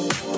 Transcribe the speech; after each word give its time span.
Oh, 0.00 0.08
oh, 0.08 0.32
oh. 0.32 0.37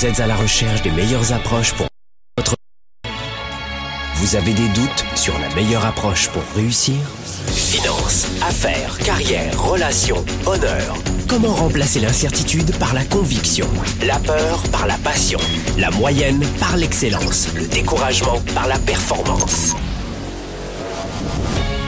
Vous 0.00 0.06
êtes 0.06 0.20
à 0.20 0.26
la 0.26 0.34
recherche 0.34 0.80
des 0.80 0.90
meilleures 0.90 1.34
approches 1.34 1.74
pour 1.74 1.86
votre... 2.38 2.56
Vous 4.14 4.34
avez 4.34 4.54
des 4.54 4.68
doutes 4.68 5.04
sur 5.14 5.38
la 5.38 5.54
meilleure 5.54 5.84
approche 5.84 6.30
pour 6.30 6.42
réussir? 6.56 6.94
Finances, 7.48 8.26
affaires, 8.40 8.96
carrière, 9.04 9.62
relations, 9.62 10.24
honneur. 10.46 10.96
Comment 11.28 11.52
remplacer 11.52 12.00
l'incertitude 12.00 12.74
par 12.78 12.94
la 12.94 13.04
conviction? 13.04 13.66
La 14.02 14.18
peur 14.20 14.62
par 14.72 14.86
la 14.86 14.96
passion. 14.96 15.38
La 15.76 15.90
moyenne 15.90 16.46
par 16.58 16.78
l'excellence. 16.78 17.48
Le 17.54 17.66
découragement 17.66 18.40
par 18.54 18.68
la 18.68 18.78
performance. 18.78 19.74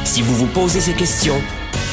Si 0.04 0.20
vous 0.20 0.34
vous 0.34 0.48
posez 0.48 0.82
ces 0.82 0.92
questions, 0.92 1.40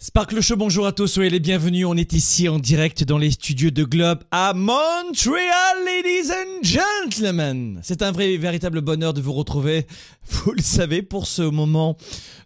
Sparkle 0.00 0.40
Show, 0.40 0.54
bonjour 0.54 0.86
à 0.86 0.92
tous, 0.92 1.08
soyez 1.08 1.28
les 1.28 1.40
bienvenus. 1.40 1.84
On 1.84 1.96
est 1.96 2.12
ici 2.12 2.48
en 2.48 2.60
direct 2.60 3.02
dans 3.02 3.18
les 3.18 3.32
studios 3.32 3.72
de 3.72 3.82
Globe 3.82 4.20
à 4.30 4.54
Montréal, 4.54 5.76
ladies 5.84 6.30
and 6.30 6.62
gentlemen. 6.62 7.80
C'est 7.82 8.02
un 8.02 8.12
vrai, 8.12 8.36
véritable 8.36 8.80
bonheur 8.80 9.12
de 9.12 9.20
vous 9.20 9.32
retrouver, 9.32 9.88
vous 10.30 10.52
le 10.52 10.62
savez, 10.62 11.02
pour 11.02 11.26
ce 11.26 11.42
moment 11.42 11.96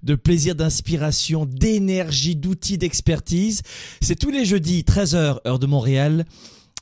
de 0.03 0.15
plaisir, 0.15 0.55
d'inspiration, 0.55 1.45
d'énergie, 1.45 2.37
d'outils, 2.37 2.79
d'expertise. 2.79 3.61
C'est 4.01 4.19
tous 4.19 4.31
les 4.31 4.47
jeudis, 4.47 4.83
13h, 4.89 5.47
heure 5.47 5.59
de 5.59 5.67
Montréal. 5.67 6.25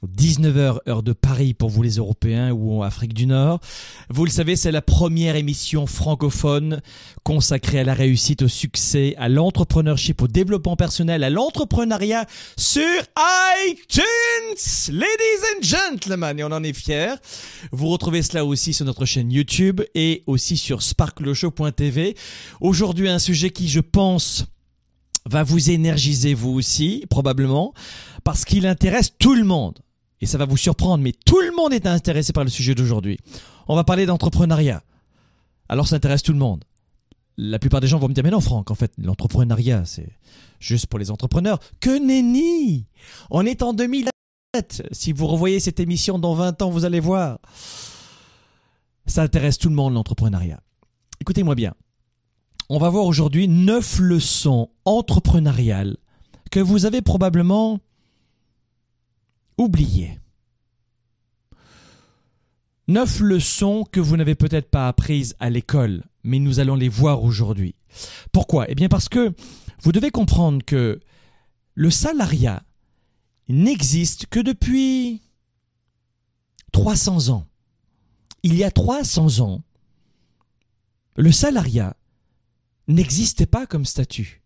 19h 0.06 0.78
heure 0.88 1.02
de 1.02 1.12
Paris 1.12 1.52
pour 1.52 1.68
vous 1.68 1.82
les 1.82 1.96
Européens 1.96 2.52
ou 2.52 2.78
en 2.78 2.82
Afrique 2.82 3.12
du 3.12 3.26
Nord. 3.26 3.60
Vous 4.08 4.24
le 4.24 4.30
savez, 4.30 4.56
c'est 4.56 4.72
la 4.72 4.80
première 4.80 5.36
émission 5.36 5.86
francophone 5.86 6.80
consacrée 7.22 7.80
à 7.80 7.84
la 7.84 7.92
réussite, 7.92 8.42
au 8.42 8.48
succès, 8.48 9.14
à 9.18 9.28
l'entrepreneurship, 9.28 10.22
au 10.22 10.28
développement 10.28 10.76
personnel, 10.76 11.22
à 11.22 11.28
l'entrepreneuriat 11.28 12.24
sur 12.56 12.82
iTunes. 13.68 14.94
Ladies 14.94 15.44
and 15.54 15.62
gentlemen, 15.62 16.38
et 16.38 16.44
on 16.44 16.52
en 16.52 16.64
est 16.64 16.72
fiers. 16.72 17.16
Vous 17.70 17.88
retrouvez 17.88 18.22
cela 18.22 18.46
aussi 18.46 18.72
sur 18.72 18.86
notre 18.86 19.04
chaîne 19.04 19.30
YouTube 19.30 19.82
et 19.94 20.22
aussi 20.26 20.56
sur 20.56 20.82
sparkleshow.tv. 20.82 22.16
Aujourd'hui, 22.62 23.08
un 23.08 23.18
sujet 23.18 23.50
qui, 23.50 23.68
je 23.68 23.80
pense, 23.80 24.46
va 25.26 25.42
vous 25.42 25.70
énergiser 25.70 26.32
vous 26.32 26.50
aussi, 26.50 27.04
probablement, 27.10 27.74
parce 28.24 28.46
qu'il 28.46 28.66
intéresse 28.66 29.12
tout 29.18 29.34
le 29.34 29.44
monde 29.44 29.78
et 30.20 30.26
ça 30.26 30.38
va 30.38 30.44
vous 30.44 30.56
surprendre, 30.56 31.02
mais 31.02 31.12
tout 31.12 31.40
le 31.40 31.54
monde 31.56 31.72
est 31.72 31.86
intéressé 31.86 32.32
par 32.32 32.44
le 32.44 32.50
sujet 32.50 32.74
d'aujourd'hui. 32.74 33.18
On 33.68 33.76
va 33.76 33.84
parler 33.84 34.06
d'entrepreneuriat. 34.06 34.82
Alors 35.68 35.88
ça 35.88 35.96
intéresse 35.96 36.22
tout 36.22 36.32
le 36.32 36.38
monde. 36.38 36.64
La 37.36 37.58
plupart 37.58 37.80
des 37.80 37.86
gens 37.86 37.98
vont 37.98 38.08
me 38.08 38.12
dire, 38.12 38.24
mais 38.24 38.30
non 38.30 38.40
Franck, 38.40 38.70
en 38.70 38.74
fait, 38.74 38.92
l'entrepreneuriat, 38.98 39.84
c'est 39.86 40.12
juste 40.58 40.88
pour 40.88 40.98
les 40.98 41.10
entrepreneurs. 41.10 41.58
Que 41.80 41.98
nenni 41.98 42.86
On 43.30 43.46
est 43.46 43.62
en 43.62 43.72
2007. 43.72 44.12
Si 44.92 45.12
vous 45.12 45.26
revoyez 45.26 45.58
cette 45.58 45.80
émission 45.80 46.18
dans 46.18 46.34
20 46.34 46.60
ans, 46.62 46.70
vous 46.70 46.84
allez 46.84 47.00
voir. 47.00 47.38
Ça 49.06 49.22
intéresse 49.22 49.58
tout 49.58 49.70
le 49.70 49.74
monde, 49.74 49.94
l'entrepreneuriat. 49.94 50.60
Écoutez-moi 51.20 51.54
bien. 51.54 51.74
On 52.68 52.78
va 52.78 52.90
voir 52.90 53.04
aujourd'hui 53.04 53.48
9 53.48 54.00
leçons 54.00 54.70
entrepreneuriales 54.84 55.96
que 56.50 56.60
vous 56.60 56.84
avez 56.84 57.00
probablement 57.00 57.80
oubliées. 59.60 60.18
Neuf 62.88 63.20
leçons 63.20 63.84
que 63.84 64.00
vous 64.00 64.16
n'avez 64.16 64.34
peut-être 64.34 64.70
pas 64.70 64.88
apprises 64.88 65.36
à 65.38 65.50
l'école, 65.50 66.02
mais 66.24 66.38
nous 66.38 66.58
allons 66.58 66.74
les 66.74 66.88
voir 66.88 67.22
aujourd'hui. 67.22 67.76
Pourquoi? 68.32 68.68
Eh 68.68 68.74
bien 68.74 68.88
parce 68.88 69.08
que 69.08 69.32
vous 69.82 69.92
devez 69.92 70.10
comprendre 70.10 70.64
que 70.64 70.98
le 71.74 71.90
salariat 71.90 72.62
n'existe 73.48 74.26
que 74.26 74.40
depuis 74.40 75.22
300 76.72 77.28
ans. 77.28 77.46
Il 78.42 78.56
y 78.56 78.64
a 78.64 78.70
300 78.70 79.40
ans, 79.40 79.62
le 81.16 81.30
salariat 81.30 81.96
n'existait 82.88 83.46
pas 83.46 83.66
comme 83.66 83.84
statut. 83.84 84.42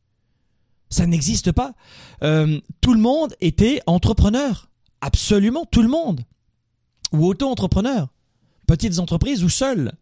Ça 0.91 1.07
n'existe 1.07 1.53
pas. 1.53 1.75
Euh, 2.23 2.61
tout 2.81 2.93
le 2.95 3.01
monde 3.01 3.35
était 3.41 3.81
entrepreneur. 3.87 4.69
Absolument 5.05 5.67
tout 5.67 5.83
le 5.83 5.89
monde. 5.89 6.25
Ou 7.13 7.27
auto-entrepreneur. 7.27 8.09
Petites 8.67 8.99
entreprises 8.99 9.45
ou 9.45 9.51
seuls. 9.51 9.93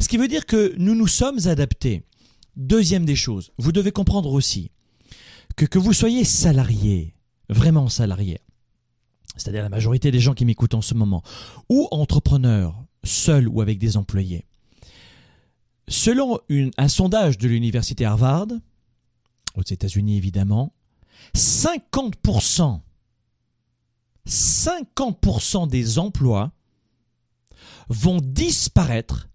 Ce 0.00 0.08
qui 0.08 0.16
veut 0.16 0.26
dire 0.26 0.46
que 0.46 0.74
nous 0.78 0.96
nous 0.96 1.06
sommes 1.06 1.38
adaptés. 1.46 2.02
Deuxième 2.56 3.04
des 3.04 3.14
choses, 3.14 3.52
vous 3.56 3.70
devez 3.70 3.92
comprendre 3.92 4.32
aussi 4.32 4.72
que 5.54 5.64
que 5.64 5.78
vous 5.78 5.92
soyez 5.92 6.24
salarié, 6.24 7.14
vraiment 7.48 7.88
salarié, 7.88 8.40
c'est-à-dire 9.36 9.62
la 9.62 9.68
majorité 9.68 10.10
des 10.10 10.20
gens 10.20 10.34
qui 10.34 10.44
m'écoutent 10.44 10.74
en 10.74 10.82
ce 10.82 10.94
moment, 10.94 11.22
ou 11.68 11.86
entrepreneur, 11.92 12.74
seul 13.04 13.46
ou 13.46 13.60
avec 13.60 13.78
des 13.78 13.96
employés, 13.96 14.44
selon 15.86 16.40
un 16.78 16.88
sondage 16.88 17.38
de 17.38 17.46
l'université 17.46 18.04
Harvard, 18.04 18.48
aux 19.54 19.62
États-Unis 19.62 20.16
évidemment, 20.16 20.72
50% 21.34 22.80
50% 24.26 25.68
des 25.68 25.98
emplois 25.98 26.52
vont 27.88 28.20
disparaître 28.20 29.28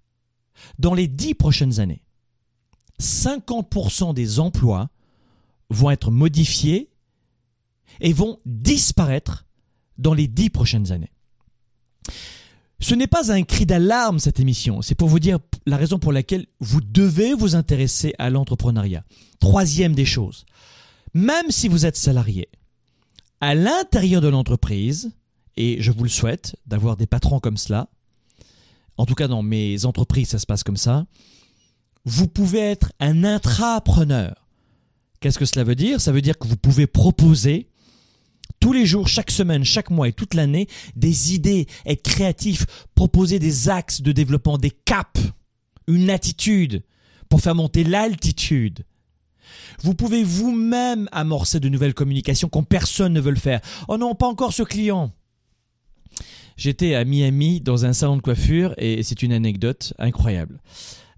dans 0.79 0.93
les 0.93 1.07
dix 1.07 1.33
prochaines 1.33 1.79
années. 1.79 2.03
50% 2.99 4.13
des 4.13 4.39
emplois 4.39 4.89
vont 5.69 5.89
être 5.89 6.11
modifiés 6.11 6.89
et 7.99 8.13
vont 8.13 8.39
disparaître 8.45 9.45
dans 9.97 10.13
les 10.13 10.27
dix 10.27 10.49
prochaines 10.49 10.91
années. 10.91 11.11
Ce 12.79 12.95
n'est 12.95 13.07
pas 13.07 13.31
un 13.31 13.43
cri 13.43 13.65
d'alarme 13.65 14.19
cette 14.19 14.39
émission, 14.39 14.81
c'est 14.81 14.95
pour 14.95 15.07
vous 15.07 15.19
dire 15.19 15.39
la 15.67 15.77
raison 15.77 15.99
pour 15.99 16.11
laquelle 16.11 16.47
vous 16.59 16.81
devez 16.81 17.35
vous 17.35 17.55
intéresser 17.55 18.13
à 18.17 18.31
l'entrepreneuriat. 18.31 19.03
Troisième 19.39 19.93
des 19.93 20.05
choses, 20.05 20.45
même 21.13 21.51
si 21.51 21.67
vous 21.67 21.85
êtes 21.85 21.95
salarié, 21.95 22.49
à 23.41 23.55
l'intérieur 23.55 24.21
de 24.21 24.27
l'entreprise, 24.27 25.11
et 25.57 25.81
je 25.81 25.91
vous 25.91 26.03
le 26.03 26.09
souhaite 26.09 26.55
d'avoir 26.65 26.95
des 26.95 27.07
patrons 27.07 27.39
comme 27.39 27.57
cela, 27.57 27.89
en 28.97 29.05
tout 29.05 29.15
cas 29.15 29.27
dans 29.27 29.43
mes 29.43 29.85
entreprises 29.85 30.29
ça 30.29 30.39
se 30.39 30.45
passe 30.45 30.63
comme 30.63 30.77
ça, 30.77 31.05
vous 32.05 32.27
pouvez 32.27 32.59
être 32.59 32.93
un 32.99 33.23
intrapreneur. 33.23 34.47
Qu'est-ce 35.19 35.37
que 35.37 35.45
cela 35.45 35.63
veut 35.63 35.75
dire? 35.75 36.01
Ça 36.01 36.11
veut 36.11 36.21
dire 36.21 36.37
que 36.37 36.47
vous 36.47 36.57
pouvez 36.57 36.87
proposer 36.87 37.67
tous 38.59 38.73
les 38.73 38.85
jours, 38.85 39.07
chaque 39.07 39.31
semaine, 39.31 39.63
chaque 39.63 39.89
mois 39.89 40.07
et 40.07 40.13
toute 40.13 40.33
l'année 40.33 40.67
des 40.95 41.33
idées, 41.33 41.67
être 41.85 42.03
créatif, 42.03 42.65
proposer 42.95 43.39
des 43.39 43.69
axes 43.69 44.01
de 44.01 44.11
développement, 44.11 44.57
des 44.57 44.71
caps, 44.71 45.21
une 45.87 46.09
attitude 46.09 46.83
pour 47.29 47.41
faire 47.41 47.55
monter 47.55 47.83
l'altitude. 47.83 48.85
Vous 49.81 49.93
pouvez 49.93 50.23
vous-même 50.23 51.07
amorcer 51.11 51.59
de 51.59 51.69
nouvelles 51.69 51.93
communications 51.93 52.49
quand 52.49 52.63
personne 52.63 53.13
ne 53.13 53.21
veut 53.21 53.31
le 53.31 53.37
faire. 53.37 53.61
Oh 53.87 53.97
non, 53.97 54.15
pas 54.15 54.27
encore 54.27 54.53
ce 54.53 54.63
client. 54.63 55.11
J'étais 56.57 56.95
à 56.95 57.05
Miami 57.05 57.61
dans 57.61 57.85
un 57.85 57.93
salon 57.93 58.17
de 58.17 58.21
coiffure 58.21 58.73
et 58.77 59.01
c'est 59.03 59.23
une 59.23 59.31
anecdote 59.31 59.93
incroyable. 59.97 60.59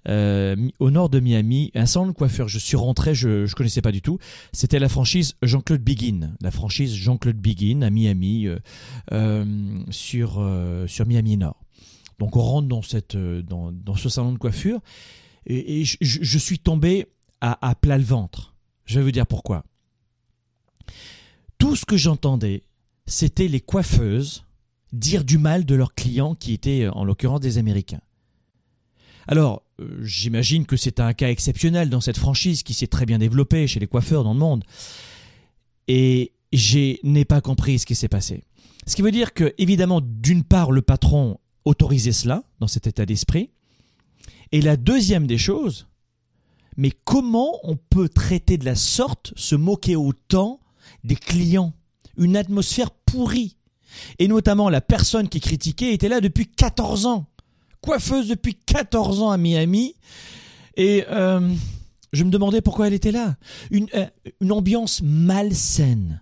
Euh, 0.07 0.55
au 0.79 0.91
nord 0.91 1.09
de 1.09 1.19
Miami, 1.19 1.71
un 1.75 1.85
salon 1.85 2.07
de 2.07 2.11
coiffure. 2.11 2.47
Je 2.47 2.59
suis 2.59 2.75
rentré, 2.75 3.15
je 3.15 3.43
ne 3.43 3.47
connaissais 3.53 3.81
pas 3.81 3.91
du 3.91 4.01
tout. 4.01 4.19
C'était 4.51 4.79
la 4.79 4.89
franchise 4.89 5.35
Jean-Claude 5.41 5.81
Begin, 5.81 6.35
la 6.41 6.51
franchise 6.51 6.93
Jean-Claude 6.93 7.37
Begin 7.37 7.81
à 7.81 7.89
Miami, 7.89 8.47
euh, 8.47 8.59
euh, 9.11 9.45
sur, 9.89 10.45
sur 10.87 11.05
Miami 11.05 11.37
Nord. 11.37 11.59
Donc 12.19 12.35
on 12.35 12.41
rentre 12.41 12.67
dans, 12.67 12.81
cette, 12.81 13.17
dans, 13.17 13.71
dans 13.71 13.95
ce 13.95 14.07
salon 14.09 14.33
de 14.33 14.37
coiffure 14.37 14.79
et, 15.45 15.83
je 15.83 16.37
suis 16.37 16.59
tombé 16.59 17.07
à, 17.43 17.75
plat 17.75 17.97
le 17.97 18.03
ventre. 18.03 18.55
Je 18.85 18.99
vais 18.99 19.05
vous 19.05 19.11
dire 19.11 19.27
pourquoi. 19.27 19.65
Tout 21.57 21.75
ce 21.75 21.85
que 21.85 21.97
j'entendais, 21.97 22.63
c'était 23.05 23.49
les 23.49 23.59
coiffeuses 23.59 24.45
dire 24.93 25.25
du 25.25 25.37
mal 25.37 25.65
de 25.65 25.75
leurs 25.75 25.93
clients 25.93 26.35
qui 26.35 26.53
étaient 26.53 26.87
en 26.87 27.03
l'occurrence 27.03 27.41
des 27.41 27.57
Américains. 27.57 28.01
Alors, 29.27 29.63
euh, 29.81 30.03
j'imagine 30.03 30.65
que 30.65 30.77
c'est 30.77 30.99
un 30.99 31.13
cas 31.13 31.29
exceptionnel 31.29 31.89
dans 31.89 32.01
cette 32.01 32.17
franchise 32.17 32.63
qui 32.63 32.73
s'est 32.73 32.87
très 32.87 33.05
bien 33.05 33.19
développée 33.19 33.67
chez 33.67 33.79
les 33.79 33.87
coiffeurs 33.87 34.23
dans 34.23 34.33
le 34.33 34.39
monde. 34.39 34.63
Et 35.87 36.33
je 36.53 36.97
n'ai 37.03 37.25
pas 37.25 37.41
compris 37.41 37.79
ce 37.79 37.85
qui 37.85 37.95
s'est 37.95 38.07
passé. 38.07 38.43
Ce 38.85 38.95
qui 38.95 39.01
veut 39.01 39.11
dire 39.11 39.33
que, 39.33 39.53
évidemment, 39.57 40.01
d'une 40.01 40.43
part, 40.43 40.71
le 40.71 40.81
patron 40.81 41.39
autorisait 41.65 42.11
cela 42.11 42.43
dans 42.59 42.67
cet 42.67 42.87
état 42.87 43.05
d'esprit. 43.05 43.49
Et 44.51 44.61
la 44.61 44.77
deuxième 44.77 45.25
des 45.25 45.37
choses, 45.37 45.87
mais 46.77 46.91
comment 47.03 47.59
on 47.63 47.75
peut 47.75 48.09
traiter 48.09 48.57
de 48.57 48.65
la 48.65 48.75
sorte, 48.75 49.33
se 49.35 49.55
moquer 49.55 49.95
autant 49.95 50.59
des 51.03 51.15
clients? 51.15 51.73
Une 52.17 52.37
atmosphère 52.37 52.91
pourrie. 52.91 53.57
Et 54.19 54.27
notamment 54.27 54.69
la 54.69 54.81
personne 54.81 55.29
qui 55.29 55.39
critiquait 55.39 55.93
était 55.93 56.09
là 56.09 56.21
depuis 56.21 56.47
14 56.47 57.05
ans. 57.05 57.25
Coiffeuse 57.81 58.27
depuis 58.27 58.55
14 58.55 59.21
ans 59.21 59.31
à 59.31 59.37
Miami. 59.37 59.95
Et 60.75 61.05
euh, 61.09 61.53
je 62.11 62.23
me 62.23 62.31
demandais 62.31 62.61
pourquoi 62.61 62.87
elle 62.87 62.93
était 62.93 63.11
là. 63.11 63.35
Une, 63.71 63.87
euh, 63.95 64.05
une 64.41 64.51
ambiance 64.51 65.01
malsaine. 65.03 66.21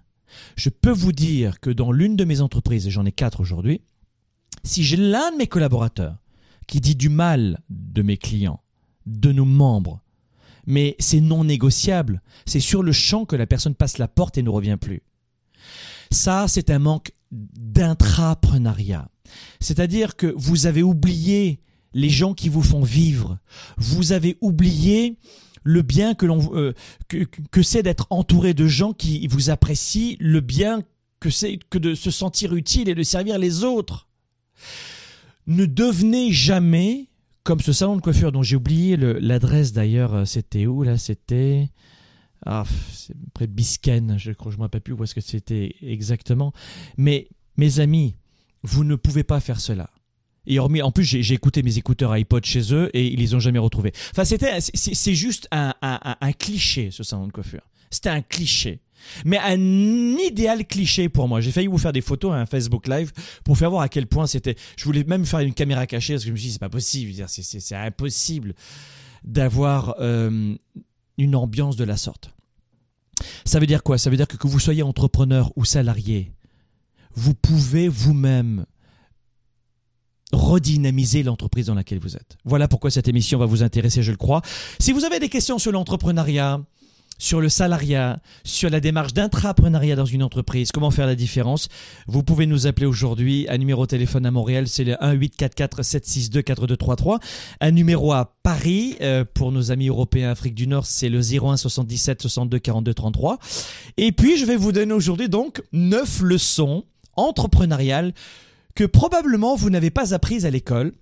Je 0.55 0.69
peux 0.69 0.91
vous 0.91 1.11
dire 1.11 1.59
que 1.59 1.69
dans 1.69 1.91
l'une 1.91 2.15
de 2.15 2.25
mes 2.25 2.41
entreprises, 2.41 2.87
et 2.87 2.91
j'en 2.91 3.05
ai 3.05 3.11
quatre 3.11 3.41
aujourd'hui, 3.41 3.81
si 4.63 4.83
j'ai 4.83 4.97
l'un 4.97 5.31
de 5.31 5.37
mes 5.37 5.47
collaborateurs 5.47 6.17
qui 6.67 6.79
dit 6.79 6.95
du 6.95 7.09
mal 7.09 7.61
de 7.69 8.01
mes 8.01 8.17
clients, 8.17 8.61
de 9.05 9.31
nos 9.31 9.45
membres, 9.45 10.01
mais 10.65 10.95
c'est 10.99 11.21
non 11.21 11.43
négociable, 11.43 12.21
c'est 12.45 12.59
sur 12.59 12.83
le 12.83 12.91
champ 12.91 13.25
que 13.25 13.35
la 13.35 13.47
personne 13.47 13.75
passe 13.75 13.97
la 13.97 14.07
porte 14.07 14.37
et 14.37 14.43
ne 14.43 14.49
revient 14.49 14.77
plus. 14.79 15.01
Ça, 16.11 16.45
c'est 16.47 16.69
un 16.69 16.79
manque 16.79 17.11
d'intrapreneuriat. 17.31 19.09
C'est-à-dire 19.59 20.15
que 20.15 20.33
vous 20.35 20.65
avez 20.65 20.83
oublié 20.83 21.61
les 21.93 22.09
gens 22.09 22.33
qui 22.33 22.49
vous 22.49 22.61
font 22.61 22.83
vivre. 22.83 23.39
Vous 23.77 24.11
avez 24.11 24.37
oublié 24.41 25.17
le 25.63 25.81
bien 25.81 26.15
que 26.15 26.25
l'on 26.25 26.55
euh, 26.55 26.73
que, 27.07 27.23
que 27.51 27.61
c'est 27.61 27.83
d'être 27.83 28.07
entouré 28.09 28.53
de 28.53 28.67
gens 28.67 28.93
qui 28.93 29.27
vous 29.27 29.49
apprécient, 29.49 30.15
le 30.19 30.39
bien 30.39 30.83
que 31.19 31.29
c'est 31.29 31.59
que 31.69 31.77
de 31.77 31.95
se 31.95 32.11
sentir 32.11 32.55
utile 32.55 32.89
et 32.89 32.95
de 32.95 33.03
servir 33.03 33.37
les 33.37 33.63
autres. 33.63 34.07
Ne 35.47 35.65
devenez 35.65 36.31
jamais 36.31 37.07
comme 37.43 37.59
ce 37.59 37.73
salon 37.73 37.95
de 37.95 38.01
coiffure 38.01 38.31
dont 38.31 38.43
j'ai 38.43 38.55
oublié 38.55 38.97
l'adresse 38.97 39.73
d'ailleurs, 39.73 40.13
euh, 40.13 40.25
c'était 40.25 40.65
où 40.65 40.83
là? 40.83 40.97
C'était 40.97 41.69
ah, 42.45 42.63
près 43.33 43.47
de 43.47 43.51
Biscayne, 43.51 44.15
je 44.17 44.31
crois, 44.31 44.51
je 44.51 44.57
me 44.57 44.63
rappelle 44.63 44.81
plus 44.81 44.93
où 44.93 45.03
est-ce 45.03 45.15
que 45.15 45.21
c'était 45.21 45.75
exactement. 45.81 46.53
Mais 46.97 47.27
mes 47.57 47.79
amis, 47.79 48.15
vous 48.63 48.83
ne 48.83 48.95
pouvez 48.95 49.23
pas 49.23 49.39
faire 49.39 49.59
cela. 49.59 49.89
Et 50.47 50.57
hormis, 50.57 50.81
en 50.81 50.91
plus, 50.91 51.03
j'ai 51.03 51.33
écouté 51.35 51.61
mes 51.61 51.77
écouteurs 51.77 52.11
iPod 52.11 52.43
chez 52.43 52.73
eux 52.73 52.89
et 52.95 53.07
ils 53.07 53.19
les 53.19 53.35
ont 53.35 53.39
jamais 53.39 53.59
retrouvés. 53.59 53.91
Enfin, 54.09 54.25
c'était, 54.25 54.59
c'est 54.59 55.15
juste 55.15 55.47
un, 55.51 55.73
cliché 56.33 56.89
ce 56.89 57.03
salon 57.03 57.27
de 57.27 57.31
coiffure. 57.31 57.61
C'était 57.91 58.09
un 58.09 58.21
cliché. 58.21 58.79
Mais 59.25 59.37
un 59.37 60.17
idéal 60.17 60.65
cliché 60.65 61.09
pour 61.09 61.27
moi. 61.27 61.41
J'ai 61.41 61.51
failli 61.51 61.67
vous 61.67 61.77
faire 61.77 61.93
des 61.93 62.01
photos 62.01 62.33
à 62.33 62.35
un 62.35 62.45
Facebook 62.45 62.87
Live 62.87 63.11
pour 63.43 63.57
faire 63.57 63.69
voir 63.69 63.81
à 63.81 63.89
quel 63.89 64.07
point 64.07 64.27
c'était. 64.27 64.55
Je 64.77 64.83
voulais 64.85 65.03
même 65.03 65.25
faire 65.25 65.39
une 65.39 65.53
caméra 65.53 65.85
cachée 65.87 66.13
parce 66.13 66.23
que 66.23 66.27
je 66.27 66.33
me 66.33 66.37
suis 66.37 66.47
dit 66.47 66.53
c'est 66.53 66.59
pas 66.59 66.69
possible. 66.69 67.25
C'est 67.27 67.75
impossible 67.75 68.53
d'avoir 69.23 69.95
euh, 69.99 70.55
une 71.17 71.35
ambiance 71.35 71.75
de 71.75 71.83
la 71.83 71.97
sorte. 71.97 72.31
Ça 73.45 73.59
veut 73.59 73.67
dire 73.67 73.83
quoi? 73.83 73.97
Ça 73.97 74.09
veut 74.09 74.17
dire 74.17 74.27
que 74.27 74.37
que 74.37 74.47
vous 74.47 74.59
soyez 74.59 74.83
entrepreneur 74.83 75.51
ou 75.55 75.65
salarié, 75.65 76.33
vous 77.13 77.35
pouvez 77.35 77.87
vous-même 77.87 78.65
redynamiser 80.31 81.23
l'entreprise 81.23 81.65
dans 81.67 81.75
laquelle 81.75 81.99
vous 81.99 82.15
êtes. 82.15 82.37
Voilà 82.45 82.67
pourquoi 82.67 82.89
cette 82.89 83.07
émission 83.07 83.37
va 83.37 83.45
vous 83.45 83.63
intéresser, 83.63 84.01
je 84.01 84.11
le 84.11 84.17
crois. 84.17 84.41
Si 84.79 84.91
vous 84.91 85.03
avez 85.03 85.19
des 85.19 85.29
questions 85.29 85.59
sur 85.59 85.71
l'entrepreneuriat, 85.71 86.61
sur 87.21 87.39
le 87.39 87.49
salariat, 87.49 88.19
sur 88.43 88.71
la 88.71 88.79
démarche 88.79 89.13
d'intrapreneuriat 89.13 89.95
dans 89.95 90.05
une 90.05 90.23
entreprise, 90.23 90.71
comment 90.71 90.89
faire 90.89 91.05
la 91.05 91.13
différence, 91.13 91.69
vous 92.07 92.23
pouvez 92.23 92.47
nous 92.47 92.65
appeler 92.65 92.87
aujourd'hui. 92.87 93.45
Un 93.47 93.59
numéro 93.59 93.85
de 93.85 93.91
téléphone 93.91 94.25
à 94.25 94.31
Montréal, 94.31 94.67
c'est 94.67 94.83
le 94.83 95.01
1 95.03 95.11
844 95.11 95.83
762 95.83 96.41
4233. 96.41 97.19
Un 97.59 97.71
numéro 97.71 98.11
à 98.11 98.33
Paris, 98.41 98.95
euh, 99.01 99.23
pour 99.35 99.51
nos 99.51 99.71
amis 99.71 99.89
européens 99.89 100.31
Afrique 100.31 100.55
du 100.55 100.65
Nord, 100.65 100.87
c'est 100.87 101.09
le 101.09 101.19
01 101.19 101.57
77 101.57 102.23
62 102.23 102.57
42 102.57 102.93
33. 102.95 103.37
Et 103.97 104.11
puis, 104.11 104.37
je 104.37 104.45
vais 104.45 104.57
vous 104.57 104.71
donner 104.71 104.93
aujourd'hui 104.93 105.29
donc 105.29 105.61
neuf 105.73 106.21
leçons 106.21 106.85
entrepreneuriales 107.17 108.13
que 108.73 108.83
probablement 108.83 109.55
vous 109.55 109.69
n'avez 109.69 109.91
pas 109.91 110.15
apprises 110.15 110.47
à 110.47 110.49
l'école 110.49 110.93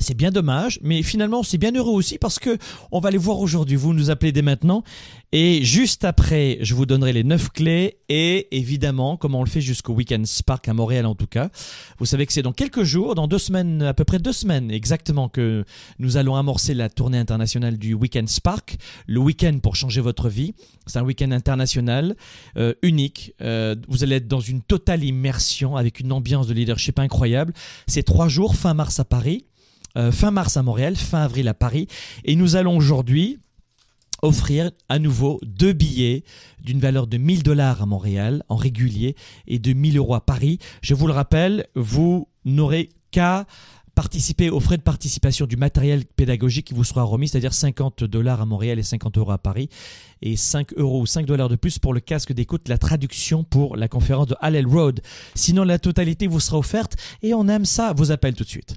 c'est 0.00 0.16
bien 0.16 0.30
dommage, 0.30 0.80
mais 0.82 1.02
finalement 1.02 1.42
c'est 1.42 1.58
bien 1.58 1.72
heureux 1.72 1.92
aussi 1.92 2.18
parce 2.18 2.38
que 2.38 2.58
on 2.90 3.00
va 3.00 3.10
les 3.10 3.18
voir 3.18 3.38
aujourd'hui. 3.38 3.76
Vous 3.76 3.94
nous 3.94 4.10
appelez 4.10 4.32
dès 4.32 4.42
maintenant 4.42 4.82
et 5.32 5.62
juste 5.62 6.04
après, 6.04 6.58
je 6.60 6.74
vous 6.74 6.86
donnerai 6.86 7.12
les 7.12 7.22
neuf 7.22 7.50
clés 7.50 7.98
et 8.08 8.48
évidemment 8.56 9.16
comment 9.16 9.40
on 9.40 9.44
le 9.44 9.48
fait 9.48 9.60
jusqu'au 9.60 9.92
Weekend 9.92 10.26
Spark 10.26 10.66
à 10.66 10.74
Montréal 10.74 11.06
en 11.06 11.14
tout 11.14 11.28
cas. 11.28 11.50
Vous 12.00 12.06
savez 12.06 12.26
que 12.26 12.32
c'est 12.32 12.42
dans 12.42 12.52
quelques 12.52 12.82
jours, 12.82 13.14
dans 13.14 13.28
deux 13.28 13.38
semaines, 13.38 13.82
à 13.82 13.94
peu 13.94 14.02
près 14.02 14.18
deux 14.18 14.32
semaines 14.32 14.72
exactement, 14.72 15.28
que 15.28 15.64
nous 16.00 16.16
allons 16.16 16.34
amorcer 16.34 16.74
la 16.74 16.88
tournée 16.88 17.18
internationale 17.18 17.78
du 17.78 17.94
Weekend 17.94 18.28
Spark, 18.28 18.76
le 19.06 19.20
week-end 19.20 19.56
pour 19.62 19.76
changer 19.76 20.00
votre 20.00 20.28
vie. 20.28 20.54
C'est 20.86 20.98
un 20.98 21.04
week-end 21.04 21.30
international 21.30 22.16
euh, 22.56 22.74
unique. 22.82 23.32
Euh, 23.40 23.76
vous 23.86 24.02
allez 24.02 24.16
être 24.16 24.26
dans 24.26 24.40
une 24.40 24.62
totale 24.62 25.04
immersion 25.04 25.76
avec 25.76 26.00
une 26.00 26.10
ambiance 26.10 26.48
de 26.48 26.54
leadership 26.54 26.98
incroyable. 26.98 27.52
C'est 27.86 28.02
trois 28.02 28.26
jours, 28.26 28.56
fin 28.56 28.74
mars 28.74 28.98
à 28.98 29.04
Paris. 29.04 29.44
Euh, 29.96 30.12
fin 30.12 30.30
mars 30.30 30.56
à 30.56 30.62
Montréal, 30.62 30.96
fin 30.96 31.22
avril 31.22 31.48
à 31.48 31.54
Paris. 31.54 31.88
Et 32.24 32.36
nous 32.36 32.56
allons 32.56 32.76
aujourd'hui 32.76 33.38
offrir 34.22 34.70
à 34.88 34.98
nouveau 34.98 35.40
deux 35.42 35.72
billets 35.72 36.24
d'une 36.62 36.78
valeur 36.78 37.06
de 37.06 37.16
1000 37.16 37.42
dollars 37.42 37.82
à 37.82 37.86
Montréal 37.86 38.42
en 38.48 38.56
régulier 38.56 39.16
et 39.46 39.58
de 39.58 39.72
1000 39.72 39.96
euros 39.96 40.14
à 40.14 40.20
Paris. 40.20 40.58
Je 40.82 40.94
vous 40.94 41.06
le 41.06 41.12
rappelle, 41.12 41.66
vous 41.74 42.28
n'aurez 42.44 42.90
qu'à 43.10 43.46
participer 43.94 44.50
aux 44.50 44.60
frais 44.60 44.76
de 44.76 44.82
participation 44.82 45.46
du 45.46 45.56
matériel 45.56 46.04
pédagogique 46.04 46.68
qui 46.68 46.74
vous 46.74 46.84
sera 46.84 47.02
remis, 47.02 47.28
c'est-à-dire 47.28 47.52
50 47.52 48.04
dollars 48.04 48.40
à 48.40 48.46
Montréal 48.46 48.78
et 48.78 48.82
50 48.82 49.18
euros 49.18 49.32
à 49.32 49.38
Paris, 49.38 49.68
et 50.22 50.36
5 50.36 50.74
euros 50.74 51.02
ou 51.02 51.06
5 51.06 51.26
dollars 51.26 51.48
de 51.48 51.56
plus 51.56 51.78
pour 51.78 51.92
le 51.92 52.00
casque 52.00 52.32
d'écoute, 52.32 52.68
la 52.68 52.78
traduction 52.78 53.44
pour 53.44 53.76
la 53.76 53.88
conférence 53.88 54.28
de 54.28 54.36
Hallel 54.40 54.66
Road. 54.66 55.00
Sinon, 55.34 55.64
la 55.64 55.78
totalité 55.78 56.28
vous 56.28 56.40
sera 56.40 56.58
offerte 56.58 56.96
et 57.22 57.34
on 57.34 57.48
aime 57.48 57.64
ça. 57.64 57.92
Vos 57.92 58.12
appels 58.12 58.34
tout 58.34 58.44
de 58.44 58.48
suite. 58.48 58.76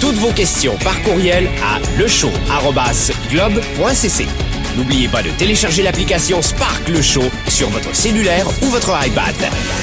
toutes 0.00 0.16
vos 0.16 0.32
questions 0.32 0.76
par 0.82 1.00
courriel 1.02 1.48
à 1.62 1.78
lechaud.globe.cc. 1.98 4.26
N'oubliez 4.76 5.08
pas 5.08 5.22
de 5.22 5.30
télécharger 5.30 5.82
l'application 5.82 6.42
Spark 6.42 6.88
Le 6.88 7.02
Show 7.02 7.24
sur 7.48 7.68
votre 7.70 7.92
cellulaire 7.94 8.46
ou 8.62 8.66
votre 8.66 8.90
iPad. 9.06 9.34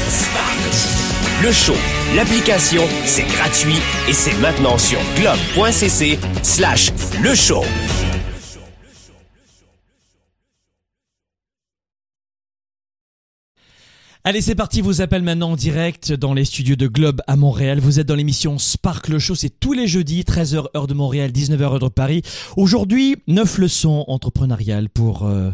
Spark. 0.10 0.58
Le 1.44 1.52
Show, 1.52 1.76
l'application, 2.16 2.82
c'est 3.06 3.28
gratuit 3.28 3.78
et 4.08 4.14
c'est 4.14 4.34
maintenant 4.40 4.80
sur 4.80 4.98
globe.cc 5.16 6.18
slash 6.42 6.92
le 7.22 7.36
show. 7.36 7.64
Allez, 14.28 14.42
c'est 14.42 14.56
parti, 14.56 14.82
vous 14.82 15.00
appelle 15.00 15.24
maintenant 15.24 15.52
en 15.52 15.56
direct 15.56 16.12
dans 16.12 16.34
les 16.34 16.44
studios 16.44 16.76
de 16.76 16.88
Globe 16.88 17.22
à 17.28 17.38
Montréal. 17.38 17.80
Vous 17.80 18.02
êtes 18.02 18.08
dans 18.08 18.16
l'émission 18.16 18.58
Sparkle 18.58 19.20
Show, 19.20 19.36
c'est 19.36 19.58
tous 19.58 19.72
les 19.72 19.88
jeudis, 19.88 20.24
13h 20.24 20.66
heure 20.76 20.88
de 20.88 20.94
Montréal, 20.94 21.32
19h 21.32 21.62
heure 21.62 21.80
de 21.80 21.88
Paris. 21.88 22.24
Aujourd'hui, 22.58 23.16
9 23.28 23.58
leçons 23.58 24.04
entrepreneuriales 24.10 24.90
pour... 24.90 25.26
Euh, 25.26 25.52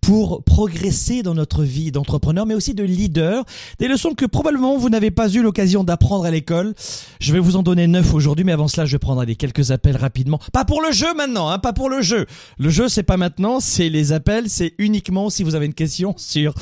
pour 0.00 0.42
progresser 0.44 1.22
dans 1.22 1.34
notre 1.34 1.62
vie 1.62 1.92
d'entrepreneur, 1.92 2.46
mais 2.46 2.54
aussi 2.54 2.74
de 2.74 2.82
leader. 2.84 3.44
Des 3.78 3.88
leçons 3.88 4.14
que 4.14 4.24
probablement 4.24 4.76
vous 4.76 4.88
n'avez 4.88 5.10
pas 5.10 5.28
eu 5.28 5.42
l'occasion 5.42 5.84
d'apprendre 5.84 6.24
à 6.24 6.30
l'école. 6.30 6.74
Je 7.20 7.32
vais 7.32 7.38
vous 7.38 7.56
en 7.56 7.62
donner 7.62 7.86
neuf 7.86 8.14
aujourd'hui, 8.14 8.44
mais 8.44 8.52
avant 8.52 8.68
cela, 8.68 8.86
je 8.86 8.96
prendrai 8.96 9.26
des 9.26 9.36
quelques 9.36 9.70
appels 9.70 9.96
rapidement. 9.96 10.40
Pas 10.52 10.64
pour 10.64 10.82
le 10.82 10.92
jeu 10.92 11.12
maintenant, 11.14 11.48
hein, 11.48 11.58
pas 11.58 11.72
pour 11.72 11.88
le 11.88 12.02
jeu. 12.02 12.26
Le 12.58 12.70
jeu, 12.70 12.88
c'est 12.88 13.02
pas 13.02 13.16
maintenant, 13.16 13.60
c'est 13.60 13.88
les 13.88 14.12
appels, 14.12 14.48
c'est 14.48 14.74
uniquement 14.78 15.30
si 15.30 15.42
vous 15.42 15.54
avez 15.54 15.66
une 15.66 15.74
question 15.74 16.14
sur 16.16 16.54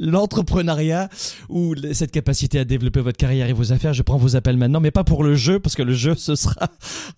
l'entrepreneuriat 0.00 1.08
ou 1.48 1.74
cette 1.92 2.10
capacité 2.10 2.58
à 2.58 2.64
développer 2.64 3.00
votre 3.00 3.18
carrière 3.18 3.48
et 3.48 3.52
vos 3.52 3.72
affaires. 3.72 3.92
Je 3.92 4.02
prends 4.02 4.18
vos 4.18 4.36
appels 4.36 4.56
maintenant, 4.56 4.80
mais 4.80 4.90
pas 4.90 5.04
pour 5.04 5.24
le 5.24 5.34
jeu, 5.34 5.58
parce 5.58 5.74
que 5.74 5.82
le 5.82 5.94
jeu, 5.94 6.14
ce 6.16 6.34
sera 6.34 6.68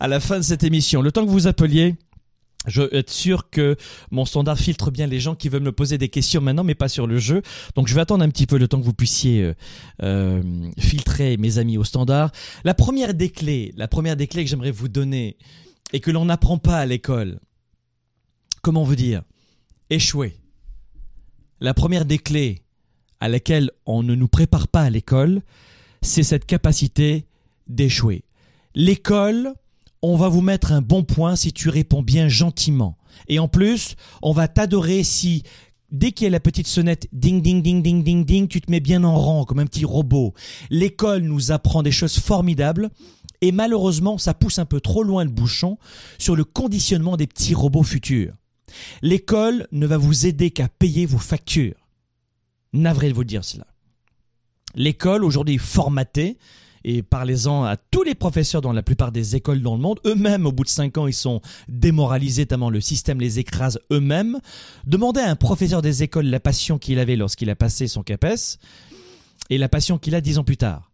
à 0.01 0.09
la 0.09 0.21
fin 0.21 0.39
de 0.39 0.45
cette 0.45 0.65
émission. 0.65 1.03
Le 1.03 1.13
temps 1.13 1.25
que 1.25 1.31
vous 1.31 1.47
appeliez, 1.47 1.97
Je 2.66 2.83
veux 2.83 2.94
être 2.94 3.11
sûr 3.11 3.50
que 3.50 3.77
mon 4.11 4.24
standard 4.24 4.59
filtre 4.59 4.90
bien 4.90 5.07
les 5.07 5.20
gens 5.20 5.35
qui 5.35 5.48
veulent 5.48 5.62
me 5.62 5.72
poser 5.72 5.98
des 5.98 6.09
questions 6.09 6.40
maintenant, 6.40 6.64
mais 6.64 6.74
pas 6.74 6.88
sur 6.88 7.07
le 7.07 7.18
jeu. 7.18 7.42
Donc 7.74 7.88
je 7.88 7.94
vais 7.94 8.00
attendre 8.00 8.24
un 8.24 8.29
petit 8.31 8.46
peu 8.46 8.59
le 8.59 8.68
temps 8.68 8.81
que 8.81 8.85
vous 8.85 8.94
puissiez 8.94 9.42
euh, 9.42 9.55
euh, 10.03 10.42
filtrer 10.79 11.37
mes 11.37 11.59
amis 11.59 11.77
au 11.77 11.85
standard. 11.85 12.31
La 12.64 12.74
première 12.74 13.14
des 13.14 13.31
clés, 13.31 13.72
la 13.77 13.88
première 13.88 14.16
des 14.16 14.27
clés 14.27 14.44
que 14.44 14.50
j'aimerais 14.50 14.70
vous 14.70 14.88
donner 14.88 15.37
et 15.92 16.00
que 16.00 16.11
l'on 16.11 16.24
n'apprend 16.24 16.59
pas 16.59 16.79
à 16.79 16.87
l'école, 16.87 17.38
comment 18.62 18.83
vous 18.83 18.96
dire, 18.96 19.22
échouer. 19.90 20.37
La 21.61 21.74
première 21.74 22.05
des 22.05 22.18
clés 22.18 22.62
à 23.20 23.29
laquelle 23.29 23.70
on 23.87 24.03
ne 24.03 24.14
nous 24.14 24.29
prépare 24.29 24.68
pas 24.68 24.83
à 24.83 24.90
l'école, 24.90 25.42
c'est 26.03 26.22
cette 26.22 26.46
capacité 26.46 27.27
d'échouer. 27.68 28.24
L'école, 28.74 29.55
on 30.07 30.17
va 30.17 30.29
vous 30.29 30.43
mettre 30.43 30.73
un 30.73 30.83
bon 30.83 31.03
point 31.03 31.35
si 31.35 31.53
tu 31.53 31.71
réponds 31.71 32.03
bien 32.03 32.29
gentiment. 32.29 32.99
Et 33.29 33.38
en 33.38 33.49
plus, 33.49 33.97
on 34.21 34.33
va 34.33 34.49
t'adorer 34.49 35.03
si 35.03 35.45
dès 35.90 36.12
qu'il 36.12 36.25
y 36.25 36.27
a 36.27 36.31
la 36.31 36.40
petite 36.40 36.67
sonnette 36.67 37.09
ding 37.12 37.40
ding 37.40 37.62
ding 37.62 37.83
ding 37.83 38.03
ding 38.03 38.25
ding, 38.25 38.47
tu 38.47 38.61
te 38.61 38.71
mets 38.71 38.81
bien 38.81 39.03
en 39.03 39.17
rang 39.17 39.45
comme 39.47 39.61
un 39.61 39.67
petit 39.67 39.87
robot. 39.87 40.35
L'école 40.69 41.23
nous 41.23 41.53
apprend 41.53 41.83
des 41.83 41.90
choses 41.90 42.19
formidables 42.19 42.90
et 43.40 43.51
malheureusement, 43.51 44.19
ça 44.19 44.35
pousse 44.35 44.59
un 44.59 44.67
peu 44.67 44.81
trop 44.81 45.03
loin 45.05 45.25
le 45.25 45.31
bouchon 45.31 45.79
sur 46.19 46.37
le 46.37 46.45
conditionnement 46.45 47.17
des 47.17 47.27
petits 47.27 47.55
robots 47.55 47.83
futurs. 47.83 48.35
L'école 49.01 49.69
ne 49.73 49.87
va 49.87 49.97
vous 49.97 50.27
aider 50.27 50.51
qu'à 50.51 50.69
payer 50.69 51.07
vos 51.07 51.19
factures. 51.19 51.88
Navré 52.75 53.09
de 53.09 53.14
vous 53.14 53.25
dire 53.25 53.45
cela. 53.45 53.67
L'école 54.75 55.25
aujourd'hui 55.25 55.57
formatée 55.57 56.37
et 56.85 57.03
parlez-en 57.03 57.64
à 57.64 57.77
tous 57.77 58.03
les 58.03 58.14
professeurs 58.14 58.61
dans 58.61 58.73
la 58.73 58.83
plupart 58.83 59.11
des 59.11 59.37
écoles 59.37 59.62
dans 59.62 59.75
le 59.75 59.81
monde. 59.81 60.01
Eux-mêmes, 60.05 60.47
au 60.47 60.53
bout 60.53 60.64
de 60.64 60.68
cinq 60.68 60.99
ans, 60.99 61.07
ils 61.07 61.14
sont 61.14 61.40
démoralisés, 61.68 62.47
tellement 62.47 62.70
le 62.70 62.81
système 62.81 63.20
les 63.20 63.38
écrase 63.38 63.81
eux-mêmes. 63.90 64.38
Demandez 64.87 65.20
à 65.20 65.31
un 65.31 65.37
professeur 65.37 65.83
des 65.83 66.03
écoles 66.03 66.27
la 66.27 66.40
passion 66.40 66.79
qu'il 66.79 66.99
avait 66.99 67.16
lorsqu'il 67.16 67.49
a 67.51 67.57
passé 67.57 67.88
son 67.88 68.03
CAPES 68.03 68.59
et 69.51 69.59
la 69.59 69.68
passion 69.68 69.99
qu'il 69.99 70.14
a 70.14 70.20
dix 70.20 70.38
ans 70.38 70.44
plus 70.44 70.57
tard. 70.57 70.90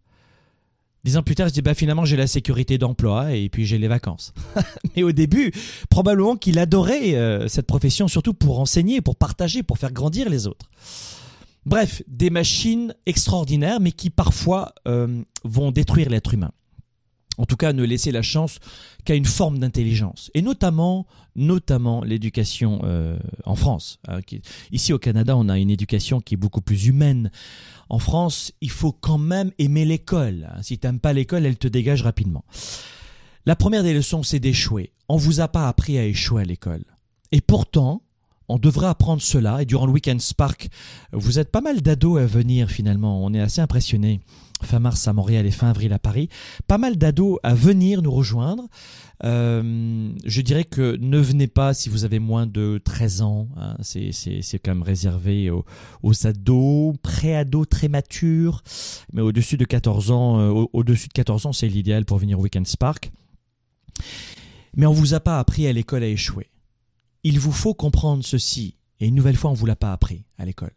Dix 1.03 1.16
ans 1.16 1.22
plus 1.22 1.35
tard, 1.35 1.48
je 1.48 1.55
dis 1.55 1.62
bah 1.62 1.72
finalement 1.72 2.05
j'ai 2.05 2.16
la 2.16 2.26
sécurité 2.26 2.76
d'emploi 2.76 3.33
et 3.33 3.48
puis 3.48 3.64
j'ai 3.64 3.79
les 3.79 3.88
vacances. 3.88 4.35
Mais 4.96 5.03
au 5.03 5.12
début, 5.12 5.50
probablement 5.88 6.37
qu'il 6.37 6.59
adorait 6.59 7.14
euh, 7.14 7.48
cette 7.48 7.66
profession 7.66 8.07
surtout 8.07 8.35
pour 8.35 8.61
enseigner, 8.61 9.00
pour 9.00 9.16
partager, 9.16 9.62
pour 9.62 9.79
faire 9.79 9.92
grandir 9.92 10.29
les 10.29 10.46
autres. 10.46 10.68
Bref, 11.66 12.03
des 12.07 12.31
machines 12.31 12.94
extraordinaires, 13.07 13.81
mais 13.81 13.92
qui 13.92 14.11
parfois 14.11 14.75
euh, 14.88 15.23
vont 15.44 15.70
détruire 15.70 16.09
l'être 16.09 16.35
humain. 16.35 16.53
En 17.38 17.46
tout 17.46 17.57
cas, 17.57 17.73
ne 17.73 17.85
laisser 17.85 18.12
la 18.12 18.23
chance 18.23 18.59
qu'à 19.05 19.14
une 19.14 19.25
forme 19.25 19.59
d'intelligence. 19.59 20.31
Et 20.35 20.42
notamment, 20.42 21.07
notamment 21.37 22.05
l'éducation 22.05 22.81
euh, 22.85 23.18
en 23.44 23.57
France. 23.57 23.99
Hein, 24.09 24.20
ici 24.73 24.92
au 24.92 24.99
Canada, 24.99 25.37
on 25.37 25.49
a 25.49 25.59
une 25.59 25.70
éducation 25.70 26.20
qui 26.20 26.35
est 26.35 26.37
beaucoup 26.37 26.61
plus 26.61 26.87
humaine. 26.87 27.31
En 27.88 27.99
France, 27.99 28.53
il 28.61 28.70
faut 28.70 28.92
quand 28.92 29.16
même 29.16 29.53
aimer 29.59 29.85
l'école. 29.87 30.51
Hein. 30.53 30.62
Si 30.62 30.79
tu 30.79 30.87
n'aimes 30.87 31.01
pas 31.01 31.14
l'école, 31.14 31.46
elle 31.46 31.57
te 31.57 31.68
dégage 31.68 32.03
rapidement. 32.03 32.44
La 33.46 33.57
première 33.57 33.83
des 33.83 33.94
leçons, 33.94 34.23
c'est 34.23 34.40
d'échouer. 34.40 34.92
On 35.09 35.16
vous 35.16 35.40
a 35.40 35.49
pas 35.49 35.66
appris 35.66 35.99
à 35.99 36.05
échouer 36.05 36.42
à 36.42 36.44
l'école. 36.44 36.85
Et 37.33 37.40
pourtant, 37.40 38.03
on 38.50 38.58
devrait 38.58 38.88
apprendre 38.88 39.22
cela. 39.22 39.62
Et 39.62 39.64
durant 39.64 39.86
le 39.86 39.92
Weekend 39.92 40.20
Spark, 40.20 40.68
vous 41.12 41.38
êtes 41.38 41.50
pas 41.50 41.60
mal 41.60 41.80
d'ados 41.80 42.20
à 42.20 42.26
venir 42.26 42.68
finalement. 42.70 43.24
On 43.24 43.32
est 43.32 43.40
assez 43.40 43.60
impressionnés. 43.60 44.20
Fin 44.62 44.78
mars 44.78 45.08
à 45.08 45.14
Montréal 45.14 45.46
et 45.46 45.50
fin 45.50 45.70
avril 45.70 45.92
à 45.92 45.98
Paris. 45.98 46.28
Pas 46.66 46.76
mal 46.76 46.96
d'ados 46.96 47.38
à 47.42 47.54
venir 47.54 48.02
nous 48.02 48.10
rejoindre. 48.10 48.68
Euh, 49.24 50.12
je 50.24 50.40
dirais 50.42 50.64
que 50.64 50.96
ne 51.00 51.18
venez 51.18 51.46
pas 51.46 51.72
si 51.72 51.88
vous 51.88 52.04
avez 52.04 52.18
moins 52.18 52.46
de 52.46 52.80
13 52.84 53.22
ans. 53.22 53.48
Hein. 53.56 53.76
C'est, 53.80 54.12
quand 54.62 54.72
même 54.72 54.82
réservé 54.82 55.48
aux, 55.50 55.64
aux 56.02 56.26
ados, 56.26 56.94
pré-ados 57.02 57.68
très 57.68 57.88
matures. 57.88 58.62
Mais 59.12 59.22
au-dessus 59.22 59.56
de 59.56 59.64
14 59.64 60.10
ans, 60.10 60.40
euh, 60.40 60.66
au-dessus 60.72 61.08
de 61.08 61.12
14 61.14 61.46
ans, 61.46 61.52
c'est 61.52 61.68
l'idéal 61.68 62.04
pour 62.04 62.18
venir 62.18 62.38
au 62.38 62.42
Weekend 62.42 62.66
Spark. 62.66 63.10
Mais 64.76 64.86
on 64.86 64.92
vous 64.92 65.14
a 65.14 65.20
pas 65.20 65.38
appris 65.38 65.66
à 65.66 65.72
l'école 65.72 66.02
à 66.02 66.06
échouer. 66.06 66.49
Il 67.22 67.38
vous 67.38 67.52
faut 67.52 67.74
comprendre 67.74 68.24
ceci, 68.24 68.76
et 68.98 69.06
une 69.06 69.14
nouvelle 69.14 69.37
fois 69.37 69.50
on 69.50 69.54
ne 69.54 69.59
vous 69.59 69.66
l'a 69.66 69.76
pas 69.76 69.92
appris 69.92 70.24
à 70.38 70.44
l'école. 70.44 70.72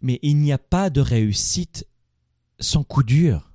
Mais 0.00 0.18
il 0.22 0.36
n'y 0.36 0.52
a 0.52 0.58
pas 0.58 0.90
de 0.90 1.00
réussite 1.00 1.86
sans 2.60 2.84
coup 2.84 3.02
dur. 3.02 3.50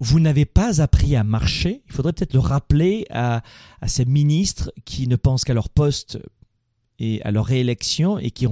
Vous 0.00 0.18
n'avez 0.18 0.46
pas 0.46 0.80
appris 0.80 1.14
à 1.14 1.22
marcher. 1.22 1.82
Il 1.86 1.92
faudrait 1.92 2.12
peut-être 2.12 2.32
le 2.32 2.40
rappeler 2.40 3.06
à, 3.10 3.42
ces 3.86 4.04
ministres 4.04 4.72
qui 4.84 5.06
ne 5.06 5.14
pensent 5.14 5.44
qu'à 5.44 5.54
leur 5.54 5.68
poste 5.68 6.18
et 6.98 7.22
à 7.22 7.30
leur 7.30 7.46
réélection 7.46 8.18
et 8.18 8.32
qui 8.32 8.46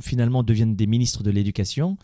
finalement 0.00 0.42
deviennent 0.42 0.76
des 0.76 0.86
ministres 0.86 1.22
de 1.22 1.30
l'éducation, 1.30 1.98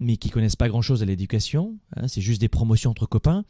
mais 0.00 0.16
qui 0.16 0.30
connaissent 0.30 0.56
pas 0.56 0.68
grand-chose 0.68 1.02
à 1.02 1.06
l'éducation. 1.06 1.76
Hein, 1.96 2.08
c'est 2.08 2.20
juste 2.20 2.40
des 2.40 2.48
promotions 2.48 2.90
entre 2.90 3.06
copains. 3.06 3.44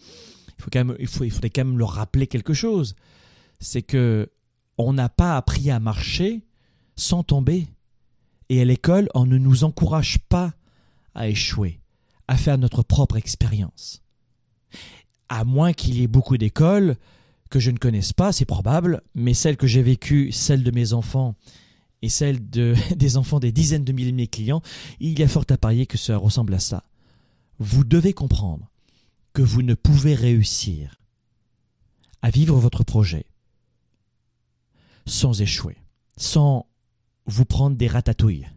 Il, 0.59 0.63
faut 0.63 0.71
quand 0.71 0.85
même, 0.85 0.97
il, 0.99 1.07
faut, 1.07 1.25
il 1.25 1.31
faudrait 1.31 1.51
quand 1.51 1.65
même 1.65 1.79
leur 1.79 1.93
rappeler 1.93 2.27
quelque 2.27 2.53
chose. 2.53 2.95
C'est 3.59 3.83
que 3.83 4.29
on 4.79 4.93
n'a 4.93 5.09
pas 5.09 5.37
appris 5.37 5.71
à 5.71 5.81
marcher 5.81 6.43
sans 6.97 7.23
tomber. 7.23 7.67
Et 8.49 8.61
à 8.61 8.65
l'école, 8.65 9.09
on 9.15 9.27
ne 9.27 9.39
nous 9.39 9.65
encourage 9.65 10.19
pas 10.29 10.53
à 11.15 11.29
échouer, 11.29 11.81
à 12.29 12.37
faire 12.37 12.59
notre 12.59 12.83
propre 12.83 13.17
expérience. 13.17 14.03
À 15.29 15.45
moins 15.45 15.73
qu'il 15.73 15.97
y 15.97 16.03
ait 16.03 16.09
beaucoup 16.09 16.37
d'écoles 16.37 16.97
que 17.51 17.61
je 17.61 17.71
ne 17.71 17.79
connaisse 17.79 18.13
pas, 18.13 18.33
c'est 18.33 18.45
probable, 18.45 19.03
mais 19.15 19.35
celles 19.35 19.57
que 19.57 19.67
j'ai 19.67 19.83
vécues, 19.83 20.33
celles 20.33 20.65
de 20.65 20.71
mes 20.71 20.93
enfants 20.93 21.35
et 22.01 22.09
celles 22.09 22.49
de, 22.51 22.75
des 22.97 23.17
enfants 23.17 23.41
des 23.41 23.53
dizaines 23.53 23.85
de 23.85 23.93
milliers 23.93 24.11
de 24.11 24.17
mes 24.17 24.27
clients, 24.27 24.63
il 25.01 25.19
y 25.19 25.23
a 25.23 25.29
fort 25.29 25.45
à 25.49 25.57
parier 25.57 25.87
que 25.87 25.99
ça 25.99 26.17
ressemble 26.17 26.55
à 26.55 26.59
ça. 26.59 26.85
Vous 27.59 27.85
devez 27.85 28.13
comprendre 28.13 28.71
que 29.33 29.43
vous 29.43 29.63
ne 29.63 29.75
pouvez 29.75 30.15
réussir 30.15 30.97
à 32.21 32.31
vivre 32.31 32.57
votre 32.59 32.85
projet 32.85 33.27
sans 35.07 35.41
échouer, 35.41 35.77
sans 36.17 36.67
vous 37.27 37.45
prendre 37.45 37.77
des 37.77 37.89
ratatouilles. 37.89 38.49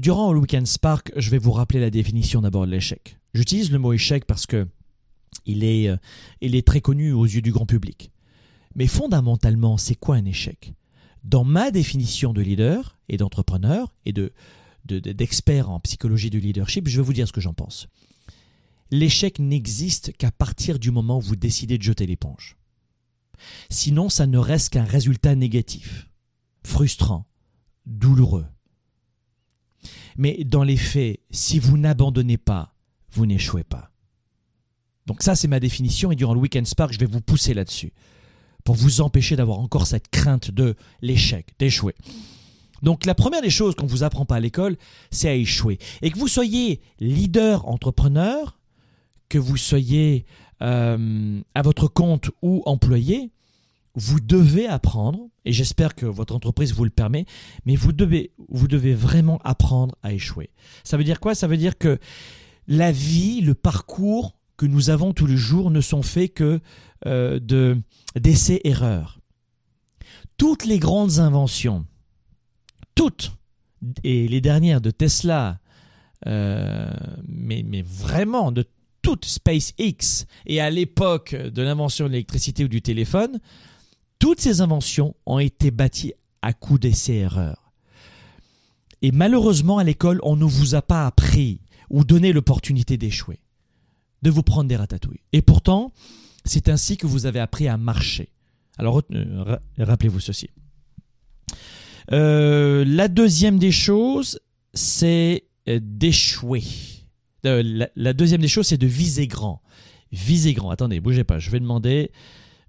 Durant 0.00 0.32
le 0.32 0.40
Weekend 0.40 0.66
Spark, 0.66 1.12
je 1.16 1.30
vais 1.30 1.38
vous 1.38 1.52
rappeler 1.52 1.80
la 1.80 1.90
définition 1.90 2.40
d'abord 2.40 2.66
de 2.66 2.70
l'échec. 2.70 3.18
J'utilise 3.34 3.70
le 3.70 3.78
mot 3.78 3.92
échec 3.92 4.24
parce 4.24 4.46
que 4.46 4.66
il 5.46 5.64
est, 5.64 5.88
euh, 5.88 6.62
très 6.62 6.80
connu 6.80 7.12
aux 7.12 7.24
yeux 7.24 7.42
du 7.42 7.52
grand 7.52 7.66
public. 7.66 8.10
Mais 8.74 8.86
fondamentalement, 8.86 9.76
c'est 9.76 9.94
quoi 9.94 10.16
un 10.16 10.24
échec? 10.24 10.74
Dans 11.24 11.44
ma 11.44 11.70
définition 11.70 12.32
de 12.32 12.40
leader 12.40 12.98
et 13.08 13.16
d'entrepreneur 13.16 13.94
et 14.04 14.12
de, 14.12 14.32
d'expert 14.84 15.70
en 15.70 15.78
psychologie 15.80 16.30
du 16.30 16.40
leadership, 16.40 16.88
je 16.88 16.96
vais 16.96 17.04
vous 17.04 17.12
dire 17.12 17.28
ce 17.28 17.32
que 17.32 17.40
j'en 17.40 17.54
pense. 17.54 17.86
L'échec 18.90 19.38
n'existe 19.38 20.12
qu'à 20.16 20.30
partir 20.30 20.78
du 20.78 20.90
moment 20.90 21.18
où 21.18 21.22
vous 21.22 21.36
décidez 21.36 21.78
de 21.78 21.82
jeter 21.82 22.06
l'éponge. 22.06 22.56
Sinon, 23.70 24.08
ça 24.08 24.26
ne 24.26 24.38
reste 24.38 24.70
qu'un 24.70 24.84
résultat 24.84 25.34
négatif, 25.34 26.08
frustrant, 26.64 27.26
douloureux. 27.86 28.46
Mais 30.16 30.44
dans 30.44 30.62
les 30.62 30.76
faits, 30.76 31.20
si 31.30 31.58
vous 31.58 31.78
n'abandonnez 31.78 32.38
pas, 32.38 32.74
vous 33.10 33.26
n'échouez 33.26 33.64
pas. 33.64 33.90
Donc 35.06 35.22
ça, 35.22 35.34
c'est 35.34 35.48
ma 35.48 35.60
définition, 35.60 36.12
et 36.12 36.16
durant 36.16 36.34
le 36.34 36.40
Weekend 36.40 36.66
Spark, 36.66 36.92
je 36.92 36.98
vais 36.98 37.06
vous 37.06 37.20
pousser 37.20 37.54
là-dessus, 37.54 37.92
pour 38.64 38.76
vous 38.76 39.00
empêcher 39.00 39.36
d'avoir 39.36 39.58
encore 39.58 39.86
cette 39.86 40.08
crainte 40.08 40.50
de 40.50 40.76
l'échec, 41.00 41.52
d'échouer. 41.58 41.94
Donc 42.82 43.06
la 43.06 43.14
première 43.14 43.42
des 43.42 43.50
choses 43.50 43.74
qu'on 43.74 43.86
ne 43.86 43.90
vous 43.90 44.02
apprend 44.02 44.26
pas 44.26 44.36
à 44.36 44.40
l'école, 44.40 44.76
c'est 45.10 45.28
à 45.28 45.34
échouer. 45.34 45.78
Et 46.02 46.10
que 46.10 46.18
vous 46.18 46.28
soyez 46.28 46.80
leader, 47.00 47.68
entrepreneur, 47.68 48.58
que 49.28 49.38
vous 49.38 49.56
soyez 49.56 50.26
euh, 50.62 51.40
à 51.54 51.62
votre 51.62 51.88
compte 51.88 52.30
ou 52.40 52.62
employé, 52.66 53.30
vous 53.94 54.20
devez 54.20 54.66
apprendre, 54.66 55.28
et 55.44 55.52
j'espère 55.52 55.94
que 55.94 56.06
votre 56.06 56.34
entreprise 56.34 56.72
vous 56.72 56.84
le 56.84 56.90
permet, 56.90 57.26
mais 57.66 57.76
vous 57.76 57.92
devez, 57.92 58.32
vous 58.48 58.68
devez 58.68 58.94
vraiment 58.94 59.38
apprendre 59.44 59.96
à 60.02 60.12
échouer. 60.12 60.50
Ça 60.84 60.96
veut 60.96 61.04
dire 61.04 61.20
quoi? 61.20 61.34
Ça 61.34 61.46
veut 61.46 61.56
dire 61.56 61.76
que 61.76 61.98
la 62.68 62.92
vie, 62.92 63.40
le 63.40 63.54
parcours 63.54 64.36
que 64.56 64.66
nous 64.66 64.90
avons 64.90 65.12
tous 65.12 65.26
les 65.26 65.36
jours 65.36 65.70
ne 65.70 65.80
sont 65.80 66.02
faits 66.02 66.34
que 66.34 66.60
euh, 67.06 67.38
de 67.40 67.82
d'essais-erreurs. 68.14 69.18
Toutes 70.36 70.64
les 70.64 70.78
grandes 70.78 71.18
inventions, 71.18 71.84
toutes, 72.94 73.32
et 74.04 74.28
les 74.28 74.40
dernières 74.40 74.80
de 74.80 74.90
Tesla, 74.90 75.58
euh, 76.26 76.90
mais, 77.26 77.64
mais 77.66 77.82
vraiment 77.82 78.52
de 78.52 78.64
toute 79.02 79.24
SpaceX 79.24 80.26
et 80.46 80.60
à 80.60 80.70
l'époque 80.70 81.34
de 81.34 81.62
l'invention 81.62 82.06
de 82.06 82.12
l'électricité 82.12 82.64
ou 82.64 82.68
du 82.68 82.82
téléphone, 82.82 83.40
toutes 84.18 84.40
ces 84.40 84.60
inventions 84.60 85.14
ont 85.26 85.40
été 85.40 85.70
bâties 85.70 86.14
à 86.40 86.52
coups 86.52 86.80
d'essais-erreurs. 86.80 87.72
Et 89.02 89.10
malheureusement, 89.10 89.78
à 89.78 89.84
l'école, 89.84 90.20
on 90.22 90.36
ne 90.36 90.44
vous 90.44 90.76
a 90.76 90.82
pas 90.82 91.06
appris 91.06 91.60
ou 91.90 92.04
donné 92.04 92.32
l'opportunité 92.32 92.96
d'échouer, 92.96 93.40
de 94.22 94.30
vous 94.30 94.44
prendre 94.44 94.68
des 94.68 94.76
ratatouilles. 94.76 95.20
Et 95.32 95.42
pourtant, 95.42 95.92
c'est 96.44 96.68
ainsi 96.68 96.96
que 96.96 97.06
vous 97.06 97.26
avez 97.26 97.40
appris 97.40 97.68
à 97.68 97.76
marcher, 97.76 98.30
Alors 98.78 99.02
euh, 99.12 99.56
rappelez-vous 99.78 100.20
ceci. 100.20 100.48
Euh, 102.12 102.84
la 102.84 103.08
deuxième 103.08 103.58
des 103.58 103.72
choses, 103.72 104.40
c'est 104.74 105.44
d'échouer. 105.66 106.62
La, 107.44 108.12
deuxième 108.12 108.40
des 108.40 108.48
choses, 108.48 108.66
c'est 108.66 108.78
de 108.78 108.86
viser 108.86 109.26
grand. 109.26 109.62
Viser 110.12 110.52
grand. 110.52 110.70
Attendez, 110.70 111.00
bougez 111.00 111.24
pas. 111.24 111.38
Je 111.38 111.50
vais 111.50 111.60
demander. 111.60 112.10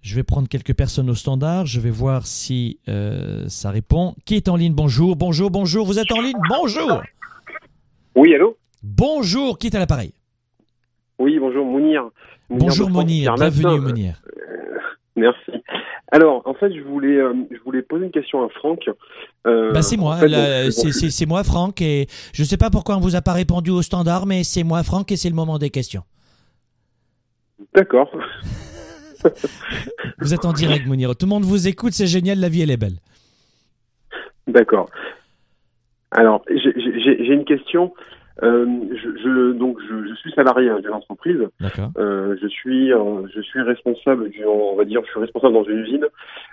Je 0.01 0.15
vais 0.15 0.23
prendre 0.23 0.49
quelques 0.49 0.73
personnes 0.73 1.09
au 1.09 1.15
standard. 1.15 1.65
Je 1.65 1.79
vais 1.79 1.89
voir 1.89 2.25
si 2.25 2.79
ça 3.47 3.71
répond. 3.71 4.15
Qui 4.25 4.35
est 4.35 4.49
en 4.49 4.55
ligne? 4.55 4.73
Bonjour, 4.73 5.15
bonjour, 5.15 5.51
bonjour. 5.51 5.85
Vous 5.85 5.99
êtes 5.99 6.11
en 6.11 6.21
ligne? 6.21 6.37
Bonjour. 6.49 7.01
Oui, 8.15 8.33
allô? 8.33 8.57
Bonjour. 8.83 9.57
Qui 9.57 9.67
est 9.67 9.75
à 9.75 9.79
l'appareil? 9.79 10.13
Oui, 11.19 11.39
bonjour, 11.39 11.65
Mounir. 11.65 12.09
bonjour, 12.49 12.89
Mounir. 12.89 13.35
Bienvenue, 13.35 13.79
Mounir. 13.79 14.21
Merci. 15.15 15.51
Alors, 16.13 16.43
en 16.45 16.53
fait, 16.53 16.71
je 16.71 16.81
voulais, 16.81 17.17
euh, 17.17 17.33
je 17.49 17.57
voulais 17.65 17.81
poser 17.81 18.05
une 18.05 18.11
question 18.11 18.45
à 18.45 18.49
Franck. 18.49 18.87
Euh, 19.47 19.71
bah, 19.71 19.81
c'est 19.81 19.97
moi, 19.97 20.19
c'est 20.69 21.25
moi, 21.25 21.43
Franck, 21.43 21.81
et 21.81 22.05
je 22.35 22.43
ne 22.43 22.45
sais 22.45 22.55
pas 22.55 22.69
pourquoi 22.69 22.97
on 22.97 22.99
vous 22.99 23.15
a 23.15 23.21
pas 23.23 23.33
répondu 23.33 23.71
au 23.71 23.81
standard, 23.81 24.27
mais 24.27 24.43
c'est 24.43 24.63
moi, 24.63 24.83
Franck, 24.83 25.11
et 25.11 25.15
c'est 25.15 25.29
le 25.29 25.35
moment 25.35 25.57
des 25.57 25.71
questions. 25.71 26.03
D'accord. 27.73 28.15
vous 30.19 30.35
êtes 30.35 30.45
en 30.45 30.53
direct, 30.53 30.85
Mounir. 30.85 31.15
Tout 31.15 31.25
le 31.25 31.31
monde 31.31 31.45
vous 31.45 31.67
écoute, 31.67 31.93
c'est 31.93 32.05
génial, 32.05 32.39
la 32.39 32.47
vie, 32.47 32.61
elle 32.61 32.69
est 32.69 32.77
belle. 32.77 32.99
D'accord. 34.45 34.91
Alors, 36.11 36.45
j'ai 36.47 37.33
une 37.33 37.45
question. 37.45 37.91
Euh, 38.41 38.65
je, 38.91 39.09
je, 39.21 39.51
donc 39.51 39.77
je, 39.87 40.07
je, 40.09 40.15
suis 40.15 40.31
salarié 40.31 40.69
hein, 40.69 40.79
d'une 40.79 40.93
entreprise. 40.93 41.47
Euh, 41.97 42.35
je 42.41 42.47
suis 42.47 42.91
euh, 42.91 43.27
je 43.33 43.41
suis 43.41 43.61
responsable 43.61 44.29
du, 44.29 44.43
on 44.43 44.75
va 44.75 44.85
dire 44.85 45.01
je 45.05 45.11
suis 45.11 45.19
responsable 45.19 45.53
dans 45.53 45.63
une 45.63 45.77
usine 45.79 46.05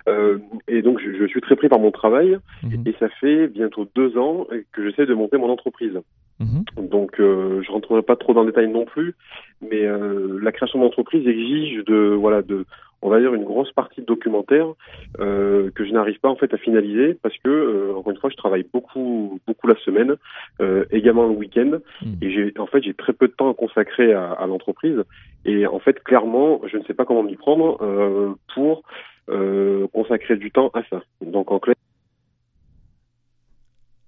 euh, 0.08 0.38
et 0.68 0.82
donc 0.82 1.00
je, 1.00 1.10
je, 1.12 1.26
suis 1.26 1.40
très 1.40 1.56
pris 1.56 1.70
par 1.70 1.78
mon 1.78 1.90
travail 1.90 2.36
mhm. 2.62 2.82
et 2.84 2.94
ça 3.00 3.08
fait 3.08 3.48
bientôt 3.48 3.88
deux 3.94 4.18
ans 4.18 4.46
que 4.72 4.84
j'essaie 4.84 5.06
de 5.06 5.14
monter 5.14 5.38
mon 5.38 5.48
entreprise. 5.48 5.98
Mhm. 6.38 6.88
Donc 6.88 7.18
euh, 7.18 7.62
je 7.62 7.72
rentrerai 7.72 8.02
pas 8.02 8.16
trop 8.16 8.34
dans 8.34 8.42
le 8.42 8.48
détail 8.48 8.68
non 8.68 8.84
plus, 8.84 9.14
mais 9.62 9.86
euh, 9.86 10.38
la 10.42 10.52
création 10.52 10.80
d'entreprise 10.80 11.26
exige 11.26 11.82
de 11.84 12.14
voilà 12.18 12.42
de 12.42 12.66
on 13.02 13.08
va 13.08 13.20
dire 13.20 13.34
une 13.34 13.44
grosse 13.44 13.72
partie 13.72 14.00
de 14.00 14.06
documentaire 14.06 14.66
euh, 15.20 15.70
que 15.70 15.84
je 15.84 15.92
n'arrive 15.92 16.18
pas 16.20 16.28
en 16.28 16.36
fait 16.36 16.52
à 16.52 16.58
finaliser 16.58 17.14
parce 17.14 17.36
que 17.38 17.48
euh, 17.48 17.94
encore 17.96 18.12
une 18.12 18.18
fois 18.18 18.30
je 18.30 18.36
travaille 18.36 18.66
beaucoup 18.72 19.40
beaucoup 19.46 19.66
la 19.66 19.76
semaine, 19.84 20.16
euh, 20.60 20.84
également 20.90 21.26
le 21.26 21.34
week-end 21.34 21.78
hmm. 22.02 22.14
et 22.22 22.30
j'ai 22.30 22.52
en 22.58 22.66
fait 22.66 22.82
j'ai 22.82 22.94
très 22.94 23.12
peu 23.12 23.28
de 23.28 23.32
temps 23.32 23.50
à 23.50 23.54
consacrer 23.54 24.12
à, 24.12 24.32
à 24.32 24.46
l'entreprise 24.46 25.02
et 25.44 25.66
en 25.66 25.78
fait 25.78 26.02
clairement 26.02 26.60
je 26.70 26.76
ne 26.76 26.84
sais 26.84 26.94
pas 26.94 27.04
comment 27.04 27.22
m'y 27.22 27.36
prendre 27.36 27.78
euh, 27.82 28.34
pour 28.54 28.82
euh, 29.30 29.86
consacrer 29.92 30.36
du 30.36 30.50
temps 30.50 30.70
à 30.74 30.82
ça. 30.90 31.02
Donc 31.24 31.50
en 31.50 31.58
clair. 31.58 31.76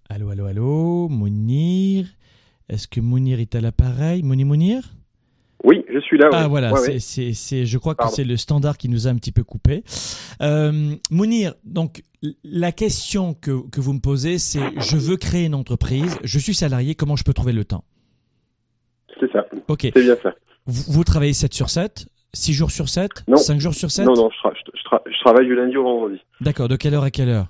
Allô 0.08 0.30
allô 0.30 0.46
allô 0.46 1.08
Mounir, 1.08 2.06
est-ce 2.68 2.88
que 2.88 3.00
Mounir 3.00 3.40
est 3.40 3.54
à 3.54 3.60
l'appareil? 3.60 4.22
Mounir 4.22 4.46
Mounir? 4.46 4.82
Oui, 5.64 5.84
je 5.92 6.00
suis 6.00 6.18
là. 6.18 6.28
Ah 6.32 6.48
voilà, 6.48 6.74
c'est, 6.76 7.32
c'est, 7.32 7.66
je 7.66 7.78
crois 7.78 7.94
que 7.94 8.08
c'est 8.08 8.24
le 8.24 8.36
standard 8.36 8.76
qui 8.76 8.88
nous 8.88 9.06
a 9.06 9.10
un 9.10 9.16
petit 9.16 9.32
peu 9.32 9.44
coupé. 9.44 9.82
Euh, 10.40 10.72
Mounir, 11.10 11.54
donc 11.64 12.02
la 12.44 12.72
question 12.72 13.34
que, 13.34 13.68
que 13.70 13.80
vous 13.80 13.92
me 13.92 14.00
posez, 14.00 14.38
c'est 14.38 14.80
je 14.80 14.96
veux 14.96 15.16
créer 15.16 15.46
une 15.46 15.54
entreprise, 15.54 16.18
je 16.22 16.38
suis 16.38 16.54
salarié, 16.54 16.94
comment 16.94 17.16
je 17.16 17.24
peux 17.24 17.34
trouver 17.34 17.52
le 17.52 17.64
temps? 17.64 17.84
C'est 19.20 19.30
ça. 19.30 19.46
Ok. 19.68 19.88
C'est 19.94 20.02
bien 20.02 20.16
ça. 20.22 20.34
Vous, 20.66 21.04
travaillez 21.04 21.32
7 21.32 21.52
sur 21.54 21.70
7 21.70 22.06
6 22.34 22.52
jours 22.52 22.70
sur 22.70 22.88
7 22.88 23.24
non. 23.28 23.36
5 23.36 23.60
jours 23.60 23.74
sur 23.74 23.90
7 23.90 24.06
Non, 24.06 24.14
non, 24.14 24.30
je, 24.30 25.20
travaille 25.20 25.46
du 25.46 25.54
lundi 25.54 25.76
au 25.76 25.82
vendredi. 25.82 26.20
D'accord, 26.40 26.68
de 26.68 26.76
quelle 26.76 26.94
heure 26.94 27.02
à 27.02 27.10
quelle 27.10 27.28
heure? 27.28 27.46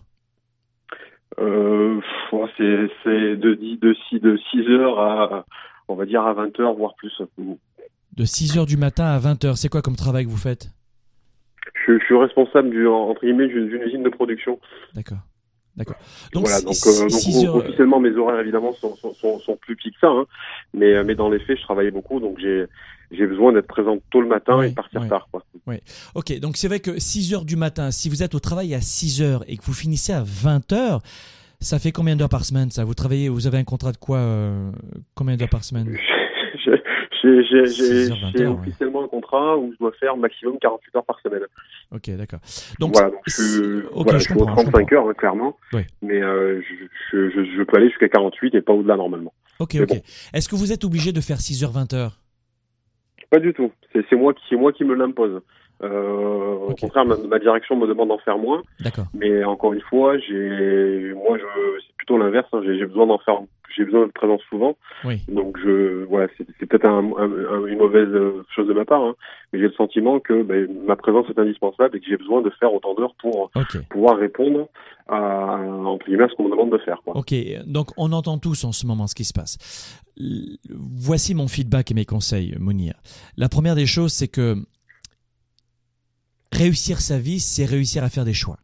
Euh, 1.38 2.01
c'est, 2.57 2.90
c'est 3.05 3.37
de, 3.37 3.55
de, 3.55 3.96
6, 4.09 4.20
de 4.20 4.38
6 4.51 4.68
heures 4.70 4.98
à, 4.98 5.44
on 5.88 5.94
va 5.94 6.05
dire, 6.05 6.22
à 6.22 6.33
20 6.35 6.59
heures, 6.61 6.75
voire 6.75 6.94
plus. 6.94 7.12
De 8.16 8.25
6h 8.25 8.66
du 8.66 8.77
matin 8.77 9.05
à 9.05 9.18
20h, 9.18 9.57
c'est 9.57 9.68
quoi 9.68 9.83
comme 9.83 9.96
travail 9.96 10.25
que 10.25 10.31
vous 10.31 10.37
faites? 10.37 10.70
Je, 11.87 11.98
suis 12.05 12.16
responsable 12.16 12.70
du, 12.70 12.87
entre 12.87 13.22
guillemets 13.22 13.48
d'une 13.48 13.83
usine 13.83 14.03
de 14.03 14.11
production. 14.11 14.61
D'accord. 14.94 15.18
D'accord. 15.75 15.96
Donc, 16.35 16.46
voilà, 16.46 16.61
donc, 16.61 16.77
euh, 16.87 17.57
officiellement 17.57 17.98
mes 17.98 18.14
horaires 18.14 18.40
évidemment 18.40 18.75
sont, 18.75 18.94
sont, 18.94 19.38
sont, 19.38 19.57
plus 19.57 19.75
petits 19.75 19.90
que 19.90 19.98
ça, 20.01 20.09
hein. 20.09 20.27
mais, 20.75 20.92
euh, 20.92 21.03
mais 21.03 21.14
dans 21.14 21.31
les 21.31 21.38
faits 21.38 21.57
je 21.57 21.62
travaillais 21.62 21.90
beaucoup 21.90 22.20
donc 22.20 22.38
j'ai 22.38 22.66
j'ai 23.11 23.27
besoin 23.27 23.53
d'être 23.53 23.68
présent 23.68 23.96
tôt 24.11 24.20
le 24.20 24.29
matin 24.29 24.61
et 24.62 24.72
partir 24.72 25.07
tard. 25.09 25.29
Quoi. 25.31 25.42
Oui. 25.66 25.77
Ok, 26.14 26.38
donc 26.40 26.57
c'est 26.57 26.68
vrai 26.68 26.81
que 26.81 26.98
6 26.98 27.35
heures 27.35 27.44
du 27.44 27.57
matin, 27.57 27.90
si 27.90 28.09
vous 28.09 28.22
êtes 28.22 28.35
au 28.35 28.40
travail 28.40 28.75
à 28.75 28.81
6 28.81 29.22
heures 29.22 29.44
et 29.48 29.57
que 29.57 29.62
vous 29.64 29.75
finissez 29.75 30.12
à 30.12 30.22
20 30.25 30.72
heures, 30.72 31.01
ça 31.61 31.79
fait 31.79 31.92
combien 31.92 32.16
d'heures 32.16 32.29
par 32.29 32.44
semaine 32.44 32.70
ça? 32.70 32.85
Vous 32.85 32.94
travaillez, 32.94 33.29
vous 33.29 33.46
avez 33.46 33.59
un 33.59 33.64
contrat 33.64 33.92
de 33.92 33.98
quoi 33.98 34.18
euh, 34.18 34.70
Combien 35.14 35.37
d'heures 35.37 35.48
par 35.48 35.64
semaine? 35.64 35.96
j'ai 37.22 38.46
officiellement 38.46 39.04
un 39.04 39.08
contrat 39.08 39.56
où 39.56 39.72
je 39.72 39.78
dois 39.78 39.92
faire 39.92 40.16
maximum 40.16 40.58
48 40.58 40.96
heures 40.96 41.04
par 41.04 41.20
semaine. 41.20 41.42
Ok, 41.92 42.11
d'accord. 42.11 42.40
Donc, 42.80 42.94
voilà, 42.94 43.11
donc 43.11 43.20
je, 43.26 43.87
voilà, 43.92 44.18
je, 44.18 44.24
suis 44.24 44.35
35 44.35 44.92
heures, 44.92 45.08
hein, 45.08 45.14
clairement. 45.14 45.56
Mais 46.02 46.22
euh, 46.22 46.61
je, 47.12 47.62
peux 47.62 47.76
aller 47.76 47.88
jusqu'à 47.88 48.08
48 48.08 48.54
et 48.54 48.61
pas 48.61 48.72
au-delà 48.72 48.96
normalement. 48.96 49.32
Ok, 49.58 49.76
ok. 49.80 50.02
Est-ce 50.32 50.48
que 50.48 50.56
vous 50.56 50.72
êtes 50.72 50.85
obligé 50.85 51.12
de 51.12 51.20
faire 51.20 51.40
6 51.40 51.64
heures, 51.64 51.72
20 51.72 51.92
heures? 51.92 52.18
Pas 53.30 53.38
du 53.38 53.54
tout. 53.54 53.70
C'est 53.92 54.16
moi, 54.16 54.35
moi 54.52 54.72
qui 54.72 54.85
me 54.85 54.94
l'impose. 54.94 55.40
Euh, 55.83 56.68
Au 56.68 56.75
contraire, 56.75 57.05
ma, 57.05 57.16
ma, 57.16 57.38
direction 57.38 57.77
me 57.77 57.87
demande 57.87 58.09
d'en 58.09 58.18
faire 58.18 58.38
moins. 58.38 58.62
D'accord. 58.81 59.07
Mais 59.14 59.45
encore 59.45 59.73
une 59.73 59.81
fois, 59.81 60.16
j'ai, 60.18 61.12
moi, 61.14 61.38
je, 61.38 61.45
c'est 61.87 61.97
plutôt 61.97 62.18
l'inverse. 62.18 62.47
Hein, 62.53 62.61
j'ai 62.64 62.87
besoin 62.87 63.07
d'en 63.07 63.18
faire, 63.18 63.40
j'ai 63.77 63.85
besoin 63.85 64.07
de 64.07 64.12
présence 64.12 64.40
souvent. 64.49 64.77
Oui. 65.05 65.21
Donc 65.29 65.59
je, 65.62 66.05
voilà, 66.05 66.29
c'est 66.37 66.66
peut-être 66.66 66.85
un, 66.85 67.05
un, 67.18 67.66
une 67.66 67.79
mauvaise 67.79 68.09
chose 68.55 68.68
de 68.68 68.73
ma 68.73 68.85
part, 68.85 69.03
hein, 69.03 69.14
mais 69.53 69.59
j'ai 69.59 69.66
le 69.66 69.73
sentiment 69.73 70.21
que 70.21 70.42
ben, 70.42 70.68
ma 70.87 70.97
présence 70.97 71.27
est 71.31 71.38
indispensable 71.38 71.97
et 71.97 72.01
que 72.01 72.07
j'ai 72.09 72.16
besoin 72.16 72.42
de 72.42 72.51
faire 72.61 72.73
autant 72.73 72.95
d'heures 72.95 73.14
pour 73.21 73.51
pouvoir 73.90 74.18
répondre 74.18 74.68
à, 75.09 75.59
entre 75.59 76.07
guillemets, 76.07 76.25
à 76.25 76.29
ce 76.29 76.35
qu'on 76.35 76.45
me 76.45 76.51
demande 76.51 76.71
de 76.71 76.79
faire. 76.79 77.01
Quoi. 77.05 77.16
Ok. 77.16 77.35
Donc 77.66 77.88
on 77.97 78.12
entend 78.12 78.38
tous 78.38 78.64
en 78.64 78.73
ce 78.73 78.87
moment 78.87 79.07
ce 79.07 79.14
qui 79.14 79.25
se 79.25 79.33
passe. 79.33 80.03
Voici 80.71 81.35
mon 81.35 81.49
feedback 81.49 81.90
et 81.90 81.95
mes 81.95 82.05
conseils, 82.05 82.55
Mounir. 82.59 82.95
La 83.37 83.49
première 83.49 83.75
des 83.75 83.87
choses, 83.87 84.12
c'est 84.12 84.29
que 84.29 84.57
réussir 86.53 87.01
sa 87.01 87.19
vie, 87.19 87.41
c'est 87.41 87.65
réussir 87.65 88.05
à 88.05 88.09
faire 88.09 88.25
des 88.25 88.35
choix. 88.35 88.59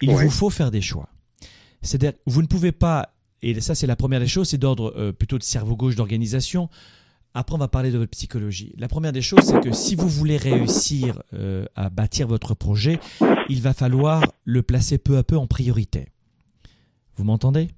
Il 0.00 0.10
vous 0.10 0.30
faut 0.30 0.48
faire 0.50 0.70
des 0.70 0.80
choix. 0.80 1.08
C'est-à-dire, 1.82 2.18
vous 2.26 2.40
ne 2.40 2.46
pouvez 2.46 2.72
pas, 2.72 3.14
et 3.42 3.60
ça 3.60 3.74
c'est 3.74 3.86
la 3.86 3.96
première 3.96 4.20
des 4.20 4.26
choses, 4.26 4.48
c'est 4.48 4.58
d'ordre 4.58 4.94
euh, 4.96 5.12
plutôt 5.12 5.38
de 5.38 5.42
cerveau 5.42 5.76
gauche 5.76 5.96
d'organisation. 5.96 6.70
Après, 7.32 7.54
on 7.54 7.58
va 7.58 7.68
parler 7.68 7.92
de 7.92 7.98
votre 7.98 8.10
psychologie. 8.10 8.74
La 8.76 8.88
première 8.88 9.12
des 9.12 9.22
choses, 9.22 9.44
c'est 9.44 9.60
que 9.60 9.70
si 9.70 9.94
vous 9.94 10.08
voulez 10.08 10.36
réussir 10.36 11.22
euh, 11.32 11.64
à 11.76 11.88
bâtir 11.88 12.26
votre 12.26 12.54
projet, 12.54 12.98
il 13.48 13.62
va 13.62 13.72
falloir 13.72 14.24
le 14.44 14.62
placer 14.62 14.98
peu 14.98 15.16
à 15.16 15.22
peu 15.22 15.36
en 15.36 15.46
priorité. 15.46 16.08
Vous 17.14 17.22
m'entendez? 17.22 17.68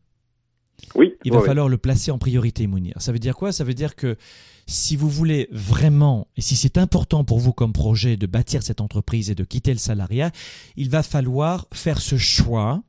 Oui. 0.95 1.13
Il 1.25 1.33
va 1.33 1.43
falloir 1.43 1.69
le 1.69 1.77
placer 1.77 2.11
en 2.11 2.19
priorité, 2.19 2.67
Mounir. 2.67 2.95
Ça 2.99 3.13
veut 3.13 3.19
dire 3.19 3.37
quoi? 3.37 3.53
Ça 3.53 3.63
veut 3.63 3.75
dire 3.75 3.95
que 3.95 4.17
si 4.67 4.97
vous 4.97 5.09
voulez 5.09 5.49
vraiment, 5.51 6.29
et 6.37 6.41
si 6.41 6.57
c'est 6.57 6.79
important 6.79 7.25
pour 7.25 7.39
vous 7.39 7.53
comme 7.53 7.73
projet 7.73 8.17
de 8.17 8.27
bâtir 8.27 8.63
cette 8.63 8.81
entreprise 8.81 9.31
et 9.31 9.35
de 9.35 9.45
quitter 9.45 9.73
le 9.73 9.79
salariat, 9.79 10.31
il 10.77 10.89
va 10.89 11.03
falloir 11.03 11.67
faire 11.73 12.01
ce 12.01 12.17
choix 12.17 12.83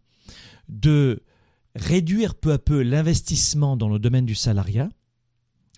de 0.69 1.23
réduire 1.75 2.35
peu 2.35 2.51
à 2.51 2.59
peu 2.59 2.81
l'investissement 2.83 3.77
dans 3.77 3.89
le 3.89 3.99
domaine 3.99 4.25
du 4.25 4.35
salariat, 4.35 4.89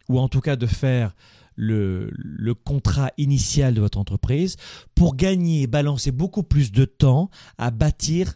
ou 0.09 0.19
en 0.19 0.27
tout 0.27 0.41
cas 0.41 0.55
de 0.55 0.67
faire 0.67 1.15
le, 1.55 2.11
contrat 2.53 3.11
initial 3.17 3.73
de 3.73 3.81
votre 3.81 3.97
entreprise, 3.97 4.57
pour 4.93 5.15
gagner 5.15 5.63
et 5.63 5.67
balancer 5.67 6.11
beaucoup 6.11 6.43
plus 6.43 6.71
de 6.71 6.85
temps 6.85 7.29
à 7.57 7.71
bâtir 7.71 8.35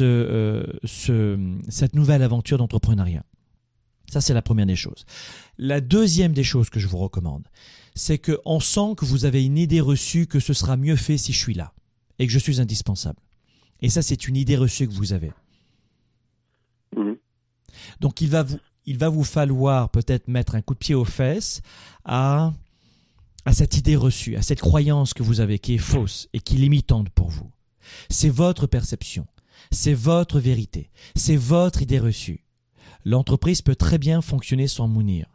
euh, 0.00 0.64
cette 0.82 1.94
nouvelle 1.94 2.22
aventure 2.22 2.58
d'entrepreneuriat. 2.58 3.24
Ça, 4.10 4.20
c'est 4.20 4.34
la 4.34 4.42
première 4.42 4.66
des 4.66 4.76
choses. 4.76 5.04
La 5.58 5.80
deuxième 5.80 6.32
des 6.32 6.44
choses 6.44 6.70
que 6.70 6.80
je 6.80 6.86
vous 6.86 6.98
recommande, 6.98 7.46
c'est 7.94 8.18
qu'on 8.18 8.60
sent 8.60 8.94
que 8.96 9.04
vous 9.04 9.24
avez 9.24 9.44
une 9.44 9.58
idée 9.58 9.80
reçue 9.80 10.26
que 10.26 10.40
ce 10.40 10.52
sera 10.52 10.76
mieux 10.76 10.96
fait 10.96 11.18
si 11.18 11.32
je 11.32 11.38
suis 11.38 11.54
là 11.54 11.72
et 12.18 12.26
que 12.26 12.32
je 12.32 12.38
suis 12.38 12.60
indispensable. 12.60 13.20
Et 13.80 13.90
ça, 13.90 14.02
c'est 14.02 14.26
une 14.26 14.36
idée 14.36 14.56
reçue 14.56 14.88
que 14.88 14.94
vous 14.94 15.12
avez. 15.12 15.32
Mhm. 16.96 17.16
Donc, 18.00 18.20
il 18.20 18.30
va 18.30 18.42
vous, 18.42 18.58
il 18.86 18.96
va 18.96 19.08
vous 19.08 19.24
falloir 19.24 19.90
peut-être 19.90 20.28
mettre 20.28 20.54
un 20.54 20.62
coup 20.62 20.74
de 20.74 20.78
pied 20.78 20.94
aux 20.94 21.04
fesses 21.04 21.60
à, 22.04 22.54
à 23.44 23.52
cette 23.52 23.76
idée 23.76 23.96
reçue, 23.96 24.36
à 24.36 24.42
cette 24.42 24.60
croyance 24.60 25.12
que 25.12 25.22
vous 25.22 25.40
avez 25.40 25.58
qui 25.58 25.74
est 25.74 25.78
fausse 25.78 26.28
et 26.32 26.40
qui 26.40 26.54
est 26.54 26.58
limitante 26.58 27.10
pour 27.10 27.28
vous. 27.28 27.50
C'est 28.08 28.30
votre 28.30 28.66
perception, 28.66 29.26
c'est 29.70 29.94
votre 29.94 30.40
vérité, 30.40 30.90
c'est 31.14 31.36
votre 31.36 31.82
idée 31.82 31.98
reçue 31.98 32.44
l'entreprise 33.04 33.62
peut 33.62 33.76
très 33.76 33.98
bien 33.98 34.20
fonctionner 34.20 34.66
sans 34.66 34.88
Mounir. 34.88 35.26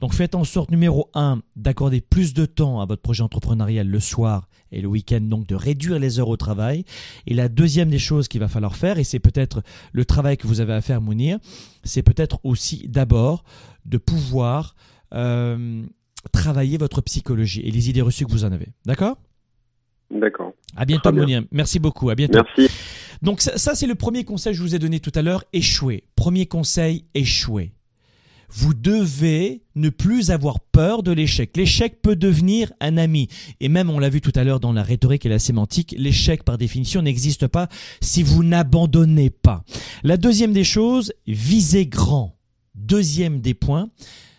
Donc 0.00 0.14
faites 0.14 0.34
en 0.34 0.42
sorte, 0.42 0.70
numéro 0.70 1.10
un, 1.14 1.42
d'accorder 1.54 2.00
plus 2.00 2.34
de 2.34 2.44
temps 2.44 2.80
à 2.80 2.86
votre 2.86 3.02
projet 3.02 3.22
entrepreneurial 3.22 3.86
le 3.86 4.00
soir 4.00 4.48
et 4.72 4.80
le 4.80 4.88
week-end, 4.88 5.20
donc 5.20 5.46
de 5.46 5.54
réduire 5.54 5.98
les 6.00 6.18
heures 6.18 6.28
au 6.28 6.36
travail. 6.36 6.84
Et 7.26 7.34
la 7.34 7.48
deuxième 7.48 7.88
des 7.88 8.00
choses 8.00 8.26
qu'il 8.26 8.40
va 8.40 8.48
falloir 8.48 8.74
faire, 8.74 8.98
et 8.98 9.04
c'est 9.04 9.20
peut-être 9.20 9.62
le 9.92 10.04
travail 10.04 10.36
que 10.36 10.48
vous 10.48 10.60
avez 10.60 10.72
à 10.72 10.80
faire, 10.80 11.00
Mounir, 11.00 11.38
c'est 11.84 12.02
peut-être 12.02 12.40
aussi 12.42 12.88
d'abord 12.88 13.44
de 13.84 13.98
pouvoir 13.98 14.74
euh, 15.14 15.84
travailler 16.32 16.78
votre 16.78 17.00
psychologie 17.02 17.60
et 17.60 17.70
les 17.70 17.90
idées 17.90 18.02
reçues 18.02 18.24
que 18.24 18.32
vous 18.32 18.44
en 18.44 18.52
avez. 18.52 18.68
D'accord? 18.84 19.18
D'accord. 20.10 20.52
À 20.76 20.84
bientôt, 20.84 21.12
Mounir. 21.12 21.44
Merci 21.52 21.78
beaucoup. 21.78 22.10
À 22.10 22.14
bientôt. 22.14 22.40
Merci. 22.56 22.72
Donc 23.22 23.40
ça, 23.40 23.56
ça 23.56 23.74
c'est 23.74 23.86
le 23.86 23.94
premier 23.94 24.24
conseil 24.24 24.52
que 24.52 24.58
je 24.58 24.62
vous 24.62 24.74
ai 24.74 24.78
donné 24.78 25.00
tout 25.00 25.12
à 25.14 25.22
l'heure. 25.22 25.44
Échouer. 25.52 26.04
Premier 26.16 26.46
conseil, 26.46 27.06
échouer. 27.14 27.72
Vous 28.54 28.74
devez 28.74 29.62
ne 29.76 29.88
plus 29.88 30.30
avoir 30.30 30.60
peur 30.60 31.02
de 31.02 31.10
l'échec. 31.10 31.56
L'échec 31.56 32.02
peut 32.02 32.16
devenir 32.16 32.70
un 32.80 32.98
ami. 32.98 33.28
Et 33.60 33.70
même, 33.70 33.88
on 33.88 33.98
l'a 33.98 34.10
vu 34.10 34.20
tout 34.20 34.32
à 34.34 34.44
l'heure 34.44 34.60
dans 34.60 34.74
la 34.74 34.82
rhétorique 34.82 35.24
et 35.24 35.30
la 35.30 35.38
sémantique, 35.38 35.94
l'échec 35.96 36.42
par 36.44 36.58
définition 36.58 37.00
n'existe 37.00 37.46
pas 37.46 37.68
si 38.02 38.22
vous 38.22 38.44
n'abandonnez 38.44 39.30
pas. 39.30 39.64
La 40.02 40.18
deuxième 40.18 40.52
des 40.52 40.64
choses, 40.64 41.14
visez 41.26 41.86
grand. 41.86 42.36
Deuxième 42.74 43.40
des 43.40 43.54
points, 43.54 43.88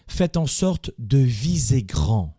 faites 0.07 0.37
en 0.37 0.45
sorte 0.45 0.91
de 0.99 1.17
viser 1.17 1.81
grand. 1.81 2.35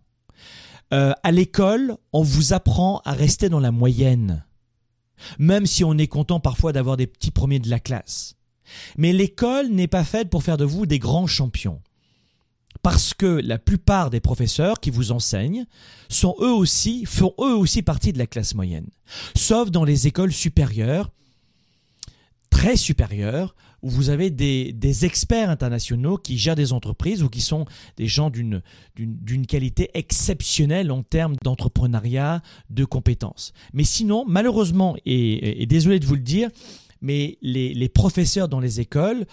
Euh, 0.92 1.12
à 1.24 1.32
l'école, 1.32 1.96
on 2.12 2.22
vous 2.22 2.52
apprend 2.52 3.00
à 3.04 3.12
rester 3.12 3.48
dans 3.48 3.60
la 3.60 3.72
moyenne, 3.72 4.44
même 5.38 5.66
si 5.66 5.84
on 5.84 5.98
est 5.98 6.06
content 6.06 6.40
parfois 6.40 6.72
d'avoir 6.72 6.96
des 6.96 7.06
petits 7.06 7.30
premiers 7.30 7.58
de 7.58 7.70
la 7.70 7.80
classe. 7.80 8.34
Mais 8.96 9.12
l'école 9.12 9.68
n'est 9.68 9.88
pas 9.88 10.04
faite 10.04 10.30
pour 10.30 10.42
faire 10.42 10.56
de 10.56 10.64
vous 10.64 10.86
des 10.86 10.98
grands 10.98 11.26
champions. 11.26 11.80
Parce 12.82 13.14
que 13.14 13.26
la 13.26 13.58
plupart 13.58 14.10
des 14.10 14.20
professeurs 14.20 14.80
qui 14.80 14.90
vous 14.90 15.12
enseignent 15.12 15.64
sont 16.08 16.36
eux 16.40 16.52
aussi, 16.52 17.06
font 17.06 17.32
eux 17.40 17.54
aussi 17.54 17.82
partie 17.82 18.12
de 18.12 18.18
la 18.18 18.26
classe 18.26 18.54
moyenne. 18.54 18.88
Sauf 19.34 19.70
dans 19.70 19.84
les 19.84 20.06
écoles 20.06 20.32
supérieures, 20.32 21.10
très 22.50 22.76
supérieures, 22.76 23.54
où 23.84 23.90
vous 23.90 24.08
avez 24.08 24.30
des, 24.30 25.04
experts 25.04 25.50
internationaux 25.50 26.16
qui 26.16 26.38
gèrent 26.38 26.56
des 26.56 26.72
entreprises 26.72 27.22
ou 27.22 27.28
qui 27.28 27.42
sont 27.42 27.66
des 27.96 28.06
gens 28.06 28.30
d'une, 28.30 28.62
qualité 29.46 29.90
exceptionnelle 29.94 30.90
en 30.90 31.02
termes 31.02 31.36
d'entrepreneuriat, 31.44 32.42
de 32.70 32.84
compétences. 32.84 33.52
Mais 33.72 33.84
sinon, 33.84 34.24
malheureusement, 34.26 34.96
et 35.04 35.66
désolé 35.66 36.00
de 36.00 36.06
vous 36.06 36.14
le 36.14 36.20
dire, 36.20 36.48
mais 37.04 37.36
les, 37.42 37.88
professeurs 37.90 38.48
dans 38.48 38.60
les 38.60 38.80
écoles 38.80 39.26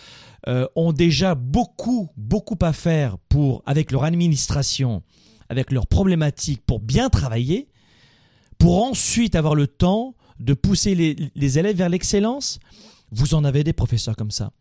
euh, 0.47 0.67
ont 0.75 0.91
déjà 0.91 1.35
beaucoup, 1.35 2.09
beaucoup 2.17 2.57
à 2.61 2.73
faire 2.73 3.17
pour, 3.29 3.63
avec 3.65 3.91
leur 3.91 4.03
administration, 4.03 5.03
avec 5.47 5.71
leurs 5.71 5.87
problématiques, 5.87 6.61
pour 6.65 6.81
bien 6.81 7.09
travailler, 7.09 7.69
pour 8.57 8.83
ensuite 8.83 9.35
avoir 9.35 9.55
le 9.55 9.67
temps 9.67 10.15
de 10.39 10.53
pousser 10.53 10.95
les 11.33 11.59
élèves 11.59 11.77
vers 11.77 11.89
l'excellence. 11.89 12.59
Vous 13.11 13.33
en 13.33 13.43
avez 13.43 13.63
des 13.63 13.73
professeurs 13.73 14.15
comme 14.15 14.31
ça, 14.31 14.51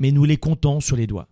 mais 0.00 0.12
nous 0.12 0.24
les 0.24 0.36
comptons 0.36 0.80
sur 0.80 0.96
les 0.96 1.06
doigts. 1.06 1.28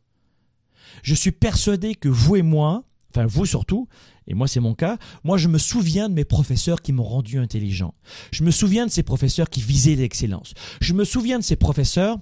Je 1.02 1.14
suis 1.14 1.32
persuadé 1.32 1.94
que 1.94 2.08
vous 2.08 2.36
et 2.36 2.42
moi, 2.42 2.84
enfin 3.10 3.26
vous 3.26 3.46
surtout, 3.46 3.88
et 4.26 4.34
moi 4.34 4.48
c'est 4.48 4.60
mon 4.60 4.74
cas, 4.74 4.98
moi 5.22 5.38
je 5.38 5.48
me 5.48 5.58
souviens 5.58 6.08
de 6.08 6.14
mes 6.14 6.24
professeurs 6.24 6.82
qui 6.82 6.92
m'ont 6.92 7.04
rendu 7.04 7.38
intelligent. 7.38 7.94
Je 8.32 8.42
me 8.42 8.50
souviens 8.50 8.86
de 8.86 8.90
ces 8.90 9.02
professeurs 9.02 9.50
qui 9.50 9.60
visaient 9.60 9.94
l'excellence. 9.94 10.54
Je 10.80 10.92
me 10.94 11.04
souviens 11.04 11.38
de 11.38 11.44
ces 11.44 11.56
professeurs 11.56 12.18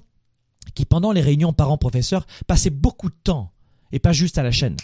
qui 0.74 0.84
pendant 0.84 1.12
les 1.12 1.20
réunions 1.20 1.52
parents-professeurs 1.52 2.26
passaient 2.46 2.70
beaucoup 2.70 3.08
de 3.08 3.16
temps, 3.24 3.52
et 3.90 3.98
pas 3.98 4.12
juste 4.12 4.38
à 4.38 4.42
la 4.42 4.52
chaîne. 4.52 4.76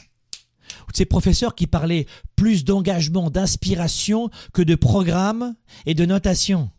Ou 0.87 0.93
de 0.93 0.97
ces 0.97 1.07
professeurs 1.07 1.55
qui 1.55 1.67
parlaient 1.67 2.07
plus 2.37 2.65
d'engagement, 2.65 3.31
d'inspiration 3.31 4.31
que 4.53 4.63
de 4.63 4.75
programme 4.75 5.55
et 5.87 5.95
de 5.95 6.05
notation. 6.05 6.71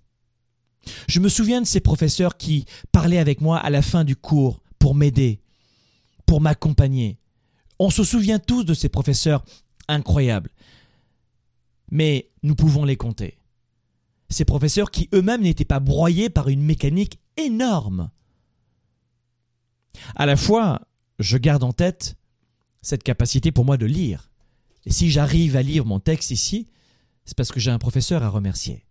Je 1.07 1.19
me 1.19 1.29
souviens 1.29 1.61
de 1.61 1.67
ces 1.67 1.79
professeurs 1.79 2.37
qui 2.37 2.65
parlaient 2.91 3.17
avec 3.17 3.41
moi 3.41 3.57
à 3.57 3.69
la 3.69 3.81
fin 3.81 4.03
du 4.03 4.15
cours 4.15 4.61
pour 4.77 4.95
m'aider, 4.95 5.41
pour 6.25 6.41
m'accompagner. 6.41 7.17
On 7.79 7.89
se 7.89 8.03
souvient 8.03 8.39
tous 8.39 8.63
de 8.63 8.73
ces 8.73 8.89
professeurs 8.89 9.43
incroyables. 9.87 10.51
Mais 11.91 12.29
nous 12.43 12.55
pouvons 12.55 12.85
les 12.85 12.97
compter. 12.97 13.39
Ces 14.29 14.45
professeurs 14.45 14.91
qui 14.91 15.09
eux-mêmes 15.13 15.41
n'étaient 15.41 15.65
pas 15.65 15.79
broyés 15.79 16.29
par 16.29 16.49
une 16.49 16.61
mécanique 16.61 17.19
énorme. 17.37 18.11
À 20.15 20.25
la 20.25 20.37
fois, 20.37 20.81
je 21.17 21.37
garde 21.37 21.63
en 21.63 21.73
tête 21.73 22.15
cette 22.81 23.03
capacité 23.03 23.51
pour 23.51 23.65
moi 23.65 23.77
de 23.77 23.85
lire. 23.85 24.29
Et 24.85 24.91
si 24.91 25.09
j'arrive 25.09 25.55
à 25.55 25.63
lire 25.63 25.85
mon 25.85 25.99
texte 25.99 26.31
ici, 26.31 26.67
c'est 27.25 27.35
parce 27.35 27.51
que 27.51 27.59
j'ai 27.59 27.71
un 27.71 27.79
professeur 27.79 28.23
à 28.23 28.29
remercier. 28.29 28.85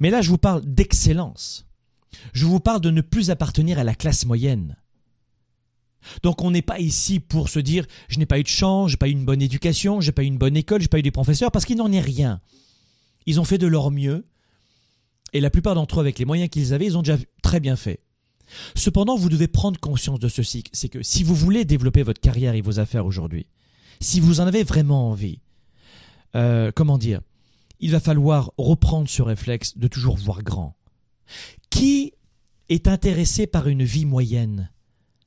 Mais 0.00 0.10
là, 0.10 0.22
je 0.22 0.30
vous 0.30 0.38
parle 0.38 0.62
d'excellence. 0.64 1.66
Je 2.32 2.46
vous 2.46 2.60
parle 2.60 2.80
de 2.80 2.90
ne 2.90 3.00
plus 3.00 3.30
appartenir 3.30 3.78
à 3.78 3.84
la 3.84 3.94
classe 3.94 4.26
moyenne. 4.26 4.76
Donc 6.22 6.42
on 6.42 6.50
n'est 6.50 6.62
pas 6.62 6.78
ici 6.78 7.20
pour 7.20 7.48
se 7.48 7.58
dire 7.58 7.86
je 8.08 8.18
n'ai 8.18 8.26
pas 8.26 8.38
eu 8.38 8.42
de 8.42 8.48
chance, 8.48 8.90
j'ai 8.90 8.96
pas 8.96 9.08
eu 9.08 9.12
une 9.12 9.24
bonne 9.24 9.42
éducation, 9.42 10.00
j'ai 10.00 10.12
pas 10.12 10.22
eu 10.22 10.26
une 10.26 10.38
bonne 10.38 10.56
école, 10.56 10.80
j'ai 10.80 10.88
pas 10.88 10.98
eu 10.98 11.02
des 11.02 11.10
professeurs, 11.10 11.50
parce 11.50 11.64
qu'il 11.64 11.76
n'en 11.76 11.92
est 11.92 12.00
rien. 12.00 12.40
Ils 13.26 13.38
ont 13.38 13.44
fait 13.44 13.58
de 13.58 13.66
leur 13.66 13.90
mieux, 13.90 14.24
et 15.32 15.40
la 15.40 15.50
plupart 15.50 15.74
d'entre 15.74 15.98
eux, 15.98 16.00
avec 16.00 16.18
les 16.18 16.24
moyens 16.24 16.48
qu'ils 16.48 16.72
avaient, 16.72 16.86
ils 16.86 16.96
ont 16.96 17.02
déjà 17.02 17.18
très 17.42 17.60
bien 17.60 17.76
fait. 17.76 18.00
Cependant, 18.74 19.16
vous 19.16 19.28
devez 19.28 19.46
prendre 19.46 19.78
conscience 19.78 20.18
de 20.18 20.28
ceci, 20.28 20.64
c'est 20.72 20.88
que 20.88 21.02
si 21.02 21.22
vous 21.22 21.34
voulez 21.34 21.64
développer 21.64 22.02
votre 22.02 22.20
carrière 22.20 22.54
et 22.54 22.62
vos 22.62 22.80
affaires 22.80 23.06
aujourd'hui, 23.06 23.46
si 24.00 24.18
vous 24.18 24.40
en 24.40 24.46
avez 24.46 24.64
vraiment 24.64 25.10
envie, 25.10 25.38
euh, 26.34 26.72
comment 26.74 26.98
dire, 26.98 27.20
il 27.80 27.90
va 27.90 28.00
falloir 28.00 28.52
reprendre 28.58 29.08
ce 29.08 29.22
réflexe 29.22 29.76
de 29.76 29.88
toujours 29.88 30.16
voir 30.16 30.42
grand. 30.42 30.76
Qui 31.70 32.12
est 32.68 32.86
intéressé 32.86 33.46
par 33.46 33.68
une 33.68 33.84
vie 33.84 34.04
moyenne? 34.04 34.70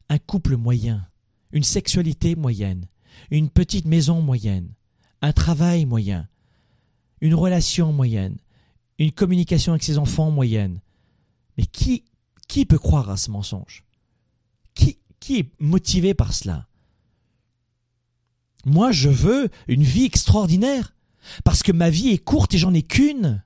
Un 0.09 0.19
couple 0.19 0.55
moyen, 0.55 1.07
une 1.51 1.63
sexualité 1.63 2.35
moyenne, 2.35 2.87
une 3.31 3.49
petite 3.49 3.85
maison 3.85 4.21
moyenne, 4.21 4.73
un 5.21 5.33
travail 5.33 5.85
moyen, 5.85 6.27
une 7.21 7.35
relation 7.35 7.91
moyenne, 7.91 8.37
une 8.99 9.11
communication 9.11 9.73
avec 9.73 9.83
ses 9.83 9.97
enfants 9.97 10.29
moyenne. 10.29 10.81
Mais 11.57 11.65
qui, 11.65 12.03
peut 12.65 12.77
croire 12.77 13.09
à 13.09 13.17
ce 13.17 13.31
mensonge? 13.31 13.83
Qui, 14.75 14.99
qui 15.19 15.39
est 15.39 15.51
motivé 15.59 16.13
par 16.13 16.33
cela? 16.33 16.67
Moi, 18.65 18.91
je 18.91 19.09
veux 19.09 19.49
une 19.67 19.83
vie 19.83 20.05
extraordinaire, 20.05 20.95
parce 21.43 21.63
que 21.63 21.71
ma 21.71 21.89
vie 21.89 22.09
est 22.09 22.17
courte 22.17 22.53
et 22.53 22.57
j'en 22.57 22.73
ai 22.73 22.83
qu'une. 22.83 23.43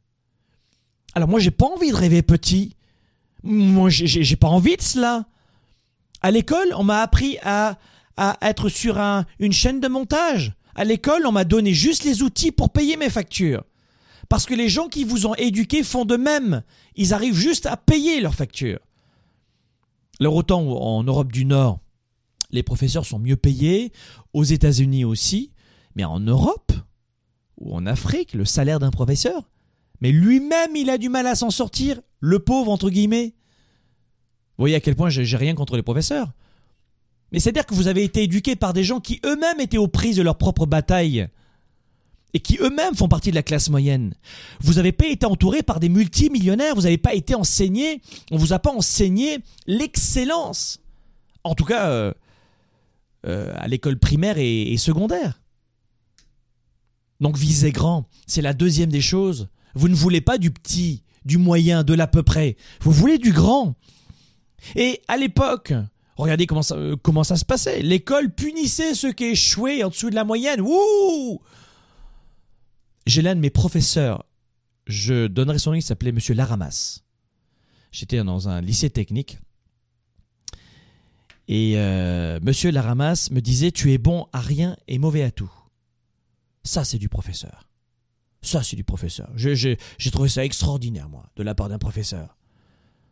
Alors 1.13 1.29
moi, 1.29 1.39
j'ai 1.39 1.51
pas 1.51 1.65
envie 1.65 1.91
de 1.91 1.95
rêver 1.95 2.21
petit. 2.21 2.75
Moi, 3.43 3.89
j'ai 3.89 4.35
pas 4.35 4.47
envie 4.49 4.77
de 4.77 4.81
cela. 4.81 5.25
À 6.21 6.31
l'école, 6.31 6.73
on 6.75 6.83
m'a 6.83 7.01
appris 7.01 7.37
à, 7.43 7.77
à 8.17 8.37
être 8.41 8.69
sur 8.69 8.99
un, 8.99 9.25
une 9.39 9.53
chaîne 9.53 9.79
de 9.79 9.87
montage. 9.87 10.53
À 10.75 10.83
l'école, 10.83 11.25
on 11.25 11.31
m'a 11.31 11.43
donné 11.43 11.73
juste 11.73 12.03
les 12.03 12.21
outils 12.21 12.51
pour 12.51 12.71
payer 12.71 12.97
mes 12.97 13.09
factures. 13.09 13.63
Parce 14.29 14.45
que 14.45 14.53
les 14.53 14.69
gens 14.69 14.89
qui 14.89 15.03
vous 15.03 15.25
ont 15.25 15.35
éduqué 15.35 15.83
font 15.83 16.05
de 16.05 16.17
même. 16.17 16.63
Ils 16.95 17.13
arrivent 17.13 17.35
juste 17.37 17.65
à 17.65 17.77
payer 17.77 18.19
leurs 18.19 18.35
factures. 18.35 18.79
Alors 20.19 20.35
autant 20.35 20.61
en 20.61 21.03
Europe 21.03 21.31
du 21.31 21.45
Nord, 21.45 21.79
les 22.51 22.63
professeurs 22.63 23.05
sont 23.05 23.19
mieux 23.19 23.35
payés, 23.35 23.91
aux 24.33 24.43
États-Unis 24.43 25.05
aussi, 25.05 25.51
mais 25.95 26.03
en 26.03 26.19
Europe 26.19 26.71
ou 27.57 27.75
en 27.75 27.85
Afrique, 27.85 28.33
le 28.33 28.45
salaire 28.45 28.79
d'un 28.79 28.91
professeur, 28.91 29.49
mais 30.01 30.11
lui-même 30.11 30.75
il 30.75 30.89
a 30.89 30.97
du 30.97 31.09
mal 31.09 31.27
à 31.27 31.35
s'en 31.35 31.49
sortir, 31.49 31.99
le 32.19 32.39
pauvre 32.39 32.71
entre 32.71 32.89
guillemets. 32.89 33.33
Vous 34.57 34.63
voyez 34.63 34.75
à 34.75 34.79
quel 34.79 34.95
point 34.95 35.09
j'ai 35.09 35.37
rien 35.37 35.55
contre 35.55 35.75
les 35.75 35.83
professeurs. 35.83 36.33
Mais 37.31 37.39
c'est-à-dire 37.39 37.65
que 37.65 37.73
vous 37.73 37.87
avez 37.87 38.03
été 38.03 38.23
éduqué 38.23 38.55
par 38.55 38.73
des 38.73 38.83
gens 38.83 38.99
qui 38.99 39.19
eux-mêmes 39.25 39.59
étaient 39.59 39.77
aux 39.77 39.87
prises 39.87 40.15
de 40.15 40.21
leur 40.21 40.37
propre 40.37 40.65
bataille 40.65 41.27
et 42.33 42.39
qui 42.39 42.57
eux-mêmes 42.61 42.95
font 42.95 43.07
partie 43.07 43.31
de 43.31 43.35
la 43.35 43.43
classe 43.43 43.69
moyenne. 43.69 44.13
Vous 44.61 44.73
n'avez 44.75 44.91
pas 44.91 45.07
été 45.07 45.25
entouré 45.25 45.63
par 45.63 45.79
des 45.79 45.89
multimillionnaires, 45.89 46.75
vous 46.75 46.83
n'avez 46.83 46.97
pas 46.97 47.13
été 47.13 47.35
enseigné, 47.35 48.01
on 48.31 48.37
vous 48.37 48.53
a 48.53 48.59
pas 48.59 48.71
enseigné 48.71 49.39
l'excellence. 49.65 50.79
En 51.43 51.55
tout 51.55 51.65
cas, 51.65 51.89
euh, 51.89 52.13
euh, 53.25 53.53
à 53.57 53.67
l'école 53.67 53.97
primaire 53.97 54.37
et, 54.37 54.73
et 54.73 54.77
secondaire. 54.77 55.41
Donc 57.19 57.37
visez 57.37 57.71
grand, 57.71 58.07
c'est 58.25 58.41
la 58.41 58.53
deuxième 58.53 58.89
des 58.89 59.01
choses. 59.01 59.49
Vous 59.73 59.89
ne 59.89 59.95
voulez 59.95 60.21
pas 60.21 60.37
du 60.37 60.51
petit, 60.51 61.03
du 61.25 61.37
moyen, 61.37 61.83
de 61.83 61.93
l'à 61.93 62.07
peu 62.07 62.23
près. 62.23 62.57
Vous 62.81 62.91
voulez 62.91 63.17
du 63.17 63.31
grand. 63.31 63.75
Et 64.75 65.01
à 65.07 65.17
l'époque, 65.17 65.73
regardez 66.15 66.47
comment 66.47 66.63
ça, 66.63 66.75
euh, 66.75 66.95
se 67.35 67.45
passait. 67.45 67.81
L'école 67.81 68.31
punissait 68.31 68.95
ceux 68.95 69.13
qui 69.13 69.25
échouaient 69.25 69.83
en 69.83 69.89
dessous 69.89 70.09
de 70.09 70.15
la 70.15 70.23
moyenne. 70.23 70.61
Wouh 70.61 71.41
J'ai 73.05 73.21
l'un 73.21 73.35
de 73.35 73.39
mes 73.39 73.49
professeurs, 73.49 74.25
je 74.87 75.27
donnerai 75.27 75.59
son 75.59 75.71
nom, 75.71 75.75
il 75.75 75.81
s'appelait 75.81 76.11
Monsieur 76.11 76.33
Laramas. 76.33 77.01
J'étais 77.91 78.23
dans 78.23 78.49
un 78.49 78.61
lycée 78.61 78.89
technique. 78.89 79.37
Et 81.47 81.73
euh, 81.77 82.39
Monsieur 82.41 82.71
Laramas 82.71 83.29
me 83.31 83.39
disait 83.39 83.71
Tu 83.71 83.93
es 83.93 83.97
bon 83.97 84.27
à 84.33 84.41
rien 84.41 84.75
et 84.87 84.97
mauvais 84.97 85.23
à 85.23 85.31
tout. 85.31 85.51
Ça, 86.67 86.83
c'est 86.83 86.97
du 86.97 87.07
professeur. 87.07 87.69
Ça, 88.41 88.61
c'est 88.61 88.75
du 88.75 88.83
professeur. 88.83 89.31
J'ai 89.35 89.77
trouvé 90.11 90.27
ça 90.27 90.43
extraordinaire, 90.43 91.07
moi, 91.07 91.29
de 91.37 91.43
la 91.43 91.55
part 91.55 91.69
d'un 91.69 91.79
professeur. 91.79 92.37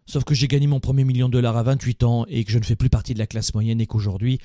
Sauf 0.06 0.26
que 0.26 0.36
j'ai 0.36 0.48
gagné 0.48 0.68
mon 0.68 0.82
premier 0.82 1.06
million 1.06 1.30
de 1.30 1.34
dollars 1.34 1.56
à 1.56 1.64
28 1.64 2.04
ans 2.04 2.26
et 2.28 2.44
que 2.44 2.52
je 2.52 2.60
ne 2.60 2.66
fais 2.66 2.76
plus 2.76 2.90
partie 2.90 3.14
de 3.14 3.20
la 3.20 3.28
classe 3.28 3.54
moyenne 3.54 3.80
et 3.80 3.88
qu'aujourd'hui, 3.88 4.40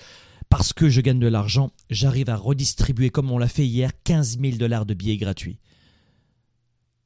parce 0.49 0.73
que 0.73 0.89
je 0.89 1.01
gagne 1.01 1.19
de 1.19 1.27
l'argent, 1.27 1.73
j'arrive 1.91 2.31
à 2.31 2.37
redistribuer, 2.37 3.11
comme 3.11 3.33
on 3.33 3.39
l'a 3.39 3.49
fait 3.49 3.67
hier, 3.67 3.91
15 4.05 4.39
000 4.41 4.57
dollars 4.57 4.87
de 4.87 4.95
billets 4.95 5.17
gratuits. 5.17 5.59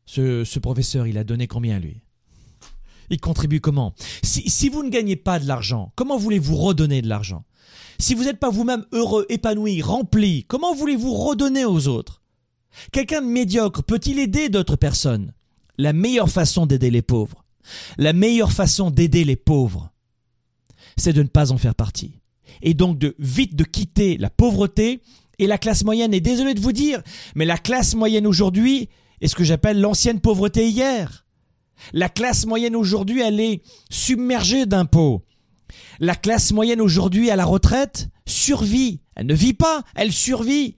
Ce, 0.04 0.58
professeur, 0.58 1.06
il 1.06 1.16
a 1.16 1.24
donné 1.24 1.46
combien, 1.46 1.80
lui? 1.80 2.02
Il 3.08 3.18
contribue 3.18 3.60
comment? 3.60 3.94
Si 4.22 4.68
vous 4.68 4.82
ne 4.82 4.90
gagnez 4.90 5.16
pas 5.16 5.38
de 5.38 5.48
l'argent, 5.48 5.92
comment 5.96 6.18
voulez-vous 6.18 6.56
redonner 6.56 7.00
de 7.00 7.08
l'argent? 7.08 7.44
Si 7.98 8.14
vous 8.14 8.24
n'êtes 8.24 8.38
pas 8.38 8.50
vous-même 8.50 8.84
heureux, 8.92 9.26
épanoui, 9.28 9.82
rempli, 9.82 10.44
comment 10.44 10.74
voulez-vous 10.74 11.14
redonner 11.14 11.64
aux 11.64 11.88
autres? 11.88 12.22
Quelqu'un 12.92 13.22
de 13.22 13.26
médiocre 13.26 13.82
peut-il 13.82 14.18
aider 14.18 14.48
d'autres 14.48 14.76
personnes? 14.76 15.32
La 15.78 15.92
meilleure 15.92 16.30
façon 16.30 16.66
d'aider 16.66 16.90
les 16.90 17.02
pauvres, 17.02 17.44
la 17.98 18.12
meilleure 18.12 18.52
façon 18.52 18.90
d'aider 18.90 19.24
les 19.24 19.36
pauvres, 19.36 19.90
c'est 20.96 21.12
de 21.12 21.22
ne 21.22 21.28
pas 21.28 21.52
en 21.52 21.58
faire 21.58 21.74
partie. 21.74 22.20
Et 22.62 22.74
donc 22.74 22.98
de 22.98 23.14
vite 23.18 23.56
de 23.56 23.64
quitter 23.64 24.16
la 24.16 24.30
pauvreté 24.30 25.00
et 25.38 25.46
la 25.46 25.58
classe 25.58 25.84
moyenne. 25.84 26.14
Et 26.14 26.20
désolé 26.20 26.54
de 26.54 26.60
vous 26.60 26.72
dire, 26.72 27.02
mais 27.34 27.44
la 27.44 27.58
classe 27.58 27.94
moyenne 27.94 28.26
aujourd'hui 28.26 28.88
est 29.20 29.28
ce 29.28 29.34
que 29.34 29.44
j'appelle 29.44 29.80
l'ancienne 29.80 30.20
pauvreté 30.20 30.68
hier. 30.68 31.26
La 31.92 32.08
classe 32.08 32.46
moyenne 32.46 32.76
aujourd'hui, 32.76 33.20
elle 33.20 33.40
est 33.40 33.62
submergée 33.90 34.66
d'impôts. 34.66 35.24
La 36.00 36.14
classe 36.14 36.52
moyenne 36.52 36.80
aujourd'hui 36.80 37.30
à 37.30 37.36
la 37.36 37.44
retraite 37.44 38.08
survit. 38.26 39.00
Elle 39.14 39.26
ne 39.26 39.34
vit 39.34 39.54
pas, 39.54 39.82
elle 39.94 40.12
survit. 40.12 40.76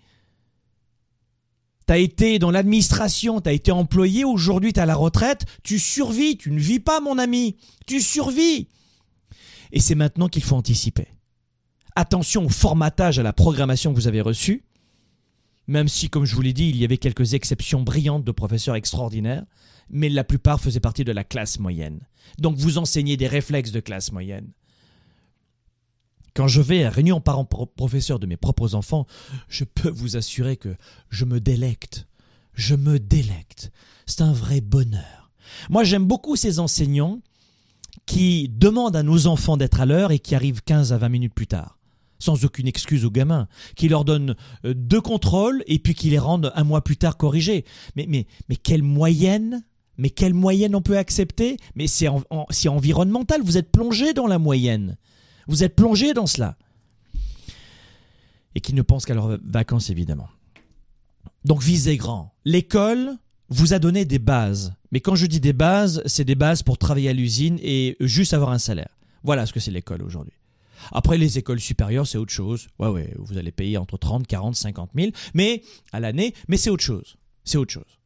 T'as 1.86 1.98
été 1.98 2.38
dans 2.38 2.50
l'administration, 2.50 3.40
t'as 3.40 3.52
été 3.52 3.70
employé, 3.70 4.24
aujourd'hui 4.24 4.72
t'es 4.72 4.80
à 4.80 4.86
la 4.86 4.96
retraite, 4.96 5.44
tu 5.62 5.78
survis, 5.78 6.36
tu 6.36 6.50
ne 6.50 6.58
vis 6.58 6.80
pas 6.80 7.00
mon 7.00 7.16
ami, 7.16 7.56
tu 7.86 8.00
survis. 8.00 8.68
Et 9.70 9.80
c'est 9.80 9.94
maintenant 9.94 10.28
qu'il 10.28 10.42
faut 10.42 10.56
anticiper. 10.56 11.06
Attention 11.94 12.46
au 12.46 12.48
formatage 12.48 13.20
à 13.20 13.22
la 13.22 13.32
programmation 13.32 13.92
que 13.92 13.98
vous 13.98 14.08
avez 14.08 14.20
reçue, 14.20 14.64
même 15.68 15.88
si, 15.88 16.10
comme 16.10 16.24
je 16.24 16.34
vous 16.34 16.42
l'ai 16.42 16.52
dit, 16.52 16.68
il 16.68 16.76
y 16.76 16.84
avait 16.84 16.98
quelques 16.98 17.34
exceptions 17.34 17.82
brillantes 17.82 18.24
de 18.24 18.32
professeurs 18.32 18.74
extraordinaires 18.74 19.44
mais 19.90 20.08
la 20.08 20.24
plupart 20.24 20.60
faisaient 20.60 20.80
partie 20.80 21.04
de 21.04 21.12
la 21.12 21.24
classe 21.24 21.58
moyenne. 21.58 22.00
Donc 22.38 22.56
vous 22.56 22.78
enseignez 22.78 23.16
des 23.16 23.26
réflexes 23.26 23.72
de 23.72 23.80
classe 23.80 24.12
moyenne. 24.12 24.50
Quand 26.36 26.48
je 26.48 26.60
vais 26.60 26.84
à 26.84 26.90
réunion 26.90 27.18
parents-professeurs 27.22 28.18
de 28.18 28.26
mes 28.26 28.36
propres 28.36 28.74
enfants, 28.74 29.06
je 29.48 29.64
peux 29.64 29.88
vous 29.88 30.18
assurer 30.18 30.58
que 30.58 30.76
je 31.08 31.24
me 31.24 31.40
délecte. 31.40 32.06
Je 32.52 32.74
me 32.74 32.98
délecte. 32.98 33.72
C'est 34.04 34.20
un 34.20 34.34
vrai 34.34 34.60
bonheur. 34.60 35.30
Moi, 35.70 35.82
j'aime 35.82 36.04
beaucoup 36.04 36.36
ces 36.36 36.58
enseignants 36.58 37.20
qui 38.04 38.50
demandent 38.50 38.96
à 38.96 39.02
nos 39.02 39.26
enfants 39.28 39.56
d'être 39.56 39.80
à 39.80 39.86
l'heure 39.86 40.12
et 40.12 40.18
qui 40.18 40.34
arrivent 40.34 40.62
15 40.62 40.92
à 40.92 40.98
20 40.98 41.08
minutes 41.08 41.34
plus 41.34 41.46
tard, 41.46 41.78
sans 42.18 42.44
aucune 42.44 42.68
excuse 42.68 43.06
aux 43.06 43.10
gamins, 43.10 43.48
qui 43.74 43.88
leur 43.88 44.04
donnent 44.04 44.36
euh, 44.66 44.74
deux 44.74 45.00
contrôles 45.00 45.64
et 45.66 45.78
puis 45.78 45.94
qui 45.94 46.10
les 46.10 46.18
rendent 46.18 46.52
un 46.54 46.64
mois 46.64 46.84
plus 46.84 46.98
tard 46.98 47.16
corrigés. 47.16 47.64
Mais, 47.96 48.04
mais, 48.10 48.26
mais 48.50 48.56
quelle 48.56 48.82
moyenne? 48.82 49.64
Mais 49.96 50.10
quelle 50.10 50.34
moyenne 50.34 50.74
on 50.74 50.82
peut 50.82 50.98
accepter? 50.98 51.56
Mais 51.76 51.86
c'est 51.86 52.68
environnemental, 52.68 53.40
vous 53.42 53.56
êtes 53.56 53.72
plongé 53.72 54.12
dans 54.12 54.26
la 54.26 54.38
moyenne. 54.38 54.98
Vous 55.46 55.64
êtes 55.64 55.76
plongé 55.76 56.14
dans 56.14 56.26
cela. 56.26 56.56
Et 58.54 58.60
qui 58.60 58.74
ne 58.74 58.82
pensent 58.82 59.04
qu'à 59.04 59.14
leurs 59.14 59.38
vacances, 59.44 59.90
évidemment. 59.90 60.28
Donc 61.44 61.62
visez 61.62 61.96
grand. 61.96 62.34
L'école 62.44 63.16
vous 63.48 63.72
a 63.74 63.78
donné 63.78 64.04
des 64.04 64.18
bases. 64.18 64.74
Mais 64.90 65.00
quand 65.00 65.14
je 65.14 65.26
dis 65.26 65.40
des 65.40 65.52
bases, 65.52 66.02
c'est 66.06 66.24
des 66.24 66.34
bases 66.34 66.62
pour 66.62 66.78
travailler 66.78 67.10
à 67.10 67.12
l'usine 67.12 67.58
et 67.62 67.96
juste 68.00 68.34
avoir 68.34 68.50
un 68.50 68.58
salaire. 68.58 68.98
Voilà 69.22 69.46
ce 69.46 69.52
que 69.52 69.60
c'est 69.60 69.70
l'école 69.70 70.02
aujourd'hui. 70.02 70.32
Après, 70.92 71.18
les 71.18 71.38
écoles 71.38 71.60
supérieures, 71.60 72.06
c'est 72.06 72.18
autre 72.18 72.32
chose. 72.32 72.68
Ouais, 72.78 72.88
ouais, 72.88 73.14
vous 73.18 73.38
allez 73.38 73.52
payer 73.52 73.78
entre 73.78 73.96
30, 73.96 74.26
40, 74.26 74.54
50 74.54 74.90
000 74.94 75.10
mais, 75.34 75.62
à 75.92 76.00
l'année, 76.00 76.34
mais 76.48 76.56
c'est 76.56 76.70
autre 76.70 76.84
chose. 76.84 77.16
C'est 77.44 77.58
autre 77.58 77.72
chose. 77.72 77.98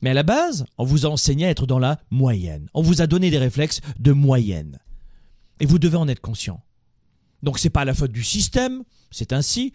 Mais 0.00 0.10
à 0.10 0.14
la 0.14 0.22
base, 0.22 0.66
on 0.76 0.84
vous 0.84 1.06
a 1.06 1.08
enseigné 1.08 1.46
à 1.46 1.50
être 1.50 1.66
dans 1.66 1.78
la 1.78 1.98
moyenne. 2.10 2.68
On 2.74 2.82
vous 2.82 3.00
a 3.00 3.06
donné 3.06 3.30
des 3.30 3.38
réflexes 3.38 3.80
de 3.98 4.12
moyenne. 4.12 4.78
Et 5.60 5.66
vous 5.66 5.78
devez 5.78 5.96
en 5.96 6.08
être 6.08 6.20
conscient. 6.20 6.60
Donc 7.44 7.58
c'est 7.58 7.70
pas 7.70 7.84
la 7.84 7.94
faute 7.94 8.10
du 8.10 8.24
système, 8.24 8.84
c'est 9.10 9.32
ainsi, 9.32 9.72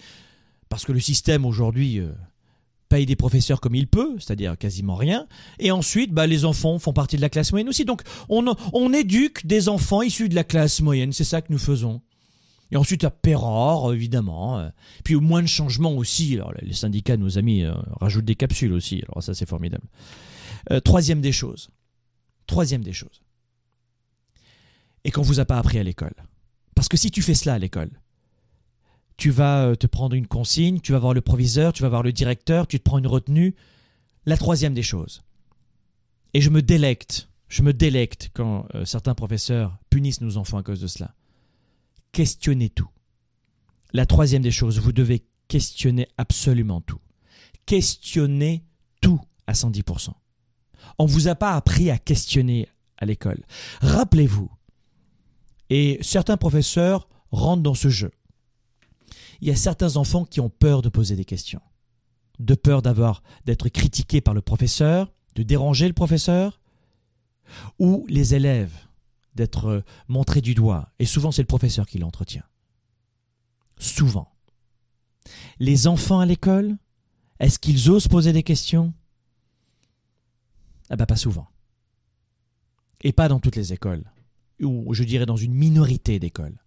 parce 0.70 0.86
que 0.86 0.92
le 0.92 1.00
système 1.00 1.46
aujourd'hui 1.46 2.00
euh, 2.00 2.12
paye 2.90 3.06
des 3.06 3.16
professeurs 3.16 3.62
comme 3.62 3.76
il 3.76 3.88
peut, 3.88 4.16
c'est-à-dire 4.18 4.58
quasiment 4.58 4.96
rien, 4.96 5.28
et 5.60 5.72
ensuite 5.72 6.12
bah, 6.12 6.26
les 6.26 6.46
enfants 6.46 6.80
font 6.80 6.94
partie 6.94 7.16
de 7.16 7.22
la 7.22 7.30
classe 7.30 7.52
moyenne 7.52 7.70
aussi. 7.70 7.86
Donc 7.86 8.02
on, 8.28 8.94
éduque 8.94 9.46
des 9.46 9.70
enfants 9.70 10.02
issus 10.02 10.30
de 10.30 10.36
la 10.36 10.44
classe 10.44 10.82
moyenne, 10.82 11.14
c'est 11.14 11.24
ça 11.24 11.42
que 11.42 11.54
nous 11.54 11.60
faisons. 11.60 12.02
Et 12.72 12.78
ensuite 12.78 13.04
à 13.04 13.12
Péror, 13.12 13.94
évidemment. 13.94 14.60
Euh, 14.60 14.70
puis 15.04 15.16
au 15.16 15.22
moins 15.22 15.42
de 15.42 15.48
changements 15.48 15.94
aussi. 15.94 16.40
Les 16.62 16.74
syndicats, 16.74 17.18
nos 17.18 17.40
amis, 17.40 17.64
euh, 17.64 17.74
rajoutent 18.00 18.26
des 18.26 18.36
capsules 18.36 18.74
aussi. 18.74 19.02
Alors 19.08 19.24
ça, 19.24 19.34
c'est 19.34 19.48
formidable. 19.48 19.86
Troisième 20.84 21.20
des 21.20 21.32
choses. 21.32 21.70
Troisième 22.46 22.84
des 22.84 22.94
choses. 22.94 23.24
Et 25.04 25.12
qu'on 25.12 25.22
vous 25.22 25.40
a 25.40 25.46
pas 25.46 25.58
appris 25.58 25.80
à 25.80 25.84
l'école. 25.84 26.14
Parce 26.76 26.88
que 26.88 26.98
si 26.98 27.12
tu 27.12 27.22
fais 27.22 27.34
cela 27.34 27.56
à 27.56 27.60
l'école, 27.60 27.92
tu 29.18 29.32
vas 29.32 29.76
te 29.76 29.88
prendre 29.88 30.16
une 30.16 30.28
consigne, 30.28 30.80
tu 30.80 30.92
vas 30.92 31.00
voir 31.00 31.14
le 31.14 31.22
proviseur, 31.22 31.74
tu 31.74 31.84
vas 31.84 31.90
voir 31.90 32.04
le 32.04 32.14
directeur, 32.14 32.68
tu 32.68 32.80
te 32.80 32.84
prends 32.84 33.00
une 33.00 33.08
retenue. 33.08 33.56
La 34.26 34.38
troisième 34.38 34.74
des 34.74 34.84
choses. 34.84 35.22
Et 36.34 36.42
je 36.42 36.50
me 36.50 36.62
délecte, 36.62 37.30
je 37.48 37.64
me 37.64 37.74
délecte 37.74 38.30
quand 38.34 38.68
certains 38.86 39.16
professeurs 39.16 39.78
punissent 39.90 40.22
nos 40.22 40.38
enfants 40.38 40.58
à 40.58 40.64
cause 40.64 40.82
de 40.82 40.88
cela 40.88 41.16
questionnez 42.12 42.70
tout. 42.70 42.90
La 43.94 44.06
troisième 44.06 44.42
des 44.42 44.52
choses, 44.52 44.80
vous 44.80 44.92
devez 44.92 45.26
questionner 45.48 46.08
absolument 46.18 46.82
tout. 46.82 47.00
Questionnez 47.66 48.64
tout 49.02 49.20
à 49.48 49.54
110%. 49.54 50.10
On 50.98 51.06
ne 51.06 51.10
vous 51.10 51.28
a 51.28 51.36
pas 51.36 51.56
appris 51.56 51.90
à 51.90 51.98
questionner 51.98 52.68
à 52.98 53.06
l'école. 53.06 53.44
Rappelez-vous, 53.82 54.50
et 55.70 56.00
certains 56.02 56.38
professeurs 56.38 57.08
rentrent 57.32 57.64
dans 57.64 57.76
ce 57.76 57.90
jeu. 57.90 58.12
Il 59.42 59.48
y 59.48 59.52
a 59.52 59.56
certains 59.56 59.98
enfants 59.98 60.26
qui 60.26 60.40
ont 60.40 60.50
peur 60.50 60.82
de 60.82 60.90
poser 60.90 61.16
des 61.16 61.26
questions, 61.26 61.62
de 62.40 62.56
peur 62.56 62.82
d'être 63.46 63.70
critiqués 63.70 64.22
par 64.22 64.34
le 64.34 64.42
professeur, 64.42 65.12
de 65.36 65.44
déranger 65.44 65.88
le 65.88 65.94
professeur, 65.94 66.60
ou 67.80 68.06
les 68.10 68.36
élèves 68.36 68.74
d'être 69.36 69.66
euh, 69.68 69.82
montré 70.08 70.42
du 70.42 70.54
doigt. 70.54 70.92
Et 71.00 71.06
souvent, 71.06 71.32
c'est 71.32 71.42
le 71.42 71.48
professeur 71.48 71.88
qui 71.88 71.98
l'entretient. 71.98 72.44
Souvent. 73.80 74.32
Les 75.60 75.88
enfants 75.88 76.20
à 76.20 76.26
l'école, 76.26 76.78
est-ce 77.40 77.60
qu'ils 77.60 77.90
osent 77.90 78.08
poser 78.08 78.34
des 78.34 78.44
questions? 78.44 78.94
Ah 80.90 80.96
bah 80.96 81.06
pas 81.06 81.16
souvent. 81.16 81.48
Et 83.02 83.14
pas 83.14 83.30
dans 83.30 83.40
toutes 83.40 83.56
les 83.56 83.72
écoles. 83.72 84.04
Ou 84.62 84.94
je 84.94 85.04
dirais 85.04 85.26
dans 85.26 85.38
une 85.38 85.54
minorité 85.54 86.20
d'écoles. 86.20 86.62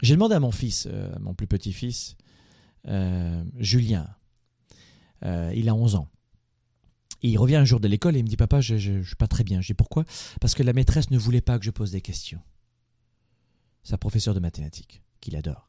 J'ai 0.00 0.14
demandé 0.14 0.34
à 0.34 0.40
mon 0.40 0.50
fils, 0.50 0.88
euh, 0.90 1.14
mon 1.20 1.34
plus 1.34 1.46
petit 1.46 1.72
fils, 1.72 2.16
euh, 2.88 3.44
Julien, 3.58 4.08
il 5.54 5.68
a 5.68 5.74
11 5.74 5.94
ans. 5.94 6.08
Il 7.22 7.38
revient 7.38 7.56
un 7.56 7.64
jour 7.64 7.78
de 7.78 7.86
l'école 7.86 8.16
et 8.16 8.18
il 8.18 8.24
me 8.24 8.28
dit 8.28 8.36
Papa, 8.36 8.60
je 8.60 8.74
ne 8.74 9.02
suis 9.02 9.14
pas 9.14 9.28
très 9.28 9.44
bien. 9.44 9.60
Je 9.60 9.68
dis 9.68 9.74
Pourquoi? 9.74 10.04
Parce 10.40 10.54
que 10.54 10.64
la 10.64 10.72
maîtresse 10.72 11.10
ne 11.10 11.18
voulait 11.18 11.40
pas 11.40 11.58
que 11.58 11.64
je 11.64 11.70
pose 11.70 11.92
des 11.92 12.00
questions. 12.00 12.40
Sa 13.84 13.96
professeure 13.96 14.34
de 14.34 14.40
mathématiques, 14.40 15.02
qu'il 15.20 15.36
adore. 15.36 15.68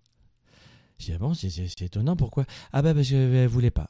Je 0.99 1.05
dis 1.05 1.13
ah 1.13 1.17
bon, 1.17 1.33
c'est 1.33 1.81
étonnant, 1.81 2.15
pourquoi? 2.15 2.45
Ah 2.71 2.81
ben 2.81 2.93
parce 2.93 3.09
qu'elle 3.09 3.31
ne 3.31 3.47
voulait 3.47 3.71
pas. 3.71 3.89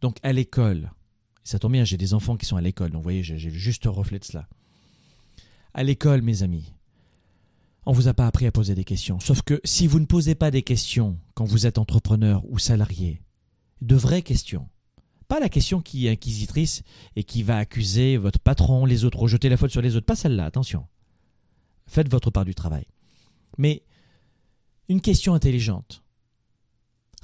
Donc 0.00 0.18
à 0.22 0.32
l'école, 0.32 0.90
ça 1.44 1.58
tombe 1.58 1.72
bien, 1.72 1.84
j'ai 1.84 1.96
des 1.96 2.14
enfants 2.14 2.36
qui 2.36 2.46
sont 2.46 2.56
à 2.56 2.60
l'école, 2.60 2.90
donc 2.90 3.00
vous 3.00 3.04
voyez, 3.04 3.22
j'ai 3.22 3.38
juste 3.38 3.84
reflet 3.86 4.18
de 4.18 4.24
cela. 4.24 4.48
À 5.74 5.82
l'école, 5.82 6.22
mes 6.22 6.42
amis, 6.42 6.72
on 7.86 7.92
ne 7.92 7.96
vous 7.96 8.08
a 8.08 8.14
pas 8.14 8.26
appris 8.26 8.46
à 8.46 8.52
poser 8.52 8.74
des 8.74 8.84
questions. 8.84 9.18
Sauf 9.18 9.42
que 9.42 9.60
si 9.64 9.86
vous 9.86 9.98
ne 9.98 10.06
posez 10.06 10.34
pas 10.34 10.50
des 10.50 10.62
questions 10.62 11.18
quand 11.34 11.44
vous 11.44 11.66
êtes 11.66 11.78
entrepreneur 11.78 12.44
ou 12.48 12.58
salarié, 12.58 13.22
de 13.80 13.96
vraies 13.96 14.22
questions, 14.22 14.68
pas 15.26 15.40
la 15.40 15.48
question 15.48 15.80
qui 15.80 16.06
est 16.06 16.10
inquisitrice 16.10 16.82
et 17.16 17.24
qui 17.24 17.42
va 17.42 17.56
accuser 17.56 18.18
votre 18.18 18.38
patron, 18.38 18.84
les 18.84 19.04
autres, 19.04 19.18
rejeter 19.18 19.48
la 19.48 19.56
faute 19.56 19.70
sur 19.70 19.82
les 19.82 19.96
autres. 19.96 20.06
Pas 20.06 20.14
celle-là, 20.14 20.44
attention. 20.44 20.86
Faites 21.86 22.10
votre 22.10 22.30
part 22.30 22.44
du 22.44 22.54
travail. 22.54 22.84
Mais 23.58 23.82
une 24.88 25.00
question 25.00 25.34
intelligente. 25.34 26.02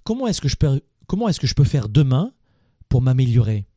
Comment 0.05 0.27
est-ce 0.27 0.41
que 0.41 0.83
comment 1.07 1.29
est-ce 1.29 1.39
que 1.39 1.47
je 1.47 1.55
peux 1.55 1.65
faire 1.65 1.89
demain 1.89 2.33
pour 2.89 3.03
m'améliorer? 3.03 3.68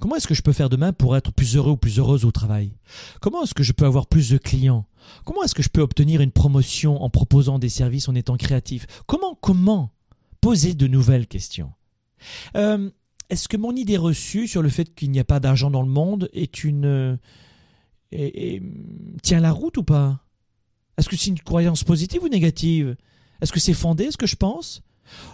Comment 0.00 0.16
est-ce 0.16 0.26
que 0.26 0.34
je 0.34 0.42
peux 0.42 0.52
faire 0.52 0.68
demain 0.68 0.92
pour 0.92 1.16
être 1.16 1.32
plus 1.32 1.56
heureux 1.56 1.72
ou 1.72 1.76
plus 1.76 1.98
heureuse 1.98 2.24
au 2.24 2.30
travail? 2.30 2.72
Comment 3.20 3.42
est-ce 3.42 3.54
que 3.54 3.62
je 3.62 3.72
peux 3.72 3.86
avoir 3.86 4.06
plus 4.06 4.30
de 4.30 4.38
clients? 4.38 4.86
Comment 5.24 5.42
est-ce 5.42 5.54
que 5.54 5.62
je 5.62 5.68
peux 5.68 5.80
obtenir 5.80 6.20
une 6.20 6.32
promotion 6.32 7.02
en 7.02 7.08
proposant 7.08 7.58
des 7.58 7.68
services 7.68 8.08
en 8.08 8.14
étant 8.14 8.36
créatif? 8.36 8.86
Comment 9.06 9.34
Comment 9.40 9.92
Poser 10.40 10.74
de 10.74 10.86
nouvelles 10.86 11.26
questions? 11.26 11.72
Euh, 12.56 12.90
est-ce 13.30 13.48
que 13.48 13.56
mon 13.56 13.74
idée 13.74 13.96
reçue 13.96 14.46
sur 14.46 14.62
le 14.62 14.68
fait 14.68 14.94
qu'il 14.94 15.10
n'y 15.10 15.18
a 15.18 15.24
pas 15.24 15.40
d'argent 15.40 15.70
dans 15.70 15.82
le 15.82 15.88
monde 15.88 16.28
est 16.32 16.62
une 16.62 17.18
et, 18.12 18.62
tient 19.22 19.40
la 19.40 19.52
route 19.52 19.76
ou 19.78 19.82
pas? 19.82 20.20
Est-ce 20.98 21.08
que 21.08 21.16
c'est 21.16 21.30
une 21.30 21.40
croyance 21.40 21.84
positive 21.84 22.22
ou 22.22 22.28
négative? 22.28 22.96
Est-ce 23.40 23.52
que 23.52 23.60
c'est 23.60 23.74
fondé 23.74 24.10
ce 24.10 24.16
que 24.16 24.26
je 24.26 24.36
pense? 24.36 24.82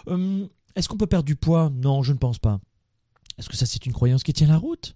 Euh, 0.07 0.47
Est-ce 0.75 0.89
qu'on 0.89 0.97
peut 0.97 1.07
perdre 1.07 1.25
du 1.25 1.35
poids? 1.35 1.69
Non, 1.73 2.03
je 2.03 2.13
ne 2.13 2.17
pense 2.17 2.39
pas. 2.39 2.59
Est-ce 3.37 3.49
que 3.49 3.57
ça 3.57 3.65
c'est 3.65 3.85
une 3.85 3.93
croyance 3.93 4.23
qui 4.23 4.33
tient 4.33 4.47
la 4.47 4.57
route? 4.57 4.95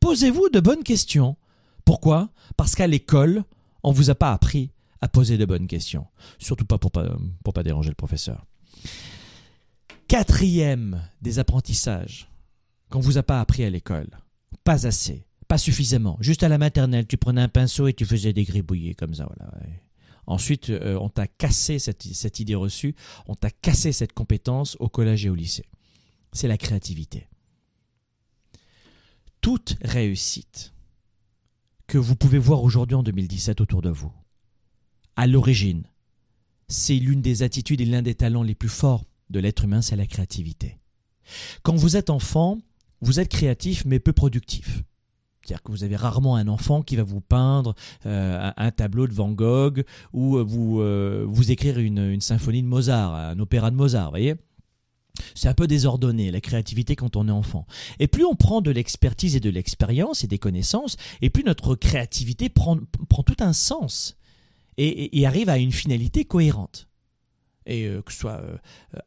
Posez-vous 0.00 0.48
de 0.50 0.60
bonnes 0.60 0.82
questions. 0.82 1.36
Pourquoi? 1.84 2.30
Parce 2.56 2.74
qu'à 2.74 2.86
l'école, 2.86 3.44
on 3.82 3.90
ne 3.90 3.96
vous 3.96 4.10
a 4.10 4.14
pas 4.14 4.32
appris 4.32 4.70
à 5.00 5.08
poser 5.08 5.36
de 5.36 5.44
bonnes 5.44 5.66
questions. 5.66 6.06
Surtout 6.38 6.64
pas 6.64 6.78
pour 6.78 6.90
pas, 6.90 7.16
pas 7.54 7.62
déranger 7.62 7.90
le 7.90 7.94
professeur. 7.94 8.46
Quatrième 10.08 11.02
des 11.22 11.38
apprentissages 11.38 12.28
qu'on 12.90 13.00
vous 13.00 13.18
a 13.18 13.22
pas 13.22 13.40
appris 13.40 13.64
à 13.64 13.70
l'école. 13.70 14.08
Pas 14.64 14.86
assez, 14.86 15.26
pas 15.48 15.58
suffisamment. 15.58 16.16
Juste 16.20 16.42
à 16.42 16.48
la 16.48 16.58
maternelle, 16.58 17.06
tu 17.06 17.16
prenais 17.16 17.42
un 17.42 17.48
pinceau 17.48 17.88
et 17.88 17.92
tu 17.92 18.06
faisais 18.06 18.32
des 18.32 18.44
gribouillés 18.44 18.94
comme 18.94 19.14
ça. 19.14 19.26
Voilà. 19.26 19.52
Ensuite, 20.26 20.70
euh, 20.70 20.98
on 21.00 21.10
t'a 21.10 21.26
cassé 21.26 21.78
cette 21.78 22.40
idée 22.40 22.54
reçue, 22.54 22.94
on 23.26 23.34
t'a 23.34 23.50
cassé 23.50 23.92
cette 23.92 24.14
compétence 24.14 24.76
au 24.80 24.88
collège 24.88 25.26
et 25.26 25.30
au 25.30 25.34
lycée. 25.34 25.66
C'est 26.32 26.48
la 26.48 26.56
créativité 26.56 27.28
toute 29.44 29.76
réussite 29.82 30.72
que 31.86 31.98
vous 31.98 32.16
pouvez 32.16 32.38
voir 32.38 32.62
aujourd'hui 32.62 32.94
en 32.94 33.02
2017 33.02 33.60
autour 33.60 33.82
de 33.82 33.90
vous, 33.90 34.10
à 35.16 35.26
l'origine, 35.26 35.82
c'est 36.66 36.94
l'une 36.94 37.20
des 37.20 37.42
attitudes 37.42 37.82
et 37.82 37.84
l'un 37.84 38.00
des 38.00 38.14
talents 38.14 38.42
les 38.42 38.54
plus 38.54 38.70
forts 38.70 39.04
de 39.28 39.40
l'être 39.40 39.64
humain, 39.64 39.82
c'est 39.82 39.96
la 39.96 40.06
créativité. 40.06 40.78
Quand 41.62 41.74
vous 41.74 41.98
êtes 41.98 42.08
enfant, 42.08 42.56
vous 43.02 43.20
êtes 43.20 43.28
créatif 43.28 43.84
mais 43.84 43.98
peu 43.98 44.14
productif. 44.14 44.82
C'est-à-dire 45.42 45.62
que 45.62 45.72
vous 45.72 45.84
avez 45.84 45.96
rarement 45.96 46.36
un 46.36 46.48
enfant 46.48 46.80
qui 46.80 46.96
va 46.96 47.02
vous 47.02 47.20
peindre 47.20 47.74
euh, 48.06 48.50
un 48.56 48.70
tableau 48.70 49.06
de 49.06 49.12
Van 49.12 49.30
Gogh 49.30 49.84
ou 50.14 50.42
vous, 50.42 50.80
euh, 50.80 51.26
vous 51.28 51.50
écrire 51.50 51.78
une, 51.78 51.98
une, 51.98 52.22
symphonie 52.22 52.62
de 52.62 52.66
Mozart, 52.66 53.14
un 53.14 53.38
opéra 53.38 53.70
de 53.70 53.76
Mozart, 53.76 54.08
voyez? 54.08 54.36
C'est 55.34 55.48
un 55.48 55.54
peu 55.54 55.66
désordonné, 55.66 56.30
la 56.30 56.40
créativité 56.40 56.96
quand 56.96 57.16
on 57.16 57.28
est 57.28 57.32
enfant. 57.32 57.66
Et 57.98 58.08
plus 58.08 58.24
on 58.24 58.34
prend 58.34 58.60
de 58.60 58.70
l'expertise 58.70 59.36
et 59.36 59.40
de 59.40 59.50
l'expérience 59.50 60.24
et 60.24 60.26
des 60.26 60.38
connaissances, 60.38 60.96
et 61.22 61.30
plus 61.30 61.44
notre 61.44 61.74
créativité 61.74 62.48
prend, 62.48 62.76
tout 62.76 63.36
un 63.40 63.52
sens 63.52 64.16
et, 64.76 65.26
arrive 65.26 65.48
à 65.48 65.58
une 65.58 65.72
finalité 65.72 66.24
cohérente. 66.24 66.88
Et 67.66 67.86
euh, 67.86 68.02
que 68.02 68.12
ce 68.12 68.18
soit 68.18 68.42
euh, 68.42 68.58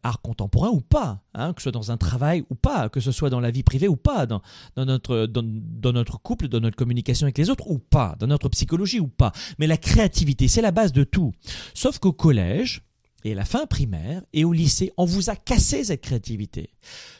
art 0.01 0.19
contemporain 0.19 0.69
ou 0.69 0.81
pas, 0.81 1.21
hein, 1.35 1.53
que 1.53 1.61
ce 1.61 1.65
soit 1.65 1.71
dans 1.71 1.91
un 1.91 1.97
travail 1.97 2.43
ou 2.49 2.55
pas, 2.55 2.89
que 2.89 2.99
ce 2.99 3.11
soit 3.11 3.29
dans 3.29 3.39
la 3.39 3.51
vie 3.51 3.61
privée 3.61 3.87
ou 3.87 3.97
pas, 3.97 4.25
dans, 4.25 4.41
notre, 4.75 5.27
dans 5.27 5.93
notre 5.93 6.19
couple, 6.19 6.47
dans 6.47 6.59
notre 6.59 6.75
communication 6.75 7.25
avec 7.25 7.37
les 7.37 7.51
autres 7.51 7.69
ou 7.69 7.77
pas, 7.77 8.15
dans 8.17 8.25
notre 8.25 8.49
psychologie 8.49 8.99
ou 8.99 9.09
pas. 9.09 9.31
Mais 9.59 9.67
la 9.67 9.77
créativité, 9.77 10.47
c'est 10.47 10.63
la 10.63 10.71
base 10.71 10.91
de 10.91 11.03
tout. 11.03 11.33
Sauf 11.75 11.99
qu'au 11.99 12.13
collège, 12.13 12.81
et 13.23 13.33
à 13.33 13.35
la 13.35 13.45
fin 13.45 13.65
primaire 13.65 14.23
et 14.33 14.45
au 14.45 14.53
lycée, 14.53 14.91
on 14.97 15.05
vous 15.05 15.29
a 15.29 15.35
cassé 15.35 15.85
cette 15.85 16.01
créativité. 16.01 16.69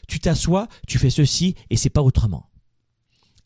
Tu 0.06 0.20
t'assois, 0.20 0.68
tu 0.86 0.98
fais 0.98 1.10
ceci 1.10 1.54
et 1.70 1.76
c'est 1.76 1.90
pas 1.90 2.02
autrement. 2.02 2.50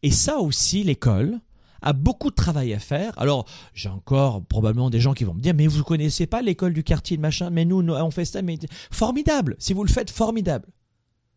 Et 0.02 0.10
ça 0.10 0.38
aussi, 0.38 0.84
l'école 0.84 1.40
a 1.80 1.92
beaucoup 1.92 2.30
de 2.30 2.34
travail 2.34 2.72
à 2.74 2.78
faire. 2.78 3.18
Alors, 3.18 3.46
j'ai 3.74 3.88
encore 3.88 4.44
probablement 4.44 4.90
des 4.90 5.00
gens 5.00 5.14
qui 5.14 5.24
vont 5.24 5.34
me 5.34 5.40
dire, 5.40 5.54
mais 5.54 5.66
vous 5.66 5.82
connaissez 5.82 6.26
pas 6.26 6.42
l'école 6.42 6.72
du 6.72 6.84
quartier 6.84 7.16
de 7.16 7.22
machin, 7.22 7.50
mais 7.50 7.64
nous, 7.64 7.80
on 7.80 8.10
fait 8.10 8.24
ça, 8.24 8.42
mais 8.42 8.58
formidable. 8.90 9.56
Si 9.58 9.72
vous 9.72 9.84
le 9.84 9.90
faites, 9.90 10.10
formidable. 10.10 10.68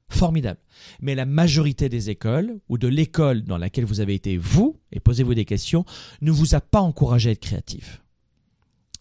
Formidable. 0.10 0.60
Mais 1.02 1.16
la 1.16 1.26
majorité 1.26 1.90
des 1.90 2.12
écoles, 2.12 2.60
ou 2.70 2.78
de 2.78 2.88
l'école 2.88 3.44
dans 3.44 3.58
laquelle 3.58 3.86
vous 3.86 4.02
avez 4.02 4.14
été 4.14 4.38
vous, 4.38 4.80
et 4.92 5.00
posez-vous 5.00 5.34
des 5.34 5.46
questions, 5.46 5.84
ne 6.22 6.32
vous 6.32 6.54
a 6.54 6.62
pas 6.62 6.82
encouragé 6.82 7.30
à 7.30 7.32
être 7.32 7.40
créatif. 7.40 8.05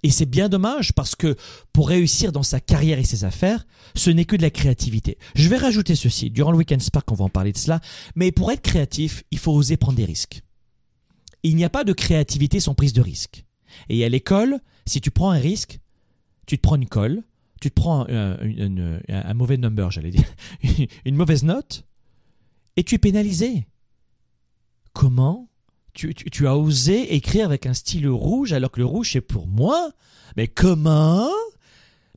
Et 0.04 0.10
c'est 0.10 0.26
bien 0.26 0.50
dommage 0.50 0.92
parce 0.92 1.16
que 1.16 1.34
pour 1.72 1.88
réussir 1.88 2.30
dans 2.30 2.42
sa 2.42 2.60
carrière 2.60 2.98
et 2.98 3.04
ses 3.04 3.24
affaires, 3.24 3.66
ce 3.94 4.10
n'est 4.10 4.26
que 4.26 4.36
de 4.36 4.42
la 4.42 4.50
créativité. 4.50 5.16
Je 5.34 5.48
vais 5.48 5.56
rajouter 5.56 5.94
ceci. 5.94 6.30
Durant 6.30 6.52
le 6.52 6.58
Weekend 6.58 6.82
Spark, 6.82 7.10
on 7.10 7.14
va 7.14 7.24
en 7.24 7.30
parler 7.30 7.52
de 7.52 7.58
cela. 7.58 7.80
Mais 8.14 8.30
pour 8.30 8.52
être 8.52 8.60
créatif, 8.60 9.24
il 9.30 9.38
faut 9.38 9.52
oser 9.52 9.78
prendre 9.78 9.96
des 9.96 10.04
risques. 10.04 10.42
Il 11.42 11.56
n'y 11.56 11.64
a 11.64 11.70
pas 11.70 11.84
de 11.84 11.94
créativité 11.94 12.60
sans 12.60 12.74
prise 12.74 12.92
de 12.92 13.00
risque. 13.00 13.46
Et 13.88 14.04
à 14.04 14.10
l'école, 14.10 14.60
si 14.86 15.00
tu 15.00 15.10
prends 15.10 15.30
un 15.30 15.38
risque, 15.38 15.80
tu 16.46 16.58
te 16.58 16.62
prends 16.62 16.76
une 16.76 16.86
colle, 16.86 17.22
tu 17.62 17.70
te 17.70 17.74
prends 17.74 18.06
un, 18.06 18.36
un 19.08 19.34
mauvais 19.34 19.56
number, 19.56 19.90
j'allais 19.90 20.10
dire, 20.10 20.28
une 21.06 21.16
mauvaise 21.16 21.44
note, 21.44 21.86
et 22.76 22.84
tu 22.84 22.96
es 22.96 22.98
pénalisé. 22.98 23.66
Comment 24.92 25.48
tu, 25.94 26.46
as 26.46 26.56
osé 26.56 27.14
écrire 27.14 27.46
avec 27.46 27.66
un 27.66 27.74
stylo 27.74 28.16
rouge 28.16 28.52
alors 28.52 28.70
que 28.70 28.80
le 28.80 28.86
rouge 28.86 29.12
c'est 29.12 29.20
pour 29.20 29.46
moi 29.46 29.92
Mais 30.36 30.48
comment? 30.48 31.30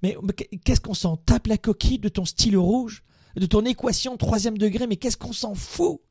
Mais, 0.04 0.16
qu'est-ce 0.64 0.82
qu'on 0.82 0.94
s'en 0.94 1.18
tape 1.18 1.48
la 1.48 1.58
coquille 1.58 2.00
de 2.00 2.10
ton 2.10 2.26
stylo 2.26 2.64
rouge? 2.64 3.04
De 3.36 3.46
ton 3.46 3.66
équation 3.66 4.18
troisième 4.18 4.58
degré? 4.58 4.88
Mais 4.88 4.96
qu'est-ce 4.96 5.18
qu'on 5.18 5.34
s'en 5.34 5.56
fout? 5.56 6.02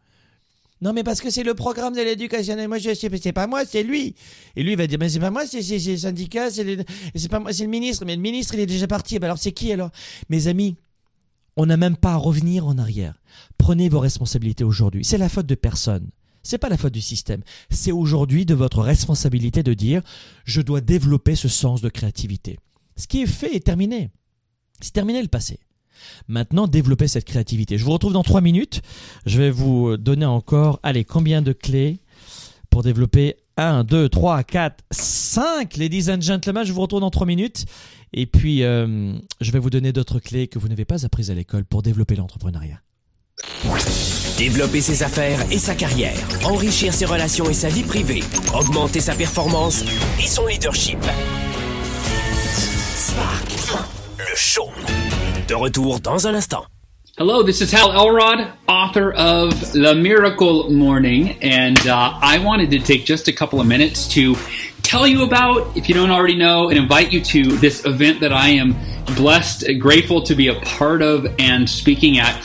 Non, 0.83 0.93
mais 0.93 1.05
parce 1.05 1.21
que 1.21 1.31
c'est 1.31 1.43
le 1.43 1.55
programme 1.55 1.95
de 1.95 2.03
l'éducation. 2.03 2.59
Et 2.59 2.67
moi, 2.67 2.79
je 2.79 2.93
sais, 2.95 3.11
c'est 3.23 3.33
pas 3.33 3.47
moi, 3.47 3.65
c'est 3.65 3.83
lui. 3.83 4.15
Et 4.57 4.63
lui, 4.63 4.73
il 4.73 4.77
va 4.77 4.87
dire, 4.87 4.99
mais 4.99 5.09
c'est 5.09 5.21
pas 5.21 5.31
moi, 5.31 5.47
c'est 5.47 5.61
le 5.61 5.97
syndicat, 5.97 6.51
c'est 6.51 7.29
pas 7.31 7.41
moi, 7.41 7.53
c'est 7.53 7.65
le 7.65 7.71
ministre. 7.71 8.05
Mais 8.05 8.15
le 8.15 8.21
ministre, 8.21 8.55
il 8.55 8.61
est 8.61 8.67
déjà 8.67 8.87
parti. 8.87 9.17
alors, 9.17 9.39
c'est 9.39 9.53
qui 9.53 9.73
alors? 9.73 9.91
Mes 10.29 10.49
amis, 10.49 10.77
on 11.57 11.65
n'a 11.65 11.79
même 11.79 11.97
pas 11.97 12.13
à 12.13 12.17
revenir 12.17 12.67
en 12.67 12.77
arrière. 12.77 13.21
Prenez 13.57 13.89
vos 13.89 14.01
responsabilités 14.01 14.65
aujourd'hui. 14.65 15.05
C'est 15.05 15.19
la 15.19 15.31
faute 15.31 15.47
de 15.47 15.55
personne. 15.55 16.11
C'est 16.47 16.59
pas 16.59 16.69
la 16.69 16.77
faute 16.77 16.93
du 16.93 17.01
système. 17.01 17.43
C'est 17.71 17.91
aujourd'hui 17.91 18.47
de 18.47 18.55
votre 18.55 18.81
responsabilité 18.81 19.65
de 19.65 19.75
dire 19.75 20.03
je 20.45 20.61
dois 20.61 20.81
développer 20.81 21.35
ce 21.35 21.49
sens 21.49 21.81
de 21.81 21.89
créativité. 21.89 22.59
Ce 22.97 23.09
qui 23.09 23.23
est 23.23 23.27
fait 23.27 23.57
est 23.57 23.65
terminé. 23.65 24.11
C'est 24.81 24.93
terminé 24.93 25.21
le 25.21 25.29
passé. 25.29 25.59
Maintenant, 26.29 26.69
développez 26.69 27.09
cette 27.09 27.25
créativité. 27.25 27.79
Je 27.79 27.85
vous 27.85 27.91
retrouve 27.91 28.13
dans 28.13 28.23
trois 28.23 28.41
minutes. 28.41 28.83
Je 29.25 29.39
vais 29.39 29.51
vous 29.51 29.97
donner 29.97 30.27
encore, 30.27 30.79
allez, 30.83 31.05
combien 31.05 31.43
de 31.43 31.53
clés 31.53 32.01
pour 32.71 32.83
développer 32.83 33.37
1, 33.57 33.85
2, 33.85 34.09
3, 34.09 34.45
4, 34.45 34.85
5, 34.91 35.77
ladies 35.79 36.11
and 36.11 36.21
gentlemen. 36.21 36.65
Je 36.65 36.73
vous 36.73 36.83
retrouve 36.83 37.01
dans 37.01 37.11
trois 37.11 37.27
minutes. 37.27 37.65
Et 38.13 38.27
puis, 38.27 38.63
euh, 38.63 39.15
je 39.41 39.51
vais 39.51 39.59
vous 39.59 39.71
donner 39.71 39.93
d'autres 39.93 40.21
clés 40.21 40.47
que 40.47 40.59
vous 40.59 40.69
n'avez 40.69 40.85
pas 40.85 41.05
apprises 41.05 41.31
à 41.31 41.35
l'école 41.35 41.65
pour 41.65 41.83
développer 41.83 42.15
l'entrepreneuriat. 42.15 42.81
Développer 44.39 44.83
ses 44.83 45.03
affaires 45.03 45.41
et 45.51 45.57
sa 45.57 45.75
carrière, 45.75 46.19
enrichir 46.45 46.93
ses 46.93 47.07
relations 47.07 47.49
et 47.49 47.55
sa 47.55 47.69
vie 47.69 47.83
privée, 47.83 48.23
augmenter 48.55 49.01
sa 49.01 49.15
performance 49.15 49.83
et 50.23 50.27
son 50.27 50.47
leadership. 50.47 50.99
Spark, 52.95 53.89
le 54.19 54.37
show. 54.37 54.69
De 55.49 55.55
retour 55.55 56.01
dans 56.01 56.27
un 56.27 56.35
instant. 56.35 56.67
Hello, 57.17 57.43
this 57.43 57.63
is 57.63 57.73
Hal 57.73 57.93
Elrod, 57.93 58.47
author 58.69 59.15
of 59.15 59.73
The 59.73 59.95
Miracle 59.95 60.71
Morning, 60.71 61.39
and 61.41 61.79
uh, 61.87 62.19
I 62.21 62.39
wanted 62.39 62.71
to 62.73 62.79
take 62.79 63.07
just 63.07 63.29
a 63.29 63.33
couple 63.33 63.59
of 63.59 63.67
minutes 63.67 64.07
to 64.09 64.37
tell 64.83 65.07
you 65.07 65.23
about, 65.23 65.75
if 65.79 65.89
you 65.89 65.95
don't 65.95 66.11
already 66.11 66.37
know, 66.37 66.69
and 66.69 66.79
invite 66.79 67.11
you 67.11 67.23
to 67.23 67.57
this 67.57 67.87
event 67.87 68.21
that 68.21 68.35
I 68.35 68.49
am 68.49 68.77
blessed, 69.17 69.65
grateful 69.81 70.21
to 70.25 70.35
be 70.35 70.49
a 70.49 70.61
part 70.61 71.01
of 71.01 71.27
and 71.39 71.67
speaking 71.67 72.19
at. 72.19 72.37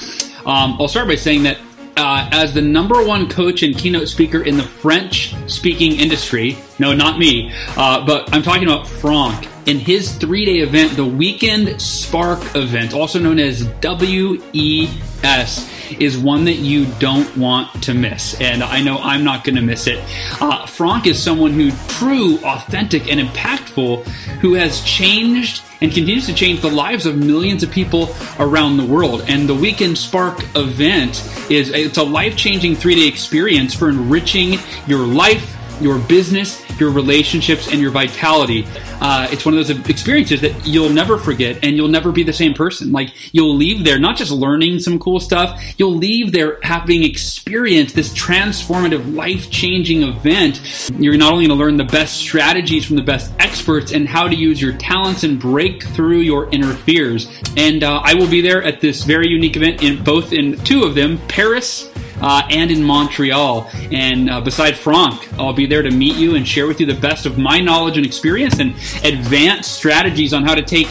Um, 0.45 0.77
I'll 0.79 0.87
start 0.87 1.09
by 1.09 1.15
saying 1.15 1.43
that 1.43 1.57
uh, 2.01 2.27
as 2.31 2.51
the 2.53 2.61
number 2.61 3.05
one 3.05 3.29
coach 3.29 3.61
and 3.61 3.77
keynote 3.77 4.07
speaker 4.07 4.41
in 4.41 4.57
the 4.57 4.63
French 4.63 5.35
speaking 5.47 5.99
industry. 5.99 6.57
No, 6.79 6.93
not 6.93 7.19
me, 7.19 7.51
uh, 7.77 8.03
but 8.05 8.33
I'm 8.33 8.41
talking 8.41 8.63
about 8.63 8.87
Franck 8.87 9.47
in 9.65 9.79
his 9.79 10.13
three 10.15 10.45
day 10.45 10.59
event, 10.59 10.95
the 10.95 11.05
Weekend 11.05 11.81
Spark 11.81 12.39
event, 12.55 12.93
also 12.93 13.19
known 13.19 13.39
as 13.39 13.63
WES, 13.83 15.69
is 15.99 16.17
one 16.17 16.45
that 16.45 16.55
you 16.55 16.85
don't 16.99 17.37
want 17.37 17.83
to 17.83 17.93
miss. 17.93 18.39
And 18.39 18.63
I 18.63 18.81
know 18.81 18.97
I'm 18.97 19.23
not 19.23 19.43
going 19.43 19.55
to 19.55 19.61
miss 19.61 19.87
it. 19.87 20.03
Uh, 20.41 20.65
Franck 20.65 21.07
is 21.07 21.21
someone 21.21 21.51
who 21.51 21.71
true, 21.87 22.37
authentic, 22.43 23.11
and 23.11 23.19
impactful 23.19 24.05
who 24.39 24.53
has 24.53 24.81
changed 24.83 25.63
and 25.81 25.91
continues 25.91 26.25
to 26.27 26.33
change 26.33 26.61
the 26.61 26.69
lives 26.69 27.05
of 27.05 27.17
millions 27.17 27.63
of 27.63 27.71
people 27.71 28.15
around 28.39 28.77
the 28.77 28.85
world. 28.85 29.23
And 29.27 29.49
the 29.49 29.55
Weekend 29.55 29.97
Spark 29.97 30.43
event 30.55 31.23
is 31.49 31.69
it's 31.69 31.97
a 31.97 32.03
life 32.03 32.37
changing 32.37 32.75
three 32.75 32.95
day 32.95 33.07
experience 33.07 33.73
for 33.73 33.89
enriching 33.89 34.59
your 34.87 35.05
life 35.05 35.57
your 35.81 35.99
business, 35.99 36.61
your 36.79 36.91
relationships, 36.91 37.71
and 37.71 37.79
your 37.81 37.91
vitality. 37.91 38.65
Uh, 39.01 39.27
it's 39.31 39.45
one 39.45 39.57
of 39.57 39.67
those 39.67 39.89
experiences 39.89 40.41
that 40.41 40.67
you'll 40.67 40.89
never 40.89 41.17
forget 41.17 41.63
and 41.63 41.75
you'll 41.75 41.87
never 41.87 42.11
be 42.11 42.23
the 42.23 42.33
same 42.33 42.53
person. 42.53 42.91
Like 42.91 43.13
you'll 43.33 43.55
leave 43.55 43.83
there 43.83 43.99
not 43.99 44.17
just 44.17 44.31
learning 44.31 44.79
some 44.79 44.99
cool 44.99 45.19
stuff, 45.19 45.61
you'll 45.77 45.95
leave 45.95 46.31
there 46.31 46.59
having 46.61 47.03
experienced 47.03 47.95
this 47.95 48.13
transformative, 48.13 49.15
life 49.15 49.49
changing 49.49 50.03
event. 50.03 50.91
You're 50.97 51.17
not 51.17 51.33
only 51.33 51.47
going 51.47 51.57
to 51.57 51.63
learn 51.63 51.77
the 51.77 51.83
best 51.83 52.17
strategies 52.17 52.85
from 52.85 52.95
the 52.95 53.01
best 53.01 53.31
experts 53.39 53.91
and 53.91 54.07
how 54.07 54.27
to 54.27 54.35
use 54.35 54.61
your 54.61 54.73
talents 54.73 55.23
and 55.23 55.39
break 55.39 55.83
through 55.83 56.19
your 56.19 56.49
inner 56.51 56.73
fears. 56.73 57.27
And 57.57 57.83
uh, 57.83 58.01
I 58.03 58.13
will 58.13 58.29
be 58.29 58.41
there 58.41 58.63
at 58.63 58.81
this 58.81 59.03
very 59.03 59.27
unique 59.27 59.55
event 59.55 59.81
in 59.83 60.03
both 60.03 60.33
in 60.33 60.57
two 60.63 60.83
of 60.83 60.95
them, 60.95 61.17
Paris 61.27 61.89
uh, 62.21 62.43
and 62.49 62.71
in 62.71 62.83
Montreal. 62.83 63.69
And 63.91 64.29
uh, 64.29 64.41
beside 64.41 64.77
Franck, 64.77 65.31
I'll 65.33 65.53
be 65.53 65.65
there 65.65 65.81
to 65.81 65.91
meet 65.91 66.15
you 66.15 66.35
and 66.35 66.47
share 66.47 66.67
with 66.67 66.79
you 66.79 66.85
the 66.85 66.99
best 66.99 67.25
of 67.25 67.37
my 67.37 67.59
knowledge 67.59 67.97
and 67.97 68.05
experience 68.05 68.59
and 68.59 68.71
advanced 69.03 69.73
strategies 69.73 70.33
on 70.33 70.43
how 70.43 70.55
to 70.55 70.61
take 70.61 70.87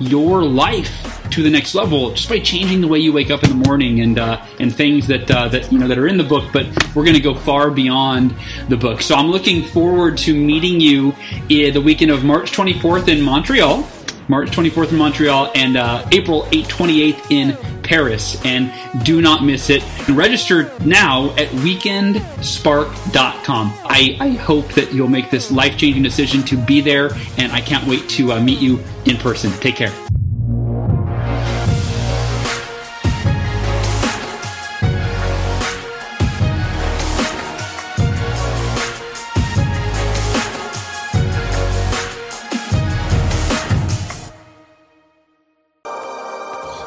your 0.00 0.42
life 0.42 1.10
to 1.30 1.42
the 1.42 1.50
next 1.50 1.74
level 1.74 2.12
just 2.12 2.28
by 2.28 2.38
changing 2.38 2.80
the 2.80 2.88
way 2.88 2.98
you 2.98 3.12
wake 3.12 3.30
up 3.30 3.42
in 3.42 3.50
the 3.50 3.66
morning 3.66 4.00
and 4.00 4.18
uh, 4.18 4.44
and 4.60 4.74
things 4.74 5.06
that 5.06 5.30
uh, 5.30 5.48
that 5.48 5.70
you 5.72 5.78
know 5.78 5.88
that 5.88 5.98
are 5.98 6.06
in 6.06 6.16
the 6.16 6.24
book. 6.24 6.44
But 6.52 6.66
we're 6.94 7.04
going 7.04 7.16
to 7.16 7.20
go 7.20 7.34
far 7.34 7.70
beyond 7.70 8.34
the 8.68 8.76
book. 8.76 9.00
So 9.00 9.14
I'm 9.14 9.28
looking 9.28 9.62
forward 9.62 10.18
to 10.18 10.34
meeting 10.34 10.80
you 10.80 11.14
in 11.48 11.74
the 11.74 11.80
weekend 11.80 12.10
of 12.10 12.24
March 12.24 12.52
24th 12.52 13.08
in 13.08 13.20
Montreal. 13.20 13.88
March 14.28 14.50
24th 14.50 14.92
in 14.92 14.98
Montreal 14.98 15.50
and 15.54 15.76
uh, 15.76 16.06
April 16.12 16.42
8th, 16.44 16.66
28th 16.66 17.30
in 17.30 17.56
Paris. 17.82 18.42
And 18.44 18.72
do 19.04 19.20
not 19.20 19.44
miss 19.44 19.70
it. 19.70 19.82
Register 20.08 20.72
now 20.84 21.30
at 21.30 21.48
weekendspark.com. 21.48 23.72
I, 23.84 24.16
I 24.20 24.28
hope 24.30 24.68
that 24.74 24.92
you'll 24.92 25.08
make 25.08 25.30
this 25.30 25.50
life 25.50 25.76
changing 25.76 26.02
decision 26.02 26.42
to 26.44 26.56
be 26.56 26.80
there, 26.80 27.10
and 27.38 27.52
I 27.52 27.60
can't 27.60 27.86
wait 27.86 28.08
to 28.10 28.32
uh, 28.32 28.40
meet 28.40 28.60
you 28.60 28.82
in 29.04 29.16
person. 29.16 29.50
Take 29.52 29.76
care. 29.76 30.03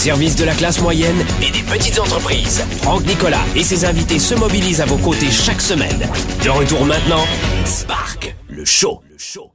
Service 0.00 0.34
de 0.34 0.44
la 0.44 0.54
classe 0.54 0.80
moyenne 0.80 1.18
et 1.42 1.52
des 1.52 1.62
petites 1.62 1.98
entreprises. 1.98 2.64
Franck 2.78 3.04
Nicolas 3.06 3.44
et 3.54 3.62
ses 3.62 3.84
invités 3.84 4.18
se 4.18 4.34
mobilisent 4.34 4.80
à 4.80 4.86
vos 4.86 4.96
côtés 4.96 5.30
chaque 5.30 5.60
semaine. 5.60 6.08
De 6.42 6.48
retour 6.48 6.86
maintenant, 6.86 7.24
Spark, 7.66 8.34
le 8.48 8.64
show. 8.64 9.02
Le 9.10 9.18
show. 9.18 9.52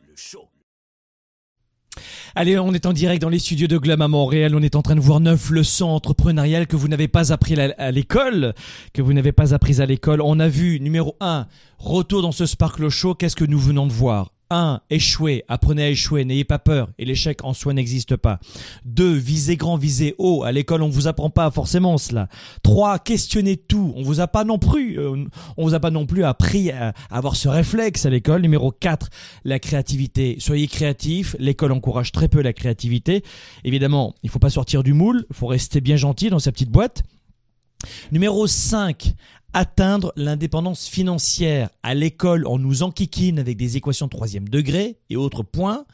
Allez, 2.38 2.60
on 2.60 2.74
est 2.74 2.86
en 2.86 2.92
direct 2.92 3.22
dans 3.22 3.30
les 3.30 3.40
studios 3.40 3.68
de 3.68 3.78
Globe 3.78 4.02
à 4.02 4.10
Montréal. 4.10 4.54
On 4.56 4.62
est 4.62 4.76
en 4.76 4.82
train 4.82 4.96
de 4.96 5.00
voir 5.00 5.22
neuf 5.22 5.50
leçons 5.50 5.88
entrepreneuriales 5.88 6.68
que 6.68 6.76
vous 6.76 6.90
n'avez 6.90 7.08
pas 7.08 7.32
appris 7.32 7.58
à 7.60 7.92
l'école, 7.92 8.54
que 8.94 9.02
vous 9.02 9.14
n'avez 9.14 9.32
pas 9.32 9.54
apprises 9.54 9.80
à 9.80 9.86
l'école. 9.86 10.22
On 10.22 10.42
a 10.42 10.50
vu 10.50 10.82
numéro 10.82 11.16
un, 11.22 11.48
retour 11.80 12.22
dans 12.22 12.34
ce 12.34 12.46
Sparkle 12.46 12.90
Show. 12.90 13.16
Qu'est-ce 13.16 13.38
que 13.38 13.46
nous 13.46 13.58
venons 13.60 13.88
de 13.88 13.94
voir? 13.94 14.35
1. 14.50 14.82
Échouer. 14.90 15.44
Apprenez 15.48 15.84
à 15.84 15.90
échouer. 15.90 16.26
N'ayez 16.26 16.44
pas 16.44 16.60
peur. 16.60 16.90
Et 16.98 17.06
l'échec 17.06 17.44
en 17.44 17.54
soi 17.54 17.74
n'existe 17.74 18.16
pas. 18.16 18.40
2. 18.86 19.14
Visez 19.14 19.58
grand, 19.58 19.78
visez 19.78 20.16
haut. 20.18 20.44
À 20.44 20.52
l'école, 20.52 20.82
on 20.82 20.90
vous 20.90 21.08
apprend 21.08 21.30
pas 21.30 21.50
forcément 21.52 21.98
cela. 21.98 22.28
3. 22.64 23.00
Questionnez 23.00 23.58
tout. 23.58 23.94
On 23.96 24.04
vous 24.04 24.20
a 24.20 24.28
pas 24.28 24.44
non 24.44 24.60
plus, 24.60 25.00
euh, 25.00 25.26
on 25.58 25.66
vous 25.66 25.74
a 25.74 25.80
pas 25.80 25.92
non 25.92 26.06
plus 26.06 26.24
appris 26.24 26.72
à 26.72 26.94
avoir 27.10 27.36
ce 27.36 27.48
réflexe 27.48 28.06
à 28.06 28.10
l'école. 28.10 28.42
Numéro 28.42 28.72
4. 28.72 29.10
La 29.44 29.60
créativité. 29.60 30.38
Soyez 30.40 30.68
créatif. 30.68 31.36
L'école 31.40 31.72
encourage 31.72 32.12
très 32.12 32.28
peu 32.28 32.42
la 32.42 32.54
créativité. 32.54 33.24
Évidemment, 33.64 34.16
il 34.24 34.30
faut 34.30 34.40
pas 34.40 34.50
sortir 34.50 34.84
du 34.84 34.94
moule. 34.94 35.26
Il 35.30 35.36
faut 35.36 35.48
rester 35.48 35.82
bien 35.82 35.96
gentil 35.96 36.30
dans 36.30 36.40
sa 36.40 36.52
petite 36.52 36.70
boîte. 36.70 37.04
Numéro 38.12 38.48
5, 38.48 39.14
atteindre 39.56 40.12
l'indépendance 40.18 40.86
financière. 40.86 41.70
À 41.82 41.94
l'école, 41.94 42.46
on 42.46 42.60
nous 42.60 42.84
enquiquine 42.84 43.40
avec 43.40 43.56
des 43.56 43.78
équations 43.78 44.08
de 44.08 44.12
troisième 44.12 44.50
degré 44.50 45.00
et 45.10 45.16
autres 45.16 45.44
points. 45.44 45.86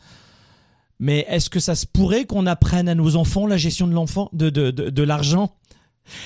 Mais 1.00 1.28
est-ce 1.30 1.52
que 1.52 1.60
ça 1.60 1.76
se 1.76 1.86
pourrait 1.86 2.26
qu'on 2.26 2.48
apprenne 2.48 2.90
à 2.90 2.96
nos 2.96 3.16
enfants 3.16 3.46
la 3.46 3.58
gestion 3.58 3.88
de 3.88 5.04
l'argent? 5.04 5.56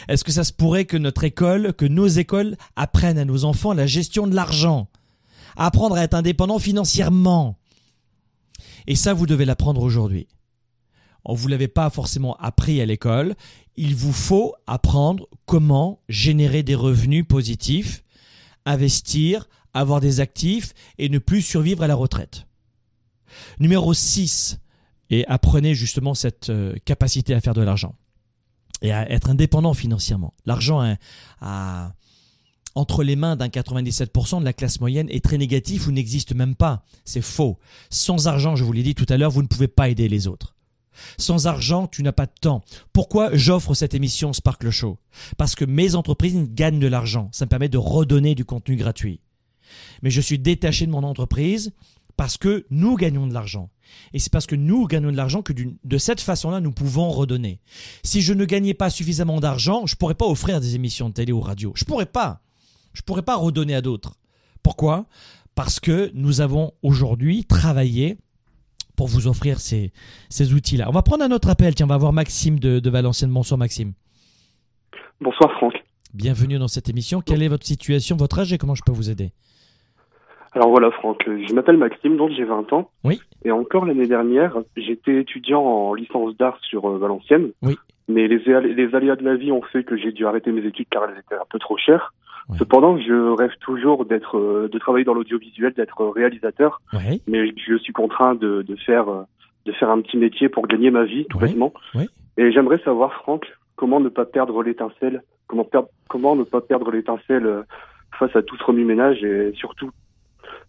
Est-ce 0.07 0.23
que 0.23 0.31
ça 0.31 0.45
se 0.45 0.53
pourrait 0.53 0.85
que 0.85 0.95
notre 0.95 1.25
école, 1.25 1.73
que 1.73 1.85
nos 1.85 2.07
écoles 2.07 2.55
apprennent 2.77 3.17
à 3.17 3.25
nos 3.25 3.43
enfants 3.43 3.73
la 3.73 3.85
gestion 3.85 4.27
de 4.27 4.35
l'argent? 4.35 4.87
Apprendre 5.57 5.97
à 5.97 6.03
être 6.03 6.13
indépendant 6.13 6.57
financièrement. 6.57 7.59
Et 8.87 8.95
ça, 8.95 9.13
vous 9.13 9.25
devez 9.25 9.43
l'apprendre 9.43 9.81
aujourd'hui. 9.81 10.27
On 11.25 11.33
vous 11.33 11.49
l'avez 11.49 11.67
pas 11.67 11.89
forcément 11.89 12.37
appris 12.37 12.79
à 12.79 12.85
l'école 12.85 13.35
il 13.77 13.95
vous 13.95 14.13
faut 14.13 14.55
apprendre 14.67 15.27
comment 15.45 15.99
générer 16.09 16.63
des 16.63 16.75
revenus 16.75 17.25
positifs, 17.27 18.03
investir, 18.65 19.47
avoir 19.73 19.99
des 19.99 20.19
actifs 20.19 20.73
et 20.97 21.09
ne 21.09 21.19
plus 21.19 21.41
survivre 21.41 21.83
à 21.83 21.87
la 21.87 21.95
retraite. 21.95 22.47
Numéro 23.59 23.93
6, 23.93 24.59
et 25.09 25.25
apprenez 25.27 25.75
justement 25.75 26.13
cette 26.13 26.49
euh, 26.49 26.75
capacité 26.85 27.33
à 27.33 27.41
faire 27.41 27.53
de 27.53 27.61
l'argent 27.61 27.95
et 28.81 28.91
à 28.91 29.09
être 29.11 29.29
indépendant 29.29 29.73
financièrement. 29.73 30.33
L'argent 30.45 30.95
entre 32.75 33.03
les 33.03 33.15
mains 33.15 33.35
d'un 33.35 33.47
97% 33.47 34.39
de 34.41 34.45
la 34.45 34.53
classe 34.53 34.79
moyenne 34.79 35.09
est 35.09 35.23
très 35.23 35.37
négatif 35.37 35.87
ou 35.87 35.91
n'existe 35.91 36.35
même 36.35 36.55
pas. 36.55 36.83
C'est 37.05 37.21
faux. 37.21 37.57
Sans 37.89 38.27
argent, 38.27 38.55
je 38.55 38.63
vous 38.63 38.73
l'ai 38.73 38.83
dit 38.83 38.95
tout 38.95 39.05
à 39.09 39.17
l'heure, 39.17 39.31
vous 39.31 39.41
ne 39.41 39.47
pouvez 39.47 39.69
pas 39.69 39.89
aider 39.89 40.09
les 40.09 40.27
autres. 40.27 40.54
Sans 41.17 41.47
argent, 41.47 41.87
tu 41.87 42.03
n'as 42.03 42.11
pas 42.11 42.25
de 42.25 42.33
temps. 42.39 42.63
Pourquoi 42.93 43.29
j'offre 43.35 43.73
cette 43.73 43.93
émission 43.93 44.33
Sparkle 44.33 44.69
Show? 44.69 44.97
Parce 45.37 45.55
que 45.55 45.65
mes 45.65 45.95
entreprises 45.95 46.37
gagnent 46.51 46.79
de 46.79 46.87
l'argent. 46.87 47.29
Ça 47.31 47.45
me 47.45 47.49
permet 47.49 47.69
de 47.69 47.77
redonner 47.77 48.35
du 48.35 48.45
contenu 48.45 48.75
gratuit. 48.75 49.19
Mais 50.01 50.09
je 50.09 50.21
suis 50.21 50.39
détaché 50.39 50.85
de 50.85 50.91
mon 50.91 51.03
entreprise 51.03 51.71
parce 52.17 52.37
que 52.37 52.65
nous 52.69 52.95
gagnons 52.95 53.27
de 53.27 53.33
l'argent. 53.33 53.69
Et 54.13 54.19
c'est 54.19 54.31
parce 54.31 54.45
que 54.45 54.55
nous 54.55 54.87
gagnons 54.87 55.11
de 55.11 55.17
l'argent 55.17 55.41
que 55.41 55.53
de 55.53 55.97
cette 55.97 56.21
façon-là, 56.21 56.61
nous 56.61 56.71
pouvons 56.71 57.09
redonner. 57.09 57.59
Si 58.03 58.21
je 58.21 58.33
ne 58.33 58.45
gagnais 58.45 58.73
pas 58.73 58.89
suffisamment 58.89 59.39
d'argent, 59.39 59.85
je 59.85 59.95
ne 59.95 59.97
pourrais 59.97 60.15
pas 60.15 60.25
offrir 60.25 60.61
des 60.61 60.75
émissions 60.75 61.09
de 61.09 61.13
télé 61.13 61.31
ou 61.31 61.41
radio. 61.41 61.73
Je 61.75 61.83
ne 61.83 61.87
pourrais 61.87 62.05
pas. 62.05 62.41
Je 62.93 63.01
ne 63.01 63.05
pourrais 63.05 63.21
pas 63.21 63.35
redonner 63.35 63.75
à 63.75 63.81
d'autres. 63.81 64.15
Pourquoi? 64.63 65.05
Parce 65.53 65.79
que 65.79 66.11
nous 66.13 66.41
avons 66.41 66.73
aujourd'hui 66.81 67.45
travaillé 67.45 68.17
pour 68.95 69.07
vous 69.07 69.27
offrir 69.27 69.59
ces, 69.59 69.91
ces 70.29 70.53
outils-là. 70.53 70.85
On 70.87 70.91
va 70.91 71.01
prendre 71.01 71.23
un 71.23 71.31
autre 71.31 71.49
appel. 71.49 71.75
Tiens, 71.75 71.85
on 71.85 71.89
va 71.89 71.97
voir 71.97 72.13
Maxime 72.13 72.59
de, 72.59 72.79
de 72.79 72.89
Valenciennes. 72.89 73.31
Bonsoir 73.31 73.57
Maxime. 73.57 73.93
Bonsoir 75.21 75.51
Franck. 75.53 75.73
Bienvenue 76.13 76.57
dans 76.57 76.67
cette 76.67 76.89
émission. 76.89 77.21
Quelle 77.21 77.43
est 77.43 77.47
votre 77.47 77.65
situation, 77.65 78.15
votre 78.15 78.39
âge 78.39 78.53
et 78.53 78.57
comment 78.57 78.75
je 78.75 78.83
peux 78.85 78.91
vous 78.91 79.09
aider? 79.09 79.31
Alors 80.53 80.69
voilà 80.69 80.89
Franck, 80.91 81.21
je 81.27 81.53
m'appelle 81.53 81.75
Maxime, 81.75 82.15
donc 82.15 82.31
j'ai 82.31 82.45
20 82.45 82.71
ans. 82.71 82.89
Oui. 83.03 83.19
Et 83.43 83.51
encore 83.51 83.85
l'année 83.85 84.07
dernière, 84.07 84.57
j'étais 84.77 85.19
étudiant 85.19 85.61
en 85.61 85.93
licence 85.93 86.37
d'art 86.37 86.57
sur 86.61 86.89
euh, 86.89 86.97
Valenciennes. 86.97 87.51
Oui. 87.61 87.75
Mais 88.07 88.29
les, 88.29 88.37
les 88.37 88.95
aléas 88.95 89.17
de 89.17 89.25
la 89.25 89.35
vie 89.35 89.51
ont 89.51 89.61
fait 89.61 89.83
que 89.83 89.97
j'ai 89.97 90.13
dû 90.13 90.25
arrêter 90.25 90.53
mes 90.53 90.65
études 90.65 90.87
car 90.89 91.03
elles 91.03 91.19
étaient 91.19 91.35
un 91.35 91.45
peu 91.49 91.59
trop 91.59 91.77
chères. 91.77 92.13
Cependant, 92.57 92.97
je 92.99 93.33
rêve 93.35 93.53
toujours 93.59 94.05
d'être, 94.05 94.37
euh, 94.37 94.69
de 94.71 94.77
travailler 94.77 95.03
dans 95.03 95.13
l'audiovisuel, 95.15 95.73
d'être 95.73 96.05
réalisateur. 96.05 96.81
Mais 97.27 97.51
je 97.57 97.77
suis 97.77 97.93
contraint 97.93 98.35
de, 98.35 98.61
de 98.61 98.75
faire, 98.75 99.07
de 99.65 99.71
faire 99.71 99.89
un 99.89 100.01
petit 100.01 100.17
métier 100.17 100.47
pour 100.47 100.67
gagner 100.67 100.91
ma 100.91 101.05
vie, 101.05 101.25
tout 101.29 101.39
bêtement. 101.39 101.73
Et 102.37 102.51
j'aimerais 102.51 102.79
savoir, 102.79 103.13
Franck, 103.13 103.45
comment 103.75 103.99
ne 103.99 104.09
pas 104.09 104.25
perdre 104.25 104.61
l'étincelle, 104.61 105.23
comment, 105.47 105.67
comment 106.07 106.35
ne 106.35 106.43
pas 106.43 106.61
perdre 106.61 106.91
l'étincelle 106.91 107.45
euh, 107.45 107.63
face 108.19 108.35
à 108.35 108.41
tout 108.43 108.57
ce 108.57 108.63
remue-ménage 108.63 109.23
et 109.23 109.53
surtout, 109.55 109.91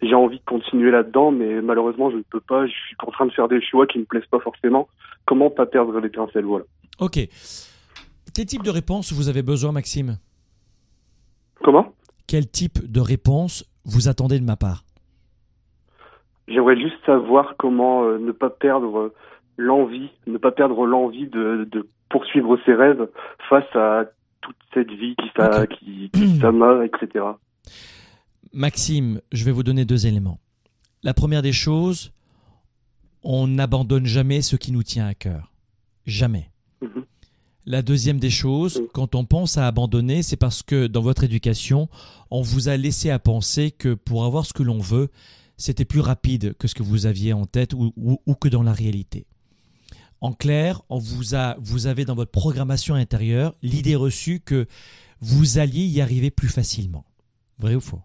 j'ai 0.03 0.15
envie 0.15 0.39
de 0.39 0.45
continuer 0.45 0.91
là-dedans, 0.91 1.31
mais 1.31 1.63
malheureusement, 1.63 2.11
je 2.11 2.17
ne 2.17 2.23
peux 2.23 2.41
pas. 2.41 2.67
Je 2.67 2.73
suis 2.73 2.97
contraint 2.97 3.27
de 3.27 3.33
faire 3.33 3.49
des 3.49 3.63
choix 3.63 3.87
qui 3.87 3.99
ne 3.99 4.03
me 4.03 4.07
plaisent 4.07 4.27
pas 4.31 4.41
forcément. 4.41 4.89
Comment 5.27 5.51
pas 5.51 5.67
perdre 5.67 5.99
l'étincelle, 6.01 6.45
voilà. 6.45 6.65
Ok. 7.01 7.19
Quel 8.35 8.47
type 8.47 8.63
de 8.63 8.71
réponse 8.71 9.13
vous 9.13 9.29
avez 9.29 9.43
besoin, 9.43 9.73
Maxime? 9.73 10.19
Comment 11.63 11.93
Quel 12.27 12.49
type 12.49 12.91
de 12.91 13.01
réponse 13.01 13.65
vous 13.85 14.09
attendez 14.09 14.39
de 14.39 14.45
ma 14.45 14.57
part 14.57 14.85
J'aimerais 16.49 16.79
juste 16.81 16.97
savoir 17.05 17.55
comment 17.59 18.05
euh, 18.05 18.19
ne 18.19 18.33
pas 18.33 18.51
perdre 18.51 19.13
l'envie, 19.57 20.11
ne 20.27 20.39
pas 20.39 20.53
perdre 20.53 20.87
l'envie 20.87 21.27
de, 21.27 21.69
poursuivre 22.09 22.57
ses 22.65 22.75
rêves 22.75 23.09
face 23.49 23.75
à 23.75 24.05
toute 24.41 24.57
cette 24.73 24.91
vie 24.91 25.17
qui, 25.17 25.29
ça, 25.37 25.67
qui, 25.67 26.11
etc. 26.15 27.25
Maxime, 28.53 29.21
je 29.33 29.45
vais 29.45 29.51
vous 29.51 29.65
donner 29.65 29.85
deux 29.85 30.07
éléments. 30.07 30.39
La 31.03 31.15
première 31.15 31.43
des 31.43 31.53
choses, 31.53 32.13
on 33.23 33.49
n'abandonne 33.49 34.07
jamais 34.07 34.41
ce 34.41 34.57
qui 34.57 34.71
nous 34.71 34.85
tient 34.85 35.07
à 35.07 35.15
cœur. 35.15 35.53
Jamais. 36.07 36.51
Mhm. 36.81 37.05
La 37.69 37.83
deuxième 37.83 38.21
des 38.21 38.31
choses, 38.31 38.81
quand 38.93 39.17
on 39.17 39.25
pense 39.25 39.59
à 39.59 39.67
abandonner, 39.67 40.23
c'est 40.23 40.37
parce 40.37 40.63
que 40.63 40.87
dans 40.87 41.03
votre 41.03 41.25
éducation, 41.25 41.89
on 42.31 42.41
vous 42.41 42.69
a 42.69 42.77
laissé 42.77 43.11
à 43.11 43.19
penser 43.19 43.73
que 43.73 43.95
pour 43.95 44.25
avoir 44.25 44.47
ce 44.47 44.53
que 44.53 44.63
l'on 44.63 44.79
veut, 44.79 45.11
c'était 45.57 45.85
plus 45.85 45.99
rapide 45.99 46.55
que 46.59 46.69
ce 46.69 46.77
que 46.77 46.85
vous 46.85 47.07
aviez 47.07 47.33
en 47.33 47.45
tête 47.45 47.73
ou, 47.75 48.35
que 48.41 48.49
dans 48.49 48.63
la 48.63 48.73
réalité. 48.73 49.27
En 50.21 50.33
clair, 50.33 50.83
on 50.91 50.99
vous, 50.99 51.35
a, 51.35 51.57
vous 51.59 51.89
avez 51.89 52.05
dans 52.05 52.15
votre 52.15 52.31
programmation 52.31 52.95
intérieure 52.95 53.57
l'idée 53.63 53.97
reçue 53.97 54.39
que 54.39 54.67
vous 55.21 55.59
alliez 55.59 55.87
y 55.87 56.01
arriver 56.01 56.31
plus 56.31 56.49
facilement. 56.49 57.05
Vrai 57.59 57.75
ou 57.75 57.81
faux? 57.81 58.03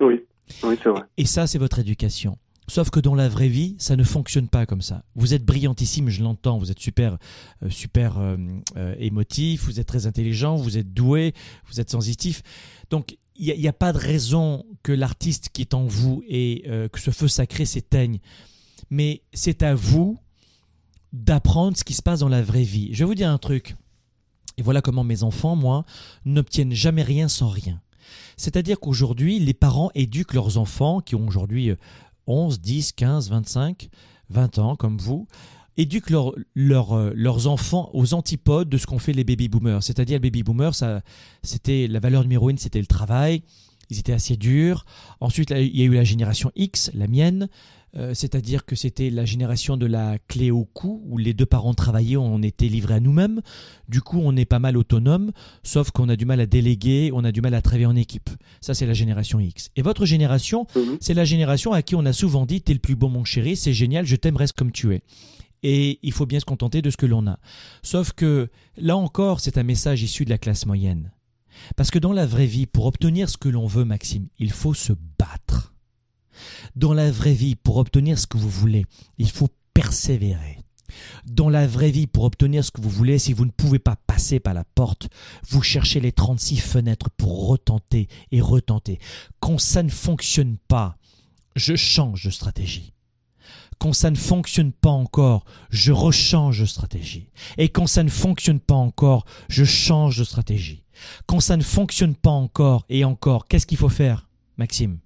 Oui, 0.00 0.20
oui 0.62 0.78
c'est 0.82 0.90
vrai. 0.90 1.02
Et 1.16 1.24
ça, 1.24 1.46
c'est 1.46 1.58
votre 1.58 1.78
éducation. 1.78 2.36
Sauf 2.68 2.90
que 2.90 3.00
dans 3.00 3.14
la 3.14 3.30
vraie 3.30 3.48
vie, 3.48 3.76
ça 3.78 3.96
ne 3.96 4.04
fonctionne 4.04 4.46
pas 4.46 4.66
comme 4.66 4.82
ça. 4.82 5.02
Vous 5.14 5.32
êtes 5.32 5.44
brillantissime, 5.44 6.10
je 6.10 6.22
l'entends, 6.22 6.58
vous 6.58 6.70
êtes 6.70 6.78
super, 6.78 7.16
euh, 7.62 7.70
super 7.70 8.18
euh, 8.18 8.36
euh, 8.76 8.94
émotif, 8.98 9.64
vous 9.64 9.80
êtes 9.80 9.86
très 9.86 10.06
intelligent, 10.06 10.54
vous 10.56 10.76
êtes 10.76 10.92
doué, 10.92 11.32
vous 11.70 11.80
êtes 11.80 11.88
sensitif. 11.90 12.42
Donc, 12.90 13.16
il 13.36 13.58
n'y 13.58 13.68
a, 13.68 13.72
pas 13.72 13.92
de 13.92 13.98
raison 13.98 14.66
que 14.82 14.92
l'artiste 14.92 15.48
qui 15.52 15.62
est 15.62 15.72
en 15.72 15.86
vous 15.86 16.24
et 16.28 16.64
que 16.92 16.98
ce 16.98 17.12
feu 17.12 17.28
sacré 17.28 17.66
s'éteigne. 17.66 18.18
Mais 18.90 19.22
c'est 19.32 19.62
à 19.62 19.76
vous 19.76 20.18
d'apprendre 21.12 21.76
ce 21.76 21.84
qui 21.84 21.94
se 21.94 22.02
passe 22.02 22.18
dans 22.18 22.28
la 22.28 22.42
vraie 22.42 22.64
vie. 22.64 22.88
Je 22.92 22.98
vais 22.98 23.04
vous 23.04 23.14
dire 23.14 23.30
un 23.30 23.38
truc. 23.38 23.76
Et 24.56 24.62
voilà 24.62 24.82
comment 24.82 25.04
mes 25.04 25.22
enfants, 25.22 25.54
moi, 25.54 25.84
n'obtiennent 26.24 26.72
jamais 26.72 27.04
rien 27.04 27.28
sans 27.28 27.48
rien. 27.48 27.80
C'est-à-dire 28.36 28.80
qu'aujourd'hui, 28.80 29.38
les 29.38 29.54
parents 29.54 29.92
éduquent 29.94 30.34
leurs 30.34 30.58
enfants, 30.58 31.00
qui 31.00 31.14
ont 31.14 31.28
aujourd'hui 31.28 31.70
11, 32.28 32.60
10, 32.60 32.92
15, 32.92 33.30
25, 33.30 33.88
20 34.30 34.58
ans 34.58 34.76
comme 34.76 34.98
vous, 34.98 35.26
éduquent 35.76 36.12
euh, 36.12 36.32
leurs 36.54 37.46
enfants 37.46 37.90
aux 37.94 38.14
antipodes 38.14 38.68
de 38.68 38.76
ce 38.76 38.86
qu'ont 38.86 38.98
fait 38.98 39.12
les 39.12 39.24
baby 39.24 39.48
boomers. 39.48 39.82
C'est-à-dire 39.82 40.16
les 40.16 40.30
baby 40.30 40.42
boomers, 40.42 40.74
c'était 41.42 41.86
la 41.86 42.00
valeur 42.00 42.22
numéro 42.22 42.50
une, 42.50 42.58
c'était 42.58 42.80
le 42.80 42.86
travail. 42.86 43.42
Ils 43.90 43.98
étaient 43.98 44.12
assez 44.12 44.36
durs. 44.36 44.84
Ensuite, 45.20 45.50
il 45.50 45.76
y 45.76 45.82
a 45.82 45.84
eu 45.84 45.94
la 45.94 46.04
génération 46.04 46.52
X, 46.56 46.90
la 46.94 47.06
mienne. 47.06 47.48
Euh, 47.96 48.12
c'est-à-dire 48.14 48.64
que 48.64 48.76
c'était 48.76 49.10
la 49.10 49.24
génération 49.24 49.76
de 49.76 49.86
la 49.86 50.18
clé 50.28 50.50
au 50.50 50.64
cou, 50.64 51.02
où 51.06 51.18
les 51.18 51.32
deux 51.32 51.46
parents 51.46 51.74
travaillaient, 51.74 52.16
on 52.16 52.42
était 52.42 52.68
livrés 52.68 52.94
à 52.94 53.00
nous-mêmes. 53.00 53.40
Du 53.88 54.00
coup, 54.00 54.20
on 54.22 54.36
est 54.36 54.44
pas 54.44 54.58
mal 54.58 54.76
autonome, 54.76 55.32
sauf 55.62 55.90
qu'on 55.90 56.08
a 56.08 56.16
du 56.16 56.26
mal 56.26 56.40
à 56.40 56.46
déléguer, 56.46 57.10
on 57.14 57.24
a 57.24 57.32
du 57.32 57.40
mal 57.40 57.54
à 57.54 57.62
travailler 57.62 57.86
en 57.86 57.96
équipe. 57.96 58.30
Ça, 58.60 58.74
c'est 58.74 58.86
la 58.86 58.94
génération 58.94 59.40
X. 59.40 59.70
Et 59.76 59.82
votre 59.82 60.04
génération, 60.04 60.66
mhm. 60.76 60.98
c'est 61.00 61.14
la 61.14 61.24
génération 61.24 61.72
à 61.72 61.82
qui 61.82 61.94
on 61.94 62.04
a 62.04 62.12
souvent 62.12 62.46
dit 62.46 62.60
T'es 62.60 62.74
le 62.74 62.78
plus 62.78 62.96
beau, 62.96 63.08
mon 63.08 63.24
chéri, 63.24 63.56
c'est 63.56 63.72
génial, 63.72 64.04
je 64.04 64.16
t'aime, 64.16 64.36
reste 64.36 64.56
comme 64.56 64.72
tu 64.72 64.94
es. 64.94 65.02
Et 65.62 65.98
il 66.02 66.12
faut 66.12 66.26
bien 66.26 66.40
se 66.40 66.44
contenter 66.44 66.82
de 66.82 66.90
ce 66.90 66.96
que 66.96 67.06
l'on 67.06 67.26
a. 67.26 67.38
Sauf 67.82 68.12
que, 68.12 68.48
là 68.76 68.96
encore, 68.96 69.40
c'est 69.40 69.58
un 69.58 69.64
message 69.64 70.02
issu 70.02 70.24
de 70.24 70.30
la 70.30 70.38
classe 70.38 70.66
moyenne. 70.66 71.10
Parce 71.76 71.90
que 71.90 71.98
dans 71.98 72.12
la 72.12 72.26
vraie 72.26 72.46
vie, 72.46 72.66
pour 72.66 72.86
obtenir 72.86 73.28
ce 73.28 73.36
que 73.36 73.48
l'on 73.48 73.66
veut, 73.66 73.84
Maxime, 73.84 74.28
il 74.38 74.52
faut 74.52 74.74
se 74.74 74.92
battre. 75.18 75.74
Dans 76.76 76.92
la 76.92 77.10
vraie 77.10 77.34
vie, 77.34 77.54
pour 77.54 77.76
obtenir 77.76 78.18
ce 78.18 78.26
que 78.26 78.38
vous 78.38 78.48
voulez, 78.50 78.84
il 79.18 79.30
faut 79.30 79.48
persévérer. 79.74 80.58
Dans 81.26 81.50
la 81.50 81.66
vraie 81.66 81.90
vie, 81.90 82.06
pour 82.06 82.24
obtenir 82.24 82.64
ce 82.64 82.70
que 82.70 82.80
vous 82.80 82.90
voulez, 82.90 83.18
si 83.18 83.32
vous 83.32 83.44
ne 83.44 83.50
pouvez 83.50 83.78
pas 83.78 83.96
passer 84.06 84.40
par 84.40 84.54
la 84.54 84.64
porte, 84.64 85.08
vous 85.48 85.62
cherchez 85.62 86.00
les 86.00 86.12
36 86.12 86.58
fenêtres 86.58 87.10
pour 87.10 87.46
retenter 87.46 88.08
et 88.32 88.40
retenter. 88.40 88.98
Quand 89.40 89.58
ça 89.58 89.82
ne 89.82 89.90
fonctionne 89.90 90.56
pas, 90.68 90.96
je 91.56 91.76
change 91.76 92.24
de 92.24 92.30
stratégie. 92.30 92.94
Quand 93.78 93.92
ça 93.92 94.10
ne 94.10 94.16
fonctionne 94.16 94.72
pas 94.72 94.90
encore, 94.90 95.44
je 95.70 95.92
rechange 95.92 96.60
de 96.60 96.66
stratégie. 96.66 97.30
Et 97.58 97.68
quand 97.68 97.86
ça 97.86 98.02
ne 98.02 98.08
fonctionne 98.08 98.60
pas 98.60 98.74
encore, 98.74 99.24
je 99.48 99.64
change 99.64 100.18
de 100.18 100.24
stratégie. 100.24 100.82
Quand 101.26 101.40
ça 101.40 101.56
ne 101.56 101.62
fonctionne 101.62 102.16
pas 102.16 102.30
encore 102.30 102.84
et 102.88 103.04
encore, 103.04 103.46
qu'est-ce 103.46 103.66
qu'il 103.66 103.78
faut 103.78 103.88
faire, 103.88 104.28
Maxime? 104.56 104.98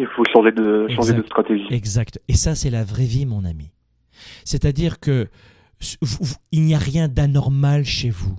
Il 0.00 0.06
faut 0.14 0.24
changer 0.32 0.52
de, 0.52 0.88
changer 0.94 1.14
de 1.14 1.22
stratégie. 1.22 1.66
Exact. 1.70 2.20
Et 2.28 2.34
ça, 2.34 2.54
c'est 2.54 2.70
la 2.70 2.84
vraie 2.84 3.04
vie, 3.04 3.26
mon 3.26 3.44
ami. 3.44 3.70
C'est-à-dire 4.44 5.00
que 5.00 5.28
il 6.50 6.62
n'y 6.62 6.74
a 6.74 6.78
rien 6.78 7.08
d'anormal 7.08 7.84
chez 7.84 8.10
vous. 8.10 8.36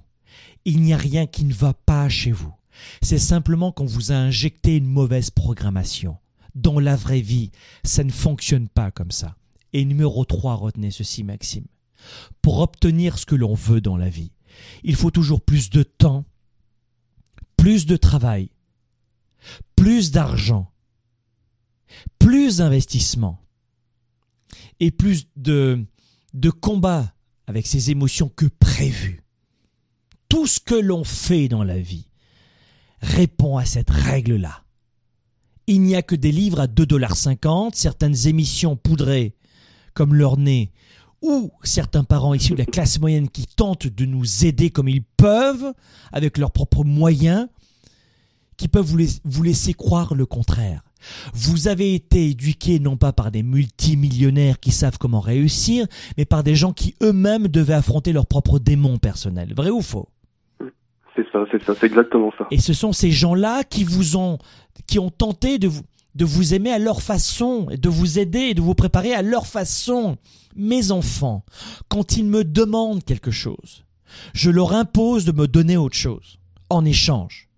Il 0.66 0.82
n'y 0.82 0.94
a 0.94 0.98
rien 0.98 1.26
qui 1.26 1.46
ne 1.46 1.54
va 1.54 1.74
pas 1.74 2.10
chez 2.10 2.32
vous. 2.32 2.54
C'est 3.02 3.20
simplement 3.20 3.72
qu'on 3.72 3.86
vous 3.86 4.12
a 4.12 4.16
injecté 4.16 4.78
une 4.78 4.88
mauvaise 4.88 5.30
programmation. 5.30 6.18
Dans 6.56 6.80
la 6.80 6.96
vraie 6.96 7.22
vie, 7.22 7.52
ça 7.84 8.04
ne 8.04 8.12
fonctionne 8.12 8.68
pas 8.68 8.92
comme 8.92 9.12
ça. 9.12 9.36
Et 9.74 9.86
numéro 9.86 10.26
3, 10.26 10.56
retenez 10.56 10.92
ceci, 10.92 11.24
Maxime. 11.24 11.66
Pour 12.42 12.60
obtenir 12.60 13.18
ce 13.18 13.26
que 13.26 13.36
l'on 13.36 13.54
veut 13.54 13.82
dans 13.82 13.98
la 13.98 14.10
vie, 14.10 14.32
il 14.84 14.96
faut 14.96 15.12
toujours 15.12 15.42
plus 15.42 15.70
de 15.70 15.84
temps, 15.84 16.26
plus 17.56 17.86
de 17.86 17.98
travail, 17.98 18.50
plus 19.76 20.12
d'argent, 20.12 20.72
plus 22.30 22.58
d'investissement 22.58 23.40
et 24.80 24.92
plus 24.92 25.26
de, 25.36 25.84
de 26.36 26.52
combat 26.52 27.16
avec 27.48 27.66
ses 27.66 27.90
émotions 27.90 28.30
que 28.30 28.46
prévu. 28.46 29.24
Tout 30.30 30.46
ce 30.46 30.60
que 30.60 30.76
l'on 30.76 31.04
fait 31.04 31.48
dans 31.48 31.64
la 31.64 31.80
vie 31.80 32.06
répond 33.02 33.58
à 33.58 33.66
cette 33.66 33.90
règle-là. 33.90 34.64
Il 35.66 35.82
n'y 35.82 35.96
a 35.96 36.04
que 36.04 36.14
des 36.14 36.32
livres 36.32 36.60
à 36.60 36.68
2,50$, 36.68 37.72
certaines 37.74 38.28
émissions 38.28 38.76
poudrées 38.76 39.36
comme 39.96 40.14
leur 40.14 40.38
nez, 40.38 40.72
ou 41.24 41.52
certains 41.64 42.04
parents 42.04 42.36
issus 42.36 42.54
de 42.54 42.60
la 42.60 42.66
classe 42.66 43.00
moyenne 43.00 43.30
qui 43.30 43.48
tentent 43.48 43.88
de 43.88 44.06
nous 44.06 44.46
aider 44.46 44.70
comme 44.70 44.88
ils 44.88 45.04
peuvent, 45.18 45.74
avec 46.12 46.38
leurs 46.38 46.52
propres 46.52 46.84
moyens, 46.84 47.48
qui 48.56 48.68
peuvent 48.68 48.96
vous 49.26 49.44
laisser 49.44 49.74
croire 49.74 50.14
le 50.14 50.28
contraire. 50.28 50.84
Vous 51.34 51.68
avez 51.68 51.94
été 51.94 52.30
éduqué 52.30 52.80
non 52.80 52.98
pas 52.98 53.14
par 53.14 53.32
des 53.32 53.44
multimillionnaires 53.44 54.60
qui 54.60 54.72
savent 54.72 54.98
comment 54.98 55.22
réussir, 55.22 55.88
mais 56.18 56.26
par 56.26 56.44
des 56.44 56.56
gens 56.56 56.74
qui 56.74 56.96
eux-mêmes 57.02 57.48
devaient 57.48 57.74
affronter 57.74 58.14
leurs 58.14 58.26
propres 58.26 58.60
démons 58.60 58.98
personnels. 58.98 59.54
Vrai 59.56 59.70
ou 59.70 59.82
faux? 59.82 60.10
C'est 61.16 61.26
ça, 61.32 61.46
c'est 61.52 61.64
ça, 61.64 61.74
c'est 61.80 61.88
exactement 61.88 62.32
ça. 62.38 62.48
Et 62.52 62.60
ce 62.60 62.74
sont 62.74 62.94
ces 62.94 63.12
gens-là 63.12 63.64
qui 63.64 63.84
vous 63.84 64.16
ont, 64.16 64.38
qui 64.88 65.00
ont 65.00 65.10
tenté 65.10 65.60
de 65.60 65.68
vous, 65.68 65.84
de 66.16 66.26
vous 66.26 66.54
aimer 66.54 66.72
à 66.72 66.80
leur 66.80 67.02
façon, 67.02 67.68
de 67.72 67.90
vous 67.90 68.20
aider 68.20 68.40
et 68.40 68.54
de 68.54 68.62
vous 68.62 68.76
préparer 68.76 69.14
à 69.14 69.22
leur 69.22 69.48
façon. 69.48 70.18
Mes 70.56 70.92
enfants, 70.92 71.44
quand 71.88 72.18
ils 72.18 72.26
me 72.26 72.44
demandent 72.44 73.04
quelque 73.04 73.32
chose, 73.32 73.84
je 74.34 74.50
leur 74.50 74.74
impose 74.74 75.26
de 75.26 75.32
me 75.32 75.48
donner 75.48 75.78
autre 75.78 75.96
chose, 75.96 76.40
en 76.70 76.86
échange. 76.86 77.50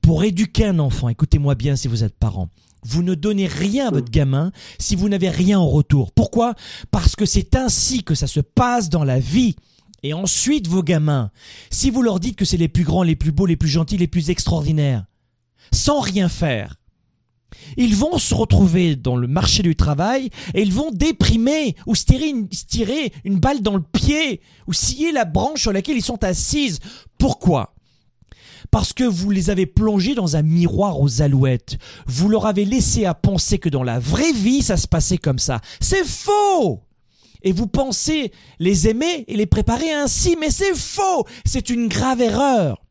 Pour 0.00 0.24
éduquer 0.24 0.66
un 0.66 0.78
enfant, 0.78 1.08
écoutez-moi 1.08 1.54
bien 1.54 1.76
si 1.76 1.88
vous 1.88 2.04
êtes 2.04 2.16
parent, 2.16 2.48
Vous 2.82 3.02
ne 3.02 3.14
donnez 3.14 3.46
rien 3.46 3.88
à 3.88 3.90
votre 3.90 4.10
gamin 4.10 4.52
si 4.78 4.96
vous 4.96 5.08
n'avez 5.08 5.28
rien 5.28 5.58
en 5.58 5.68
retour. 5.68 6.12
Pourquoi? 6.12 6.54
Parce 6.90 7.16
que 7.16 7.26
c'est 7.26 7.54
ainsi 7.54 8.04
que 8.04 8.14
ça 8.14 8.26
se 8.26 8.40
passe 8.40 8.88
dans 8.88 9.04
la 9.04 9.18
vie. 9.18 9.56
Et 10.02 10.14
ensuite, 10.14 10.66
vos 10.66 10.82
gamins, 10.82 11.30
si 11.70 11.90
vous 11.90 12.02
leur 12.02 12.20
dites 12.20 12.36
que 12.36 12.44
c'est 12.44 12.56
les 12.56 12.68
plus 12.68 12.84
grands, 12.84 13.02
les 13.02 13.16
plus 13.16 13.32
beaux, 13.32 13.46
les 13.46 13.56
plus 13.56 13.68
gentils, 13.68 13.98
les 13.98 14.06
plus 14.06 14.30
extraordinaires, 14.30 15.04
sans 15.72 16.00
rien 16.00 16.28
faire, 16.28 16.76
ils 17.76 17.94
vont 17.94 18.18
se 18.18 18.34
retrouver 18.34 18.96
dans 18.96 19.16
le 19.16 19.26
marché 19.26 19.62
du 19.62 19.76
travail 19.76 20.30
et 20.54 20.62
ils 20.62 20.72
vont 20.72 20.90
déprimer 20.90 21.76
ou 21.86 21.94
se 21.94 22.04
tirer 22.04 22.28
une, 22.28 22.48
tirer 22.48 23.12
une 23.24 23.38
balle 23.38 23.60
dans 23.60 23.76
le 23.76 23.82
pied 23.82 24.40
ou 24.66 24.72
scier 24.72 25.12
la 25.12 25.24
branche 25.24 25.62
sur 25.62 25.72
laquelle 25.72 25.96
ils 25.96 26.02
sont 26.02 26.22
assises. 26.24 26.80
Pourquoi? 27.18 27.74
Parce 28.70 28.92
que 28.92 29.04
vous 29.04 29.30
les 29.30 29.50
avez 29.50 29.66
plongés 29.66 30.14
dans 30.14 30.36
un 30.36 30.42
miroir 30.42 31.00
aux 31.00 31.22
alouettes. 31.22 31.78
Vous 32.06 32.28
leur 32.28 32.46
avez 32.46 32.64
laissé 32.64 33.04
à 33.04 33.14
penser 33.14 33.58
que 33.58 33.68
dans 33.68 33.82
la 33.82 33.98
vraie 33.98 34.32
vie, 34.32 34.62
ça 34.62 34.76
se 34.76 34.88
passait 34.88 35.18
comme 35.18 35.38
ça. 35.38 35.60
C'est 35.80 36.06
faux 36.06 36.80
Et 37.42 37.52
vous 37.52 37.66
pensez 37.66 38.32
les 38.58 38.88
aimer 38.88 39.24
et 39.26 39.36
les 39.36 39.46
préparer 39.46 39.92
ainsi, 39.92 40.36
mais 40.38 40.50
c'est 40.50 40.74
faux 40.74 41.26
C'est 41.44 41.70
une 41.70 41.88
grave 41.88 42.20
erreur. 42.20 42.82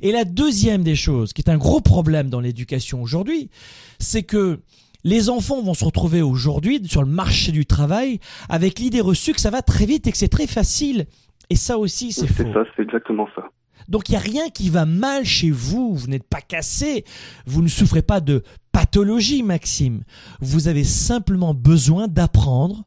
Et 0.00 0.12
la 0.12 0.24
deuxième 0.24 0.82
des 0.82 0.94
choses, 0.94 1.32
qui 1.32 1.42
est 1.42 1.50
un 1.50 1.58
gros 1.58 1.80
problème 1.80 2.30
dans 2.30 2.40
l'éducation 2.40 3.02
aujourd'hui, 3.02 3.50
c'est 3.98 4.22
que 4.22 4.60
les 5.02 5.30
enfants 5.30 5.62
vont 5.62 5.74
se 5.74 5.84
retrouver 5.84 6.22
aujourd'hui 6.22 6.80
sur 6.86 7.02
le 7.02 7.08
marché 7.08 7.52
du 7.52 7.66
travail 7.66 8.18
avec 8.48 8.78
l'idée 8.78 9.00
reçue 9.00 9.32
que 9.32 9.40
ça 9.40 9.50
va 9.50 9.62
très 9.62 9.86
vite 9.86 10.06
et 10.06 10.12
que 10.12 10.18
c'est 10.18 10.28
très 10.28 10.46
facile. 10.46 11.06
Et 11.48 11.56
ça 11.56 11.78
aussi, 11.78 12.12
c'est 12.12 12.26
faux. 12.26 12.42
C'est 12.44 12.52
ça, 12.52 12.64
c'est 12.76 12.82
exactement 12.82 13.28
ça. 13.34 13.42
Donc 13.88 14.08
il 14.08 14.12
n'y 14.12 14.18
a 14.18 14.20
rien 14.20 14.48
qui 14.50 14.70
va 14.70 14.86
mal 14.86 15.24
chez 15.24 15.50
vous, 15.50 15.94
vous 15.94 16.06
n'êtes 16.08 16.28
pas 16.28 16.40
cassé, 16.40 17.04
vous 17.46 17.62
ne 17.62 17.68
souffrez 17.68 18.02
pas 18.02 18.20
de 18.20 18.42
pathologie, 18.72 19.42
Maxime. 19.42 20.02
Vous 20.40 20.68
avez 20.68 20.84
simplement 20.84 21.54
besoin 21.54 22.08
d'apprendre 22.08 22.84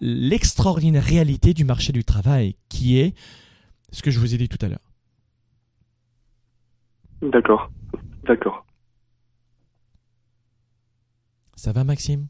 l'extraordinaire 0.00 1.02
réalité 1.02 1.54
du 1.54 1.64
marché 1.64 1.92
du 1.92 2.04
travail, 2.04 2.56
qui 2.68 2.98
est 2.98 3.14
ce 3.90 4.02
que 4.02 4.10
je 4.10 4.20
vous 4.20 4.34
ai 4.34 4.38
dit 4.38 4.48
tout 4.48 4.58
à 4.64 4.68
l'heure. 4.68 4.92
D'accord, 7.22 7.70
d'accord. 8.24 8.66
Ça 11.56 11.72
va, 11.72 11.84
Maxime? 11.84 12.26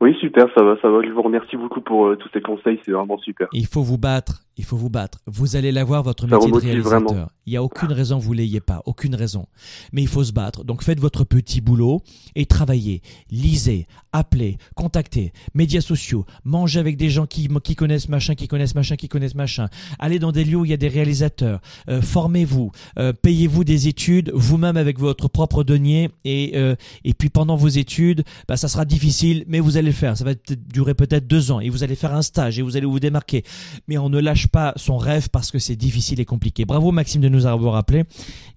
Oui, 0.00 0.14
super, 0.20 0.46
ça 0.54 0.62
va, 0.62 0.76
ça 0.80 0.88
va. 0.88 1.02
Je 1.02 1.10
vous 1.10 1.22
remercie 1.22 1.56
beaucoup 1.56 1.80
pour 1.80 2.06
euh, 2.06 2.16
tous 2.16 2.28
ces 2.32 2.40
conseils, 2.40 2.80
c'est 2.84 2.92
vraiment 2.92 3.18
super. 3.18 3.48
Il 3.52 3.66
faut 3.66 3.82
vous 3.82 3.98
battre 3.98 4.43
il 4.56 4.64
faut 4.64 4.76
vous 4.76 4.90
battre. 4.90 5.18
Vous 5.26 5.56
allez 5.56 5.72
l'avoir, 5.72 6.02
votre 6.02 6.26
métier 6.26 6.50
de 6.50 6.56
réalisateur. 6.56 7.30
Il 7.46 7.50
n'y 7.50 7.56
a 7.56 7.62
aucune 7.62 7.92
raison 7.92 8.18
que 8.18 8.24
vous 8.24 8.32
l'ayez 8.32 8.60
pas, 8.60 8.82
aucune 8.86 9.14
raison. 9.14 9.46
Mais 9.92 10.02
il 10.02 10.08
faut 10.08 10.24
se 10.24 10.32
battre. 10.32 10.64
Donc 10.64 10.82
faites 10.82 11.00
votre 11.00 11.24
petit 11.24 11.60
boulot 11.60 12.02
et 12.34 12.46
travaillez. 12.46 13.02
Lisez, 13.30 13.86
appelez, 14.12 14.58
contactez, 14.74 15.32
médias 15.54 15.82
sociaux, 15.82 16.24
mangez 16.44 16.80
avec 16.80 16.96
des 16.96 17.10
gens 17.10 17.26
qui, 17.26 17.48
qui 17.62 17.74
connaissent 17.74 18.08
machin, 18.08 18.34
qui 18.34 18.48
connaissent 18.48 18.74
machin, 18.74 18.96
qui 18.96 19.08
connaissent 19.08 19.34
machin. 19.34 19.68
Allez 19.98 20.18
dans 20.18 20.32
des 20.32 20.44
lieux 20.44 20.56
où 20.56 20.64
il 20.64 20.70
y 20.70 20.74
a 20.74 20.78
des 20.78 20.88
réalisateurs. 20.88 21.60
Euh, 21.88 22.00
formez-vous, 22.00 22.70
euh, 22.98 23.12
payez-vous 23.12 23.64
des 23.64 23.88
études 23.88 24.30
vous-même 24.34 24.76
avec 24.76 24.98
votre 24.98 25.28
propre 25.28 25.64
denier 25.64 26.10
et 26.24 26.52
euh, 26.54 26.76
et 27.04 27.14
puis 27.14 27.28
pendant 27.28 27.56
vos 27.56 27.68
études, 27.68 28.24
bah, 28.48 28.56
ça 28.56 28.68
sera 28.68 28.84
difficile, 28.84 29.44
mais 29.48 29.60
vous 29.60 29.76
allez 29.76 29.88
le 29.88 29.92
faire. 29.92 30.16
Ça 30.16 30.24
va 30.24 30.32
durer 30.68 30.94
peut-être 30.94 31.26
deux 31.26 31.50
ans 31.50 31.60
et 31.60 31.68
vous 31.68 31.82
allez 31.82 31.94
faire 31.94 32.14
un 32.14 32.22
stage 32.22 32.58
et 32.58 32.62
vous 32.62 32.76
allez 32.76 32.86
vous 32.86 33.00
démarquer. 33.00 33.44
Mais 33.88 33.98
on 33.98 34.08
ne 34.08 34.20
lâche 34.20 34.43
pas 34.48 34.72
son 34.76 34.96
rêve 34.96 35.28
parce 35.30 35.50
que 35.50 35.58
c'est 35.58 35.76
difficile 35.76 36.20
et 36.20 36.24
compliqué. 36.24 36.64
Bravo 36.64 36.92
Maxime 36.92 37.20
de 37.20 37.28
nous 37.28 37.46
avoir 37.46 37.74
rappelé. 37.74 38.04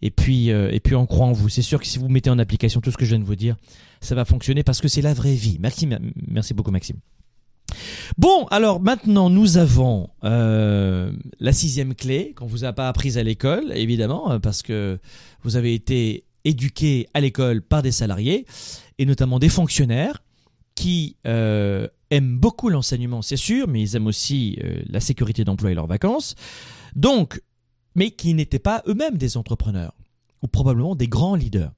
Et 0.01 0.11
puis, 0.11 0.51
euh, 0.51 0.69
et 0.71 0.79
puis 0.79 0.95
on 0.95 1.05
croit 1.05 1.25
en 1.25 1.33
vous. 1.33 1.49
C'est 1.49 1.61
sûr 1.61 1.79
que 1.79 1.87
si 1.87 1.99
vous 1.99 2.09
mettez 2.09 2.29
en 2.29 2.39
application 2.39 2.81
tout 2.81 2.91
ce 2.91 2.97
que 2.97 3.05
je 3.05 3.11
viens 3.11 3.19
de 3.19 3.25
vous 3.25 3.35
dire, 3.35 3.55
ça 4.01 4.15
va 4.15 4.25
fonctionner 4.25 4.63
parce 4.63 4.81
que 4.81 4.87
c'est 4.87 5.01
la 5.01 5.13
vraie 5.13 5.35
vie. 5.35 5.57
Maxime, 5.59 5.99
merci 6.27 6.53
beaucoup 6.53 6.71
Maxime. 6.71 6.97
Bon, 8.17 8.45
alors 8.45 8.79
maintenant 8.79 9.29
nous 9.29 9.57
avons 9.57 10.09
euh, 10.23 11.11
la 11.39 11.51
sixième 11.51 11.93
clé 11.93 12.33
qu'on 12.35 12.45
vous 12.45 12.63
a 12.63 12.73
pas 12.73 12.87
apprise 12.87 13.17
à 13.17 13.23
l'école, 13.23 13.71
évidemment, 13.75 14.31
euh, 14.31 14.39
parce 14.39 14.61
que 14.61 14.99
vous 15.43 15.55
avez 15.57 15.73
été 15.73 16.23
éduqué 16.45 17.07
à 17.13 17.19
l'école 17.19 17.61
par 17.61 17.81
des 17.81 17.91
salariés 17.91 18.45
et 18.99 19.05
notamment 19.05 19.39
des 19.39 19.49
fonctionnaires 19.49 20.23
qui 20.77 21.15
euh, 21.25 21.87
aiment 22.11 22.37
beaucoup 22.37 22.69
l'enseignement, 22.69 23.23
c'est 23.23 23.35
sûr, 23.35 23.67
mais 23.67 23.81
ils 23.81 23.95
aiment 23.95 24.05
aussi 24.05 24.59
euh, 24.63 24.83
la 24.85 24.99
sécurité 24.99 25.43
d'emploi 25.43 25.71
et 25.71 25.73
leurs 25.73 25.87
vacances. 25.87 26.35
Donc, 26.95 27.41
mais 27.95 28.11
qui 28.11 28.35
n'étaient 28.35 28.59
pas 28.59 28.83
eux-mêmes 28.87 29.17
des 29.17 29.37
entrepreneurs, 29.37 29.95
ou 30.43 30.47
probablement 30.47 30.95
des 30.95 31.07
grands 31.07 31.33
leaders. 31.33 31.71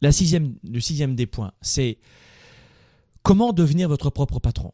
La 0.00 0.12
sixième, 0.12 0.54
le 0.62 0.78
sixième 0.78 1.16
des 1.16 1.26
points, 1.26 1.50
c'est 1.60 1.98
comment 3.24 3.52
devenir 3.52 3.88
votre 3.88 4.10
propre 4.10 4.38
patron. 4.38 4.72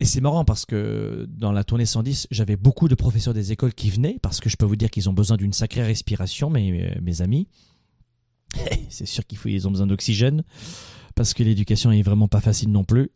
Et 0.00 0.04
c'est 0.04 0.20
marrant 0.20 0.44
parce 0.44 0.66
que 0.66 1.26
dans 1.26 1.52
la 1.52 1.64
tournée 1.64 1.86
110, 1.86 2.26
j'avais 2.30 2.56
beaucoup 2.56 2.88
de 2.88 2.94
professeurs 2.94 3.32
des 3.32 3.50
écoles 3.50 3.72
qui 3.72 3.88
venaient, 3.88 4.18
parce 4.20 4.40
que 4.40 4.50
je 4.50 4.56
peux 4.56 4.66
vous 4.66 4.76
dire 4.76 4.90
qu'ils 4.90 5.08
ont 5.08 5.14
besoin 5.14 5.38
d'une 5.38 5.54
sacrée 5.54 5.84
respiration, 5.84 6.50
mes, 6.50 6.98
mes 7.00 7.22
amis. 7.22 7.48
c'est 8.90 9.06
sûr 9.06 9.26
qu'ils 9.26 9.66
ont 9.66 9.70
besoin 9.70 9.86
d'oxygène 9.86 10.44
parce 11.18 11.34
que 11.34 11.42
l'éducation 11.42 11.90
est 11.90 12.02
vraiment 12.02 12.28
pas 12.28 12.40
facile 12.40 12.70
non 12.70 12.84
plus. 12.84 13.10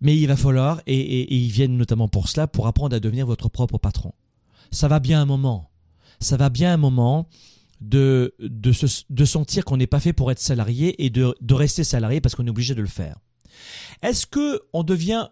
Mais 0.00 0.18
il 0.18 0.26
va 0.26 0.34
falloir, 0.34 0.82
et, 0.88 1.32
ils 1.32 1.48
viennent 1.48 1.76
notamment 1.76 2.08
pour 2.08 2.28
cela, 2.28 2.48
pour 2.48 2.66
apprendre 2.66 2.96
à 2.96 2.98
devenir 2.98 3.26
votre 3.26 3.48
propre 3.48 3.78
patron. 3.78 4.12
Ça 4.72 4.88
va 4.88 4.98
bien 4.98 5.22
un 5.22 5.24
moment. 5.24 5.70
Ça 6.18 6.36
va 6.36 6.48
bien 6.48 6.72
un 6.72 6.76
moment 6.78 7.28
de, 7.80 8.34
de, 8.40 9.24
sentir 9.24 9.64
qu'on 9.64 9.76
n'est 9.76 9.86
pas 9.86 10.00
fait 10.00 10.12
pour 10.12 10.32
être 10.32 10.40
salarié 10.40 11.04
et 11.04 11.10
de, 11.10 11.32
de 11.40 11.54
rester 11.54 11.84
salarié 11.84 12.20
parce 12.20 12.34
qu'on 12.34 12.44
est 12.44 12.50
obligé 12.50 12.74
de 12.74 12.82
le 12.82 12.88
faire. 12.88 13.20
Est-ce 14.02 14.26
que 14.26 14.60
on 14.72 14.82
devient, 14.82 15.28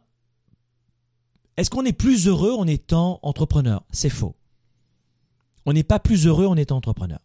est-ce 1.56 1.70
qu'on 1.70 1.84
est 1.84 1.92
plus 1.92 2.28
heureux 2.28 2.52
en 2.52 2.68
étant 2.68 3.18
entrepreneur? 3.24 3.84
C'est 3.90 4.10
faux. 4.10 4.36
On 5.66 5.72
n'est 5.72 5.82
pas 5.82 5.98
plus 5.98 6.28
heureux 6.28 6.46
en 6.46 6.56
étant 6.56 6.76
entrepreneur. 6.76 7.18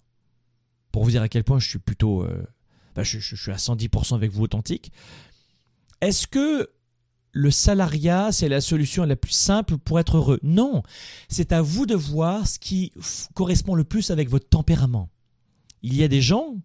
Pour 0.92 1.04
vous 1.04 1.12
dire 1.12 1.22
à 1.22 1.30
quel 1.30 1.44
point 1.44 1.60
je 1.60 1.70
suis 1.70 1.80
plutôt 1.80 2.24
euh, 2.24 2.44
bah, 2.96 3.04
je, 3.04 3.20
suis 3.20 3.52
à 3.52 3.56
110% 3.56 4.16
avec 4.16 4.32
vous 4.32 4.44
authentique. 4.44 4.92
Est-ce 6.02 6.28
que 6.28 6.70
le 7.32 7.52
salariat, 7.52 8.32
c'est 8.32 8.50
la 8.50 8.62
solution 8.62 9.06
la 9.06 9.16
plus 9.16 9.32
simple 9.32 9.78
pour 9.78 10.00
être 10.00 10.18
heureux? 10.18 10.40
Non, 10.44 10.84
c'est 11.30 11.52
à 11.52 11.62
vous 11.62 11.86
de 11.86 11.96
voir 11.96 12.48
ce 12.48 12.60
qui 12.60 12.92
correspond 13.34 13.76
le 13.76 13.84
plus 13.84 14.12
avec 14.12 14.30
votre 14.30 14.48
tempérament. 14.48 15.10
Il 15.82 15.96
y 15.96 16.04
a 16.04 16.08
des 16.08 16.22
gens 16.22 16.56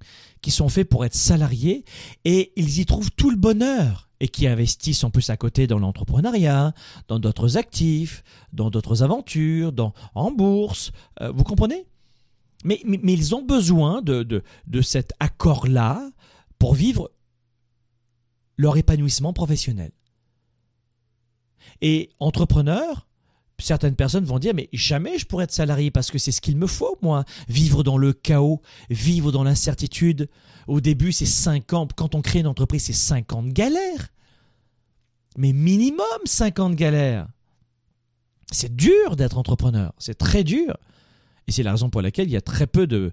qui 0.42 0.50
sont 0.50 0.68
faits 0.68 0.88
pour 0.88 1.04
être 1.04 1.14
salariés 1.14 1.84
et 2.24 2.52
ils 2.56 2.78
y 2.78 2.86
trouvent 2.86 3.10
tout 3.10 3.30
le 3.30 3.36
bonheur 3.36 4.08
et 4.20 4.28
qui 4.28 4.46
investissent 4.46 5.04
en 5.04 5.10
plus 5.10 5.30
à 5.30 5.36
côté 5.36 5.66
dans 5.66 5.78
l'entrepreneuriat, 5.78 6.72
dans 7.08 7.18
d'autres 7.18 7.56
actifs, 7.56 8.22
dans 8.52 8.70
d'autres 8.70 9.02
aventures, 9.02 9.72
dans, 9.72 9.92
en 10.14 10.30
bourse. 10.30 10.92
Euh, 11.20 11.30
vous 11.32 11.44
comprenez? 11.44 11.86
Mais, 12.64 12.80
mais, 12.84 12.98
mais, 13.02 13.12
ils 13.12 13.34
ont 13.36 13.42
besoin 13.42 14.02
de, 14.02 14.24
de, 14.24 14.42
de 14.66 14.82
cet 14.82 15.12
accord-là 15.20 16.10
pour 16.58 16.74
vivre 16.74 17.10
leur 18.56 18.76
épanouissement 18.76 19.32
professionnel. 19.32 19.92
Et 21.80 22.10
entrepreneur, 22.18 23.06
certaines 23.58 23.96
personnes 23.96 24.24
vont 24.24 24.38
dire 24.38 24.54
mais 24.54 24.68
jamais 24.72 25.18
je 25.18 25.26
pourrais 25.26 25.44
être 25.44 25.52
salarié 25.52 25.90
parce 25.90 26.10
que 26.10 26.18
c'est 26.18 26.32
ce 26.32 26.40
qu'il 26.40 26.56
me 26.56 26.66
faut 26.66 26.96
moi, 27.02 27.24
vivre 27.48 27.82
dans 27.82 27.98
le 27.98 28.12
chaos, 28.12 28.60
vivre 28.90 29.32
dans 29.32 29.44
l'incertitude. 29.44 30.28
Au 30.66 30.80
début, 30.80 31.12
c'est 31.12 31.26
5 31.26 31.72
ans, 31.72 31.88
quand 31.96 32.14
on 32.14 32.22
crée 32.22 32.40
une 32.40 32.46
entreprise, 32.46 32.84
c'est 32.84 32.92
50 32.92 33.48
galères. 33.48 34.08
Mais 35.36 35.52
minimum 35.52 36.04
50 36.24 36.74
galères. 36.74 37.28
C'est 38.50 38.74
dur 38.74 39.16
d'être 39.16 39.38
entrepreneur, 39.38 39.92
c'est 39.98 40.16
très 40.16 40.42
dur. 40.42 40.76
Et 41.46 41.52
c'est 41.52 41.62
la 41.62 41.72
raison 41.72 41.90
pour 41.90 42.02
laquelle 42.02 42.28
il 42.28 42.32
y 42.32 42.36
a 42.36 42.42
très 42.42 42.66
peu 42.66 42.86
de 42.86 43.12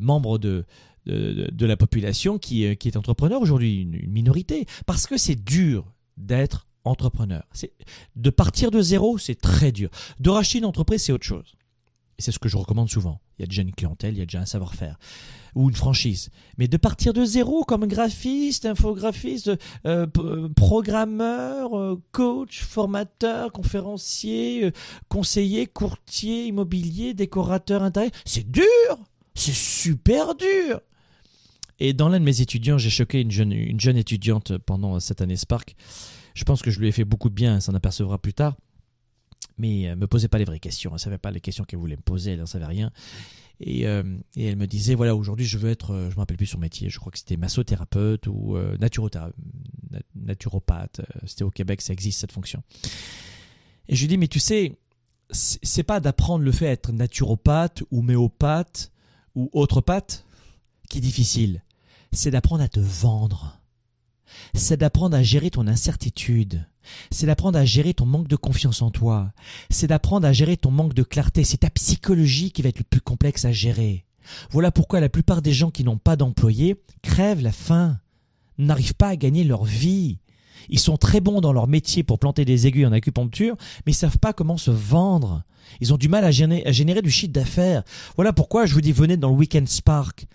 membres 0.00 0.38
de, 0.38 0.64
de, 1.06 1.66
la 1.66 1.76
population 1.76 2.38
qui, 2.38 2.66
euh, 2.66 2.74
qui 2.74 2.88
est 2.88 2.96
entrepreneur 2.96 3.40
aujourd'hui, 3.40 3.82
une, 3.82 4.10
minorité, 4.10 4.66
parce 4.86 5.06
que 5.06 5.16
c'est 5.16 5.42
dur 5.42 5.92
d'être 6.16 6.66
entrepreneur. 6.84 7.44
De 8.16 8.30
partir 8.30 8.70
de 8.70 8.80
zéro, 8.80 9.18
c'est 9.18 9.40
très 9.40 9.72
dur. 9.72 9.90
De 10.20 10.30
racheter 10.30 10.58
une 10.58 10.64
entreprise, 10.64 11.04
c'est 11.04 11.12
autre 11.12 11.24
chose. 11.24 11.54
Et 12.18 12.22
c'est 12.22 12.32
ce 12.32 12.38
que 12.38 12.48
je 12.48 12.56
recommande 12.56 12.90
souvent. 12.90 13.20
Il 13.38 13.42
y 13.42 13.44
a 13.44 13.46
déjà 13.46 13.62
une 13.62 13.72
clientèle, 13.72 14.14
il 14.14 14.18
y 14.18 14.22
a 14.22 14.26
déjà 14.26 14.40
un 14.40 14.46
savoir-faire 14.46 14.98
ou 15.54 15.68
une 15.68 15.76
franchise. 15.76 16.30
Mais 16.56 16.66
de 16.66 16.76
partir 16.76 17.12
de 17.12 17.24
zéro 17.24 17.64
comme 17.64 17.86
graphiste, 17.86 18.64
infographiste, 18.64 19.52
euh, 19.86 20.06
euh, 20.18 20.48
programmeur, 20.48 21.98
coach, 22.10 22.62
formateur, 22.62 23.52
conférencier, 23.52 24.72
conseiller, 25.08 25.66
courtier, 25.66 26.46
immobilier, 26.46 27.14
décorateur 27.14 27.82
intérieur, 27.82 28.12
c'est 28.24 28.50
dur, 28.50 28.64
c'est 29.34 29.54
super 29.54 30.34
dur. 30.34 30.80
Et 31.84 31.94
dans 31.94 32.08
l'un 32.08 32.20
de 32.20 32.24
mes 32.24 32.40
étudiants, 32.40 32.78
j'ai 32.78 32.90
choqué 32.90 33.22
une 33.22 33.32
jeune, 33.32 33.50
une 33.50 33.80
jeune 33.80 33.96
étudiante 33.96 34.56
pendant 34.56 35.00
cette 35.00 35.20
année 35.20 35.34
Spark. 35.34 35.74
Je 36.32 36.44
pense 36.44 36.62
que 36.62 36.70
je 36.70 36.78
lui 36.78 36.86
ai 36.86 36.92
fait 36.92 37.04
beaucoup 37.04 37.28
de 37.28 37.34
bien, 37.34 37.56
elle 37.56 37.60
s'en 37.60 37.74
apercevra 37.74 38.18
plus 38.18 38.34
tard. 38.34 38.56
mais 39.58 39.80
elle 39.82 39.96
me 39.96 40.06
posait 40.06 40.28
pas 40.28 40.38
les 40.38 40.44
vraies 40.44 40.60
questions. 40.60 40.92
Elle 40.94 41.00
savait 41.00 41.18
pas 41.18 41.32
les 41.32 41.40
questions 41.40 41.64
qu'elle 41.64 41.80
voulait 41.80 41.96
me 41.96 42.02
poser, 42.02 42.34
elle 42.34 42.38
n'en 42.38 42.46
savait 42.46 42.66
rien. 42.66 42.92
Et, 43.58 43.88
euh, 43.88 44.04
et, 44.36 44.44
elle 44.44 44.54
me 44.54 44.68
disait 44.68 44.94
voilà 44.94 45.16
aujourd'hui 45.16 45.44
je 45.44 45.58
veux 45.58 45.70
être, 45.70 45.90
euh, 45.90 46.08
je 46.08 46.14
me 46.14 46.20
rappelle 46.20 46.36
plus 46.36 46.46
son 46.46 46.58
métier, 46.58 46.88
je 46.88 47.00
crois 47.00 47.10
que 47.10 47.18
c'était 47.18 47.36
massothérapeute 47.36 48.28
ou 48.28 48.56
euh, 48.56 48.76
naturopathe. 50.14 51.00
C'était 51.26 51.42
au 51.42 51.50
Québec, 51.50 51.82
ça 51.82 51.92
existe 51.92 52.20
cette 52.20 52.32
fonction. 52.32 52.62
Et 53.88 53.96
je 53.96 54.02
lui 54.02 54.08
dis 54.08 54.18
mais 54.18 54.28
tu 54.28 54.38
sais, 54.38 54.78
c'est 55.32 55.82
pas 55.82 55.98
d'apprendre 55.98 56.44
le 56.44 56.52
fait 56.52 56.66
d'être 56.66 56.92
naturopathe 56.92 57.82
ou 57.90 58.02
méopathe 58.02 58.92
ou 59.34 59.50
autre 59.52 59.80
pâte 59.80 60.24
qui 60.88 60.98
est 60.98 61.00
difficile. 61.00 61.60
C'est 62.12 62.30
d'apprendre 62.30 62.62
à 62.62 62.68
te 62.68 62.80
vendre. 62.80 63.58
C'est 64.54 64.76
d'apprendre 64.76 65.16
à 65.16 65.22
gérer 65.22 65.50
ton 65.50 65.66
incertitude. 65.66 66.66
C'est 67.10 67.26
d'apprendre 67.26 67.58
à 67.58 67.64
gérer 67.64 67.94
ton 67.94 68.06
manque 68.06 68.28
de 68.28 68.36
confiance 68.36 68.82
en 68.82 68.90
toi. 68.90 69.32
C'est 69.70 69.86
d'apprendre 69.86 70.26
à 70.26 70.32
gérer 70.32 70.58
ton 70.58 70.70
manque 70.70 70.94
de 70.94 71.02
clarté. 71.02 71.42
C'est 71.42 71.58
ta 71.58 71.70
psychologie 71.70 72.52
qui 72.52 72.60
va 72.60 72.68
être 72.68 72.78
le 72.78 72.84
plus 72.84 73.00
complexe 73.00 73.46
à 73.46 73.52
gérer. 73.52 74.04
Voilà 74.50 74.70
pourquoi 74.70 75.00
la 75.00 75.08
plupart 75.08 75.40
des 75.40 75.52
gens 75.52 75.70
qui 75.70 75.84
n'ont 75.84 75.96
pas 75.96 76.16
d'employés 76.16 76.76
crèvent 77.02 77.42
la 77.42 77.52
faim, 77.52 77.98
n'arrivent 78.58 78.94
pas 78.94 79.08
à 79.08 79.16
gagner 79.16 79.42
leur 79.42 79.64
vie. 79.64 80.18
Ils 80.68 80.78
sont 80.78 80.96
très 80.96 81.20
bons 81.20 81.40
dans 81.40 81.52
leur 81.52 81.66
métier 81.66 82.02
pour 82.02 82.18
planter 82.18 82.44
des 82.44 82.66
aiguilles 82.66 82.86
en 82.86 82.92
acupuncture, 82.92 83.56
mais 83.84 83.92
ils 83.92 83.96
savent 83.96 84.18
pas 84.18 84.32
comment 84.32 84.58
se 84.58 84.70
vendre. 84.70 85.42
Ils 85.80 85.92
ont 85.92 85.96
du 85.96 86.08
mal 86.08 86.24
à 86.24 86.30
générer, 86.30 86.64
à 86.66 86.72
générer 86.72 87.02
du 87.02 87.10
chiffre 87.10 87.32
d'affaires. 87.32 87.82
Voilà 88.16 88.32
pourquoi 88.32 88.66
je 88.66 88.74
vous 88.74 88.80
dis 88.80 88.92
venez 88.92 89.16
dans 89.16 89.30
le 89.30 89.34
Weekend 89.34 89.68
Spark 89.68 90.26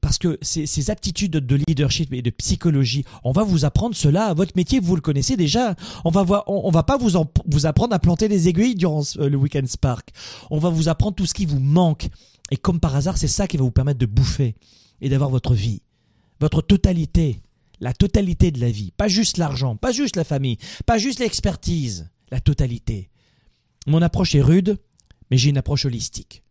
parce 0.00 0.18
que 0.18 0.38
ces, 0.40 0.90
aptitudes 0.90 1.32
de 1.32 1.56
leadership 1.68 2.12
et 2.12 2.22
de 2.22 2.30
psychologie, 2.30 3.04
on 3.22 3.32
va 3.32 3.44
vous 3.44 3.64
apprendre 3.64 3.94
cela. 3.94 4.32
Votre 4.32 4.52
métier, 4.56 4.80
vous 4.80 4.94
le 4.94 5.02
connaissez 5.02 5.36
déjà. 5.36 5.74
On 6.04 6.10
va 6.10 6.24
va 6.24 6.82
pas 6.82 6.96
vous, 6.96 7.10
vous 7.46 7.66
apprendre 7.66 7.94
à 7.94 7.98
planter 7.98 8.28
des 8.28 8.48
aiguilles 8.48 8.74
durant 8.74 9.02
le 9.16 9.36
Weekend 9.36 9.68
Spark. 9.68 10.10
On 10.50 10.58
va 10.58 10.70
vous 10.70 10.88
apprendre 10.88 11.16
tout 11.16 11.26
ce 11.26 11.34
qui 11.34 11.44
vous 11.44 11.60
manque. 11.60 12.08
Et 12.50 12.56
comme 12.56 12.80
par 12.80 12.96
hasard, 12.96 13.18
c'est 13.18 13.28
ça 13.28 13.46
qui 13.46 13.58
va 13.58 13.64
vous 13.64 13.70
permettre 13.70 13.98
de 13.98 14.06
bouffer 14.06 14.54
et 15.00 15.08
d'avoir 15.08 15.30
votre 15.30 15.54
vie, 15.54 15.82
votre 16.40 16.62
totalité, 16.62 17.40
la 17.80 17.92
totalité 17.92 18.50
de 18.50 18.60
la 18.60 18.70
vie, 18.70 18.92
pas 18.96 19.08
juste 19.08 19.36
l'argent, 19.36 19.76
pas 19.76 19.92
juste 19.92 20.16
la 20.16 20.24
famille, 20.24 20.58
pas 20.86 20.98
juste 20.98 21.20
l'expertise, 21.20 22.10
la 22.30 22.40
totalité. 22.40 23.10
Mon 23.86 24.02
approche 24.02 24.34
est 24.34 24.42
rude, 24.42 24.78
mais 25.30 25.36
j'ai 25.36 25.50
une 25.50 25.58
approche 25.58 25.84
holistique. 25.84 26.42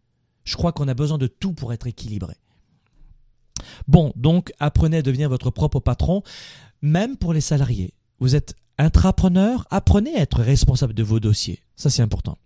Je 0.43 0.55
crois 0.55 0.71
qu'on 0.71 0.87
a 0.87 0.93
besoin 0.93 1.17
de 1.17 1.27
tout 1.27 1.53
pour 1.53 1.73
être 1.73 1.87
équilibré. 1.87 2.35
Bon, 3.87 4.13
donc 4.15 4.51
apprenez 4.59 4.97
à 4.97 5.01
devenir 5.01 5.29
votre 5.29 5.51
propre 5.51 5.79
patron, 5.79 6.23
même 6.81 7.17
pour 7.17 7.33
les 7.33 7.41
salariés. 7.41 7.93
Vous 8.19 8.35
êtes 8.35 8.55
intrapreneur, 8.77 9.67
apprenez 9.69 10.15
à 10.15 10.21
être 10.21 10.41
responsable 10.41 10.93
de 10.93 11.03
vos 11.03 11.19
dossiers. 11.19 11.61
Ça, 11.75 11.89
c'est 11.89 12.01
important. 12.01 12.37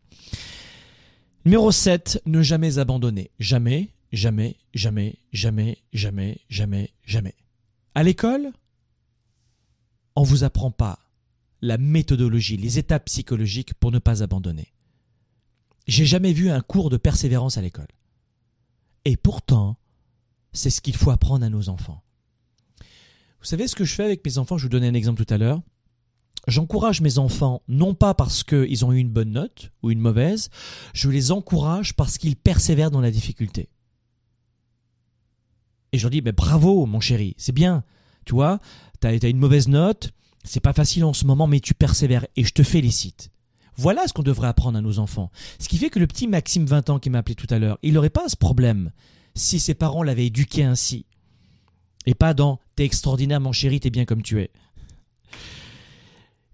Numéro 1.45 1.71
7, 1.71 2.21
ne 2.25 2.41
jamais 2.41 2.79
abandonner. 2.79 3.31
Jamais, 3.39 3.89
jamais, 4.11 4.57
jamais, 4.73 5.17
jamais, 5.33 5.77
jamais, 5.91 6.39
jamais, 6.49 6.93
jamais. 7.05 7.35
À 7.95 8.03
l'école, 8.03 8.51
on 10.15 10.23
vous 10.23 10.43
apprend 10.43 10.71
pas 10.71 10.99
la 11.61 11.77
méthodologie, 11.77 12.57
les 12.57 12.79
étapes 12.79 13.05
psychologiques 13.05 13.73
pour 13.73 13.91
ne 13.91 13.99
pas 13.99 14.23
abandonner. 14.23 14.73
J'ai 15.87 16.05
jamais 16.05 16.33
vu 16.33 16.49
un 16.49 16.61
cours 16.61 16.89
de 16.89 16.97
persévérance 16.97 17.57
à 17.57 17.61
l'école. 17.61 17.87
Et 19.05 19.17
pourtant, 19.17 19.77
c'est 20.53 20.69
ce 20.69 20.81
qu'il 20.81 20.95
faut 20.95 21.11
apprendre 21.11 21.45
à 21.45 21.49
nos 21.49 21.69
enfants. 21.69 22.03
Vous 23.39 23.45
savez 23.45 23.67
ce 23.67 23.75
que 23.75 23.83
je 23.83 23.93
fais 23.93 24.05
avec 24.05 24.25
mes 24.25 24.37
enfants? 24.37 24.57
Je 24.57 24.63
vous 24.63 24.69
donnais 24.69 24.87
un 24.87 24.93
exemple 24.93 25.25
tout 25.25 25.33
à 25.33 25.37
l'heure. 25.37 25.61
J'encourage 26.47 27.01
mes 27.01 27.19
enfants 27.19 27.61
non 27.67 27.93
pas 27.93 28.13
parce 28.13 28.43
qu'ils 28.43 28.85
ont 28.85 28.91
eu 28.91 28.97
une 28.97 29.09
bonne 29.09 29.31
note 29.31 29.71
ou 29.81 29.91
une 29.91 29.99
mauvaise, 29.99 30.49
je 30.93 31.09
les 31.09 31.31
encourage 31.31 31.93
parce 31.95 32.17
qu'ils 32.17 32.35
persévèrent 32.35 32.91
dans 32.91 33.01
la 33.01 33.11
difficulté. 33.11 33.69
Et 35.93 35.97
je 35.97 36.03
leur 36.03 36.11
dis, 36.11 36.21
mais 36.21 36.33
bravo 36.33 36.85
mon 36.85 36.99
chéri, 36.99 37.33
c'est 37.37 37.53
bien, 37.53 37.83
tu 38.25 38.33
vois, 38.33 38.59
tu 38.99 39.07
as, 39.07 39.27
une 39.27 39.37
mauvaise 39.37 39.69
note, 39.69 40.11
c'est 40.43 40.59
pas 40.59 40.73
facile 40.73 41.05
en 41.05 41.13
ce 41.13 41.25
moment, 41.25 41.47
mais 41.47 41.61
tu 41.61 41.73
persévères 41.73 42.25
et 42.35 42.43
je 42.43 42.51
te 42.51 42.63
félicite. 42.63 43.29
Voilà 43.75 44.07
ce 44.07 44.13
qu'on 44.13 44.23
devrait 44.23 44.47
apprendre 44.47 44.77
à 44.77 44.81
nos 44.81 44.99
enfants. 44.99 45.31
Ce 45.59 45.67
qui 45.67 45.77
fait 45.77 45.89
que 45.89 45.99
le 45.99 46.07
petit 46.07 46.27
Maxime 46.27 46.65
20 46.65 46.89
ans 46.89 46.99
qui 46.99 47.09
m'a 47.09 47.19
appelé 47.19 47.35
tout 47.35 47.47
à 47.49 47.59
l'heure, 47.59 47.79
il 47.83 47.93
n'aurait 47.93 48.09
pas 48.09 48.27
ce 48.27 48.35
problème 48.35 48.91
si 49.35 49.59
ses 49.59 49.73
parents 49.73 50.03
l'avaient 50.03 50.27
éduqué 50.27 50.63
ainsi. 50.63 51.05
Et 52.05 52.13
pas 52.13 52.33
dans 52.33 52.59
T'es 52.75 52.85
extraordinaire 52.85 53.39
mon 53.39 53.51
chéri, 53.51 53.79
t'es 53.79 53.91
bien 53.91 54.05
comme 54.05 54.23
tu 54.23 54.41
es. 54.41 54.51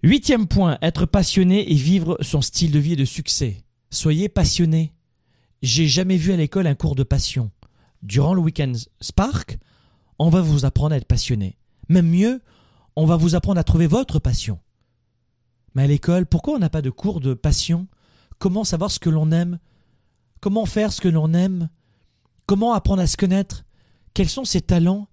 Huitième 0.02 0.46
point, 0.46 0.78
être 0.82 1.06
passionné 1.06 1.72
et 1.72 1.74
vivre 1.74 2.18
son 2.20 2.42
style 2.42 2.72
de 2.72 2.78
vie 2.78 2.96
de 2.96 3.04
succès. 3.04 3.64
Soyez 3.90 4.28
passionné. 4.28 4.92
J'ai 5.62 5.88
jamais 5.88 6.16
vu 6.16 6.32
à 6.32 6.36
l'école 6.36 6.66
un 6.66 6.74
cours 6.74 6.94
de 6.94 7.02
passion. 7.02 7.50
Durant 8.02 8.34
le 8.34 8.40
week-end 8.40 8.72
Spark, 9.00 9.58
on 10.18 10.30
va 10.30 10.40
vous 10.42 10.64
apprendre 10.64 10.94
à 10.94 10.98
être 10.98 11.06
passionné. 11.06 11.56
Même 11.88 12.08
mieux, 12.08 12.42
on 12.96 13.06
va 13.06 13.16
vous 13.16 13.34
apprendre 13.34 13.60
à 13.60 13.64
trouver 13.64 13.86
votre 13.86 14.18
passion. 14.18 14.58
Mais 15.74 15.84
à 15.84 15.86
l'école, 15.86 16.26
pourquoi 16.26 16.54
on 16.54 16.58
n'a 16.58 16.70
pas 16.70 16.82
de 16.82 16.90
cours 16.90 17.20
de 17.20 17.34
passion? 17.34 17.86
Comment 18.38 18.64
savoir 18.64 18.90
ce 18.90 18.98
que 18.98 19.10
l'on 19.10 19.32
aime? 19.32 19.58
Comment 20.40 20.66
faire 20.66 20.92
ce 20.92 21.00
que 21.00 21.08
l'on 21.08 21.34
aime? 21.34 21.68
Comment 22.50 22.72
apprendre 22.72 23.00
à 23.00 23.06
se 23.06 23.16
connaître? 23.16 23.64
Quels 24.12 24.28
sont 24.28 24.44
ses 24.44 24.60
talents? 24.60 25.06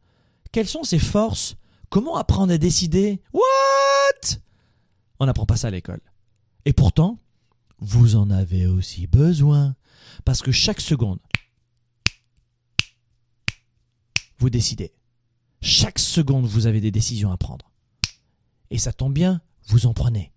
Quelles 0.51 0.67
sont 0.67 0.83
ses 0.83 0.97
forces? 0.97 1.55
Comment 1.91 2.15
apprendre 2.15 2.51
à 2.51 2.57
décider? 2.57 3.21
What? 3.31 4.39
On 5.19 5.27
n'apprend 5.27 5.45
pas 5.45 5.55
ça 5.55 5.67
à 5.67 5.69
l'école. 5.69 6.01
Et 6.65 6.73
pourtant, 6.73 7.19
vous 7.77 8.15
en 8.15 8.31
avez 8.31 8.65
aussi 8.65 9.05
besoin. 9.05 9.75
Parce 10.25 10.41
que 10.41 10.51
chaque 10.51 10.81
seconde, 10.81 11.19
vous 14.39 14.49
décidez. 14.49 14.91
Chaque 15.61 15.99
seconde, 15.99 16.47
vous 16.47 16.65
avez 16.65 16.81
des 16.81 16.89
décisions 16.89 17.31
à 17.31 17.37
prendre. 17.37 17.69
Et 18.71 18.79
ça 18.79 18.93
tombe 18.93 19.13
bien, 19.13 19.41
vous 19.67 19.85
en 19.85 19.93
prenez. 19.93 20.31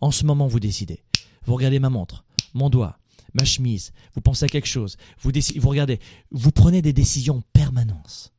En 0.00 0.10
ce 0.10 0.24
moment, 0.24 0.46
vous 0.46 0.60
décidez. 0.60 1.04
Vous 1.44 1.54
regardez 1.54 1.80
ma 1.80 1.90
montre, 1.90 2.24
mon 2.54 2.70
doigt, 2.70 2.98
ma 3.36 3.44
chemise, 3.44 3.92
vous 4.14 4.22
pensez 4.22 4.46
à 4.46 4.48
quelque 4.48 4.66
chose, 4.66 4.96
vous, 5.20 5.30
regardez, 5.68 6.00
vous 6.30 6.50
prenez 6.50 6.80
des 6.80 6.94
décisions 6.94 7.36
en 7.36 7.42
permanence, 7.52 8.32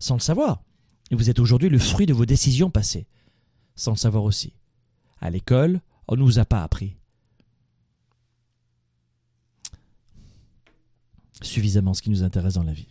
sans 0.00 0.14
le 0.14 0.20
savoir. 0.20 0.62
Et 1.12 1.14
vous 1.14 1.30
êtes 1.30 1.38
aujourd'hui 1.38 1.68
le 1.68 1.78
fruit 1.78 2.06
de 2.06 2.12
vos 2.12 2.26
décisions 2.26 2.68
passées, 2.68 3.06
sans 3.76 3.92
le 3.92 3.96
savoir 3.96 4.24
aussi. 4.24 4.52
À 5.20 5.30
l'école, 5.30 5.80
on 6.08 6.16
ne 6.16 6.20
nous 6.20 6.40
a 6.40 6.44
pas 6.44 6.64
appris. 6.64 6.96
Suffisamment 11.42 11.94
ce 11.94 12.02
qui 12.02 12.10
nous 12.10 12.24
intéresse 12.24 12.54
dans 12.54 12.64
la 12.64 12.72
vie 12.72 12.88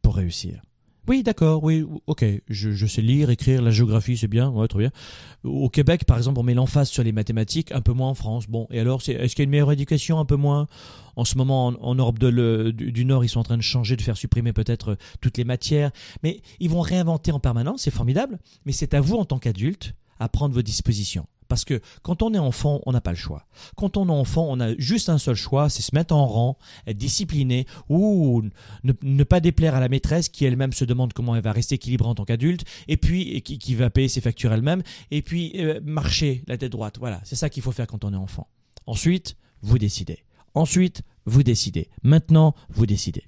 pour 0.00 0.16
réussir. 0.16 0.62
Oui, 1.08 1.22
d'accord, 1.22 1.64
oui, 1.64 1.86
ok, 2.06 2.22
je, 2.50 2.86
sais 2.86 3.00
lire, 3.00 3.30
écrire, 3.30 3.62
la 3.62 3.70
géographie, 3.70 4.18
c'est 4.18 4.28
bien, 4.28 4.50
ouais, 4.50 4.68
très 4.68 4.80
bien. 4.80 4.90
Au 5.42 5.70
Québec, 5.70 6.04
par 6.04 6.18
exemple, 6.18 6.38
on 6.38 6.42
met 6.42 6.52
l'emphase 6.52 6.90
sur 6.90 7.02
les 7.02 7.12
mathématiques, 7.12 7.72
un 7.72 7.80
peu 7.80 7.94
moins 7.94 8.10
en 8.10 8.14
France. 8.14 8.46
Bon, 8.46 8.66
et 8.70 8.78
alors, 8.78 9.00
est-ce 9.00 9.34
qu'il 9.34 9.38
y 9.38 9.40
a 9.40 9.44
une 9.44 9.50
meilleure 9.50 9.72
éducation, 9.72 10.18
un 10.18 10.26
peu 10.26 10.36
moins? 10.36 10.68
En 11.16 11.24
ce 11.24 11.38
moment, 11.38 11.68
en, 11.68 11.94
Europe 11.94 12.18
du, 12.18 13.04
Nord, 13.06 13.24
ils 13.24 13.28
sont 13.30 13.40
en 13.40 13.44
train 13.44 13.56
de 13.56 13.62
changer, 13.62 13.96
de 13.96 14.02
faire 14.02 14.18
supprimer 14.18 14.52
peut-être 14.52 14.90
euh, 14.90 14.96
toutes 15.22 15.38
les 15.38 15.44
matières, 15.44 15.92
mais 16.22 16.42
ils 16.60 16.68
vont 16.68 16.82
réinventer 16.82 17.32
en 17.32 17.40
permanence, 17.40 17.82
c'est 17.82 17.90
formidable, 17.90 18.38
mais 18.66 18.72
c'est 18.72 18.92
à 18.92 19.00
vous, 19.00 19.16
en 19.16 19.24
tant 19.24 19.38
qu'adulte, 19.38 19.94
à 20.20 20.28
prendre 20.28 20.54
vos 20.54 20.62
dispositions. 20.62 21.26
Parce 21.48 21.64
que 21.64 21.80
quand 22.02 22.22
on 22.22 22.34
est 22.34 22.38
enfant, 22.38 22.80
on 22.84 22.92
n'a 22.92 23.00
pas 23.00 23.10
le 23.10 23.16
choix. 23.16 23.46
Quand 23.76 23.96
on 23.96 24.08
est 24.08 24.12
enfant, 24.12 24.46
on 24.48 24.60
a 24.60 24.76
juste 24.76 25.08
un 25.08 25.18
seul 25.18 25.34
choix, 25.34 25.70
c'est 25.70 25.82
se 25.82 25.94
mettre 25.94 26.14
en 26.14 26.26
rang, 26.26 26.58
être 26.86 26.98
discipliné 26.98 27.66
ou 27.88 28.42
ne, 28.84 29.24
pas 29.24 29.40
déplaire 29.40 29.74
à 29.74 29.80
la 29.80 29.88
maîtresse 29.88 30.28
qui 30.28 30.44
elle-même 30.44 30.72
se 30.72 30.84
demande 30.84 31.14
comment 31.14 31.34
elle 31.34 31.42
va 31.42 31.52
rester 31.52 31.76
équilibrée 31.76 32.08
en 32.08 32.14
tant 32.14 32.24
qu'adulte 32.24 32.64
et 32.86 32.96
puis 32.96 33.42
qui, 33.42 33.74
va 33.74 33.90
payer 33.90 34.08
ses 34.08 34.20
factures 34.20 34.52
elle-même 34.52 34.82
et 35.10 35.22
puis 35.22 35.52
euh, 35.56 35.80
marcher 35.82 36.44
la 36.46 36.58
tête 36.58 36.72
droite. 36.72 36.96
Voilà, 36.98 37.20
c'est 37.24 37.36
ça 37.36 37.48
qu'il 37.48 37.62
faut 37.62 37.72
faire 37.72 37.86
quand 37.86 38.04
on 38.04 38.12
est 38.12 38.16
enfant. 38.16 38.48
Ensuite, 38.86 39.36
vous 39.62 39.78
décidez. 39.78 40.24
Ensuite, 40.54 41.02
vous 41.24 41.42
décidez. 41.42 41.88
Maintenant, 42.02 42.54
vous 42.68 42.86
décidez. 42.86 43.24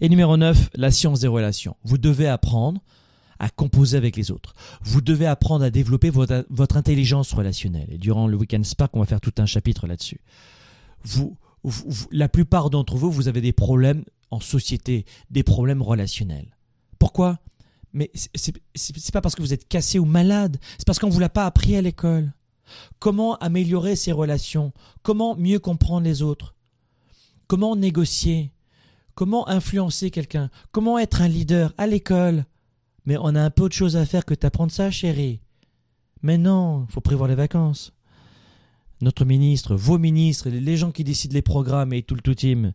Et 0.00 0.08
numéro 0.08 0.36
9, 0.36 0.70
la 0.74 0.90
science 0.90 1.20
des 1.20 1.28
relations. 1.28 1.76
Vous 1.84 1.98
devez 1.98 2.26
apprendre 2.26 2.80
à 3.44 3.50
composer 3.50 3.98
avec 3.98 4.16
les 4.16 4.30
autres. 4.30 4.54
Vous 4.82 5.02
devez 5.02 5.26
apprendre 5.26 5.66
à 5.66 5.70
développer 5.70 6.08
votre, 6.08 6.76
intelligence 6.78 7.34
relationnelle. 7.34 7.88
Et 7.90 7.98
durant 7.98 8.26
le 8.26 8.38
Weekend 8.38 8.64
Spark, 8.64 8.96
on 8.96 9.00
va 9.00 9.06
faire 9.06 9.20
tout 9.20 9.34
un 9.36 9.44
chapitre 9.44 9.86
là-dessus. 9.86 10.22
Vous, 11.02 11.36
la 12.10 12.30
plupart 12.30 12.70
d'entre 12.70 12.96
vous, 12.96 13.12
vous 13.12 13.28
avez 13.28 13.42
des 13.42 13.52
problèmes 13.52 14.04
en 14.30 14.40
société, 14.40 15.04
des 15.30 15.42
problèmes 15.42 15.82
relationnels. 15.82 16.56
Pourquoi? 16.98 17.38
Mais 17.92 18.10
c'est 18.14 19.12
pas 19.12 19.20
parce 19.20 19.34
que 19.34 19.42
vous 19.42 19.52
êtes 19.52 19.68
cassé 19.68 19.98
ou 19.98 20.06
malade, 20.06 20.56
c'est 20.78 20.86
parce 20.86 20.98
qu'on 20.98 21.10
vous 21.10 21.20
l'a 21.20 21.28
pas 21.28 21.44
appris 21.44 21.76
à 21.76 21.82
l'école. 21.82 22.32
Comment 22.98 23.36
améliorer 23.36 23.94
ses 23.94 24.12
relations? 24.12 24.72
Comment 25.02 25.36
mieux 25.36 25.58
comprendre 25.58 26.06
les 26.06 26.22
autres? 26.22 26.54
Comment 27.46 27.76
négocier? 27.76 28.52
Comment 29.14 29.46
influencer 29.48 30.10
quelqu'un? 30.10 30.48
Comment 30.72 30.98
être 30.98 31.20
un 31.20 31.28
leader 31.28 31.74
à 31.76 31.86
l'école? 31.86 32.46
Mais 33.06 33.16
on 33.18 33.34
a 33.34 33.40
un 33.40 33.50
peu 33.50 33.68
de 33.68 33.72
choses 33.72 33.96
à 33.96 34.06
faire 34.06 34.24
que 34.24 34.34
t'apprendre 34.34 34.72
ça, 34.72 34.90
chérie. 34.90 35.40
Mais 36.22 36.38
non, 36.38 36.86
faut 36.88 37.00
prévoir 37.00 37.28
les 37.28 37.34
vacances. 37.34 37.92
notre 39.00 39.24
ministre, 39.24 39.74
vos 39.74 39.98
ministres, 39.98 40.48
les 40.48 40.76
gens 40.76 40.90
qui 40.90 41.04
décident 41.04 41.34
les 41.34 41.42
programmes 41.42 41.92
et 41.92 42.02
tout 42.02 42.14
le 42.14 42.22
tout 42.22 42.34
team, 42.34 42.72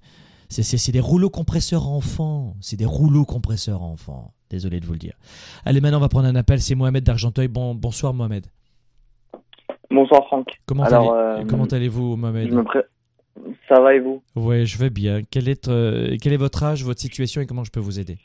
c'est 0.49 0.91
des 0.91 0.99
rouleaux 0.99 1.29
compresseurs 1.29 1.87
enfants. 1.87 2.55
C'est 2.59 2.77
des 2.77 2.85
rouleaux 2.85 3.25
compresseurs 3.25 3.83
enfants. 3.83 4.33
Désolé 4.49 4.79
de 4.79 4.85
vous 4.85 4.93
le 4.93 4.99
dire. 4.99 5.13
Allez, 5.63 5.79
maintenant, 5.79 5.97
on 5.97 6.01
va 6.01 6.09
prendre 6.09 6.27
un 6.27 6.35
appel. 6.35 6.59
C'est 6.59 6.75
Mohamed 6.75 7.03
d'Argenteuil. 7.03 7.47
Bon, 7.47 7.75
bonsoir, 7.75 8.13
Mohamed. 8.13 8.47
Bonsoir, 9.91 10.25
Franck. 10.25 10.59
Comment, 10.65 10.85
euh, 10.85 11.43
allez-vous, 11.71 12.15
Mohamed 12.15 12.51
Ça 13.67 13.79
va 13.79 13.93
et 13.93 13.99
vous? 13.99 14.23
Oui, 14.35 14.65
je 14.65 14.77
vais 14.77 14.89
bien. 14.89 15.21
Quel 15.29 15.49
est, 15.49 15.67
euh, 15.67 16.17
quel 16.21 16.33
est 16.33 16.37
votre 16.37 16.63
âge, 16.63 16.83
votre 16.83 16.99
situation 16.99 17.41
et 17.41 17.45
comment 17.45 17.63
je 17.63 17.71
peux 17.71 17.79
vous 17.79 17.99
aider? 17.99 18.17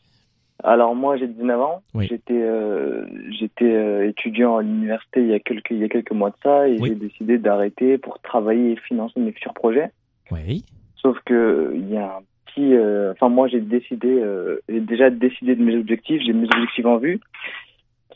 Alors 0.62 0.94
moi 0.94 1.16
j'ai 1.16 1.26
19 1.26 1.60
ans, 1.60 1.82
j'étais 2.00 2.32
euh, 2.32 3.06
j'étais 3.30 4.08
étudiant 4.08 4.56
à 4.56 4.62
l'université 4.62 5.20
il 5.20 5.28
y 5.28 5.34
a 5.34 5.40
quelques 5.40 5.70
il 5.70 5.78
y 5.78 5.84
a 5.84 5.88
quelques 5.88 6.12
mois 6.12 6.30
de 6.30 6.36
ça 6.42 6.68
et 6.68 6.78
j'ai 6.78 6.94
décidé 6.94 7.38
d'arrêter 7.38 7.98
pour 7.98 8.20
travailler 8.20 8.72
et 8.72 8.76
financer 8.76 9.18
mes 9.20 9.32
futurs 9.32 9.54
projets. 9.54 9.90
Oui. 10.30 10.64
Sauf 10.96 11.18
que 11.24 11.72
il 11.74 11.90
y 11.90 11.96
a 11.96 12.16
un 12.16 12.22
petit, 12.46 12.74
euh, 12.74 13.12
enfin 13.12 13.28
moi 13.28 13.48
j'ai 13.48 13.60
décidé, 13.60 14.08
euh, 14.08 14.60
j'ai 14.68 14.80
déjà 14.80 15.10
décidé 15.10 15.56
de 15.56 15.62
mes 15.62 15.76
objectifs, 15.76 16.22
j'ai 16.24 16.32
mes 16.32 16.46
objectifs 16.46 16.86
en 16.86 16.98
vue. 16.98 17.20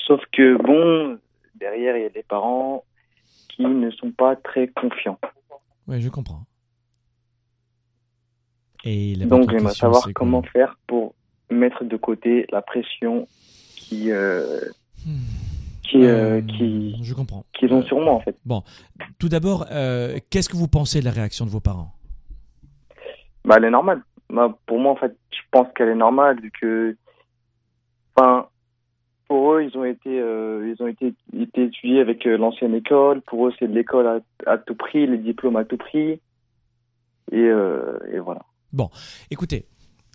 Sauf 0.06 0.22
que 0.32 0.56
bon, 0.56 1.18
derrière 1.56 1.96
il 1.96 2.04
y 2.04 2.06
a 2.06 2.10
des 2.10 2.22
parents 2.22 2.84
qui 3.48 3.66
ne 3.66 3.90
sont 3.90 4.12
pas 4.12 4.36
très 4.36 4.68
confiants. 4.68 5.18
Oui, 5.88 6.00
je 6.00 6.08
comprends. 6.08 6.44
Et 8.84 9.16
donc 9.16 9.50
j'aimerais 9.50 9.74
savoir 9.74 10.08
comment 10.14 10.42
faire 10.42 10.78
pour 10.86 11.14
mettre 11.50 11.84
de 11.84 11.96
côté 11.96 12.46
la 12.50 12.62
pression 12.62 13.26
qui 13.76 14.10
euh, 14.12 14.60
hmm. 15.06 15.18
qui, 15.82 15.98
qui, 16.56 16.98
je 17.02 17.14
comprends. 17.14 17.44
qu'ils 17.52 17.72
ont 17.72 17.82
sur 17.82 18.00
moi 18.00 18.12
en 18.12 18.20
fait. 18.20 18.36
Bon, 18.44 18.62
tout 19.18 19.28
d'abord, 19.28 19.66
qu'est-ce 20.30 20.48
que 20.48 20.56
vous 20.56 20.68
pensez 20.68 21.00
de 21.00 21.04
la 21.04 21.12
réaction 21.12 21.44
de 21.44 21.50
vos 21.50 21.60
parents? 21.60 21.92
Bah, 23.44 23.54
elle 23.56 23.64
est 23.64 23.70
normale. 23.70 24.02
Bah, 24.30 24.54
pour 24.66 24.78
moi, 24.78 24.92
en 24.92 24.96
fait, 24.96 25.16
je 25.30 25.38
pense 25.50 25.68
qu'elle 25.74 25.88
est 25.88 25.94
normale 25.94 26.38
vu 26.40 26.50
que, 26.60 26.96
enfin, 28.14 28.46
pour 29.26 29.54
eux, 29.54 29.62
ils 29.62 29.76
ont 29.78 29.84
été, 29.84 30.20
euh, 30.20 30.70
ils 30.74 30.82
ont 30.82 30.86
été, 30.86 31.14
été 31.38 31.64
étudiés 31.64 32.00
avec 32.00 32.26
euh, 32.26 32.36
l'ancienne 32.36 32.74
école. 32.74 33.22
Pour 33.22 33.46
eux, 33.46 33.54
c'est 33.58 33.68
de 33.68 33.74
l'école 33.74 34.22
à, 34.46 34.58
tout 34.58 34.74
prix, 34.74 35.06
les 35.06 35.18
diplômes 35.18 35.56
à 35.56 35.64
tout 35.64 35.78
prix. 35.78 36.20
Et, 37.30 37.36
euh, 37.36 37.98
et 38.12 38.18
voilà. 38.18 38.42
Bon, 38.72 38.90
écoutez, 39.30 39.66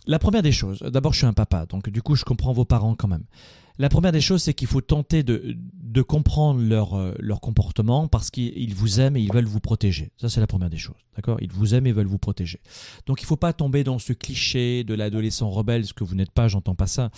la 0.06 0.18
première 0.18 0.42
des 0.42 0.52
choses, 0.52 0.80
d'abord, 0.80 1.12
je 1.12 1.18
suis 1.18 1.26
un 1.26 1.32
papa, 1.32 1.66
donc 1.66 1.88
du 1.88 2.02
coup, 2.02 2.14
je 2.14 2.24
comprends 2.24 2.52
vos 2.52 2.64
parents 2.64 2.94
quand 2.94 3.08
même. 3.08 3.24
La 3.76 3.88
première 3.88 4.12
des 4.12 4.20
choses, 4.20 4.40
c'est 4.40 4.54
qu'il 4.54 4.68
faut 4.68 4.82
tenter 4.82 5.24
de, 5.24 5.56
comprendre 6.02 6.60
leur, 6.60 6.94
euh, 6.94 7.12
comportement 7.42 8.06
parce 8.06 8.30
qu'ils 8.30 8.72
vous 8.72 9.00
aiment 9.00 9.16
et 9.16 9.20
ils 9.20 9.32
veulent 9.32 9.46
vous 9.46 9.58
protéger. 9.58 10.12
Ça, 10.16 10.28
c'est 10.28 10.38
la 10.38 10.46
première 10.46 10.70
des 10.70 10.78
choses. 10.78 10.94
D'accord 11.16 11.38
Ils 11.40 11.50
vous 11.50 11.74
aiment 11.74 11.88
et 11.88 11.92
veulent 11.92 12.06
vous 12.06 12.18
protéger. 12.18 12.60
Donc, 13.06 13.20
il 13.20 13.24
ne 13.24 13.26
faut 13.26 13.36
pas 13.36 13.52
tomber 13.52 13.82
dans 13.82 13.98
ce 13.98 14.12
cliché 14.12 14.84
de 14.84 14.94
l'adolescent 14.94 15.50
rebelle, 15.50 15.84
ce 15.84 15.92
que 15.92 16.04
vous 16.04 16.14
n'êtes 16.14 16.30
pas, 16.30 16.46
j'entends 16.46 16.76
pas 16.76 16.86
ça. 16.86 17.10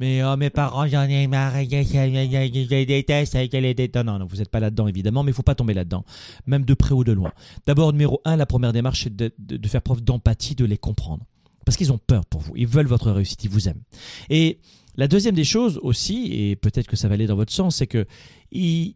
Mais 0.00 0.22
oh, 0.22 0.36
mes 0.36 0.50
parents, 0.50 0.86
j'en 0.86 1.04
ai 1.04 1.26
marre, 1.28 1.54
je 1.62 2.84
déteste, 2.84 3.96
non, 4.04 4.18
non, 4.18 4.26
vous 4.26 4.36
n'êtes 4.36 4.50
pas 4.50 4.60
là-dedans, 4.60 4.88
évidemment, 4.88 5.22
mais 5.22 5.30
il 5.30 5.32
ne 5.32 5.36
faut 5.36 5.42
pas 5.42 5.54
tomber 5.54 5.72
là-dedans, 5.72 6.04
même 6.46 6.66
de 6.66 6.74
près 6.74 6.92
ou 6.92 7.04
de 7.04 7.12
loin. 7.12 7.32
D'abord, 7.64 7.90
numéro 7.92 8.20
un, 8.26 8.36
la 8.36 8.44
première 8.44 8.74
démarche, 8.74 9.04
c'est 9.04 9.16
de 9.16 9.68
faire 9.68 9.80
preuve 9.80 10.02
d'empathie, 10.02 10.54
de 10.54 10.66
les 10.66 10.78
comprendre. 10.78 11.24
Parce 11.64 11.76
qu'ils 11.76 11.92
ont 11.92 11.98
peur 11.98 12.26
pour 12.26 12.40
vous, 12.40 12.52
ils 12.56 12.66
veulent 12.66 12.86
votre 12.86 13.10
réussite, 13.10 13.44
ils 13.44 13.50
vous 13.50 13.68
aiment. 13.68 13.82
Et 14.30 14.58
la 14.96 15.08
deuxième 15.08 15.34
des 15.34 15.44
choses 15.44 15.78
aussi, 15.82 16.32
et 16.32 16.56
peut-être 16.56 16.86
que 16.86 16.96
ça 16.96 17.08
va 17.08 17.14
aller 17.14 17.26
dans 17.26 17.36
votre 17.36 17.52
sens, 17.52 17.76
c'est 17.76 17.86
que 17.86 18.06
ils, 18.50 18.94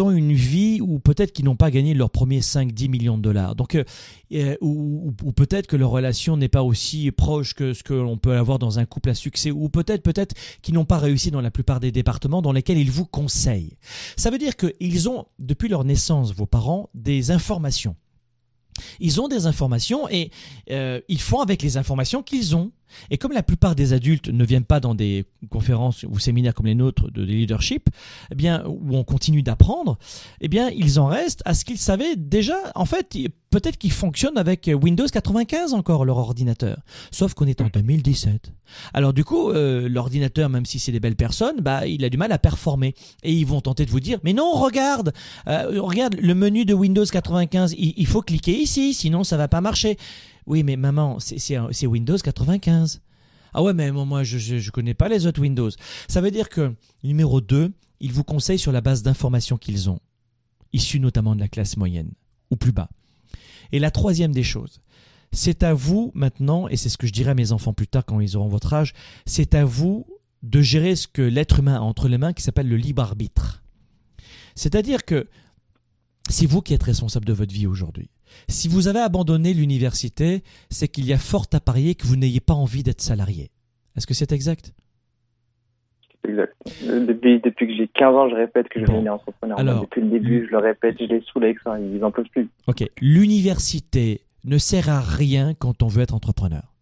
ont 0.00 0.10
une 0.10 0.32
vie 0.32 0.80
où 0.80 1.00
peut-être 1.00 1.32
qu'ils 1.32 1.44
n'ont 1.44 1.56
pas 1.56 1.70
gagné 1.70 1.94
leurs 1.94 2.10
premiers 2.10 2.40
5-10 2.40 2.88
millions 2.88 3.18
de 3.18 3.22
dollars. 3.22 3.56
Donc, 3.56 3.74
euh, 3.74 3.84
euh, 4.32 4.56
ou, 4.60 5.12
peut-être 5.34 5.66
que 5.66 5.76
leur 5.76 5.90
relation 5.90 6.36
n'est 6.36 6.48
pas 6.48 6.62
aussi 6.62 7.10
proche 7.10 7.54
que 7.54 7.74
ce 7.74 7.82
que 7.82 7.92
l'on 7.92 8.18
peut 8.18 8.36
avoir 8.36 8.58
dans 8.58 8.78
un 8.78 8.84
couple 8.84 9.10
à 9.10 9.14
succès, 9.14 9.50
ou 9.50 9.68
peut-être 9.68 10.02
peut-être 10.02 10.34
qu'ils 10.62 10.74
n'ont 10.74 10.84
pas 10.84 10.98
réussi 10.98 11.30
dans 11.30 11.40
la 11.40 11.50
plupart 11.50 11.80
des 11.80 11.90
départements 11.90 12.40
dans 12.40 12.52
lesquels 12.52 12.78
ils 12.78 12.90
vous 12.90 13.04
conseillent. 13.04 13.76
Ça 14.16 14.30
veut 14.30 14.38
dire 14.38 14.54
qu'ils 14.56 15.08
ont, 15.08 15.26
depuis 15.40 15.68
leur 15.68 15.84
naissance, 15.84 16.32
vos 16.32 16.46
parents, 16.46 16.88
des 16.94 17.32
informations. 17.32 17.96
Ils 19.00 19.20
ont 19.20 19.28
des 19.28 19.46
informations 19.46 20.08
et 20.08 20.30
euh, 20.70 21.00
ils 21.08 21.20
font 21.20 21.40
avec 21.40 21.62
les 21.62 21.76
informations 21.76 22.22
qu'ils 22.22 22.56
ont. 22.56 22.72
Et 23.10 23.18
comme 23.18 23.32
la 23.32 23.42
plupart 23.42 23.74
des 23.74 23.92
adultes 23.92 24.28
ne 24.28 24.44
viennent 24.44 24.64
pas 24.64 24.80
dans 24.80 24.94
des 24.94 25.24
conférences 25.50 26.04
ou 26.08 26.18
séminaires 26.18 26.54
comme 26.54 26.66
les 26.66 26.74
nôtres 26.74 27.10
de 27.10 27.22
leadership, 27.22 27.88
eh 28.30 28.34
bien, 28.34 28.64
où 28.66 28.96
on 28.96 29.04
continue 29.04 29.42
d'apprendre, 29.42 29.98
eh 30.40 30.48
bien, 30.48 30.70
ils 30.70 30.98
en 30.98 31.06
restent 31.06 31.42
à 31.44 31.54
ce 31.54 31.64
qu'ils 31.64 31.78
savaient 31.78 32.16
déjà. 32.16 32.56
En 32.74 32.84
fait, 32.84 33.16
peut-être 33.50 33.78
qu'ils 33.78 33.92
fonctionnent 33.92 34.38
avec 34.38 34.70
Windows 34.72 35.06
95 35.06 35.74
encore, 35.74 36.04
leur 36.04 36.18
ordinateur. 36.18 36.78
Sauf 37.10 37.34
qu'on 37.34 37.46
est 37.46 37.60
en 37.60 37.68
2017. 37.68 38.52
Alors 38.94 39.12
du 39.12 39.24
coup, 39.24 39.50
euh, 39.50 39.88
l'ordinateur, 39.88 40.48
même 40.48 40.66
si 40.66 40.78
c'est 40.78 40.92
des 40.92 41.00
belles 41.00 41.16
personnes, 41.16 41.60
bah, 41.60 41.86
il 41.86 42.04
a 42.04 42.08
du 42.08 42.16
mal 42.16 42.32
à 42.32 42.38
performer. 42.38 42.94
Et 43.22 43.32
ils 43.32 43.46
vont 43.46 43.60
tenter 43.60 43.86
de 43.86 43.90
vous 43.90 44.00
dire, 44.00 44.18
mais 44.24 44.32
non, 44.32 44.52
regarde, 44.52 45.12
euh, 45.48 45.80
regarde 45.80 46.16
le 46.20 46.34
menu 46.34 46.64
de 46.64 46.74
Windows 46.74 47.04
95, 47.04 47.74
il, 47.78 47.94
il 47.96 48.06
faut 48.06 48.22
cliquer 48.22 48.56
ici, 48.56 48.94
sinon 48.94 49.24
ça 49.24 49.36
va 49.36 49.48
pas 49.48 49.60
marcher. 49.60 49.96
Oui, 50.46 50.62
mais 50.62 50.76
maman, 50.76 51.18
c'est 51.18 51.86
Windows 51.86 52.16
95. 52.16 53.00
Ah 53.52 53.62
ouais, 53.62 53.74
mais 53.74 53.90
moi, 53.90 54.22
je 54.22 54.54
ne 54.54 54.70
connais 54.70 54.94
pas 54.94 55.08
les 55.08 55.26
autres 55.26 55.40
Windows. 55.40 55.70
Ça 56.08 56.20
veut 56.20 56.30
dire 56.30 56.48
que, 56.48 56.74
numéro 57.02 57.40
2, 57.40 57.72
ils 58.00 58.12
vous 58.12 58.24
conseillent 58.24 58.58
sur 58.58 58.72
la 58.72 58.80
base 58.80 59.02
d'informations 59.02 59.56
qu'ils 59.56 59.88
ont, 59.88 60.00
issues 60.72 61.00
notamment 61.00 61.34
de 61.34 61.40
la 61.40 61.48
classe 61.48 61.76
moyenne, 61.76 62.12
ou 62.50 62.56
plus 62.56 62.72
bas. 62.72 62.90
Et 63.72 63.78
la 63.78 63.90
troisième 63.90 64.32
des 64.32 64.42
choses, 64.42 64.80
c'est 65.32 65.62
à 65.62 65.74
vous 65.74 66.12
maintenant, 66.14 66.68
et 66.68 66.76
c'est 66.76 66.88
ce 66.88 66.98
que 66.98 67.06
je 67.06 67.12
dirai 67.12 67.30
à 67.30 67.34
mes 67.34 67.52
enfants 67.52 67.72
plus 67.72 67.88
tard 67.88 68.04
quand 68.04 68.20
ils 68.20 68.36
auront 68.36 68.48
votre 68.48 68.72
âge, 68.74 68.92
c'est 69.24 69.54
à 69.54 69.64
vous 69.64 70.06
de 70.42 70.60
gérer 70.60 70.94
ce 70.94 71.08
que 71.08 71.22
l'être 71.22 71.58
humain 71.58 71.76
a 71.76 71.80
entre 71.80 72.08
les 72.08 72.18
mains 72.18 72.32
qui 72.32 72.42
s'appelle 72.42 72.68
le 72.68 72.76
libre 72.76 73.02
arbitre. 73.02 73.64
C'est-à-dire 74.54 75.04
que 75.04 75.28
c'est 76.28 76.46
vous 76.46 76.62
qui 76.62 76.74
êtes 76.74 76.82
responsable 76.82 77.24
de 77.24 77.32
votre 77.32 77.52
vie 77.52 77.66
aujourd'hui. 77.66 78.10
Si 78.48 78.68
vous 78.68 78.88
avez 78.88 79.00
abandonné 79.00 79.54
l'université, 79.54 80.42
c'est 80.70 80.88
qu'il 80.88 81.06
y 81.06 81.12
a 81.12 81.18
fort 81.18 81.46
à 81.52 81.60
parier 81.60 81.94
que 81.94 82.06
vous 82.06 82.16
n'ayez 82.16 82.40
pas 82.40 82.54
envie 82.54 82.82
d'être 82.82 83.00
salarié. 83.00 83.50
Est-ce 83.96 84.06
que 84.06 84.14
c'est 84.14 84.32
exact? 84.32 84.72
Exact. 86.28 86.54
Depuis, 86.82 87.40
depuis 87.40 87.66
que 87.68 87.74
j'ai 87.76 87.88
15 87.88 88.14
ans, 88.14 88.28
je 88.28 88.34
répète 88.34 88.68
que 88.68 88.80
je 88.80 88.86
veux 88.90 89.10
entrepreneur. 89.10 89.58
Alors, 89.58 89.82
depuis 89.82 90.00
le 90.00 90.08
début, 90.08 90.46
je 90.46 90.50
le 90.50 90.58
répète, 90.58 90.96
je 90.98 91.04
les 91.04 91.22
saoule 91.32 91.44
avec 91.44 91.58
ça, 91.60 91.78
ils 91.78 91.98
n'en 91.98 92.10
peuvent 92.10 92.28
plus. 92.30 92.48
Ok. 92.66 92.84
L'université 93.00 94.22
ne 94.44 94.58
sert 94.58 94.88
à 94.88 95.00
rien 95.00 95.54
quand 95.54 95.82
on 95.82 95.88
veut 95.88 96.02
être 96.02 96.14
entrepreneur. 96.14 96.74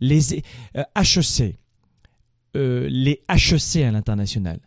Les 0.00 0.34
HEC, 0.34 0.44
euh, 0.76 1.52
euh, 2.56 2.88
les 2.90 3.22
HEC 3.28 3.82
à 3.84 3.92
l'international, 3.92 4.58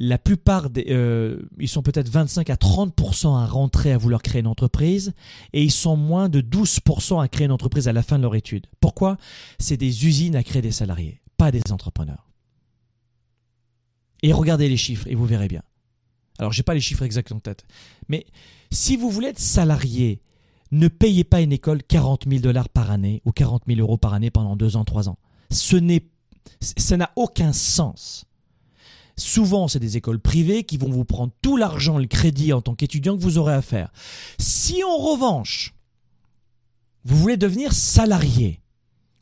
la 0.00 0.16
plupart 0.16 0.70
des, 0.70 0.86
euh, 0.90 1.42
ils 1.58 1.68
sont 1.68 1.82
peut-être 1.82 2.08
25 2.08 2.50
à 2.50 2.54
30% 2.54 3.36
à 3.36 3.46
rentrer 3.46 3.92
à 3.92 3.98
vouloir 3.98 4.22
créer 4.22 4.40
une 4.40 4.46
entreprise 4.46 5.12
et 5.52 5.62
ils 5.62 5.72
sont 5.72 5.96
moins 5.96 6.28
de 6.28 6.40
12% 6.40 7.20
à 7.20 7.26
créer 7.26 7.46
une 7.46 7.52
entreprise 7.52 7.88
à 7.88 7.92
la 7.92 8.04
fin 8.04 8.16
de 8.16 8.22
leur 8.22 8.36
étude. 8.36 8.66
Pourquoi? 8.80 9.18
C'est 9.58 9.76
des 9.76 10.06
usines 10.06 10.36
à 10.36 10.44
créer 10.44 10.62
des 10.62 10.70
salariés, 10.70 11.20
pas 11.36 11.50
des 11.50 11.60
entrepreneurs. 11.72 12.30
Et 14.22 14.32
regardez 14.32 14.68
les 14.68 14.76
chiffres 14.76 15.08
et 15.08 15.16
vous 15.16 15.26
verrez 15.26 15.48
bien. 15.48 15.62
Alors, 16.38 16.52
j'ai 16.52 16.62
pas 16.62 16.74
les 16.74 16.80
chiffres 16.80 17.02
exacts 17.02 17.32
en 17.32 17.40
tête, 17.40 17.66
mais 18.08 18.24
si 18.70 18.96
vous 18.96 19.10
voulez 19.10 19.28
être 19.28 19.40
salarié, 19.40 20.22
ne 20.70 20.86
payez 20.86 21.24
pas 21.24 21.40
une 21.40 21.52
école 21.52 21.82
40 21.82 22.26
000 22.28 22.40
dollars 22.40 22.68
par 22.68 22.92
année 22.92 23.20
ou 23.24 23.32
40 23.32 23.64
000 23.66 23.80
euros 23.80 23.96
par 23.96 24.14
année 24.14 24.30
pendant 24.30 24.54
deux 24.54 24.76
ans, 24.76 24.84
trois 24.84 25.08
ans. 25.08 25.18
Ce 25.50 25.74
n'est, 25.74 26.06
ça 26.60 26.96
n'a 26.96 27.10
aucun 27.16 27.52
sens. 27.52 28.27
Souvent, 29.18 29.66
c'est 29.66 29.80
des 29.80 29.96
écoles 29.96 30.20
privées 30.20 30.62
qui 30.62 30.78
vont 30.78 30.90
vous 30.90 31.04
prendre 31.04 31.32
tout 31.42 31.56
l'argent, 31.56 31.98
le 31.98 32.06
crédit 32.06 32.52
en 32.52 32.62
tant 32.62 32.74
qu'étudiant 32.74 33.16
que 33.16 33.22
vous 33.22 33.36
aurez 33.36 33.52
à 33.52 33.62
faire. 33.62 33.92
Si 34.38 34.82
en 34.84 34.96
revanche, 34.96 35.74
vous 37.04 37.16
voulez 37.16 37.36
devenir 37.36 37.72
salarié 37.72 38.60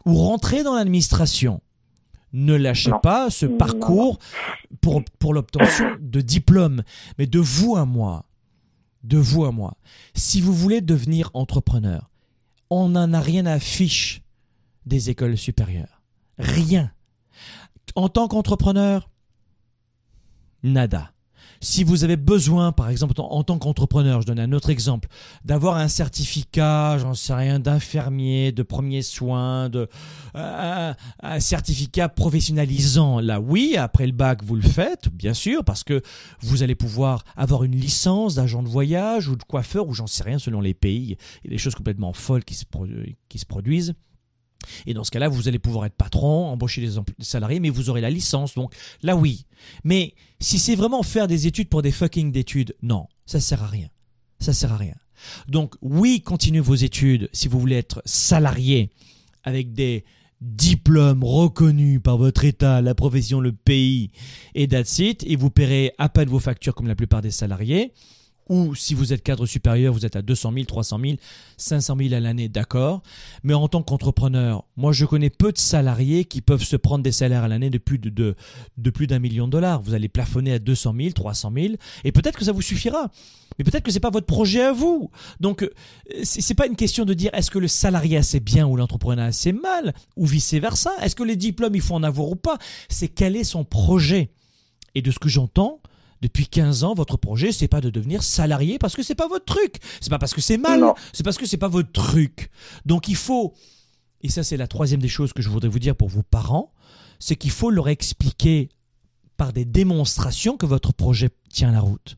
ou 0.05 0.15
rentrer 0.15 0.63
dans 0.63 0.75
l'administration, 0.75 1.63
ne 2.35 2.55
lâchez 2.55 2.93
pas 3.03 3.31
ce 3.31 3.47
parcours 3.47 4.19
pour, 4.83 5.03
pour 5.19 5.33
l'obtention 5.33 5.97
de 5.99 6.21
diplômes, 6.21 6.83
mais 7.19 7.27
de 7.27 7.39
vous 7.39 7.77
à 7.77 7.87
moi. 7.87 8.27
De 9.03 9.17
vous 9.17 9.47
à 9.47 9.53
moi. 9.53 9.79
Si 10.15 10.43
vous 10.43 10.53
voulez 10.53 10.83
devenir 10.83 11.31
entrepreneur, 11.33 12.11
on 12.69 12.91
n'en 12.91 13.15
a 13.15 13.21
rien 13.21 13.47
à 13.47 13.59
fiche 13.59 14.21
des 14.85 15.09
écoles 15.09 15.39
supérieures. 15.39 16.03
Rien. 16.39 16.93
En 17.95 18.11
tant 18.11 18.29
qu'entrepreneur, 18.29 19.09
nada. 20.67 21.13
si 21.61 21.85
vous 21.85 22.05
avez 22.05 22.17
besoin, 22.17 22.73
par 22.73 22.91
exemple, 22.91 23.15
en, 23.19 23.43
tant 23.43 23.59
qu'entrepreneur, 23.59 24.21
je 24.21 24.27
donne 24.27 24.39
un 24.39 24.53
autre 24.53 24.71
exemple, 24.71 25.09
d'avoir 25.45 25.77
un 25.77 25.89
certificat, 25.89 26.99
j'en 26.99 27.15
sais 27.15 27.35
rien, 27.35 27.59
d'infirmier, 27.59 28.53
de 28.53 28.63
premiers 28.63 29.03
soins, 29.03 29.69
de 29.69 29.89
euh, 30.37 30.95
un 31.23 31.41
certificat 31.41 32.09
professionnalisant, 32.09 33.21
là 33.21 33.41
oui, 33.41 33.77
après 33.77 34.07
le 34.07 34.13
bac, 34.13 34.43
vous 34.45 34.57
le 34.57 34.63
faites, 34.63 35.09
bien 35.09 35.35
sûr, 35.35 35.65
parce 35.65 35.83
que 35.83 36.03
vous 36.41 36.63
allez 36.63 36.75
pouvoir 36.75 37.25
avoir 37.37 37.65
une 37.65 37.77
licence 37.77 38.35
d'agent 38.35 38.63
de 38.63 38.69
voyage 38.69 39.29
ou 39.29 39.37
de 39.37 39.45
coiffeur, 39.45 39.89
ou 39.89 39.95
j'en 39.95 40.07
sais 40.07 40.25
rien, 40.25 40.39
selon 40.39 40.61
les 40.61 40.75
pays. 40.75 41.17
Il 41.43 41.51
y 41.51 41.55
a 41.55 41.57
des 41.57 41.59
choses 41.59 41.75
complètement 41.75 42.13
folles 42.13 42.45
qui 42.45 42.55
se, 42.55 42.65
qui 43.29 43.39
se 43.39 43.47
produisent. 43.47 43.95
Et 44.87 44.95
dans 44.95 45.05
ce 45.05 45.11
cas-là, 45.11 45.29
vous 45.29 45.49
allez 45.49 45.59
pouvoir 45.59 45.87
être 45.87 45.95
patron, 45.95 46.47
embaucher 46.49 46.81
des, 46.81 46.95
salariés, 47.21 47.61
mais 47.61 47.71
vous 47.71 47.91
aurez 47.91 48.01
la 48.01 48.11
licence. 48.11 48.55
Donc 48.55 48.75
là, 49.03 49.17
oui. 49.17 49.47
Mais 49.85 50.15
si 50.41 50.59
c'est 50.59 50.75
vraiment 50.75 51.03
faire 51.03 51.29
des 51.29 51.47
études 51.47 51.69
pour 51.69 51.83
des 51.83 51.93
fucking 51.93 52.33
d'études, 52.33 52.75
non, 52.83 53.07
ça 53.27 53.41
sert 53.41 53.63
à 53.63 53.69
rien. 53.69 53.89
Ça 54.39 54.53
sert 54.53 54.73
à 54.73 54.77
rien. 54.77 54.95
Donc 55.49 55.75
oui, 55.81 56.21
continuez 56.21 56.61
vos 56.61 56.75
études 56.75 57.31
si 57.33 57.49
vous 57.49 57.59
voulez 57.59 57.77
être 57.77 58.03
salarié 58.05 58.91
avec 59.45 59.73
des 59.73 60.05
diplômes 60.43 61.25
reconnus 61.25 62.01
par 62.03 62.19
votre 62.19 62.45
État, 62.45 62.83
la 62.83 62.95
profession, 62.95 63.41
le 63.41 63.53
pays 63.53 64.11
et 64.55 64.69
that's 64.69 65.01
et 65.01 65.37
vous 65.37 65.51
paierez 65.51 65.93
à 65.97 66.11
peine 66.11 66.29
vos 66.29 66.39
factures 66.39 66.75
comme 66.75 66.89
la 66.89 66.95
plupart 66.95 67.23
des 67.23 67.31
salariés 67.31 67.93
ou 68.49 68.75
si 68.75 68.95
vous 68.95 69.13
êtes 69.13 69.23
cadre 69.23 69.47
supérieur, 69.47 69.93
vous 69.93 70.07
êtes 70.07 70.17
à 70.17 70.23
200 70.23 70.53
000, 70.53 70.65
300 70.67 70.99
000, 71.03 71.17
500 71.57 71.97
000 71.99 72.15
à 72.15 72.21
l'année, 72.21 72.49
d'accord. 72.49 73.03
Mais 73.43 73.55
en 73.55 73.69
tant 73.69 73.83
qu'entrepreneur, 73.83 74.65
moi 74.77 74.93
je 74.93 75.05
connais 75.05 75.31
peu 75.31 75.53
de 75.53 75.59
salariés 75.59 76.25
qui 76.25 76.41
peuvent 76.41 76.63
se 76.63 76.77
prendre 76.77 77.03
des 77.03 77.13
salaires 77.13 77.45
à 77.45 77.49
l'année 77.49 77.71
de 77.71 77.79
plus 77.79 77.99
de, 77.99 78.35
plus 78.91 79.07
d'un 79.07 79.19
million 79.19 79.47
de 79.47 79.53
dollars. 79.53 79.83
Vous 79.83 79.95
allez 79.95 80.09
plafonner 80.09 80.53
à 80.53 80.59
200 80.59 80.95
000, 80.99 81.11
300 81.11 81.53
000, 81.55 81.75
et 82.05 82.13
peut-être 82.13 82.39
que 82.39 82.45
ça 82.45 82.53
vous 82.53 82.63
suffira. 82.63 83.11
Mais 83.59 83.65
peut-être 83.65 83.85
que 83.85 83.91
c'est 83.91 84.01
pas 84.01 84.11
votre 84.11 84.27
projet 84.27 84.63
à 84.63 84.73
vous. 84.73 85.11
Donc 85.41 85.63
euh, 85.63 85.71
c'est 86.23 86.55
pas 86.55 86.67
une 86.67 86.77
question 86.77 87.05
de 87.05 87.15
dire 87.15 87.31
est-ce 87.33 87.51
que 87.51 87.59
le 87.59 87.69
salarié 87.69 88.17
assez 88.17 88.41
bien 88.41 88.67
ou 88.67 88.77
l'entrepreneur 88.77 89.27
assez 89.27 89.53
mal 89.53 89.95
ou 90.17 90.27
vice 90.27 90.55
versa. 90.55 90.91
Est-ce 91.03 91.17
que 91.17 91.23
les 91.23 91.37
diplômes 91.37 91.75
il 91.75 91.81
faut 91.81 91.95
en 91.95 92.03
avoir 92.03 92.29
ou 92.29 92.37
pas? 92.37 92.59
C'est 92.89 93.09
quel 93.09 93.37
est 93.37 93.45
son 93.45 93.65
projet? 93.65 94.31
Et 94.95 95.03
de 95.03 95.11
ce 95.11 95.19
que 95.19 95.29
j'entends, 95.29 95.81
depuis 96.27 96.49
15 96.49 96.83
ans, 96.83 96.95
votre 96.95 97.17
projet, 97.17 97.53
c'est 97.53 97.69
pas 97.69 97.81
de 97.81 97.89
devenir 97.89 98.25
salarié 98.25 98.79
parce 98.79 98.97
que 98.97 99.03
c'est 99.05 99.15
pas 99.15 99.29
votre 99.29 99.45
truc. 99.45 99.77
C'est 100.01 100.11
pas 100.11 100.19
parce 100.19 100.35
que 100.35 100.41
c'est 100.41 100.59
mal, 100.59 100.83
c'est 101.13 101.23
parce 101.23 101.39
que 101.39 101.47
c'est 101.47 101.57
pas 101.57 101.69
votre 101.69 101.93
truc. 101.93 102.51
Donc 102.85 103.07
il 103.07 103.15
faut, 103.15 103.55
et 104.23 104.29
ça 104.29 104.43
c'est 104.43 104.57
la 104.57 104.67
troisième 104.67 105.01
des 105.01 105.09
choses 105.09 105.33
que 105.33 105.41
je 105.41 105.49
voudrais 105.49 105.69
vous 105.69 105.79
dire 105.79 105.95
pour 105.95 106.09
vos 106.09 106.25
parents, 106.25 106.73
c'est 107.21 107.37
qu'il 107.37 107.53
faut 107.53 107.71
leur 107.71 107.89
expliquer 107.89 108.71
par 109.37 109.53
des 109.53 109.65
démonstrations 109.65 110.57
que 110.57 110.67
votre 110.67 110.93
projet 110.93 111.31
tient 111.49 111.71
la 111.71 111.81
route 111.81 112.17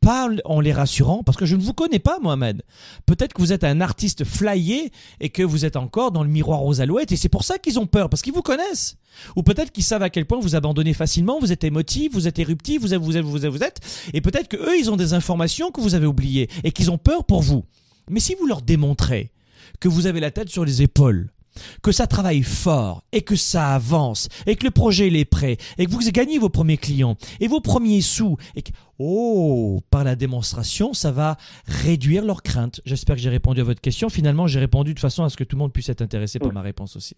pas 0.00 0.28
en 0.44 0.60
les 0.60 0.72
rassurant, 0.72 1.22
parce 1.22 1.36
que 1.36 1.46
je 1.46 1.56
ne 1.56 1.62
vous 1.62 1.72
connais 1.72 1.98
pas, 1.98 2.18
Mohamed. 2.20 2.62
Peut-être 3.06 3.32
que 3.32 3.40
vous 3.40 3.52
êtes 3.52 3.64
un 3.64 3.80
artiste 3.80 4.24
flyé 4.24 4.92
et 5.20 5.28
que 5.28 5.42
vous 5.42 5.64
êtes 5.64 5.76
encore 5.76 6.12
dans 6.12 6.22
le 6.22 6.28
miroir 6.28 6.64
aux 6.64 6.80
alouettes 6.80 7.12
et 7.12 7.16
c'est 7.16 7.28
pour 7.28 7.44
ça 7.44 7.58
qu'ils 7.58 7.78
ont 7.78 7.86
peur, 7.86 8.08
parce 8.08 8.22
qu'ils 8.22 8.32
vous 8.32 8.42
connaissent. 8.42 8.96
Ou 9.36 9.42
peut-être 9.42 9.72
qu'ils 9.72 9.84
savent 9.84 10.02
à 10.02 10.10
quel 10.10 10.26
point 10.26 10.38
vous 10.40 10.54
abandonnez 10.54 10.94
facilement, 10.94 11.38
vous 11.40 11.52
êtes 11.52 11.64
émotif, 11.64 12.12
vous 12.12 12.28
êtes 12.28 12.38
éruptif, 12.38 12.80
vous 12.80 12.94
êtes, 12.94 13.00
vous 13.00 13.16
êtes, 13.16 13.24
vous 13.24 13.44
êtes, 13.44 13.52
vous 13.52 13.62
êtes. 13.62 13.80
Et 14.14 14.20
peut-être 14.20 14.48
que 14.48 14.56
eux, 14.56 14.78
ils 14.78 14.90
ont 14.90 14.96
des 14.96 15.14
informations 15.14 15.70
que 15.70 15.80
vous 15.80 15.94
avez 15.94 16.06
oubliées 16.06 16.48
et 16.64 16.72
qu'ils 16.72 16.90
ont 16.90 16.98
peur 16.98 17.24
pour 17.24 17.42
vous. 17.42 17.64
Mais 18.08 18.20
si 18.20 18.34
vous 18.34 18.46
leur 18.46 18.62
démontrez 18.62 19.32
que 19.80 19.88
vous 19.88 20.06
avez 20.06 20.20
la 20.20 20.30
tête 20.30 20.48
sur 20.48 20.64
les 20.64 20.82
épaules, 20.82 21.30
que 21.82 21.92
ça 21.92 22.06
travaille 22.06 22.42
fort 22.42 23.04
et 23.12 23.22
que 23.22 23.36
ça 23.36 23.74
avance 23.74 24.28
et 24.46 24.56
que 24.56 24.64
le 24.64 24.70
projet 24.70 25.08
est 25.08 25.24
prêt 25.24 25.56
et 25.78 25.86
que 25.86 25.90
vous 25.90 26.00
gagnez 26.10 26.38
vos 26.38 26.48
premiers 26.48 26.76
clients 26.76 27.16
et 27.40 27.48
vos 27.48 27.60
premiers 27.60 28.00
sous 28.00 28.36
et 28.54 28.62
que 28.62 28.72
oh 28.98 29.80
par 29.90 30.04
la 30.04 30.16
démonstration 30.16 30.92
ça 30.92 31.12
va 31.12 31.36
réduire 31.66 32.24
leurs 32.24 32.42
craintes. 32.42 32.80
J'espère 32.84 33.16
que 33.16 33.22
j'ai 33.22 33.30
répondu 33.30 33.60
à 33.60 33.64
votre 33.64 33.80
question. 33.80 34.08
Finalement, 34.08 34.46
j'ai 34.46 34.60
répondu 34.60 34.94
de 34.94 35.00
façon 35.00 35.24
à 35.24 35.30
ce 35.30 35.36
que 35.36 35.44
tout 35.44 35.56
le 35.56 35.60
monde 35.60 35.72
puisse 35.72 35.88
être 35.88 36.02
intéressé 36.02 36.38
par 36.38 36.52
ma 36.52 36.62
réponse 36.62 36.96
aussi 36.96 37.16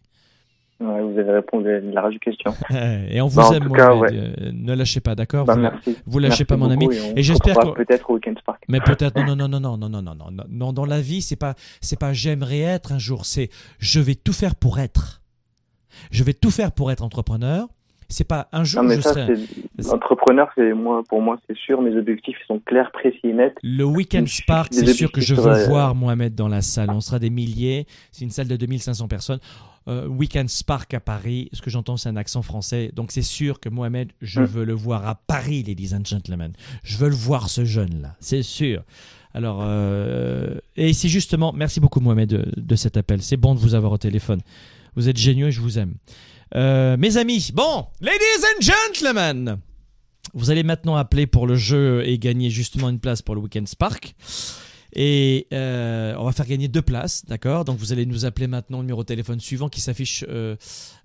vous 0.81 1.19
avez 1.19 1.32
répondu 1.32 1.69
à 1.69 1.81
la 1.81 2.01
radio 2.02 2.19
question. 2.19 2.52
et 3.11 3.20
on 3.20 3.27
vous 3.27 3.36
bah, 3.36 3.51
aime, 3.55 3.69
euh, 3.70 4.51
ne 4.52 4.74
lâchez 4.74 5.01
pas, 5.01 5.15
d'accord 5.15 5.44
bah, 5.44 5.55
vous, 5.55 5.61
merci. 5.61 5.97
vous 6.07 6.19
lâchez 6.19 6.44
pas, 6.44 6.57
mon 6.57 6.70
ami. 6.70 6.89
Et, 7.16 7.23
j'espère 7.23 7.57
que 7.57 7.70
peut-être 7.70 8.09
au 8.11 8.15
Weekend 8.15 8.39
Spark. 8.39 8.62
Mais 8.69 8.81
peut-être 8.81 9.16
non, 9.27 9.36
non, 9.36 9.48
non, 9.48 9.61
non, 9.61 9.77
non, 9.77 9.89
non, 9.89 10.02
non, 10.02 10.02
non, 10.02 10.31
non, 10.31 10.44
non. 10.48 10.73
Dans 10.73 10.86
la 10.86 11.01
vie, 11.01 11.20
c'est 11.20 11.36
pas, 11.36 11.55
c'est 11.81 11.98
pas 11.98 12.12
j'aimerais 12.12 12.61
être 12.61 12.93
un 12.93 12.98
jour. 12.98 13.27
C'est 13.27 13.51
je 13.78 14.01
vais 14.01 14.15
tout 14.15 14.32
faire 14.32 14.55
pour 14.55 14.78
être. 14.78 15.20
Je 16.11 16.24
vais 16.24 16.32
tout 16.32 16.51
faire 16.51 16.73
pour 16.73 16.90
être 16.90 17.02
entrepreneur. 17.02 17.69
C'est 18.10 18.26
pas 18.26 18.48
un 18.52 18.64
jour. 18.64 18.82
Non, 18.82 18.88
mais 18.88 18.96
je 18.96 19.02
ça, 19.02 19.14
serai... 19.14 19.34
entrepreneur, 19.90 20.50
c'est 20.54 20.72
moi, 20.72 21.02
pour 21.08 21.22
moi, 21.22 21.38
c'est 21.46 21.56
sûr. 21.56 21.80
Mes 21.80 21.96
objectifs 21.96 22.36
sont 22.46 22.58
clairs, 22.58 22.90
précis 22.92 23.20
et 23.24 23.32
nets. 23.32 23.54
Le 23.62 23.84
Weekend 23.84 24.28
Spark, 24.28 24.72
c'est 24.72 24.86
sûr 24.92 25.10
que 25.10 25.20
je 25.20 25.34
veux 25.34 25.66
voir 25.66 25.94
Mohamed 25.94 26.34
dans 26.34 26.48
la 26.48 26.60
salle. 26.60 26.90
On 26.90 27.00
sera 27.00 27.18
des 27.18 27.30
milliers. 27.30 27.86
C'est 28.10 28.24
une 28.24 28.30
salle 28.30 28.48
de 28.48 28.56
2500 28.56 29.08
personnes. 29.08 29.40
Euh, 29.88 30.06
Weekend 30.06 30.48
Spark 30.48 30.92
à 30.92 31.00
Paris. 31.00 31.48
Ce 31.52 31.62
que 31.62 31.70
j'entends, 31.70 31.96
c'est 31.96 32.08
un 32.08 32.16
accent 32.16 32.42
français. 32.42 32.90
Donc 32.94 33.12
c'est 33.12 33.22
sûr 33.22 33.60
que 33.60 33.68
Mohamed, 33.68 34.10
je 34.20 34.40
mm. 34.40 34.44
veux 34.44 34.64
le 34.64 34.74
voir 34.74 35.06
à 35.06 35.14
Paris, 35.14 35.62
ladies 35.62 35.94
and 35.94 36.04
gentlemen. 36.04 36.52
Je 36.82 36.98
veux 36.98 37.08
le 37.08 37.14
voir, 37.14 37.48
ce 37.48 37.64
jeune-là. 37.64 38.16
C'est 38.20 38.42
sûr. 38.42 38.82
Alors, 39.32 39.60
euh, 39.62 40.56
et 40.76 40.92
c'est 40.92 41.08
justement, 41.08 41.52
merci 41.52 41.80
beaucoup 41.80 42.00
Mohamed 42.00 42.28
de, 42.28 42.44
de 42.56 42.76
cet 42.76 42.96
appel. 42.96 43.22
C'est 43.22 43.36
bon 43.36 43.54
de 43.54 43.60
vous 43.60 43.74
avoir 43.74 43.92
au 43.92 43.98
téléphone. 43.98 44.40
Vous 44.96 45.08
êtes 45.08 45.16
géniaux 45.16 45.46
et 45.46 45.52
je 45.52 45.60
vous 45.60 45.78
aime. 45.78 45.94
Euh, 46.55 46.97
mes 46.97 47.16
amis, 47.16 47.51
bon, 47.55 47.86
ladies 48.01 48.44
and 48.44 48.60
gentlemen, 48.60 49.59
vous 50.35 50.51
allez 50.51 50.62
maintenant 50.62 50.97
appeler 50.97 51.27
pour 51.27 51.47
le 51.47 51.55
jeu 51.55 52.02
et 52.06 52.18
gagner 52.18 52.51
justement 52.51 52.89
une 52.89 52.98
place 52.98 53.22
pour 53.22 53.35
le 53.35 53.40
Weekend 53.40 53.68
Spark. 53.68 54.14
Et 54.92 55.46
euh, 55.52 56.14
on 56.18 56.24
va 56.24 56.32
faire 56.32 56.46
gagner 56.46 56.68
deux 56.68 56.82
places, 56.82 57.24
d'accord? 57.26 57.64
Donc 57.64 57.78
vous 57.78 57.92
allez 57.92 58.06
nous 58.06 58.24
appeler 58.24 58.46
maintenant 58.46 58.78
le 58.78 58.84
numéro 58.84 59.02
de 59.02 59.06
téléphone 59.06 59.38
suivant 59.38 59.68
qui 59.68 59.80
s'affiche, 59.80 60.24
euh, 60.28 60.56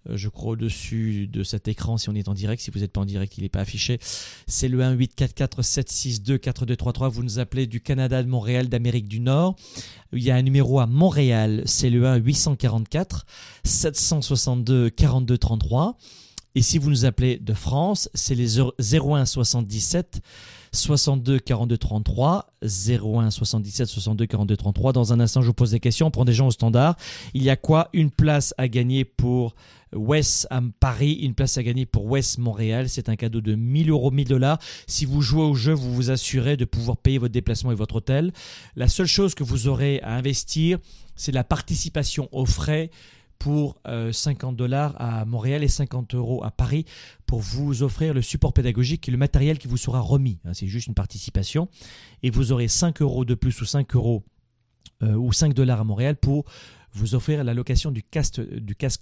je 0.09 0.27
crois, 0.27 0.53
au-dessus 0.53 1.27
de 1.27 1.43
cet 1.43 1.67
écran 1.67 1.97
si 1.97 2.09
on 2.09 2.15
est 2.15 2.27
en 2.27 2.33
direct. 2.33 2.61
Si 2.61 2.71
vous 2.71 2.79
n'êtes 2.79 2.91
pas 2.91 3.01
en 3.01 3.05
direct, 3.05 3.37
il 3.37 3.43
n'est 3.43 3.49
pas 3.49 3.59
affiché. 3.59 3.99
C'est 4.47 4.67
le 4.67 4.81
1 4.81 4.93
844 4.93 5.61
762 5.61 6.37
4233. 6.37 7.09
Vous 7.09 7.23
nous 7.23 7.39
appelez 7.39 7.67
du 7.67 7.79
Canada, 7.79 8.23
de 8.23 8.27
Montréal, 8.27 8.69
d'Amérique 8.69 9.07
du 9.07 9.19
Nord. 9.19 9.55
Il 10.13 10.23
y 10.23 10.31
a 10.31 10.35
un 10.35 10.41
numéro 10.41 10.79
à 10.79 10.87
Montréal, 10.87 11.61
c'est 11.65 11.89
le 11.89 12.07
1 12.07 12.15
844 12.15 13.25
762 13.63 14.89
4233. 14.89 15.97
Et 16.55 16.61
si 16.61 16.77
vous 16.77 16.89
nous 16.89 17.05
appelez 17.05 17.37
de 17.37 17.53
France, 17.53 18.09
c'est 18.13 18.33
les 18.33 18.59
01 18.59 19.25
77 19.25 20.21
62 20.75 21.39
42 21.39 21.77
33 21.77 22.53
01 22.63 23.31
77 23.31 23.87
62 23.87 24.25
42 24.25 24.57
33. 24.57 24.93
Dans 24.93 25.13
un 25.13 25.19
instant, 25.19 25.41
je 25.41 25.47
vous 25.47 25.53
pose 25.53 25.71
des 25.71 25.79
questions. 25.79 26.07
On 26.07 26.11
prend 26.11 26.25
des 26.25 26.33
gens 26.33 26.47
au 26.47 26.51
standard. 26.51 26.95
Il 27.33 27.43
y 27.43 27.49
a 27.49 27.55
quoi 27.55 27.89
Une 27.93 28.11
place 28.11 28.53
à 28.57 28.67
gagner 28.67 29.05
pour 29.05 29.55
West 29.93 30.47
Paris, 30.79 31.13
une 31.13 31.33
place 31.33 31.57
à 31.57 31.63
gagner 31.63 31.85
pour 31.85 32.05
West 32.05 32.37
Montréal? 32.37 32.89
C'est 32.89 33.09
un 33.09 33.15
cadeau 33.15 33.41
de 33.41 33.55
1000 33.55 33.89
euros, 33.89 34.11
1000 34.11 34.27
dollars. 34.27 34.59
Si 34.87 35.05
vous 35.05 35.21
jouez 35.21 35.43
au 35.43 35.55
jeu, 35.55 35.73
vous 35.73 35.93
vous 35.93 36.11
assurez 36.11 36.57
de 36.57 36.65
pouvoir 36.65 36.97
payer 36.97 37.17
votre 37.17 37.33
déplacement 37.33 37.71
et 37.71 37.75
votre 37.75 37.95
hôtel. 37.95 38.31
La 38.75 38.87
seule 38.87 39.07
chose 39.07 39.35
que 39.35 39.43
vous 39.43 39.67
aurez 39.67 39.99
à 40.01 40.15
investir, 40.15 40.77
c'est 41.15 41.31
la 41.31 41.43
participation 41.43 42.29
aux 42.31 42.45
frais 42.45 42.89
pour 43.39 43.77
50 44.11 44.53
euh, 44.53 44.55
dollars 44.55 44.95
à 44.99 45.25
Montréal 45.25 45.63
et 45.63 45.67
50 45.67 46.15
euros 46.15 46.43
à 46.43 46.51
Paris 46.51 46.85
pour 47.25 47.39
vous 47.39 47.83
offrir 47.83 48.13
le 48.13 48.21
support 48.21 48.53
pédagogique 48.53 49.07
et 49.07 49.11
le 49.11 49.17
matériel 49.17 49.57
qui 49.57 49.67
vous 49.67 49.77
sera 49.77 49.99
remis. 49.99 50.39
Hein, 50.45 50.53
c'est 50.53 50.67
juste 50.67 50.87
une 50.87 50.93
participation. 50.93 51.67
Et 52.23 52.29
vous 52.29 52.51
aurez 52.51 52.67
5 52.67 53.01
euros 53.01 53.25
de 53.25 53.35
plus 53.35 53.59
ou 53.61 53.65
5 53.65 53.95
euros 53.95 54.23
euh, 55.03 55.15
ou 55.15 55.33
5 55.33 55.53
dollars 55.53 55.81
à 55.81 55.83
Montréal 55.83 56.15
pour 56.15 56.45
vous 56.93 57.13
offrir 57.13 57.43
la 57.43 57.53
location 57.53 57.91
du 57.91 58.03
casque, 58.03 58.39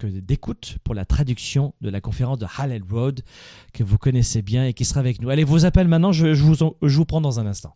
d'écoute 0.08 0.78
pour 0.84 0.96
la 0.96 1.06
traduction 1.06 1.76
de 1.82 1.90
la 1.90 2.02
conférence 2.02 2.40
de 2.40 2.48
Hallel 2.58 2.82
Road 2.90 3.22
que 3.72 3.84
vous 3.84 4.00
connaissez 4.00 4.42
bien 4.42 4.66
et 4.66 4.74
qui 4.74 4.84
sera 4.84 5.00
avec 5.00 5.22
nous. 5.22 5.30
Allez, 5.30 5.44
vos 5.44 5.66
appels 5.66 5.88
maintenant, 5.88 6.12
je, 6.12 6.28
vous, 6.28 6.56
je 6.82 6.98
vous 6.98 7.06
prends 7.06 7.22
dans 7.22 7.40
un 7.40 7.46
instant. 7.46 7.76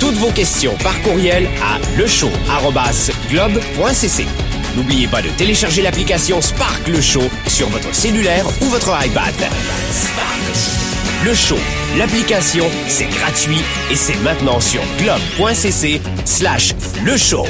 toutes 0.00 0.16
vos 0.16 0.30
questions 0.30 0.74
par 0.82 0.98
courriel 1.02 1.46
à 1.62 1.78
lechaud.globe.cc. 1.98 4.26
N'oubliez 4.76 5.06
pas 5.06 5.22
de 5.22 5.28
télécharger 5.30 5.80
l'application 5.82 6.42
Spark 6.42 6.88
Le 6.88 7.00
Show 7.00 7.22
sur 7.46 7.68
votre 7.68 7.94
cellulaire 7.94 8.44
ou 8.60 8.64
votre 8.66 8.92
iPad. 9.04 9.34
Le 11.24 11.34
show, 11.34 11.56
l'application, 11.96 12.66
c'est 12.88 13.06
gratuit 13.06 13.62
et 13.90 13.96
c'est 13.96 14.20
maintenant 14.22 14.60
sur 14.60 14.82
globe.cc 14.98 16.02
slash 16.24 16.74
le 17.04 17.16
show. 17.16 17.46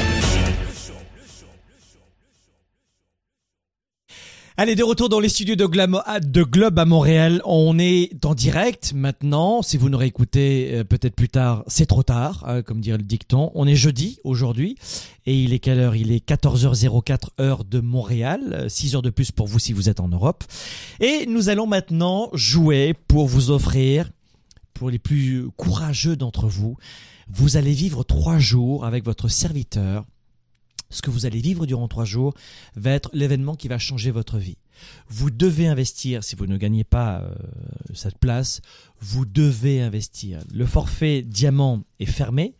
Allez, 4.59 4.73
de 4.73 4.83
retour 4.83 5.07
dans 5.07 5.19
les 5.19 5.29
studios 5.29 5.55
de, 5.55 5.67
de 5.67 6.43
Globe 6.43 6.79
à 6.79 6.85
Montréal. 6.85 7.43
On 7.45 7.77
est 7.77 8.25
en 8.25 8.33
direct 8.33 8.91
maintenant. 8.95 9.61
Si 9.61 9.77
vous 9.77 9.87
n'aurez 9.87 10.07
écouté 10.07 10.71
euh, 10.73 10.83
peut-être 10.83 11.13
plus 11.13 11.29
tard, 11.29 11.63
c'est 11.67 11.85
trop 11.85 12.01
tard, 12.01 12.43
hein, 12.47 12.63
comme 12.63 12.81
dirait 12.81 12.97
le 12.97 13.03
dicton. 13.03 13.51
On 13.53 13.67
est 13.67 13.75
jeudi 13.75 14.17
aujourd'hui. 14.23 14.75
Et 15.27 15.39
il 15.39 15.53
est 15.53 15.59
quelle 15.59 15.77
heure? 15.77 15.95
Il 15.95 16.11
est 16.11 16.27
14h04 16.27 17.39
heure 17.39 17.65
de 17.65 17.81
Montréal. 17.81 18.65
6 18.67 18.95
heures 18.95 19.03
de 19.03 19.11
plus 19.11 19.29
pour 19.29 19.45
vous 19.45 19.59
si 19.59 19.73
vous 19.73 19.89
êtes 19.89 19.99
en 19.99 20.07
Europe. 20.07 20.43
Et 20.99 21.27
nous 21.27 21.49
allons 21.49 21.67
maintenant 21.67 22.31
jouer 22.33 22.95
pour 23.07 23.27
vous 23.27 23.51
offrir, 23.51 24.09
pour 24.73 24.89
les 24.89 24.97
plus 24.97 25.49
courageux 25.55 26.15
d'entre 26.15 26.47
vous, 26.47 26.77
vous 27.29 27.57
allez 27.57 27.73
vivre 27.73 28.03
trois 28.03 28.39
jours 28.39 28.85
avec 28.85 29.05
votre 29.05 29.27
serviteur 29.27 30.03
ce 30.89 31.01
que 31.01 31.09
vous 31.09 31.25
allez 31.25 31.39
vivre 31.39 31.65
durant 31.65 31.87
trois 31.87 32.05
jours 32.05 32.33
va 32.75 32.91
être 32.91 33.09
l'événement 33.13 33.55
qui 33.55 33.67
va 33.67 33.77
changer 33.77 34.11
votre 34.11 34.37
vie. 34.37 34.57
Vous 35.09 35.31
devez 35.31 35.67
investir, 35.67 36.23
si 36.23 36.35
vous 36.35 36.45
ne 36.45 36.57
gagnez 36.57 36.83
pas 36.83 37.21
euh, 37.21 37.33
cette 37.93 38.17
place, 38.17 38.61
vous 38.99 39.25
devez 39.25 39.81
investir. 39.81 40.39
Le 40.53 40.65
forfait 40.65 41.21
diamant 41.23 41.83
est 41.99 42.05
fermé 42.05 42.55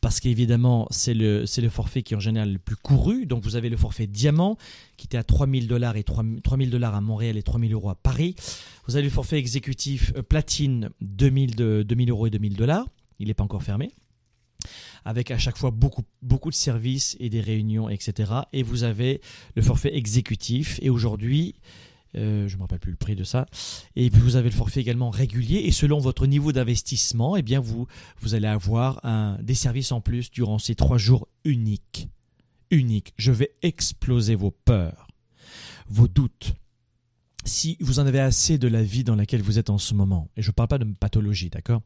parce 0.00 0.20
qu'évidemment, 0.20 0.86
c'est 0.90 1.14
le, 1.14 1.44
le 1.56 1.68
forfait 1.68 2.02
qui 2.02 2.14
est 2.14 2.16
en 2.16 2.20
général 2.20 2.52
le 2.52 2.58
plus 2.58 2.76
couru. 2.76 3.26
Donc, 3.26 3.42
vous 3.42 3.56
avez 3.56 3.68
le 3.68 3.76
forfait 3.76 4.06
diamant 4.06 4.56
qui 4.96 5.06
était 5.06 5.18
à 5.18 5.24
3000 5.24 5.66
dollars 5.66 5.96
et 5.96 6.04
3000 6.04 6.70
dollars 6.70 6.94
à 6.94 7.00
Montréal 7.00 7.36
et 7.36 7.42
3000 7.42 7.72
euros 7.72 7.90
à 7.90 7.94
Paris. 7.94 8.36
Vous 8.86 8.96
avez 8.96 9.04
le 9.04 9.10
forfait 9.10 9.38
exécutif 9.38 10.12
euh, 10.16 10.22
platine 10.22 10.90
2000, 11.00 11.56
2000 11.56 12.10
euros 12.10 12.26
et 12.26 12.30
2000 12.30 12.54
dollars. 12.54 12.86
Il 13.18 13.28
n'est 13.28 13.34
pas 13.34 13.44
encore 13.44 13.62
fermé 13.62 13.90
avec 15.06 15.30
à 15.30 15.38
chaque 15.38 15.56
fois 15.56 15.70
beaucoup, 15.70 16.02
beaucoup 16.20 16.50
de 16.50 16.54
services 16.54 17.16
et 17.20 17.30
des 17.30 17.40
réunions, 17.40 17.88
etc. 17.88 18.32
Et 18.52 18.64
vous 18.64 18.82
avez 18.82 19.20
le 19.54 19.62
forfait 19.62 19.96
exécutif. 19.96 20.80
Et 20.82 20.90
aujourd'hui, 20.90 21.54
euh, 22.16 22.48
je 22.48 22.54
ne 22.54 22.58
me 22.58 22.62
rappelle 22.62 22.80
plus 22.80 22.90
le 22.90 22.96
prix 22.96 23.14
de 23.14 23.22
ça. 23.22 23.46
Et 23.94 24.10
puis 24.10 24.20
vous 24.20 24.34
avez 24.34 24.50
le 24.50 24.54
forfait 24.56 24.80
également 24.80 25.10
régulier. 25.10 25.58
Et 25.58 25.70
selon 25.70 26.00
votre 26.00 26.26
niveau 26.26 26.50
d'investissement, 26.50 27.36
eh 27.36 27.42
bien 27.42 27.60
vous, 27.60 27.86
vous 28.20 28.34
allez 28.34 28.48
avoir 28.48 28.98
un, 29.04 29.38
des 29.42 29.54
services 29.54 29.92
en 29.92 30.00
plus 30.00 30.32
durant 30.32 30.58
ces 30.58 30.74
trois 30.74 30.98
jours 30.98 31.28
uniques. 31.44 32.08
Uniques. 32.72 33.14
Je 33.16 33.30
vais 33.30 33.52
exploser 33.62 34.34
vos 34.34 34.50
peurs, 34.50 35.06
vos 35.88 36.08
doutes. 36.08 36.54
Si 37.44 37.76
vous 37.78 38.00
en 38.00 38.06
avez 38.06 38.18
assez 38.18 38.58
de 38.58 38.66
la 38.66 38.82
vie 38.82 39.04
dans 39.04 39.14
laquelle 39.14 39.42
vous 39.42 39.60
êtes 39.60 39.70
en 39.70 39.78
ce 39.78 39.94
moment, 39.94 40.28
et 40.36 40.42
je 40.42 40.48
ne 40.48 40.52
parle 40.52 40.68
pas 40.68 40.78
de 40.78 40.84
pathologie, 40.84 41.48
d'accord? 41.48 41.80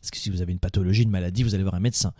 Parce 0.00 0.10
que 0.10 0.16
si 0.16 0.30
vous 0.30 0.40
avez 0.40 0.52
une 0.52 0.58
pathologie, 0.58 1.02
une 1.02 1.10
maladie, 1.10 1.42
vous 1.42 1.54
allez 1.54 1.62
voir 1.62 1.74
un 1.74 1.80
médecin. 1.80 2.14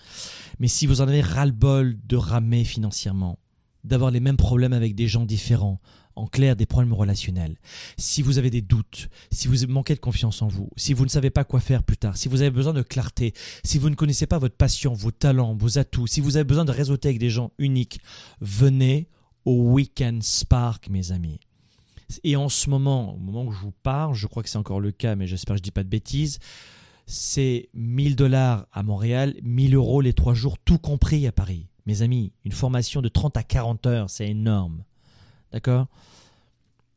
Mais 0.58 0.68
si 0.68 0.86
vous 0.86 1.00
en 1.00 1.08
avez 1.08 1.22
ras-le-bol 1.22 1.96
de 2.06 2.16
ramer 2.16 2.64
financièrement, 2.64 3.38
d'avoir 3.84 4.10
les 4.10 4.20
mêmes 4.20 4.36
problèmes 4.36 4.74
avec 4.74 4.94
des 4.94 5.08
gens 5.08 5.24
différents, 5.24 5.80
en 6.16 6.26
clair 6.26 6.56
des 6.56 6.66
problèmes 6.66 6.92
relationnels, 6.92 7.56
si 7.96 8.20
vous 8.20 8.36
avez 8.36 8.50
des 8.50 8.60
doutes, 8.60 9.08
si 9.30 9.48
vous 9.48 9.66
manquez 9.68 9.94
de 9.94 10.00
confiance 10.00 10.42
en 10.42 10.48
vous, 10.48 10.68
si 10.76 10.92
vous 10.92 11.04
ne 11.04 11.10
savez 11.10 11.30
pas 11.30 11.44
quoi 11.44 11.60
faire 11.60 11.82
plus 11.82 11.96
tard, 11.96 12.16
si 12.18 12.28
vous 12.28 12.42
avez 12.42 12.50
besoin 12.50 12.74
de 12.74 12.82
clarté, 12.82 13.32
si 13.64 13.78
vous 13.78 13.88
ne 13.88 13.94
connaissez 13.94 14.26
pas 14.26 14.38
votre 14.38 14.56
passion, 14.56 14.92
vos 14.92 15.12
talents, 15.12 15.54
vos 15.54 15.78
atouts, 15.78 16.06
si 16.06 16.20
vous 16.20 16.36
avez 16.36 16.44
besoin 16.44 16.66
de 16.66 16.72
réseauter 16.72 17.08
avec 17.08 17.18
des 17.18 17.30
gens 17.30 17.52
uniques, 17.58 18.00
venez 18.40 19.08
au 19.46 19.72
Weekend 19.72 20.22
Spark, 20.22 20.90
mes 20.90 21.12
amis. 21.12 21.40
Et 22.24 22.36
en 22.36 22.48
ce 22.48 22.68
moment, 22.68 23.14
au 23.14 23.18
moment 23.18 23.44
où 23.44 23.52
je 23.52 23.60
vous 23.60 23.72
parle, 23.82 24.14
je 24.14 24.26
crois 24.26 24.42
que 24.42 24.48
c'est 24.48 24.58
encore 24.58 24.80
le 24.80 24.92
cas, 24.92 25.14
mais 25.14 25.26
j'espère 25.26 25.54
que 25.54 25.58
je 25.58 25.62
ne 25.62 25.64
dis 25.64 25.70
pas 25.70 25.84
de 25.84 25.88
bêtises, 25.88 26.38
c'est 27.10 27.68
1000 27.74 28.14
dollars 28.14 28.66
à 28.72 28.84
Montréal, 28.84 29.34
1000 29.42 29.74
euros 29.74 30.00
les 30.00 30.12
trois 30.12 30.32
jours, 30.32 30.58
tout 30.64 30.78
compris 30.78 31.26
à 31.26 31.32
Paris. 31.32 31.66
Mes 31.86 32.02
amis, 32.02 32.32
une 32.44 32.52
formation 32.52 33.02
de 33.02 33.08
30 33.08 33.36
à 33.36 33.42
40 33.42 33.86
heures, 33.86 34.10
c'est 34.10 34.28
énorme. 34.28 34.84
D'accord? 35.52 35.88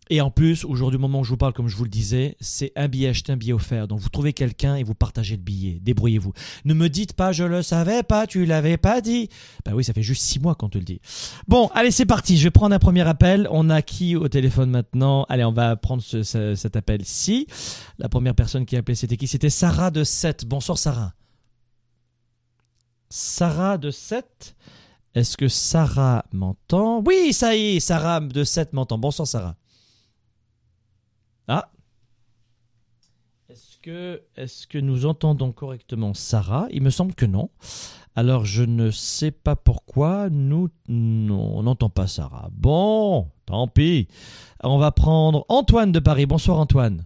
Et 0.10 0.20
en 0.22 0.30
plus, 0.32 0.66
aujourd'hui, 0.66 0.98
au 0.98 1.02
moment 1.02 1.22
où 1.22 1.24
je 1.24 1.30
vous 1.30 1.38
parle, 1.38 1.54
comme 1.54 1.68
je 1.68 1.78
vous 1.78 1.86
le 1.86 1.90
disais, 1.90 2.36
c'est 2.42 2.72
un 2.76 2.88
billet 2.88 3.10
acheté, 3.10 3.32
un 3.32 3.38
billet 3.38 3.54
offert. 3.54 3.88
Donc 3.88 4.00
vous 4.00 4.10
trouvez 4.10 4.34
quelqu'un 4.34 4.76
et 4.76 4.84
vous 4.84 4.96
partagez 4.96 5.38
le 5.38 5.42
billet. 5.42 5.80
Débrouillez-vous. 5.82 6.34
Ne 6.66 6.74
me 6.74 6.90
dites 6.90 7.14
pas, 7.14 7.32
je 7.32 7.44
le 7.44 7.62
savais 7.62 8.04
pas, 8.04 8.28
tu 8.28 8.46
l'avais 8.46 8.78
pas 8.78 9.00
dit. 9.02 9.30
Bah 9.66 9.72
oui, 9.74 9.84
ça 9.84 9.94
fait 9.94 10.04
juste 10.04 10.24
six 10.24 10.40
mois 10.40 10.56
qu'on 10.56 10.70
te 10.70 10.78
le 10.78 10.84
dit. 10.84 11.00
Bon, 11.48 11.70
allez, 11.74 11.92
c'est 11.92 12.06
parti. 12.06 12.38
Je 12.38 12.44
vais 12.44 12.52
prendre 12.52 12.76
un 12.76 12.80
premier 12.80 13.08
appel. 13.08 13.48
On 13.50 13.70
a 13.70 13.82
qui 13.82 14.16
au 14.16 14.28
téléphone 14.28 14.72
maintenant? 14.72 15.26
Allez, 15.30 15.46
on 15.46 15.54
va 15.54 15.76
prendre 15.78 16.02
cet 16.02 16.76
appel-ci. 16.76 17.48
La 17.98 18.10
première 18.10 18.36
personne 18.36 18.66
qui 18.66 18.76
a 18.76 18.80
appelé, 18.80 18.96
c'était 18.96 19.18
qui? 19.18 19.28
C'était 19.28 19.50
Sarah 19.50 19.90
de 19.90 20.04
7. 20.04 20.46
Bonsoir, 20.46 20.78
Sarah. 20.78 21.14
Sarah 23.10 23.78
de 23.78 23.90
7. 23.90 24.56
Est-ce 25.16 25.38
que 25.38 25.48
Sarah 25.48 26.26
m'entend? 26.34 27.04
Oui, 27.06 27.32
ça 27.32 27.56
y 27.56 27.78
est, 27.78 27.80
Sarah 27.80 28.20
de 28.20 28.44
7 28.44 28.74
m'entend. 28.74 28.98
Bonsoir, 28.98 29.28
Sarah. 29.28 29.56
Ah 31.48 31.70
Est-ce 33.50 33.78
que, 33.80 34.22
est 34.38 34.68
que 34.68 34.78
nous 34.78 35.06
entendons 35.06 35.52
correctement 35.52 36.14
Sarah? 36.14 36.68
Il 36.72 36.84
me 36.84 36.90
semble 36.90 37.14
que 37.16 37.26
non. 37.26 37.50
Alors 38.16 38.46
je 38.46 38.64
ne 38.64 38.92
sais 38.92 39.32
pas 39.32 39.56
pourquoi 39.56 40.30
nous 40.30 40.70
on 40.90 41.64
n'entend 41.64 41.90
pas 41.90 42.08
Sarah. 42.08 42.48
Bon, 42.52 43.28
tant 43.46 43.68
pis. 43.68 44.08
On 44.64 44.78
va 44.78 44.92
prendre 44.92 45.46
Antoine 45.50 45.92
de 45.92 46.00
Paris. 46.00 46.26
Bonsoir 46.26 46.60
Antoine. 46.60 47.04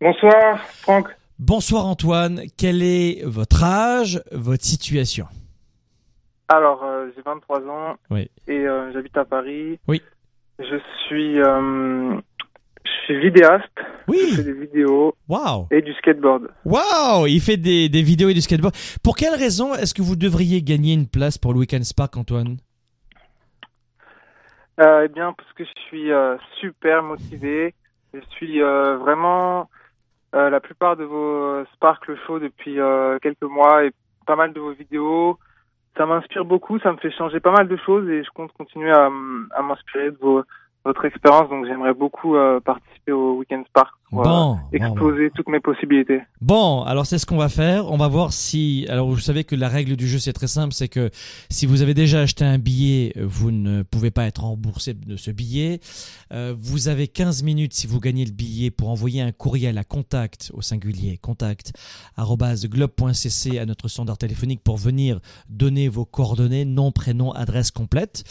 Bonsoir 0.00 0.62
Franck. 0.64 1.08
Bonsoir 1.38 1.86
Antoine. 1.86 2.42
Quel 2.58 2.82
est 2.82 3.24
votre 3.24 3.64
âge, 3.64 4.22
votre 4.32 4.64
situation? 4.64 5.26
Alors 6.48 6.84
euh, 6.84 7.08
j'ai 7.16 7.22
23 7.22 7.60
ans 7.68 7.96
oui. 8.10 8.30
et 8.46 8.52
euh, 8.52 8.92
j'habite 8.92 9.16
à 9.16 9.24
Paris. 9.24 9.78
Oui. 9.88 10.02
Je 10.58 10.76
suis 11.06 11.40
euh, 11.40 12.20
je 12.84 12.90
suis 13.04 13.20
vidéaste. 13.20 13.78
Oui. 14.08 14.18
Je 14.30 14.36
fais 14.36 14.44
des 14.44 14.52
vidéos. 14.52 15.14
Wow. 15.28 15.68
Et 15.70 15.82
du 15.82 15.92
skateboard. 15.94 16.48
Wow. 16.64 17.26
Il 17.26 17.40
fait 17.40 17.56
des, 17.56 17.88
des 17.88 18.02
vidéos 18.02 18.28
et 18.28 18.34
du 18.34 18.40
skateboard. 18.40 18.74
Pour 19.02 19.16
quelle 19.16 19.34
raison 19.34 19.74
est-ce 19.74 19.94
que 19.94 20.02
vous 20.02 20.16
devriez 20.16 20.62
gagner 20.62 20.94
une 20.94 21.08
place 21.08 21.38
pour 21.38 21.52
le 21.52 21.60
Weekend 21.60 21.84
Spark, 21.84 22.16
Antoine? 22.16 22.56
Euh, 24.80 25.04
Eh 25.04 25.08
bien, 25.08 25.32
parce 25.32 25.52
que 25.52 25.64
je 25.64 25.80
suis 25.86 26.10
euh, 26.10 26.36
super 26.60 27.02
motivé. 27.02 27.74
Je 28.14 28.20
suis 28.36 28.62
euh, 28.62 28.96
vraiment 28.98 29.68
la 30.34 30.60
plupart 30.60 30.96
de 30.96 31.04
vos 31.04 31.62
Spark 31.74 32.06
le 32.06 32.16
show 32.26 32.38
depuis 32.38 32.78
quelques 33.20 33.42
mois 33.42 33.84
et 33.84 33.90
pas 34.26 34.34
mal 34.34 34.54
de 34.54 34.60
vos 34.60 34.72
vidéos. 34.72 35.38
Ça 35.94 36.06
m'inspire 36.06 36.46
beaucoup, 36.46 36.78
ça 36.78 36.90
me 36.90 36.96
fait 36.96 37.10
changer 37.10 37.38
pas 37.38 37.52
mal 37.52 37.68
de 37.68 37.76
choses 37.76 38.08
et 38.08 38.24
je 38.24 38.30
compte 38.30 38.50
continuer 38.52 38.90
à, 38.90 39.10
à 39.54 39.62
m'inspirer 39.62 40.10
de 40.10 40.16
vos 40.18 40.42
votre 40.84 41.04
expérience, 41.04 41.48
donc 41.48 41.66
j'aimerais 41.66 41.94
beaucoup 41.94 42.36
euh, 42.36 42.60
participer 42.60 43.12
au 43.12 43.34
Weekend 43.38 43.66
Spark 43.66 43.94
bon, 44.12 44.58
exploser 44.72 45.28
bon. 45.28 45.34
toutes 45.34 45.48
mes 45.48 45.60
possibilités. 45.60 46.20
Bon, 46.40 46.82
alors 46.82 47.06
c'est 47.06 47.18
ce 47.18 47.26
qu'on 47.26 47.36
va 47.36 47.48
faire. 47.48 47.90
On 47.90 47.96
va 47.96 48.08
voir 48.08 48.32
si. 48.32 48.86
Alors 48.88 49.08
vous 49.08 49.18
savez 49.18 49.44
que 49.44 49.56
la 49.56 49.68
règle 49.68 49.96
du 49.96 50.06
jeu 50.06 50.18
c'est 50.18 50.32
très 50.32 50.46
simple, 50.46 50.74
c'est 50.74 50.88
que 50.88 51.10
si 51.50 51.66
vous 51.66 51.82
avez 51.82 51.94
déjà 51.94 52.20
acheté 52.20 52.44
un 52.44 52.58
billet, 52.58 53.12
vous 53.20 53.50
ne 53.50 53.82
pouvez 53.82 54.10
pas 54.10 54.26
être 54.26 54.42
remboursé 54.42 54.94
de 54.94 55.16
ce 55.16 55.30
billet. 55.30 55.80
Euh, 56.32 56.54
vous 56.58 56.88
avez 56.88 57.08
15 57.08 57.42
minutes 57.42 57.74
si 57.74 57.86
vous 57.86 58.00
gagnez 58.00 58.24
le 58.24 58.32
billet 58.32 58.70
pour 58.70 58.90
envoyer 58.90 59.22
un 59.22 59.32
courriel 59.32 59.78
à 59.78 59.84
contact 59.84 60.50
au 60.54 60.62
singulier 60.62 61.18
contact 61.18 61.72
globe.cc 62.18 63.58
à 63.58 63.66
notre 63.66 63.88
standard 63.88 64.18
téléphonique 64.18 64.62
pour 64.62 64.76
venir 64.76 65.20
donner 65.48 65.88
vos 65.88 66.04
coordonnées, 66.04 66.64
nom, 66.64 66.92
prénom, 66.92 67.32
adresse 67.32 67.70
complète. 67.70 68.24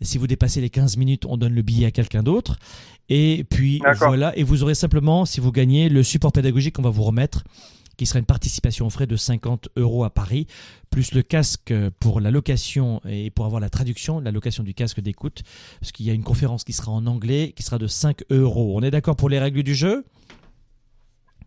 Si 0.00 0.18
vous 0.18 0.26
dépassez 0.26 0.60
les 0.60 0.70
15 0.70 0.96
minutes, 0.96 1.24
on 1.26 1.36
donne 1.36 1.54
le 1.54 1.62
billet 1.62 1.86
à 1.86 1.90
quelqu'un 1.90 2.22
d'autre. 2.22 2.58
Et 3.08 3.44
puis 3.48 3.80
voilà, 4.00 4.36
et 4.36 4.42
vous 4.42 4.64
aurez 4.64 4.74
simplement, 4.74 5.24
si 5.26 5.40
vous 5.40 5.52
gagnez, 5.52 5.88
le 5.88 6.02
support 6.02 6.32
pédagogique 6.32 6.76
qu'on 6.76 6.82
va 6.82 6.90
vous 6.90 7.02
remettre, 7.02 7.44
qui 7.96 8.06
sera 8.06 8.18
une 8.18 8.26
participation 8.26 8.86
aux 8.86 8.90
frais 8.90 9.06
de 9.06 9.16
50 9.16 9.68
euros 9.76 10.04
à 10.04 10.10
Paris, 10.10 10.46
plus 10.90 11.12
le 11.12 11.22
casque 11.22 11.72
pour 11.98 12.20
la 12.20 12.30
location 12.30 13.00
et 13.08 13.30
pour 13.30 13.46
avoir 13.46 13.60
la 13.60 13.70
traduction, 13.70 14.20
la 14.20 14.30
location 14.30 14.62
du 14.62 14.74
casque 14.74 15.00
d'écoute, 15.00 15.42
parce 15.80 15.92
qu'il 15.92 16.06
y 16.06 16.10
a 16.10 16.12
une 16.12 16.24
conférence 16.24 16.64
qui 16.64 16.72
sera 16.72 16.92
en 16.92 17.06
anglais, 17.06 17.52
qui 17.56 17.62
sera 17.62 17.78
de 17.78 17.86
5 17.86 18.24
euros. 18.30 18.74
On 18.76 18.82
est 18.82 18.90
d'accord 18.90 19.16
pour 19.16 19.28
les 19.28 19.38
règles 19.38 19.62
du 19.62 19.74
jeu? 19.74 20.04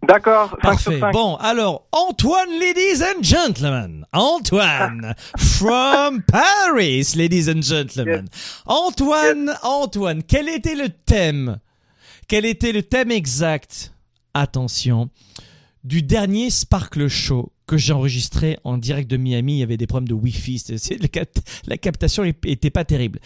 D'accord. 0.07 0.57
Parfait. 0.61 1.01
Bon, 1.11 1.35
alors, 1.35 1.88
Antoine, 1.91 2.49
ladies 2.57 3.03
and 3.03 3.22
gentlemen. 3.22 4.06
Antoine, 4.14 5.14
from 5.38 6.23
Paris, 6.23 7.15
ladies 7.15 7.49
and 7.49 7.61
gentlemen. 7.61 8.27
Yes. 8.31 8.64
Antoine, 8.65 9.47
yes. 9.47 9.60
Antoine, 9.64 10.23
quel 10.23 10.47
était 10.47 10.76
le 10.76 10.89
thème? 10.89 11.60
Quel 12.30 12.45
était 12.45 12.73
le 12.73 12.84
thème 12.84 13.10
exact? 13.10 13.91
Attention, 14.35 15.10
du 15.84 16.03
dernier 16.03 16.51
Sparkle 16.51 17.07
Show 17.07 17.51
que 17.65 17.76
j'ai 17.76 17.91
enregistré 17.91 18.60
en 18.64 18.77
direct 18.77 19.10
de 19.10 19.18
Miami. 19.18 19.56
Il 19.56 19.57
y 19.57 19.64
avait 19.64 19.77
des 19.77 19.88
problèmes 19.88 20.07
de 20.07 20.14
Wi-Fi. 20.14 20.64
La 21.65 21.77
captation 21.77 22.23
n'était 22.23 22.69
pas 22.69 22.85
terrible. 22.85 23.19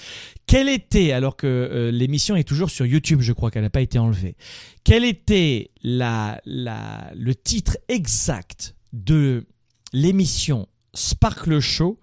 Quel 0.47 0.69
était, 0.69 1.11
alors 1.11 1.35
que 1.35 1.47
euh, 1.47 1.91
l'émission 1.91 2.37
est 2.37 2.45
toujours 2.45 2.69
sur 2.69 2.85
YouTube, 2.85 3.19
je 3.19 3.33
crois 3.33 3.51
qu'elle 3.51 3.63
n'a 3.63 3.69
pas 3.69 3.81
été 3.81 3.99
enlevée, 3.99 4.37
quel 4.85 5.03
était 5.03 5.71
le 5.83 7.33
titre 7.33 7.77
exact 7.89 8.73
de 8.93 9.45
l'émission 9.91 10.69
Sparkle 10.93 11.59
Show 11.59 11.99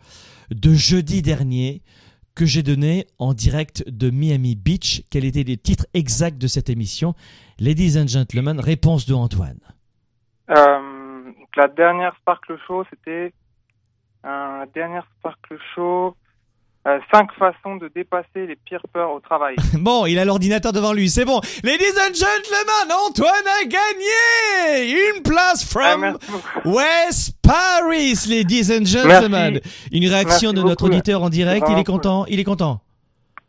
de 0.51 0.75
jeudi 0.75 1.23
dernier? 1.23 1.81
Que 2.41 2.47
j'ai 2.47 2.63
donné 2.63 3.05
en 3.19 3.35
direct 3.35 3.87
de 3.87 4.09
Miami 4.09 4.57
Beach. 4.57 5.03
Quels 5.11 5.27
étaient 5.27 5.43
les 5.43 5.59
titres 5.59 5.85
exacts 5.93 6.39
de 6.39 6.47
cette 6.47 6.71
émission? 6.71 7.13
Ladies 7.59 7.99
and 8.01 8.07
gentlemen, 8.07 8.59
réponse 8.59 9.05
de 9.05 9.13
Antoine. 9.13 9.61
Euh, 10.49 11.33
la 11.55 11.69
dernière 11.69 12.17
Sparkle 12.17 12.57
Show, 12.67 12.85
c'était 12.89 13.35
un 14.25 14.65
dernier 14.73 15.01
Sparkle 15.19 15.59
Show 15.75 16.17
euh, 16.89 16.99
cinq 17.13 17.29
façons 17.39 17.77
de 17.77 17.91
dépasser 17.95 18.47
les 18.47 18.57
pires 18.57 18.83
peurs 18.93 19.13
au 19.13 19.21
travail. 19.21 19.55
bon, 19.75 20.07
il 20.07 20.19
a 20.19 20.25
l'ordinateur 20.25 20.73
devant 20.73 20.95
lui, 20.95 21.11
c'est 21.11 21.27
bon. 21.27 21.41
Ladies 21.63 21.85
and 21.99 22.15
gentlemen, 22.15 22.93
Antoine 23.07 23.31
a 23.61 23.65
gagné 23.67 24.93
une 25.15 25.23
place 25.23 25.65
from 25.65 26.05
ah, 26.05 26.69
West 26.69 27.37
Paris, 27.43 28.27
ladies 28.29 28.73
and 28.73 28.87
gentlemen. 28.87 29.61
Une 29.93 30.09
réaction 30.09 30.53
de 30.53 30.63
notre 30.63 30.87
auditeur 30.87 31.23
en 31.23 31.29
direct, 31.29 31.67
il 31.71 31.79
est 31.79 31.85
content, 31.85 32.25
il 32.29 32.41
est 32.41 32.45
content. 32.45 32.81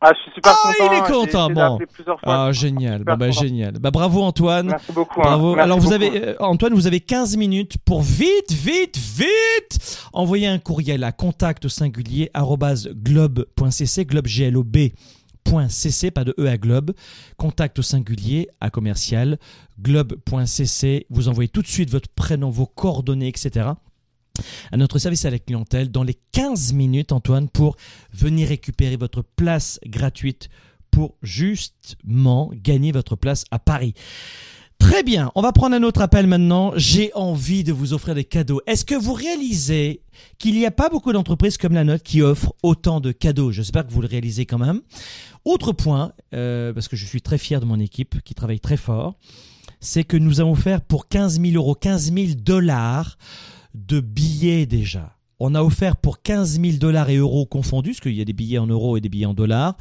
Ah, 0.04 0.14
je 0.16 0.22
suis 0.22 0.32
super 0.34 0.56
content. 0.56 0.74
Ah, 0.80 0.86
il 0.92 0.98
est 0.98 1.14
content. 1.14 1.50
Bon. 1.52 1.80
Ah, 2.24 2.52
génial. 2.52 3.04
Bah, 3.04 3.16
bah, 3.16 3.30
génial. 3.30 3.74
Bah, 3.74 3.92
bravo 3.92 4.24
Antoine. 4.24 4.68
Merci 4.68 4.92
beaucoup. 4.92 5.22
Hein. 5.22 5.26
Bravo. 5.26 5.56
Alors 5.60 5.80
vous 5.80 5.94
avez 5.94 6.30
euh, 6.30 6.36
Antoine, 6.40 6.74
vous 6.74 6.88
avez 6.88 7.00
15 7.00 7.38
minutes 7.38 7.78
pour 7.86 8.02
vite, 8.02 8.52
vite, 8.52 8.98
vite 8.98 10.02
envoyer 10.12 10.48
un 10.48 10.58
courriel 10.58 11.04
à 11.04 11.12
contact 11.12 11.66
au 11.66 11.70
singulier 11.70 12.32
globe.cc 12.36 14.06
globe 14.06 14.28
g 14.28 14.46
l 14.46 14.58
o 14.58 14.64
b 14.64 14.78
.cc, 15.70 16.12
pas 16.12 16.24
de 16.24 16.34
E 16.40 16.48
à 16.48 16.58
globe, 16.58 16.92
contact 17.38 17.80
au 17.80 17.82
singulier 17.82 18.48
à 18.60 18.70
commercial, 18.70 19.40
globe.cc, 19.82 21.08
vous 21.10 21.30
envoyez 21.30 21.50
tout 21.50 21.64
de 21.64 21.68
suite 21.68 21.90
votre 21.90 22.10
prénom, 22.10 22.50
vos 22.50 22.68
coordonnées, 22.68 23.28
etc 23.28 23.72
à 24.72 24.78
notre 24.78 25.00
service 25.00 25.26
à 25.26 25.30
la 25.30 25.40
clientèle 25.40 25.92
dans 25.92 26.04
les 26.04 26.16
15 26.32 26.74
minutes, 26.74 27.12
Antoine, 27.12 27.50
pour 27.50 27.76
venir 28.14 28.50
récupérer 28.50 28.96
votre 28.96 29.22
place 29.22 29.80
gratuite 29.86 30.50
pour 30.92 31.16
justement 31.22 32.52
gagner 32.54 32.92
votre 32.92 33.16
place 33.16 33.46
à 33.52 33.60
Paris. 33.60 33.94
Très 34.82 35.04
bien, 35.04 35.32
on 35.36 35.44
va 35.44 35.52
prendre 35.52 35.76
un 35.76 35.84
autre 35.84 36.02
appel 36.02 36.26
maintenant. 36.26 36.74
J'ai 36.76 37.12
envie 37.14 37.64
de 37.64 37.72
vous 37.72 37.94
offrir 37.94 38.16
des 38.16 38.24
cadeaux. 38.24 38.62
Est-ce 38.66 38.84
que 38.84 38.96
vous 38.96 39.14
réalisez 39.14 40.02
qu'il 40.40 40.56
n'y 40.56 40.66
a 40.66 40.72
pas 40.72 40.90
beaucoup 40.90 41.14
d'entreprises 41.14 41.58
comme 41.58 41.74
la 41.74 41.84
nôtre 41.84 42.04
qui 42.04 42.24
offrent 42.24 42.56
autant 42.64 43.00
de 43.00 43.12
cadeaux? 43.12 43.52
J'espère 43.52 43.86
que 43.86 43.92
vous 43.92 44.02
le 44.02 44.08
réalisez 44.08 44.48
quand 44.48 44.58
même. 44.58 44.82
Autre 45.46 45.72
point, 45.72 46.14
euh, 46.34 46.74
parce 46.74 46.88
que 46.88 46.96
je 46.96 47.06
suis 47.06 47.22
très 47.22 47.38
fier 47.38 47.62
de 47.62 47.66
mon 47.66 47.80
équipe 47.80 48.22
qui 48.24 48.34
travaille 48.34 48.60
très 48.60 48.76
fort, 48.76 49.14
c'est 49.82 50.04
que 50.04 50.18
nous 50.18 50.42
avons 50.42 50.54
offert 50.54 50.82
pour 50.82 51.08
15 51.08 51.40
000 51.40 51.54
euros, 51.56 51.76
15 51.76 52.12
000 52.14 52.28
dollars, 52.38 53.20
de 53.74 54.00
billets 54.00 54.66
déjà. 54.66 55.18
On 55.44 55.56
a 55.56 55.64
offert 55.64 55.98
pour 55.98 56.22
15 56.22 56.62
000 56.62 56.78
dollars 56.78 57.10
et 57.10 57.18
euros 57.18 57.48
confondus, 57.48 57.92
parce 57.92 58.02
qu'il 58.02 58.14
y 58.14 58.22
a 58.22 58.26
des 58.26 58.34
billets 58.34 58.60
en 58.60 58.68
euros 58.68 58.96
et 58.96 59.02
des 59.02 59.10
billets 59.10 59.26
en 59.26 59.34
dollars, 59.34 59.76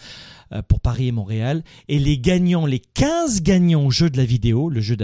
euh, 0.52 0.62
pour 0.62 0.80
Paris 0.80 1.08
et 1.08 1.12
Montréal. 1.12 1.62
Et 1.88 1.98
les 1.98 2.18
gagnants, 2.18 2.64
les 2.64 2.78
15 2.78 3.42
gagnants 3.42 3.84
au 3.84 3.90
jeu 3.90 4.08
de 4.08 4.16
la 4.16 4.24
vidéo, 4.24 4.70
le 4.70 4.80
jeu, 4.80 4.96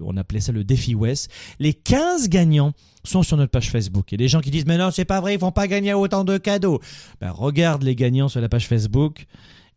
on 0.00 0.16
appelait 0.16 0.40
ça 0.40 0.50
le 0.50 0.64
défi 0.64 0.94
West, 0.94 1.30
les 1.58 1.74
15 1.74 2.30
gagnants 2.30 2.72
sont 3.04 3.22
sur 3.22 3.36
notre 3.36 3.50
page 3.50 3.70
Facebook. 3.70 4.10
Et 4.14 4.16
des 4.16 4.28
gens 4.28 4.40
qui 4.40 4.50
disent, 4.50 4.64
mais 4.66 4.78
non, 4.78 4.90
c'est 4.90 5.04
pas 5.04 5.20
vrai, 5.20 5.34
ils 5.34 5.40
vont 5.40 5.52
pas 5.52 5.68
gagner 5.68 5.92
autant 5.92 6.24
de 6.24 6.38
cadeaux. 6.38 6.80
Ben, 7.20 7.30
regarde 7.30 7.82
les 7.82 7.94
gagnants 7.94 8.28
sur 8.28 8.40
la 8.40 8.48
page 8.48 8.66
Facebook 8.66 9.26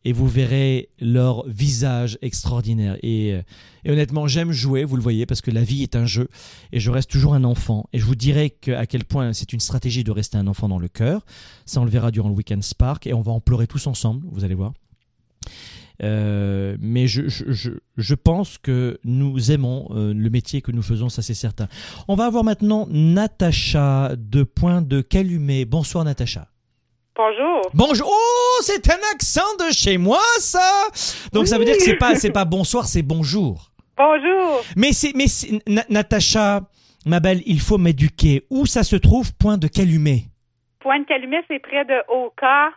et 0.05 0.13
vous 0.13 0.27
verrez 0.27 0.89
leur 0.99 1.47
visage 1.47 2.17
extraordinaire. 2.21 2.97
Euh, 3.03 3.41
et, 3.83 3.91
honnêtement, 3.91 4.27
j'aime 4.27 4.51
jouer, 4.51 4.83
vous 4.83 4.95
le 4.95 5.01
voyez, 5.01 5.25
parce 5.25 5.41
que 5.41 5.51
la 5.51 5.63
vie 5.63 5.83
est 5.83 5.95
un 5.95 6.05
jeu 6.05 6.27
et 6.71 6.79
je 6.79 6.91
reste 6.91 7.09
toujours 7.09 7.33
un 7.33 7.43
enfant. 7.43 7.87
Et 7.93 7.99
je 7.99 8.05
vous 8.05 8.15
dirai 8.15 8.55
à 8.75 8.85
quel 8.85 9.05
point 9.05 9.33
c'est 9.33 9.53
une 9.53 9.59
stratégie 9.59 10.03
de 10.03 10.11
rester 10.11 10.37
un 10.37 10.47
enfant 10.47 10.67
dans 10.67 10.79
le 10.79 10.87
cœur. 10.87 11.25
Ça, 11.65 11.81
on 11.81 11.85
le 11.85 11.91
verra 11.91 12.11
durant 12.11 12.29
le 12.29 12.35
Weekend 12.35 12.63
Spark 12.63 13.05
et 13.07 13.13
on 13.13 13.21
va 13.21 13.31
en 13.31 13.39
pleurer 13.39 13.67
tous 13.67 13.87
ensemble, 13.87 14.25
vous 14.31 14.43
allez 14.43 14.55
voir. 14.55 14.73
Euh, 16.03 16.77
mais 16.79 17.05
je, 17.07 18.13
pense 18.15 18.57
que 18.57 18.99
nous 19.03 19.51
aimons 19.51 19.87
euh, 19.91 20.13
le 20.13 20.29
métier 20.29 20.61
que 20.61 20.71
nous 20.71 20.81
faisons, 20.81 21.09
ça 21.09 21.21
c'est 21.21 21.35
certain. 21.35 21.67
On 22.07 22.15
va 22.15 22.25
avoir 22.25 22.43
maintenant 22.43 22.87
Natacha 22.89 24.15
de 24.17 24.43
Point 24.43 24.81
de 24.81 25.01
Calumet. 25.01 25.65
Bonsoir 25.65 26.03
Natacha. 26.03 26.47
Bonjour. 27.15 27.61
Bonjour. 27.73 28.07
Oh, 28.09 28.61
c'est 28.61 28.89
un 28.89 28.99
accent 29.13 29.55
de 29.59 29.71
chez 29.71 29.97
moi, 29.97 30.21
ça. 30.39 30.87
Donc 31.33 31.47
ça 31.47 31.57
veut 31.57 31.65
dire 31.65 31.75
que 31.75 31.83
c'est 31.83 31.97
pas, 31.97 32.15
c'est 32.15 32.31
pas 32.31 32.45
bonsoir, 32.57 32.85
c'est 32.87 33.01
bonjour. 33.01 33.71
Bonjour. 33.97 34.61
Mais 34.77 34.93
c'est, 34.93 35.13
mais 35.15 35.25
Natacha, 35.89 36.61
ma 37.05 37.19
belle, 37.19 37.41
il 37.45 37.59
faut 37.59 37.77
m'éduquer. 37.77 38.45
Où 38.49 38.65
ça 38.65 38.83
se 38.83 38.95
trouve, 38.95 39.33
Point 39.35 39.57
de 39.57 39.67
Calumet? 39.67 40.23
Point 40.79 40.99
de 40.99 41.05
Calumet, 41.05 41.43
c'est 41.47 41.59
près 41.59 41.85
de 41.85 42.01
Oka. 42.07 42.69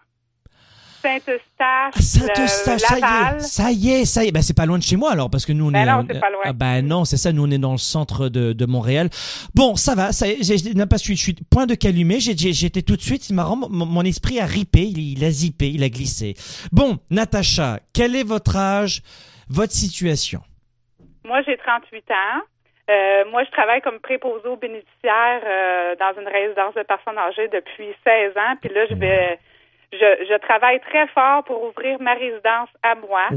Saint-Eustache, 1.04 1.94
Saint-Eustache, 1.96 2.80
ça 2.80 2.96
y 2.96 3.02
est, 3.02 3.40
ça 3.40 3.70
y 3.70 3.90
est, 3.90 4.04
ça 4.06 4.24
y 4.24 4.28
est. 4.28 4.32
Ben, 4.32 4.40
c'est 4.40 4.56
pas 4.56 4.64
loin 4.64 4.78
de 4.78 4.82
chez 4.82 4.96
moi 4.96 5.12
alors, 5.12 5.28
parce 5.28 5.44
que 5.44 5.52
nous 5.52 5.68
on 5.68 5.70
ben 5.70 5.82
est. 5.82 5.86
Non, 5.86 6.06
c'est 6.08 6.18
pas 6.18 6.30
loin. 6.30 6.40
Ah, 6.44 6.52
ben 6.54 6.80
non, 6.80 7.04
c'est 7.04 7.18
ça. 7.18 7.30
Nous 7.30 7.44
on 7.44 7.50
est 7.50 7.58
dans 7.58 7.72
le 7.72 7.78
centre 7.78 8.30
de, 8.30 8.54
de 8.54 8.66
Montréal. 8.66 9.10
Bon, 9.54 9.76
ça 9.76 9.94
va. 9.94 10.12
Ça, 10.12 10.26
n'a 10.26 10.86
pas, 10.86 10.96
je 10.96 11.02
suis, 11.02 11.16
je 11.16 11.22
suis 11.22 11.34
point 11.50 11.66
de 11.66 11.74
calumet. 11.74 12.20
J'étais 12.20 12.80
tout 12.80 12.96
de 12.96 13.02
suite. 13.02 13.22
C'est 13.22 13.34
marrant. 13.34 13.56
Mon, 13.56 13.84
mon, 13.84 14.02
esprit 14.02 14.40
a 14.40 14.46
ripé. 14.46 14.80
Il, 14.80 15.18
il, 15.18 15.24
a 15.24 15.30
zippé. 15.30 15.68
Il 15.68 15.82
a 15.84 15.90
glissé. 15.90 16.34
Bon, 16.72 16.96
Natacha, 17.10 17.80
quel 17.92 18.16
est 18.16 18.26
votre 18.26 18.56
âge, 18.56 19.02
votre 19.50 19.72
situation? 19.72 20.40
Moi, 21.26 21.42
j'ai 21.42 21.58
38 21.58 22.10
ans. 22.12 22.40
Euh, 22.90 23.24
moi, 23.30 23.44
je 23.44 23.50
travaille 23.50 23.82
comme 23.82 23.98
préposé 23.98 24.48
aux 24.48 24.56
bénéficiaires 24.56 25.42
euh, 25.44 25.96
dans 25.96 26.18
une 26.18 26.28
résidence 26.28 26.74
de 26.74 26.82
personnes 26.82 27.18
âgées 27.18 27.48
depuis 27.48 27.92
16 28.04 28.36
ans. 28.38 28.56
Puis 28.62 28.70
là, 28.72 28.86
je 28.88 28.94
vais 28.94 29.38
je, 29.98 30.38
travaille 30.38 30.80
très 30.80 31.06
fort 31.08 31.44
pour 31.44 31.62
ouvrir 31.62 32.00
ma 32.00 32.14
résidence 32.14 32.68
à 32.82 32.94
moi. 32.94 33.28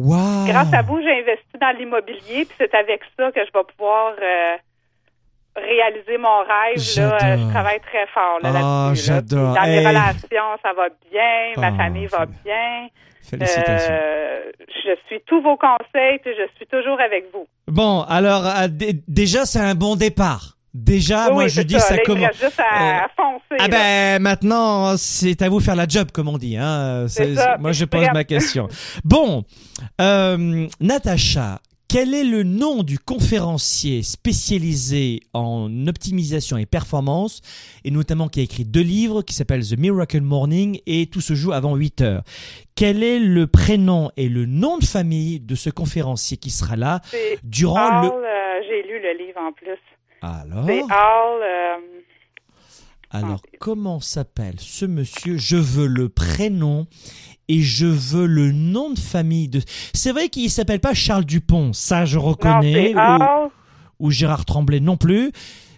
Grâce 0.48 0.74
à 0.74 0.82
vous, 0.82 1.02
j'ai 1.02 1.22
investi 1.22 1.58
dans 1.60 1.76
l'immobilier, 1.78 2.46
puis 2.46 2.56
c'est 2.58 2.74
avec 2.74 3.02
ça 3.18 3.32
que 3.32 3.42
je 3.42 3.52
vais 3.52 3.64
pouvoir 3.76 4.14
euh, 4.22 4.56
réaliser 5.56 6.18
mon 6.18 6.40
rêve. 6.40 6.78
Là, 6.98 7.38
je 7.38 7.52
travaille 7.52 7.80
très 7.82 8.08
fort 8.08 8.40
là, 8.42 8.52
ah, 8.56 8.92
j'adore. 8.94 9.56
Dans 9.56 9.64
mes 9.64 9.80
relations, 9.80 10.58
ça 10.64 10.74
va 10.74 10.90
bien, 11.12 11.54
ma 11.58 11.68
ah, 11.68 11.78
famille 11.78 12.08
va 12.08 12.26
bien. 12.26 12.88
Félicitations. 13.30 13.94
Euh, 13.94 14.52
je 14.70 14.96
suis 15.08 15.22
tous 15.26 15.42
vos 15.42 15.58
conseils, 15.58 16.20
puis 16.20 16.32
je 16.38 16.48
suis 16.56 16.68
toujours 16.68 17.00
avec 17.00 17.26
vous. 17.34 17.46
Bon, 17.68 18.04
alors 18.08 18.46
euh, 18.46 18.68
déjà, 19.08 19.46
c'est 19.46 19.60
un 19.60 19.76
bon 19.76 19.96
départ. 19.96 20.57
Déjà, 20.78 21.32
moi 21.32 21.48
je 21.48 21.62
dis 21.64 21.80
ça, 21.80 21.98
commence. 21.98 22.30
Euh, 22.44 22.99
ah 23.60 23.68
ben 23.68 24.22
maintenant 24.22 24.95
c'est 24.95 25.41
à 25.41 25.49
vous 25.49 25.60
faire 25.60 25.76
la 25.76 25.88
job 25.88 26.12
comme 26.14 26.28
on 26.28 26.38
dit. 26.38 26.56
Hein. 26.56 27.08
moi 27.60 27.72
je 27.72 27.86
pose 27.86 28.06
ma 28.14 28.24
question. 28.24 28.68
bon, 29.04 29.44
euh, 29.99 30.68
Natacha, 30.80 31.60
quel 31.90 32.14
est 32.14 32.24
le 32.24 32.44
nom 32.44 32.84
du 32.84 32.99
conférencier 32.99 34.04
spécialisé 34.04 35.22
en 35.34 35.88
optimisation 35.88 36.58
et 36.58 36.68
performance, 36.68 37.41
et 37.84 37.90
notamment 37.90 38.28
qui 38.28 38.41
a 38.41 38.44
écrit 38.44 38.66
deux 38.66 38.82
livres 38.82 39.24
qui 39.24 39.34
s'appellent 39.34 39.68
The 39.68 39.80
Miracle 39.80 40.22
Morning 40.22 40.80
et 40.86 41.08
Tout 41.08 41.22
se 41.22 41.34
joue 41.34 41.54
avant 41.54 41.76
8 41.76 42.02
heures 42.02 42.24
Quel 42.76 43.04
est 43.04 43.20
le 43.20 43.48
prénom 43.48 44.12
et 44.16 44.30
le 44.30 44.45
nom 44.45 44.78
de 44.78 44.86
famille 44.86 45.40
de 45.40 45.56
ce 45.56 45.72
conférencier 45.72 46.38
qui 46.38 46.52
sera 46.52 46.76
là 46.76 47.02
durant 47.44 48.02
le... 48.02 48.10
Euh, 48.10 48.62
j'ai 48.68 48.84
lu 48.84 48.99
le 49.02 49.26
livre 49.26 49.40
en 49.40 49.52
plus. 49.54 49.80
Alors 50.22 50.68
euh, 50.68 50.81
Alors, 53.11 53.41
comment 53.60 53.99
s'appelle 53.99 54.56
ce 54.60 54.85
monsieur? 54.85 55.38
Je 55.38 55.57
veux 55.57 55.88
le 55.88 56.10
prénom 56.10 56.88
et 57.48 57.61
je 57.61 57.85
veux 57.85 58.26
le 58.26 58.52
nom 58.52 58.91
de 58.91 58.99
famille 58.99 59.48
de. 59.48 59.61
C'est 59.94 60.11
vrai 60.11 60.30
qu'il 60.30 60.49
s'appelle 60.49 60.80
pas 60.80 60.94
Charles 60.94 61.26
Dupont, 61.26 61.73
ça 61.73 62.06
je 62.06 62.18
reconnais. 62.18 62.94
ou, 63.99 64.11
Gérard 64.11 64.45
Tremblay 64.45 64.80
non 64.80 64.98
plus. 64.98 65.31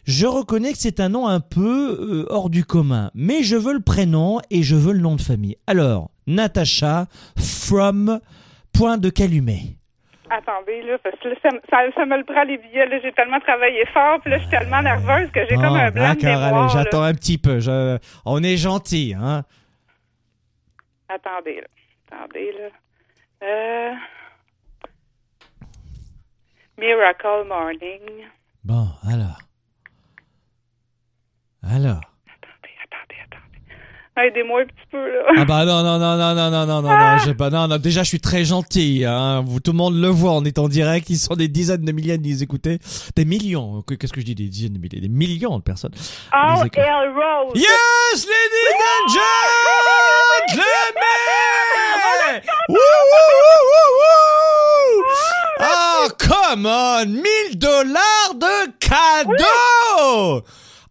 Je 0.05 0.25
reconnais 0.25 0.71
que 0.71 0.79
c'est 0.79 0.99
un 0.99 1.09
nom 1.09 1.27
un 1.27 1.39
peu 1.39 1.97
euh, 1.99 2.25
hors 2.29 2.49
du 2.49 2.65
commun, 2.65 3.11
mais 3.13 3.43
je 3.43 3.55
veux 3.55 3.73
le 3.73 3.81
prénom 3.81 4.39
et 4.49 4.63
je 4.63 4.75
veux 4.75 4.93
le 4.93 4.99
nom 4.99 5.15
de 5.15 5.21
famille. 5.21 5.57
Alors, 5.67 6.09
Natacha 6.25 7.07
from 7.37 8.19
Point 8.73 8.97
de 8.97 9.09
Calumet. 9.09 9.78
Attendez, 10.30 10.84
là, 10.84 10.97
parce 10.99 11.18
que 11.19 11.30
ça, 11.41 11.49
ça, 11.69 12.06
me 12.06 12.18
le 12.18 12.23
prend 12.23 12.43
les 12.43 12.57
billets. 12.57 12.85
Là, 12.85 12.99
j'ai 13.01 13.11
tellement 13.14 13.39
travaillé 13.39 13.85
fort, 13.88 14.19
puis 14.22 14.30
là, 14.30 14.38
je 14.38 14.43
suis 14.43 14.51
tellement 14.51 14.81
nerveuse 14.81 15.31
que 15.31 15.39
j'ai 15.47 15.56
comme 15.56 15.76
un 15.76 15.89
blanc 15.89 16.14
de 16.14 16.26
mémoire. 16.26 16.64
Allez, 16.64 16.69
j'attends 16.73 17.03
un 17.03 17.14
petit 17.14 17.38
peu. 17.38 17.60
Je... 17.60 17.97
On 18.26 18.43
est 18.43 18.57
gentil, 18.57 19.15
hein? 19.19 19.43
Attendez, 21.07 21.61
là. 21.61 21.68
Attendez, 22.11 22.51
là. 22.51 23.47
Euh... 23.47 23.93
Miracle 26.77 27.47
Morning. 27.47 28.26
Bon, 28.64 28.88
alors. 29.07 29.39
Alors. 31.64 32.09
Aidez-moi 34.27 34.61
un 34.61 34.65
petit 34.65 34.87
peu, 34.91 34.97
là. 34.97 35.23
Ah 35.37 35.45
bah 35.45 35.65
non, 35.65 35.81
non, 35.83 35.97
non, 35.99 36.17
non, 36.17 36.35
non, 36.35 36.49
non, 36.51 36.65
non, 36.65 36.81
non, 36.81 36.97
non, 36.97 37.17
j'ai 37.23 37.33
pas, 37.33 37.49
non, 37.49 37.67
non, 37.67 37.77
déjà, 37.77 38.03
je 38.03 38.09
suis 38.09 38.19
très 38.19 38.43
gentil, 38.43 39.05
hein. 39.05 39.43
Vous, 39.45 39.59
tout 39.59 39.71
le 39.71 39.77
monde 39.77 39.95
le 39.95 40.07
voit, 40.09 40.31
on 40.33 40.43
est 40.43 40.59
en 40.59 40.67
direct, 40.67 41.09
ils 41.09 41.17
sont 41.17 41.35
des 41.35 41.47
dizaines 41.47 41.85
de 41.85 41.91
milliers 41.91 42.17
de 42.17 42.27
nous 42.27 42.43
écouter. 42.43 42.79
Des 43.15 43.25
millions, 43.25 43.81
qu'est-ce 43.83 44.11
que 44.13 44.19
je 44.21 44.25
dis, 44.25 44.35
des 44.35 44.47
dizaines 44.47 44.73
de 44.73 44.79
milliers, 44.79 44.99
des 45.01 45.07
millions 45.09 45.57
de 45.57 45.63
personnes. 45.63 45.93
Oh, 46.33 46.63
L. 46.63 47.13
Rose! 47.15 47.53
Yes, 47.55 48.25
ladies 48.25 48.75
and 48.89 49.07
gentlemen! 50.49 52.41
Woo, 52.69 52.75
woo, 52.75 53.89
woo, 53.99 55.03
Ah, 55.61 56.07
come 56.17 56.65
on! 56.65 57.05
1000 57.05 57.57
dollars 57.57 58.33
de 58.35 58.71
cadeaux! 58.79 60.43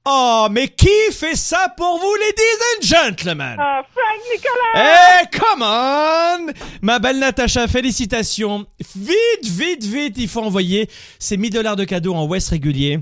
Oh, 0.06 0.46
mais 0.50 0.68
qui 0.68 0.88
fait 1.12 1.36
ça 1.36 1.72
pour 1.76 1.98
vous, 1.98 2.14
ladies 2.14 2.42
and 2.76 2.82
gentlemen? 3.06 3.56
Ah, 3.58 3.82
Frank 3.92 4.20
Nicolas! 4.32 5.22
Eh, 5.22 5.36
come 5.36 5.62
on! 5.62 6.52
Ma 6.80 6.98
belle 6.98 7.18
Natacha, 7.18 7.68
félicitations. 7.68 8.64
Vite, 8.96 9.44
vite, 9.44 9.84
vite, 9.84 10.14
il 10.16 10.28
faut 10.28 10.40
envoyer 10.42 10.88
ces 11.18 11.36
1000 11.36 11.52
dollars 11.52 11.76
de 11.76 11.84
cadeaux 11.84 12.14
en 12.14 12.26
West 12.26 12.48
régulier. 12.50 13.00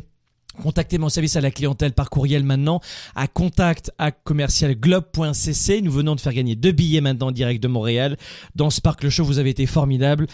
Contactez 0.62 0.98
mon 0.98 1.08
service 1.08 1.36
à 1.36 1.40
la 1.40 1.50
clientèle 1.50 1.92
par 1.92 2.10
courriel 2.10 2.44
maintenant 2.44 2.80
à 3.14 3.28
contact 3.28 3.92
à 3.98 4.10
commercialglobe.cc. 4.10 5.82
Nous 5.82 5.92
venons 5.92 6.14
de 6.14 6.20
faire 6.20 6.32
gagner 6.32 6.54
deux 6.56 6.72
billets 6.72 7.00
maintenant 7.00 7.28
en 7.28 7.32
direct 7.32 7.62
de 7.62 7.68
Montréal. 7.68 8.16
Dans 8.54 8.70
Sparkle 8.70 9.08
Show, 9.08 9.24
vous 9.24 9.38
avez 9.38 9.50
été 9.50 9.66
formidable. 9.66 10.26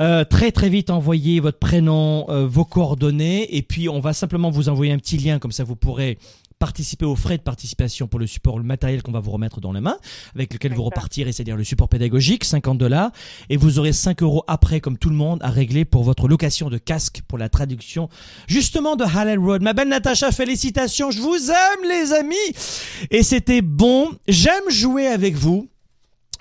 Euh, 0.00 0.24
très 0.24 0.52
très 0.52 0.68
vite, 0.68 0.90
envoyez 0.90 1.40
votre 1.40 1.58
prénom, 1.58 2.26
euh, 2.28 2.46
vos 2.46 2.64
coordonnées 2.64 3.56
et 3.56 3.62
puis 3.62 3.88
on 3.88 4.00
va 4.00 4.12
simplement 4.12 4.50
vous 4.50 4.68
envoyer 4.68 4.92
un 4.92 4.98
petit 4.98 5.18
lien 5.18 5.38
comme 5.38 5.52
ça 5.52 5.64
vous 5.64 5.76
pourrez 5.76 6.18
participer 6.64 7.04
aux 7.04 7.14
frais 7.14 7.36
de 7.36 7.42
participation 7.42 8.06
pour 8.06 8.18
le 8.18 8.26
support, 8.26 8.56
le 8.56 8.64
matériel 8.64 9.02
qu'on 9.02 9.12
va 9.12 9.20
vous 9.20 9.32
remettre 9.32 9.60
dans 9.60 9.70
la 9.70 9.82
main, 9.82 9.98
avec 10.34 10.50
lequel 10.54 10.72
vous 10.72 10.82
repartirez, 10.82 11.30
c'est-à-dire 11.30 11.58
le 11.58 11.62
support 11.62 11.90
pédagogique, 11.90 12.42
50 12.42 12.78
dollars, 12.78 13.10
et 13.50 13.58
vous 13.58 13.78
aurez 13.78 13.92
5 13.92 14.22
euros 14.22 14.44
après, 14.46 14.80
comme 14.80 14.96
tout 14.96 15.10
le 15.10 15.14
monde, 15.14 15.40
à 15.42 15.50
régler 15.50 15.84
pour 15.84 16.04
votre 16.04 16.26
location 16.26 16.70
de 16.70 16.78
casque 16.78 17.20
pour 17.28 17.36
la 17.36 17.50
traduction, 17.50 18.08
justement 18.46 18.96
de 18.96 19.04
Halal 19.04 19.40
Road. 19.40 19.60
Ma 19.60 19.74
belle 19.74 19.90
Natacha, 19.90 20.32
félicitations, 20.32 21.10
je 21.10 21.20
vous 21.20 21.50
aime 21.50 21.86
les 21.86 22.14
amis, 22.14 22.34
et 23.10 23.22
c'était 23.22 23.60
bon, 23.60 24.12
j'aime 24.26 24.70
jouer 24.70 25.06
avec 25.06 25.34
vous. 25.34 25.68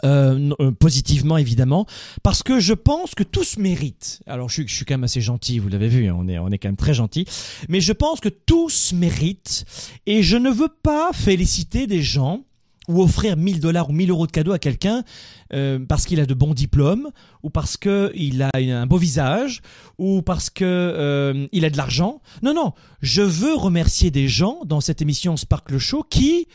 Euh, 0.03 0.51
euh, 0.59 0.71
positivement 0.71 1.37
évidemment, 1.37 1.85
parce 2.23 2.43
que 2.43 2.59
je 2.59 2.73
pense 2.73 3.15
que 3.15 3.23
tous 3.23 3.57
méritent. 3.57 4.21
Alors 4.27 4.49
je 4.49 4.63
je 4.67 4.75
suis 4.75 4.83
quand 4.83 4.95
même 4.95 5.05
assez 5.05 5.21
gentil, 5.21 5.59
vous 5.59 5.69
l'avez 5.69 5.87
vu, 5.87 6.07
hein, 6.07 6.15
on 6.17 6.27
est, 6.27 6.37
on 6.37 6.49
est 6.49 6.57
quand 6.57 6.67
même 6.67 6.75
très 6.75 6.93
gentil, 6.93 7.25
mais 7.69 7.79
je 7.79 7.93
pense 7.93 8.19
que 8.19 8.27
tous 8.27 8.91
méritent, 8.91 9.63
et 10.05 10.21
je 10.21 10.35
ne 10.35 10.49
veux 10.49 10.67
pas 10.67 11.11
féliciter 11.13 11.87
des 11.87 12.01
gens 12.01 12.43
ou 12.87 13.01
offrir 13.01 13.37
1000 13.37 13.59
dollars 13.59 13.89
ou 13.89 13.93
1000 13.93 14.09
euros 14.09 14.27
de 14.27 14.31
cadeaux 14.31 14.51
à 14.51 14.59
quelqu'un 14.59 15.03
euh, 15.53 15.79
parce 15.87 16.05
qu'il 16.05 16.19
a 16.19 16.25
de 16.25 16.33
bons 16.33 16.53
diplômes 16.53 17.09
ou 17.41 17.49
parce 17.49 17.77
que 17.77 18.11
il 18.15 18.41
a 18.41 18.49
un 18.53 18.85
beau 18.85 18.97
visage 18.97 19.61
ou 19.97 20.21
parce 20.21 20.49
que 20.49 20.65
euh, 20.65 21.47
il 21.51 21.65
a 21.65 21.69
de 21.69 21.77
l'argent. 21.77 22.21
Non 22.41 22.53
non, 22.53 22.73
je 23.01 23.21
veux 23.21 23.55
remercier 23.55 24.11
des 24.11 24.27
gens 24.27 24.59
dans 24.65 24.81
cette 24.81 25.01
émission 25.01 25.37
Sparkle 25.37 25.77
Show 25.77 26.03
qui 26.09 26.47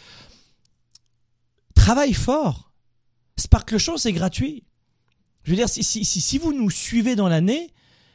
travaillent 1.74 2.12
fort 2.12 2.67
Sparkle 3.39 3.78
Show, 3.78 3.97
c'est 3.97 4.12
gratuit. 4.12 4.65
Je 5.44 5.51
veux 5.51 5.56
dire, 5.56 5.69
si, 5.69 6.39
vous 6.39 6.52
nous 6.52 6.70
suivez 6.70 7.16
dans 7.16 7.28
l'année, 7.28 7.70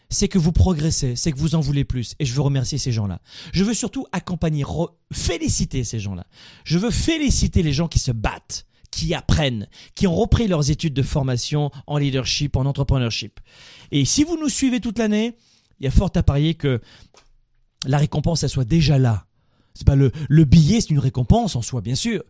c'est 0.10 0.28
que 0.28 0.38
vous 0.38 0.52
progressez, 0.52 1.16
c'est 1.16 1.32
que 1.32 1.40
vous 1.40 1.56
en 1.56 1.62
voulez 1.62 1.86
plus. 1.86 2.14
Et 2.20 2.26
je 2.26 2.34
veux 2.34 2.42
remercier 2.42 2.78
ces 2.78 2.92
gens-là. 2.92 3.22
Je 3.54 3.64
veux 3.64 3.74
surtout 3.74 4.06
accompagner, 4.12 4.64
féliciter 5.12 5.84
ces 5.84 6.00
gens-là. 6.00 6.28
Je 6.66 6.78
veux 6.78 6.92
féliciter 6.92 7.64
les 7.64 7.74
gens 7.74 7.88
qui 7.88 8.00
se 8.00 8.12
battent, 8.12 8.68
qui 8.92 9.16
apprennent, 9.16 9.68
qui 9.96 10.06
ont 10.06 10.16
repris 10.16 10.48
leurs 10.48 10.70
études 10.70 10.94
de 10.94 11.02
formation 11.02 11.72
en 11.88 11.98
leadership, 11.98 12.56
en 12.56 12.66
entrepreneurship. 12.66 13.40
Et 13.92 14.06
si 14.06 14.24
vous 14.24 14.38
nous 14.38 14.50
suivez 14.50 14.80
toute 14.80 15.00
l'année, 15.00 15.36
il 15.80 15.86
y 15.86 15.88
a 15.88 15.92
fort 15.92 16.12
à 16.14 16.22
parier 16.22 16.54
que 16.54 16.82
la 17.86 17.98
récompense, 17.98 18.44
elle 18.44 18.50
soit 18.50 18.66
déjà 18.66 19.00
là. 19.00 19.26
C'est 19.74 19.88
pas 19.88 19.96
le, 19.96 20.12
le 20.30 20.46
billet, 20.46 20.82
c'est 20.82 20.92
une 20.92 21.00
récompense 21.00 21.56
en 21.56 21.64
soi, 21.64 21.82
bien 21.82 21.96
sûr. 21.96 22.24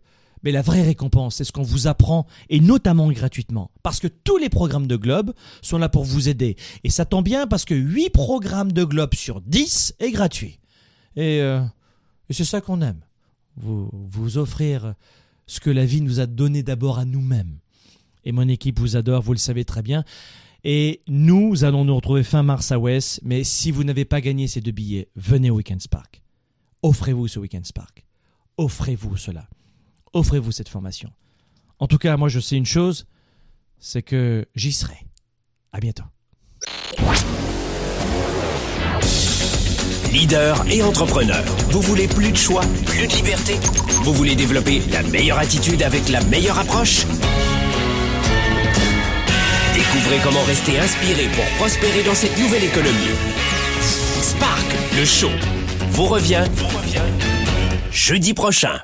Mais 0.43 0.51
la 0.51 0.61
vraie 0.61 0.81
récompense, 0.81 1.35
c'est 1.35 1.43
ce 1.43 1.51
qu'on 1.51 1.63
vous 1.63 1.87
apprend, 1.87 2.27
et 2.49 2.59
notamment 2.59 3.11
gratuitement. 3.11 3.71
Parce 3.81 3.99
que 3.99 4.07
tous 4.07 4.37
les 4.37 4.49
programmes 4.49 4.87
de 4.87 4.95
Globe 4.95 5.33
sont 5.61 5.77
là 5.77 5.89
pour 5.89 6.03
vous 6.03 6.29
aider. 6.29 6.57
Et 6.83 6.89
ça 6.89 7.05
tombe 7.05 7.25
bien 7.25 7.47
parce 7.47 7.65
que 7.65 7.73
8 7.73 8.09
programmes 8.09 8.71
de 8.71 8.83
Globe 8.83 9.13
sur 9.13 9.41
10 9.41 9.95
est 9.99 10.11
gratuit. 10.11 10.59
Euh, 11.17 11.63
et, 12.29 12.33
c'est 12.33 12.45
ça 12.45 12.61
qu'on 12.61 12.81
aime. 12.81 12.99
Vous, 13.55 13.89
vous 13.93 14.37
offrir 14.37 14.95
ce 15.47 15.59
que 15.59 15.69
la 15.69 15.85
vie 15.85 16.01
nous 16.01 16.19
a 16.19 16.25
donné 16.25 16.63
d'abord 16.63 16.99
à 16.99 17.05
nous-mêmes. 17.05 17.59
Et 18.25 18.31
mon 18.31 18.47
équipe 18.47 18.79
vous 18.79 18.95
adore, 18.95 19.21
vous 19.21 19.33
le 19.33 19.39
savez 19.39 19.65
très 19.65 19.81
bien. 19.81 20.03
Et 20.63 21.01
nous 21.07 21.65
allons 21.65 21.83
nous 21.83 21.95
retrouver 21.95 22.23
fin 22.23 22.41
mars 22.41 22.71
à 22.71 22.79
West. 22.79 23.21
Mais 23.23 23.43
si 23.43 23.71
vous 23.71 23.83
n'avez 23.83 24.05
pas 24.05 24.21
gagné 24.21 24.47
ces 24.47 24.61
deux 24.61 24.71
billets, 24.71 25.09
venez 25.15 25.49
au 25.49 25.55
Weekend 25.55 25.81
Spark. 25.81 26.21
Offrez-vous 26.81 27.27
ce 27.27 27.39
Weekend 27.39 27.65
Spark. 27.65 28.05
Offrez-vous 28.57 29.17
cela 29.17 29.47
offrez-vous 30.13 30.51
cette 30.51 30.69
formation. 30.69 31.11
En 31.79 31.87
tout 31.87 31.97
cas, 31.97 32.15
moi 32.17 32.29
je 32.29 32.39
sais 32.39 32.55
une 32.55 32.65
chose, 32.65 33.05
c'est 33.79 34.01
que 34.01 34.47
j'y 34.55 34.71
serai. 34.71 34.97
À 35.71 35.79
bientôt. 35.79 36.03
Leader 40.11 40.63
et 40.69 40.83
entrepreneur, 40.83 41.43
vous 41.71 41.81
voulez 41.81 42.07
plus 42.07 42.31
de 42.31 42.37
choix, 42.37 42.61
plus 42.85 43.07
de 43.07 43.13
liberté? 43.13 43.55
Vous 44.03 44.13
voulez 44.13 44.35
développer 44.35 44.79
la 44.91 45.01
meilleure 45.01 45.39
attitude 45.39 45.81
avec 45.81 46.07
la 46.09 46.23
meilleure 46.25 46.59
approche? 46.59 47.05
Découvrez 49.73 50.19
comment 50.23 50.43
rester 50.43 50.79
inspiré 50.79 51.27
pour 51.35 51.45
prospérer 51.57 52.03
dans 52.03 52.13
cette 52.13 52.37
nouvelle 52.37 52.63
économie. 52.63 53.09
Spark, 54.21 54.65
le 54.95 55.03
show, 55.03 55.31
vous 55.89 56.05
revient, 56.05 56.43
vous 56.53 56.67
revient 56.67 57.01
jeudi 57.91 58.35
prochain. 58.35 58.79